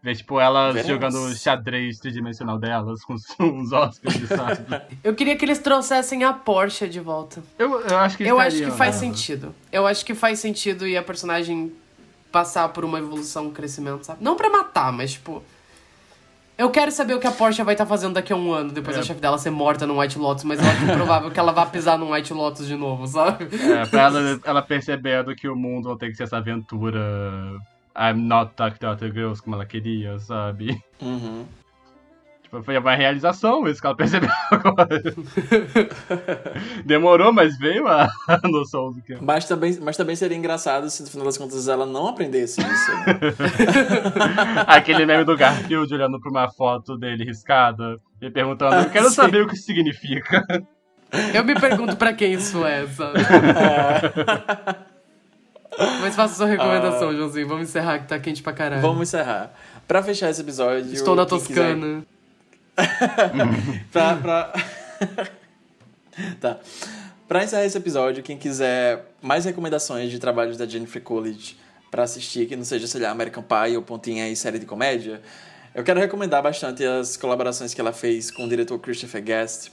Ver, 0.02 0.16
tipo, 0.16 0.40
elas 0.40 0.74
Veremos. 0.74 0.88
jogando 0.90 1.34
xadrez 1.36 1.98
tridimensional 1.98 2.58
delas 2.58 3.02
com 3.04 3.12
os- 3.14 3.26
uns 3.38 3.70
hóspedes, 3.72 4.28
sabe? 4.28 4.64
Eu 5.02 5.14
queria 5.14 5.36
que 5.36 5.44
eles 5.44 5.58
trouxessem 5.58 6.24
a 6.24 6.32
Porsche 6.32 6.88
de 6.88 7.00
volta. 7.00 7.42
Eu, 7.58 7.80
eu 7.82 7.98
acho 7.98 8.16
que 8.16 8.24
Eu 8.24 8.40
acho 8.40 8.56
que 8.56 8.70
faz 8.70 8.94
né? 8.96 9.00
sentido. 9.00 9.54
Eu 9.70 9.86
acho 9.86 10.04
que 10.04 10.14
faz 10.14 10.38
sentido 10.38 10.86
e 10.86 10.96
a 10.96 11.02
personagem 11.02 11.72
passar 12.32 12.68
por 12.70 12.84
uma 12.84 12.98
evolução, 12.98 13.46
um 13.46 13.50
crescimento, 13.50 14.04
sabe? 14.04 14.24
Não 14.24 14.34
pra 14.34 14.48
matar, 14.48 14.90
mas 14.92 15.12
tipo. 15.12 15.42
Eu 16.56 16.70
quero 16.70 16.90
saber 16.92 17.14
o 17.14 17.18
que 17.20 17.26
a 17.26 17.32
Porsche 17.32 17.62
vai 17.64 17.74
estar 17.74 17.84
fazendo 17.84 18.14
daqui 18.14 18.32
a 18.32 18.36
um 18.36 18.52
ano, 18.52 18.70
depois 18.70 18.96
É. 18.96 19.00
da 19.00 19.04
chefe 19.06 19.20
dela 19.20 19.36
ser 19.38 19.50
morta 19.50 19.86
num 19.86 19.98
White 19.98 20.18
Lotus, 20.18 20.44
mas 20.44 20.60
eu 20.60 20.66
acho 20.70 20.86
provável 20.86 21.30
que 21.30 21.38
ela 21.40 21.50
vá 21.52 21.66
pisar 21.66 21.98
num 21.98 22.12
White 22.12 22.32
Lotus 22.32 22.66
de 22.68 22.76
novo, 22.76 23.06
sabe? 23.08 23.48
É, 23.56 23.84
pra 23.86 24.02
ela, 24.02 24.40
ela 24.44 24.62
percebendo 24.62 25.34
que 25.34 25.48
o 25.48 25.56
mundo 25.56 25.88
não 25.88 25.96
tem 25.98 26.10
que 26.10 26.16
ser 26.16 26.22
essa 26.24 26.36
aventura 26.36 27.00
I'm 27.96 28.20
not 28.26 28.52
talking 28.54 28.78
to 28.78 28.86
other 28.86 29.12
girls 29.12 29.42
como 29.42 29.56
ela 29.56 29.66
queria, 29.66 30.18
sabe? 30.20 30.80
Uhum. 31.02 31.44
Foi 32.62 32.78
uma 32.78 32.94
realização 32.94 33.66
isso 33.66 33.80
que 33.80 33.86
ela 33.86 33.96
percebeu 33.96 34.30
agora. 34.50 35.02
Demorou, 36.84 37.32
mas 37.32 37.58
veio 37.58 37.86
a, 37.88 38.08
a 38.28 38.48
noção 38.48 38.92
do 38.92 39.02
que. 39.02 39.16
Mas 39.20 39.44
também, 39.46 39.78
mas 39.80 39.96
também 39.96 40.14
seria 40.16 40.36
engraçado 40.36 40.88
se 40.90 41.02
no 41.02 41.08
final 41.08 41.26
das 41.26 41.38
contas 41.38 41.66
ela 41.68 41.86
não 41.86 42.08
aprendesse 42.08 42.60
isso. 42.60 42.92
né? 42.92 43.04
Aquele 44.66 45.06
meme 45.06 45.24
do 45.24 45.36
Garfield 45.36 45.92
olhando 45.92 46.20
pra 46.20 46.30
uma 46.30 46.50
foto 46.50 46.96
dele 46.96 47.24
riscada 47.24 47.98
e 48.20 48.30
perguntando: 48.30 48.76
Eu 48.76 48.90
quero 48.90 49.08
Sim. 49.08 49.14
saber 49.14 49.42
o 49.42 49.48
que 49.48 49.54
isso 49.54 49.64
significa. 49.64 50.44
Eu 51.32 51.44
me 51.44 51.54
pergunto 51.58 51.96
pra 51.96 52.12
quem 52.12 52.32
isso 52.32 52.64
é, 52.66 52.86
sabe? 52.88 53.18
Mas 56.00 56.14
faça 56.14 56.34
sua 56.34 56.46
recomendação, 56.46 57.12
Joãozinho. 57.14 57.48
Vamos 57.48 57.68
encerrar 57.68 57.98
que 57.98 58.08
tá 58.08 58.18
quente 58.18 58.42
pra 58.42 58.52
caralho. 58.52 58.82
Vamos 58.82 59.08
encerrar. 59.08 59.52
Pra 59.86 60.02
fechar 60.02 60.30
esse 60.30 60.40
episódio. 60.40 60.92
Estou 60.92 61.14
na 61.14 61.26
Toscana. 61.26 62.02
pra, 63.90 64.16
pra... 64.16 64.52
tá. 66.40 66.60
Pra 67.26 67.42
encerrar 67.42 67.64
esse 67.64 67.78
episódio, 67.78 68.22
quem 68.22 68.36
quiser 68.36 69.14
mais 69.22 69.44
recomendações 69.44 70.10
de 70.10 70.18
trabalhos 70.18 70.56
da 70.56 70.66
Jennifer 70.66 71.02
Coolidge 71.02 71.56
pra 71.90 72.02
assistir, 72.02 72.46
que 72.46 72.56
não 72.56 72.64
seja, 72.64 72.86
sei 72.86 73.00
lá, 73.00 73.10
American 73.10 73.42
Pie 73.42 73.76
ou 73.76 73.82
Pontinha 73.82 74.28
e 74.28 74.36
série 74.36 74.58
de 74.58 74.66
comédia, 74.66 75.22
eu 75.74 75.82
quero 75.82 75.98
recomendar 75.98 76.42
bastante 76.42 76.84
as 76.84 77.16
colaborações 77.16 77.72
que 77.72 77.80
ela 77.80 77.92
fez 77.92 78.30
com 78.30 78.44
o 78.44 78.48
diretor 78.48 78.78
Christopher 78.78 79.22
Guest, 79.22 79.70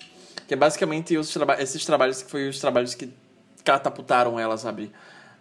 que 0.47 0.53
é 0.53 0.57
basicamente 0.57 1.17
os 1.17 1.31
traba 1.31 1.61
esses 1.61 1.85
trabalhos 1.85 2.23
que 2.23 2.31
foi 2.31 2.47
os 2.47 2.59
trabalhos 2.59 2.95
que 2.95 3.11
catapultaram 3.63 4.39
ela, 4.39 4.57
sabe, 4.57 4.91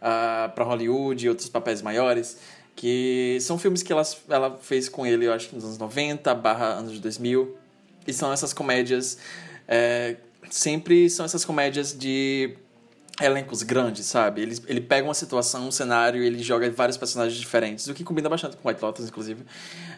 uh, 0.03 0.51
para 0.55 0.65
Hollywood 0.65 1.25
e 1.25 1.29
outros 1.29 1.49
papéis 1.49 1.81
maiores, 1.81 2.39
que 2.77 3.39
são 3.41 3.59
filmes 3.59 3.83
que 3.83 3.93
ela, 3.93 4.03
ela 4.29 4.59
fez 4.61 4.89
com 4.89 5.07
ele, 5.07 5.27
eu 5.27 5.33
acho 5.33 5.49
que 5.49 5.55
nos 5.55 5.65
anos 5.65 5.79
90 5.79 6.35
barra 6.35 6.67
anos 6.67 6.99
2000, 6.99 7.57
e 8.07 8.13
são 8.13 8.33
essas 8.33 8.53
comédias, 8.53 9.19
é, 9.69 10.17
sempre 10.51 11.09
são 11.11 11.25
essas 11.25 11.45
comédias 11.45 11.97
de 11.97 12.57
elencos 13.21 13.63
grandes, 13.63 14.07
sabe? 14.07 14.41
Ele, 14.41 14.59
ele 14.67 14.81
pega 14.81 15.07
uma 15.07 15.15
situação, 15.15 15.69
um 15.69 15.71
cenário, 15.71 16.23
ele 16.23 16.43
joga 16.43 16.71
vários 16.71 16.97
personagens 16.97 17.39
diferentes, 17.39 17.87
o 17.87 17.95
que 17.95 18.03
combina 18.03 18.29
bastante 18.29 18.57
com 18.57 18.69
White 18.69 18.83
Lotus, 18.83 19.07
inclusive. 19.07 19.45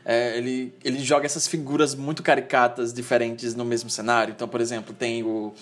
É, 0.04 0.36
ele, 0.36 0.74
ele 0.82 0.98
joga 0.98 1.24
essas 1.24 1.46
figuras 1.46 1.94
muito 1.94 2.22
caricatas, 2.22 2.92
diferentes 2.92 3.54
no 3.54 3.64
mesmo 3.64 3.88
cenário. 3.88 4.32
Então, 4.32 4.48
por 4.48 4.60
exemplo, 4.60 4.92
tem 4.92 5.22
o, 5.22 5.54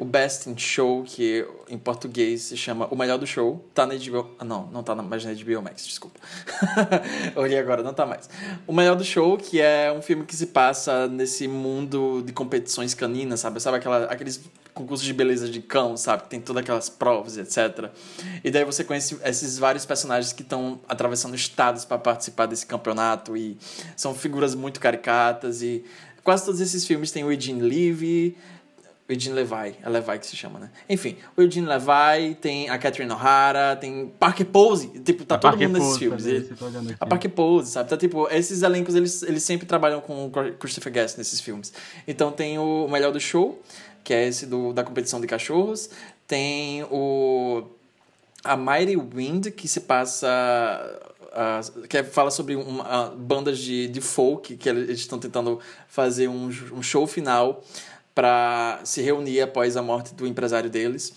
o 0.00 0.04
Best 0.06 0.48
in 0.48 0.56
Show, 0.56 1.04
que 1.04 1.46
em 1.68 1.76
português 1.76 2.44
se 2.44 2.56
chama 2.56 2.88
O 2.90 2.96
Melhor 2.96 3.18
do 3.18 3.26
Show. 3.26 3.62
Tá 3.74 3.84
na 3.84 3.94
HBO... 3.94 4.30
Ah, 4.38 4.44
não, 4.46 4.66
não 4.68 4.82
tá 4.82 4.94
na, 4.94 5.02
mais 5.02 5.22
na 5.26 5.34
HBO 5.34 5.60
Max, 5.60 5.86
desculpa. 5.86 6.18
Olhei 7.36 7.58
agora, 7.58 7.82
não 7.82 7.92
tá 7.92 8.06
mais. 8.06 8.30
O 8.66 8.72
Melhor 8.72 8.96
do 8.96 9.04
Show, 9.04 9.36
que 9.36 9.60
é 9.60 9.92
um 9.92 10.00
filme 10.00 10.24
que 10.24 10.34
se 10.34 10.46
passa 10.46 11.06
nesse 11.06 11.46
mundo 11.46 12.22
de 12.24 12.32
competições 12.32 12.94
caninas, 12.94 13.40
sabe? 13.40 13.60
Sabe 13.60 13.76
aquela, 13.76 14.06
aqueles 14.06 14.40
concursos 14.72 15.06
de 15.06 15.12
beleza 15.12 15.50
de 15.50 15.60
cão, 15.60 15.94
sabe? 15.98 16.22
Que 16.22 16.30
tem 16.30 16.40
todas 16.40 16.62
aquelas 16.62 16.88
provas, 16.88 17.36
etc. 17.36 17.90
E 18.42 18.50
daí 18.50 18.64
você 18.64 18.82
conhece 18.82 19.18
esses 19.22 19.58
vários 19.58 19.84
personagens 19.84 20.32
que 20.32 20.40
estão 20.40 20.80
atravessando 20.88 21.34
estados 21.34 21.84
para 21.84 21.98
participar 21.98 22.46
desse 22.46 22.64
campeonato 22.64 23.36
e 23.36 23.58
são 23.94 24.14
figuras 24.14 24.54
muito 24.54 24.80
caricatas 24.80 25.60
e 25.60 25.84
quase 26.24 26.46
todos 26.46 26.62
esses 26.62 26.86
filmes 26.86 27.10
têm 27.10 27.22
o 27.22 27.30
Eugene 27.30 27.60
Levy, 27.60 28.36
o 29.10 29.12
Eugene 29.12 29.34
Levi, 29.34 29.74
é 29.82 29.88
Levi 29.88 30.18
que 30.20 30.26
se 30.26 30.36
chama, 30.36 30.60
né? 30.60 30.70
Enfim, 30.88 31.16
o 31.36 31.42
Eugene 31.42 31.66
Levi, 31.66 32.36
tem 32.40 32.70
a 32.70 32.78
Catherine 32.78 33.12
O'Hara, 33.12 33.74
tem 33.74 34.06
Parker 34.20 34.46
Pose, 34.46 34.86
tipo, 35.04 35.24
tá 35.24 35.34
A 35.34 35.38
todo 35.38 35.50
Parker 35.50 35.68
mundo 35.68 35.78
nesses 35.78 35.88
Pose 35.94 35.98
filmes. 35.98 36.26
E- 36.26 36.40
tá 36.54 36.66
aqui. 36.68 36.96
a 37.00 37.06
Parker 37.06 37.30
Pose, 37.32 37.72
sabe? 37.72 37.86
Então, 37.88 37.98
tipo, 37.98 38.28
esses 38.30 38.62
elencos, 38.62 38.94
eles, 38.94 39.22
eles 39.24 39.42
sempre 39.42 39.66
trabalham 39.66 40.00
com 40.00 40.26
o 40.26 40.30
Christopher 40.30 40.92
Guest 40.92 41.18
nesses 41.18 41.40
filmes. 41.40 41.72
Então 42.06 42.30
tem 42.30 42.56
o 42.58 42.86
Melhor 42.88 43.10
do 43.12 43.18
Show, 43.18 43.60
que 44.04 44.14
é 44.14 44.28
esse 44.28 44.46
do, 44.46 44.72
da 44.72 44.84
competição 44.84 45.20
de 45.20 45.26
cachorros. 45.26 45.90
Tem 46.28 46.84
o... 46.84 47.64
A 48.44 48.56
Mighty 48.56 48.96
Wind, 48.96 49.48
que 49.48 49.66
se 49.68 49.80
passa... 49.80 50.28
ah, 51.32 51.60
que 51.88 51.98
é- 51.98 52.04
fala 52.04 52.30
sobre 52.30 52.54
uma, 52.54 52.84
ah, 52.84 53.10
bandas 53.16 53.58
de, 53.58 53.88
de 53.88 54.00
folk, 54.00 54.56
que 54.56 54.68
eles 54.68 55.00
estão 55.00 55.18
tentando 55.18 55.58
fazer 55.88 56.28
um, 56.28 56.46
um 56.72 56.82
show 56.82 57.06
final 57.06 57.62
para 58.20 58.80
se 58.84 59.00
reunir 59.00 59.40
após 59.40 59.78
a 59.78 59.82
morte 59.82 60.12
do 60.12 60.26
empresário 60.26 60.68
deles. 60.68 61.10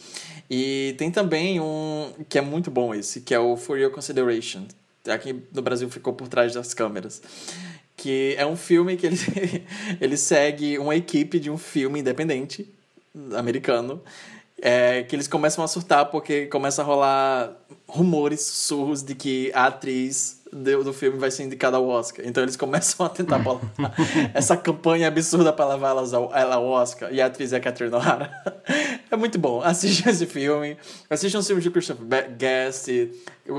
E 0.50 0.96
tem 0.98 1.12
também 1.12 1.60
um 1.60 2.14
que 2.30 2.38
é 2.38 2.42
muito 2.42 2.72
bom 2.72 2.96
esse, 2.96 3.20
que 3.20 3.34
é 3.34 3.40
o 3.40 3.58
For 3.58 3.78
Your 3.78 3.92
Consideration. 3.92 4.66
Aqui 5.10 5.36
no 5.52 5.62
Brasil 5.62 5.90
ficou 5.90 6.14
por 6.14 6.30
trás 6.30 6.54
das 6.54 6.74
câmeras. 6.74 7.22
Que 7.98 8.36
é 8.38 8.46
um 8.46 8.56
filme 8.56 8.96
que 8.96 9.06
ele, 9.06 9.18
ele 10.00 10.16
segue 10.16 10.78
uma 10.80 10.96
equipe 10.96 11.42
de 11.42 11.52
um 11.52 11.58
filme 11.58 12.00
independente 12.00 12.74
americano. 13.36 14.02
é, 14.62 15.04
que 15.04 15.14
eles 15.14 15.28
começam 15.28 15.62
a 15.62 15.68
surtar 15.68 16.06
porque 16.06 16.46
começa 16.46 16.82
a 16.82 16.86
rolar 16.86 17.54
rumores, 17.86 18.40
sussurros 18.44 19.04
de 19.04 19.14
que 19.14 19.52
a 19.54 19.66
atriz 19.66 20.42
do, 20.54 20.84
do 20.84 20.94
filme 20.94 21.18
vai 21.18 21.32
ser 21.32 21.44
indicada 21.44 21.78
ao 21.78 21.88
Oscar. 21.88 22.26
Então 22.26 22.44
eles 22.44 22.56
começam 22.56 23.06
a 23.06 23.10
tentar 23.10 23.40
bolar 23.40 23.62
essa 24.34 24.56
campanha 24.56 25.08
absurda 25.08 25.52
para 25.52 25.70
levar 25.70 25.90
elas 25.90 26.14
ao, 26.14 26.34
ela 26.36 26.56
ao 26.56 26.66
Oscar. 26.66 27.14
E 27.14 27.22
a 27.22 27.26
atriz 27.26 27.54
é 27.54 27.58
a 27.58 27.60
Catherine 27.60 27.96
O'Hara. 27.96 28.32
É 29.12 29.16
muito 29.16 29.38
bom. 29.38 29.62
Assistam 29.62 30.10
esse 30.10 30.26
filme. 30.26 30.76
Assistam 31.08 31.38
os 31.38 31.46
filmes 31.46 31.64
de 31.64 31.70
Christopher 31.70 32.32
Guest. 32.36 32.88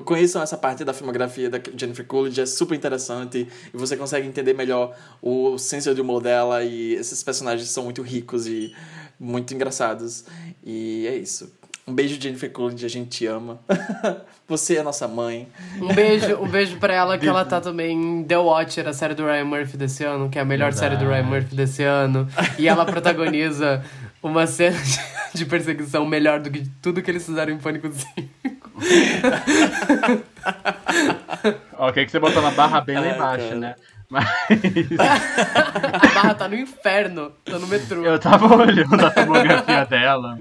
Conheçam 0.04 0.42
essa 0.42 0.56
parte 0.56 0.84
da 0.84 0.92
filmografia 0.92 1.48
da 1.48 1.60
Jennifer 1.76 2.04
Coolidge. 2.04 2.40
É 2.40 2.46
super 2.46 2.74
interessante. 2.74 3.46
E 3.72 3.76
você 3.76 3.96
consegue 3.96 4.26
entender 4.26 4.52
melhor 4.52 4.96
o 5.22 5.56
senso 5.56 5.94
de 5.94 6.00
humor 6.00 6.20
dela. 6.20 6.64
E 6.64 6.94
esses 6.94 7.22
personagens 7.22 7.70
são 7.70 7.84
muito 7.84 8.02
ricos 8.02 8.48
e 8.48 8.74
muito 9.16 9.54
engraçados. 9.54 10.24
E 10.64 11.06
é 11.06 11.14
isso. 11.14 11.52
Um 11.86 11.92
beijo, 11.94 12.18
Jennifer 12.20 12.50
Coolidge. 12.50 12.86
A 12.86 12.88
gente 12.88 13.10
te 13.10 13.26
ama. 13.26 13.58
Você 14.48 14.76
é 14.76 14.82
nossa 14.82 15.06
mãe. 15.08 15.48
Um 15.80 15.88
beijo, 15.94 16.36
um 16.36 16.48
beijo 16.48 16.76
pra 16.78 16.94
ela, 16.94 17.16
que 17.18 17.26
ela 17.28 17.44
tá 17.44 17.60
também 17.60 17.92
em 18.20 18.24
The 18.24 18.36
Watcher, 18.38 18.86
a 18.88 18.92
série 18.92 19.14
do 19.14 19.24
Ryan 19.24 19.44
Murphy 19.44 19.76
desse 19.76 20.04
ano, 20.04 20.28
que 20.28 20.38
é 20.38 20.42
a 20.42 20.44
melhor 20.44 20.72
série 20.72 20.96
do 20.96 21.06
Ryan 21.06 21.22
Murphy 21.24 21.54
desse 21.54 21.82
ano. 21.82 22.28
E 22.58 22.68
ela 22.68 22.84
protagoniza 22.84 23.82
uma 24.22 24.46
cena 24.46 24.76
de- 24.78 25.38
de 25.38 25.46
perseguição 25.46 26.04
melhor 26.06 26.40
do 26.40 26.50
que 26.50 26.66
tudo 26.82 27.00
que 27.02 27.10
eles 27.10 27.24
fizeram 27.24 27.52
em 27.52 27.58
Pânico 27.58 27.90
5. 27.90 28.28
Ok, 31.78 32.04
que 32.04 32.10
você 32.10 32.18
botou 32.18 32.42
na 32.42 32.50
barra 32.50 32.80
bem 32.80 32.96
lá 32.96 33.02
Ai, 33.02 33.14
embaixo, 33.14 33.54
né? 33.56 33.74
Mas 34.10 34.26
A 34.98 36.14
barra 36.14 36.34
tá 36.34 36.48
no 36.48 36.54
inferno, 36.56 37.30
tá 37.44 37.58
no 37.58 37.66
metrô. 37.66 38.04
eu 38.04 38.18
tava 38.18 38.54
olhando 38.56 39.04
a 39.06 39.10
filmografia 39.10 39.84
dela. 39.86 40.38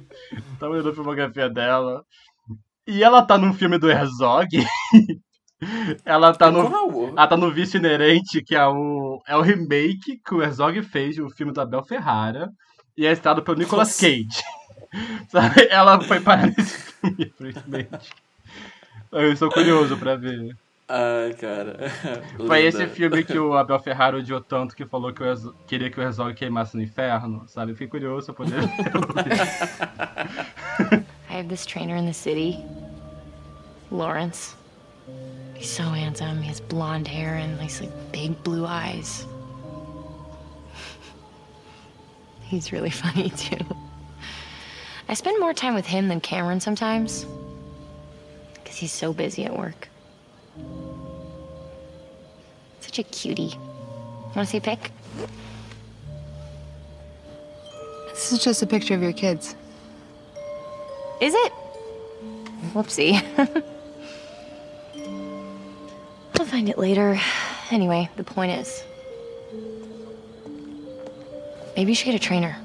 Tava 0.59 0.73
olhando 0.73 0.89
a 0.89 0.93
filmografia 0.93 1.49
dela. 1.49 2.03
E 2.85 3.03
ela 3.03 3.21
tá 3.21 3.37
num 3.37 3.53
filme 3.53 3.77
do 3.77 3.89
Herzog. 3.89 4.49
ela 6.05 6.33
tá 6.33 6.51
no. 6.51 6.69
Qual? 6.69 7.07
Ela 7.09 7.27
tá 7.27 7.37
no 7.37 7.51
Vício 7.51 7.77
Inerente, 7.77 8.43
que 8.43 8.55
é 8.55 8.65
o, 8.67 9.21
é 9.27 9.35
o 9.35 9.41
remake 9.41 10.19
que 10.25 10.35
o 10.35 10.41
Herzog 10.43 10.81
fez 10.83 11.15
do 11.15 11.29
filme 11.29 11.53
do 11.53 11.61
Abel 11.61 11.83
Ferrara. 11.83 12.49
E 12.97 13.05
é 13.07 13.11
estrado 13.11 13.41
pelo 13.41 13.57
Nicolas 13.57 13.87
Nossa. 13.87 14.01
Cage. 14.01 14.43
Sabe? 15.29 15.67
Ela 15.69 15.99
foi 16.01 16.19
parar 16.19 16.47
nesse 16.47 16.77
filme, 16.77 17.15
infelizmente. 17.33 18.09
Eu 19.11 19.35
sou 19.37 19.49
curioso 19.49 19.97
pra 19.97 20.15
ver. 20.15 20.55
Ai, 20.87 21.33
cara. 21.33 21.89
Foi 22.45 22.65
esse 22.65 22.85
filme 22.87 23.23
que 23.23 23.37
o 23.39 23.55
Abel 23.55 23.79
Ferrara 23.79 24.17
odiou 24.17 24.41
tanto 24.41 24.75
que 24.75 24.85
falou 24.85 25.13
que 25.13 25.23
Herzog- 25.23 25.55
queria 25.65 25.89
que 25.89 25.99
o 25.99 26.03
Herzog 26.03 26.33
queimasse 26.35 26.75
no 26.75 26.83
inferno, 26.83 27.47
sabe? 27.47 27.71
Eu 27.71 27.75
Fiquei 27.75 27.87
curioso 27.87 28.33
pra 28.33 28.45
poder 28.45 28.63
I 31.29 31.37
have 31.37 31.47
this 31.47 31.65
trainer 31.65 31.95
in 31.95 32.05
the 32.05 32.13
city, 32.13 32.63
Lawrence. 33.91 34.55
He's 35.55 35.69
so 35.69 35.83
handsome. 35.83 36.41
He 36.41 36.49
has 36.49 36.59
blonde 36.59 37.07
hair 37.07 37.35
and 37.35 37.57
these 37.59 37.79
like 37.81 37.91
big 38.11 38.35
blue 38.43 38.65
eyes. 38.67 39.25
He's 42.43 42.71
really 42.71 42.91
funny 42.91 43.29
too. 43.31 43.65
I 45.09 45.13
spend 45.15 45.39
more 45.39 45.53
time 45.53 45.73
with 45.75 45.85
him 45.87 46.07
than 46.07 46.19
Cameron 46.21 46.59
sometimes. 46.59 47.25
Because 48.55 48.77
he's 48.77 48.91
so 48.91 49.11
busy 49.13 49.43
at 49.45 49.57
work. 49.57 49.89
Such 52.81 52.99
a 52.99 53.03
cutie. 53.03 53.57
Want 54.35 54.35
to 54.35 54.45
see 54.45 54.57
a 54.57 54.61
pic? 54.61 54.91
This 58.09 58.31
is 58.31 58.43
just 58.43 58.61
a 58.61 58.67
picture 58.67 58.93
of 58.93 59.01
your 59.01 59.13
kids. 59.13 59.55
Is 61.19 61.33
it? 61.33 61.53
Whoopsie. 62.73 63.21
I'll 66.39 66.45
find 66.45 66.69
it 66.69 66.77
later. 66.77 67.19
Anyway, 67.71 68.09
the 68.17 68.23
point 68.23 68.51
is 68.51 68.83
maybe 71.75 71.91
you 71.91 71.95
should 71.95 72.05
get 72.05 72.15
a 72.15 72.19
trainer. 72.19 72.57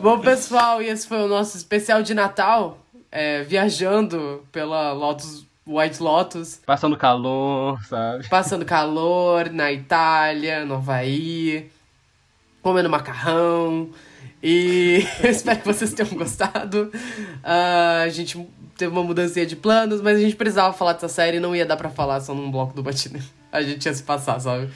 Bom, 0.00 0.20
pessoal, 0.20 0.80
e 0.80 0.88
esse 0.88 1.06
foi 1.06 1.18
o 1.22 1.28
nosso 1.28 1.56
especial 1.56 2.02
de 2.02 2.14
Natal, 2.14 2.78
é, 3.12 3.42
viajando 3.42 4.46
pela 4.50 4.92
Lotus, 4.92 5.44
White 5.70 6.02
Lotus, 6.02 6.60
passando 6.66 6.96
calor, 6.96 7.80
sabe? 7.84 8.28
passando 8.28 8.64
calor 8.64 9.50
na 9.50 9.72
Itália, 9.72 10.64
no 10.64 10.74
Havaí, 10.74 11.70
comendo 12.60 12.90
macarrão. 12.90 13.88
E 14.42 15.06
eu 15.22 15.30
espero 15.30 15.60
que 15.60 15.66
vocês 15.66 15.92
tenham 15.92 16.12
gostado. 16.14 16.90
Ah, 17.44 18.02
a 18.04 18.08
gente 18.08 18.44
teve 18.76 18.90
uma 18.90 19.04
mudança 19.04 19.44
de 19.44 19.54
planos, 19.54 20.00
mas 20.00 20.16
a 20.16 20.20
gente 20.20 20.34
precisava 20.34 20.72
falar 20.72 20.94
dessa 20.94 21.08
série 21.08 21.36
e 21.36 21.40
não 21.40 21.54
ia 21.54 21.66
dar 21.66 21.76
pra 21.76 21.90
falar 21.90 22.20
só 22.20 22.34
num 22.34 22.50
bloco 22.50 22.74
do 22.74 22.82
Batina. 22.82 23.20
A 23.52 23.62
gente 23.62 23.84
ia 23.84 23.92
se 23.92 24.04
passar, 24.04 24.38
sabe? 24.38 24.70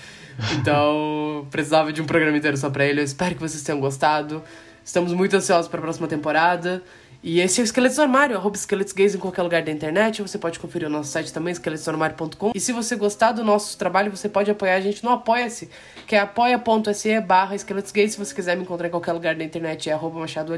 Então, 0.58 1.46
precisava 1.48 1.92
de 1.92 2.02
um 2.02 2.06
programa 2.06 2.36
inteiro 2.36 2.56
só 2.56 2.68
pra 2.68 2.84
ele. 2.84 3.00
Eu 3.00 3.04
espero 3.04 3.36
que 3.36 3.40
vocês 3.40 3.62
tenham 3.62 3.80
gostado. 3.80 4.42
Estamos 4.84 5.12
muito 5.12 5.36
ansiosos 5.36 5.68
pra 5.68 5.80
próxima 5.80 6.08
temporada. 6.08 6.82
E 7.26 7.40
esse 7.40 7.59
é 7.59 7.62
o 7.62 7.64
Esqueletos 7.64 7.96
no 7.96 8.02
Armário, 8.02 8.36
arroba 8.36 8.55
Esqueletos 8.55 8.92
Gays 8.92 9.14
em 9.14 9.18
qualquer 9.18 9.40
lugar 9.40 9.62
da 9.62 9.72
internet. 9.72 10.20
Você 10.20 10.36
pode 10.36 10.59
conferir 10.59 10.86
o 10.88 10.90
nosso 10.90 11.10
site 11.10 11.32
também, 11.32 11.52
esqueletosnoarmário.com. 11.52 12.52
E 12.55 12.60
se 12.60 12.70
você 12.70 12.96
gostar 12.96 13.32
do 13.32 13.42
nosso 13.42 13.78
trabalho, 13.78 14.14
você 14.14 14.28
pode 14.28 14.51
apoiar 14.51 14.74
a 14.74 14.80
gente 14.82 15.02
no 15.02 15.09
Apoia-se, 15.09 15.70
que 16.06 16.14
é 16.14 16.18
apoia.se 16.18 17.18
barra 17.22 17.55
Esqueletos 17.55 17.92
Gays. 17.92 18.12
Se 18.12 18.18
você 18.18 18.34
quiser 18.34 18.59
me 18.59 18.64
encontrar 18.64 18.88
em 18.88 18.90
qualquer 18.90 19.14
lugar 19.14 19.34
da 19.34 19.42
internet, 19.42 19.88
é 19.88 19.94
arroba 19.94 20.20
Machado 20.20 20.52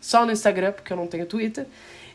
só 0.00 0.24
no 0.24 0.30
Instagram, 0.30 0.70
porque 0.70 0.92
eu 0.92 0.96
não 0.96 1.08
tenho 1.08 1.26
Twitter. 1.26 1.66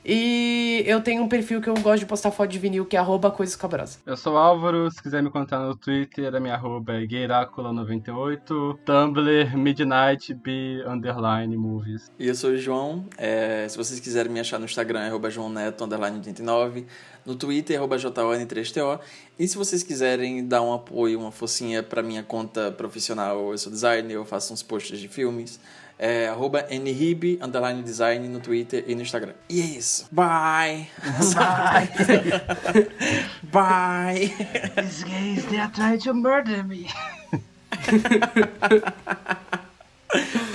E 0.04 0.84
eu 0.86 1.02
tenho 1.02 1.22
um 1.22 1.28
perfil 1.28 1.62
que 1.62 1.70
eu 1.70 1.74
gosto 1.76 2.00
de 2.00 2.06
postar 2.06 2.32
foto 2.32 2.50
de 2.50 2.58
vinil, 2.58 2.86
que 2.86 2.96
é 2.96 3.00
arroba 3.00 3.30
Coisas 3.30 3.56
Cabrosas. 3.56 4.00
Eu 4.06 4.16
sou 4.16 4.34
o 4.34 4.38
Álvaro, 4.38 4.90
se 4.90 5.02
quiser 5.02 5.22
me 5.22 5.30
contar 5.30 5.60
no 5.60 5.76
Twitter, 5.76 6.34
a 6.34 6.40
minha 6.40 6.54
arroba 6.54 6.94
é 6.94 7.06
gueiracula98, 7.06 8.80
Tumblr, 8.86 9.58
Midnight 9.58 10.34
B 10.34 10.84
underline 10.88 11.56
movies. 11.58 12.12
E 12.18 12.28
eu 12.28 12.36
sou 12.36 12.52
o 12.52 12.58
João. 12.58 13.06
É, 13.18 13.68
se 13.68 13.78
vocês 13.78 14.00
quiserem 14.00 14.32
me 14.32 14.40
achar 14.40 14.58
no 14.58 14.66
Instagram, 14.66 15.02
é 15.02 15.08
arroba 15.08 15.30
João 15.30 15.50
Neto, 15.50 15.84
underline 15.84 16.18
89. 16.18 16.86
No 17.26 17.36
Twitter, 17.36 17.78
arroba 17.78 17.98
JON3TO. 17.98 19.00
E 19.38 19.48
se 19.48 19.58
vocês 19.58 19.84
quiserem 19.84 20.48
dar 20.48 20.62
um 20.62 20.74
apoio, 20.74 21.20
uma 21.20 21.32
focinha 21.32 21.84
pra 21.84 22.02
minha 22.02 22.24
conta 22.24 22.72
profissional, 22.72 23.52
eu 23.52 23.58
sou 23.58 23.72
designer, 23.72 24.14
eu 24.14 24.26
faço 24.26 24.54
uns 24.54 24.64
posts 24.64 25.00
de 25.00 25.08
filmes. 25.08 25.60
É 26.02 26.30
arroba 26.30 26.66
nrib, 26.72 27.38
underline 27.42 27.84
design 27.84 28.30
no 28.30 28.40
Twitter 28.40 28.86
e 28.88 28.96
no 28.96 29.02
Instagram. 29.02 29.34
E 29.50 29.62
é 29.62 29.66
isso. 29.66 30.08
Bye! 30.10 30.88
Bye! 33.52 34.34
These 34.78 35.04
gays, 35.04 35.46
they 35.48 35.60
are 35.60 35.70
trying 35.74 36.00
to 36.00 36.14
murder 36.14 36.64
me. 36.64 36.88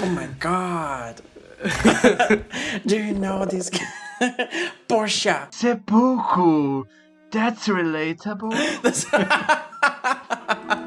oh 0.01 0.07
my 0.15 0.29
god! 0.41 1.21
Do 2.87 2.97
you 2.97 3.13
know 3.13 3.45
this 3.45 3.69
guy? 3.69 3.85
Porsche! 4.89 5.51
Sepulcro! 5.53 6.87
That's 7.31 7.69
relatable. 7.69 8.55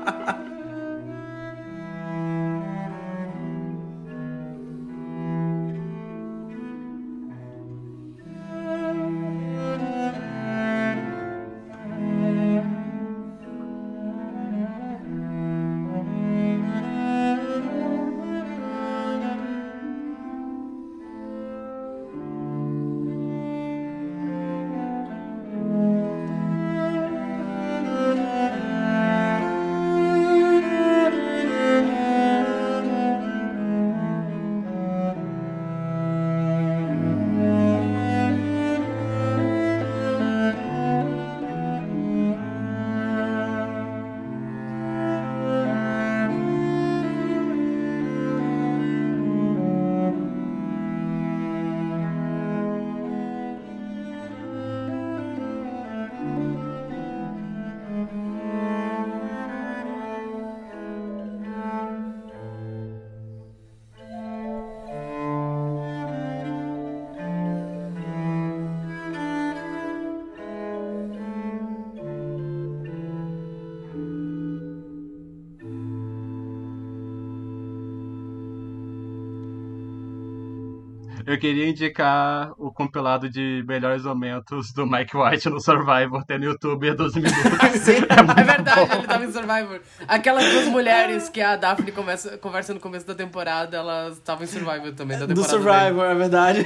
Eu 81.38 81.41
queria 81.41 81.69
indicar 81.69 82.51
o 82.57 82.72
compilado 82.72 83.30
de 83.30 83.64
melhores 83.68 84.01
momentos 84.03 84.73
do 84.73 84.88
Mike 84.88 85.15
White 85.15 85.47
no 85.51 85.61
Survivor, 85.61 86.26
tem 86.26 86.39
no 86.39 86.45
YouTube 86.45 86.89
há 86.89 86.95
12 86.95 87.19
minutos. 87.19 87.38
É, 88.18 88.43
verdade, 88.43 88.91
ele 88.91 89.05
tava 89.07 89.23
em 89.23 89.31
Survivor. 89.31 89.80
Aquelas 90.07 90.43
duas 90.51 90.65
mulheres 90.65 91.30
que 91.30 91.39
a 91.39 91.55
Daphne 91.55 91.91
começa, 91.91 92.39
conversa 92.39 92.73
no 92.73 92.80
começo 92.80 93.05
da 93.05 93.14
temporada, 93.14 93.77
elas 93.77 94.18
estavam 94.18 94.45
em 94.45 94.47
Survivor 94.47 94.91
também. 94.93 95.19
Da 95.19 95.27
Do 95.27 95.43
Survivor, 95.43 96.05
é 96.05 96.15
verdade. 96.15 96.65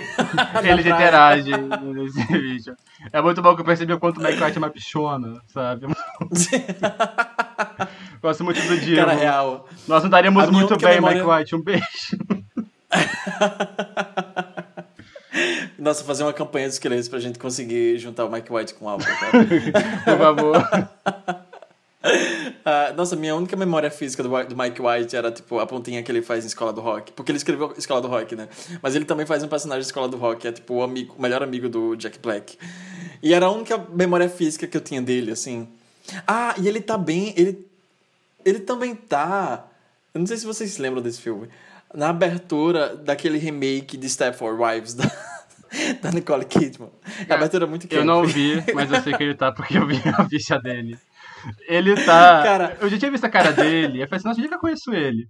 Eles 0.63 0.85
interagem 0.85 1.53
nesse 1.93 2.23
vídeo. 2.31 2.73
É 3.11 3.21
muito 3.21 3.41
bom 3.41 3.53
que 3.53 3.61
eu 3.61 3.65
percebi 3.65 3.91
o 3.91 3.99
quanto 3.99 4.21
o 4.21 4.23
Mike 4.23 4.41
White 4.41 4.55
é 4.55 4.59
uma 4.59 4.69
bichona, 4.69 5.41
sabe? 5.47 5.87
Gosto 8.21 8.45
muito 8.45 8.61
do 8.61 8.79
dia. 8.79 9.03
Cara, 9.03 9.17
real. 9.17 9.67
Nós 9.85 10.01
não 10.01 10.09
daríamos 10.09 10.49
muito 10.49 10.77
bem, 10.77 10.95
memória- 10.95 11.23
Mike 11.25 11.29
White. 11.29 11.55
Um 11.57 11.61
beijo. 11.61 11.83
Nossa, 15.81 16.03
fazer 16.03 16.21
uma 16.21 16.31
campanha 16.31 16.67
dos 16.67 16.75
esqueletos 16.75 17.07
pra 17.07 17.17
gente 17.17 17.39
conseguir 17.39 17.97
juntar 17.97 18.25
o 18.25 18.31
Mike 18.31 18.53
White 18.53 18.75
com 18.75 18.85
o 18.85 18.89
Alpha, 18.89 19.11
cara. 19.15 19.31
Por 20.05 20.17
favor. 20.17 21.41
Ah, 22.63 22.93
nossa, 22.95 23.15
minha 23.15 23.35
única 23.35 23.55
memória 23.55 23.89
física 23.89 24.21
do, 24.21 24.29
do 24.29 24.55
Mike 24.55 24.81
White 24.81 25.15
era, 25.15 25.31
tipo, 25.31 25.59
a 25.59 25.65
pontinha 25.65 26.01
que 26.03 26.11
ele 26.11 26.21
faz 26.21 26.43
em 26.43 26.47
Escola 26.47 26.71
do 26.71 26.79
Rock. 26.79 27.11
Porque 27.11 27.31
ele 27.31 27.37
escreveu 27.37 27.73
Escola 27.75 28.01
do 28.01 28.07
Rock, 28.07 28.35
né? 28.35 28.47
Mas 28.81 28.95
ele 28.95 29.05
também 29.05 29.25
faz 29.25 29.43
um 29.43 29.47
personagem 29.47 29.81
de 29.81 29.87
Escola 29.87 30.07
do 30.07 30.17
Rock, 30.17 30.47
é, 30.47 30.51
tipo, 30.51 30.75
o, 30.75 30.83
amigo, 30.83 31.15
o 31.17 31.21
melhor 31.21 31.41
amigo 31.41 31.67
do 31.67 31.95
Jack 31.95 32.19
Black. 32.19 32.57
E 33.21 33.33
era 33.33 33.47
a 33.47 33.51
única 33.51 33.77
memória 33.77 34.29
física 34.29 34.67
que 34.67 34.77
eu 34.77 34.81
tinha 34.81 35.01
dele, 35.01 35.31
assim. 35.31 35.67
Ah, 36.27 36.53
e 36.59 36.67
ele 36.67 36.81
tá 36.81 36.97
bem... 36.97 37.33
Ele, 37.35 37.67
ele 38.45 38.59
também 38.59 38.93
tá... 38.93 39.65
Eu 40.13 40.19
não 40.19 40.27
sei 40.27 40.37
se 40.37 40.45
vocês 40.45 40.71
se 40.71 40.81
lembram 40.81 41.01
desse 41.01 41.21
filme. 41.21 41.49
Na 41.93 42.09
abertura 42.09 42.95
daquele 42.95 43.39
remake 43.39 43.97
de 43.97 44.07
Stepford 44.07 44.61
Wives 44.61 44.93
da, 44.93 45.11
da 46.01 46.11
Nicole 46.11 46.45
Kidman. 46.45 46.91
A 47.29 47.33
abertura 47.35 47.65
é 47.65 47.67
muito 47.67 47.87
Eu 47.89 48.03
não 48.05 48.25
vi, 48.25 48.63
mas 48.73 48.91
eu 48.91 49.01
sei 49.01 49.13
que 49.13 49.23
ele 49.23 49.35
tá 49.35 49.51
porque 49.51 49.77
eu 49.77 49.87
vi 49.87 49.99
a 50.17 50.27
ficha 50.27 50.59
dele. 50.59 50.97
Ele 51.67 51.95
tá. 51.95 52.43
Cara- 52.43 52.77
eu 52.79 52.89
já 52.89 52.97
tinha 52.97 53.11
visto 53.11 53.25
a 53.25 53.29
cara 53.29 53.51
dele. 53.51 54.01
Eu 54.01 54.07
falei 54.07 54.17
assim, 54.17 54.27
nossa, 54.27 54.39
onde 54.39 54.45
é 54.47 54.49
que 54.49 54.55
eu 54.55 54.59
conheço 54.59 54.93
ele? 54.93 55.27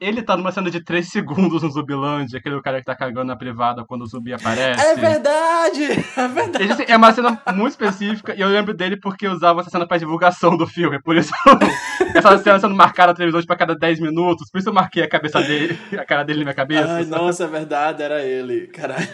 Ele 0.00 0.22
tá 0.22 0.36
numa 0.36 0.50
cena 0.50 0.70
de 0.70 0.82
3 0.82 1.06
segundos 1.06 1.62
no 1.62 1.70
Zumbilândia, 1.70 2.38
aquele 2.38 2.60
cara 2.62 2.78
que 2.78 2.86
tá 2.86 2.94
cagando 2.94 3.26
na 3.26 3.36
privada 3.36 3.84
quando 3.84 4.02
o 4.02 4.06
zumbi 4.06 4.32
aparece. 4.32 4.80
É 4.80 4.94
verdade! 4.94 5.84
É 6.16 6.28
verdade! 6.28 6.84
É 6.88 6.96
uma 6.96 7.12
cena 7.12 7.40
muito 7.54 7.72
específica 7.72 8.34
e 8.34 8.40
eu 8.40 8.48
lembro 8.48 8.74
dele 8.74 8.96
porque 8.96 9.28
usava 9.28 9.60
essa 9.60 9.70
cena 9.70 9.86
pra 9.86 9.98
divulgação 9.98 10.56
do 10.56 10.66
filme. 10.66 11.00
Por 11.02 11.16
isso, 11.16 11.32
essa 12.14 12.38
cena 12.38 12.58
sendo 12.58 12.74
marcada 12.74 13.12
na 13.12 13.16
televisão 13.16 13.40
tipo, 13.40 13.52
a 13.52 13.56
cada 13.56 13.74
10 13.74 14.00
minutos. 14.00 14.50
Por 14.50 14.58
isso 14.58 14.68
eu 14.70 14.74
marquei 14.74 15.02
a 15.02 15.08
cabeça 15.08 15.40
dele, 15.42 15.78
a 15.92 16.04
cara 16.04 16.24
dele 16.24 16.40
na 16.40 16.44
minha 16.46 16.54
cabeça. 16.54 16.94
Ai, 16.94 17.04
nossa, 17.04 17.44
é 17.44 17.46
verdade, 17.46 18.02
era 18.02 18.22
ele. 18.22 18.68
Caralho. 18.68 19.08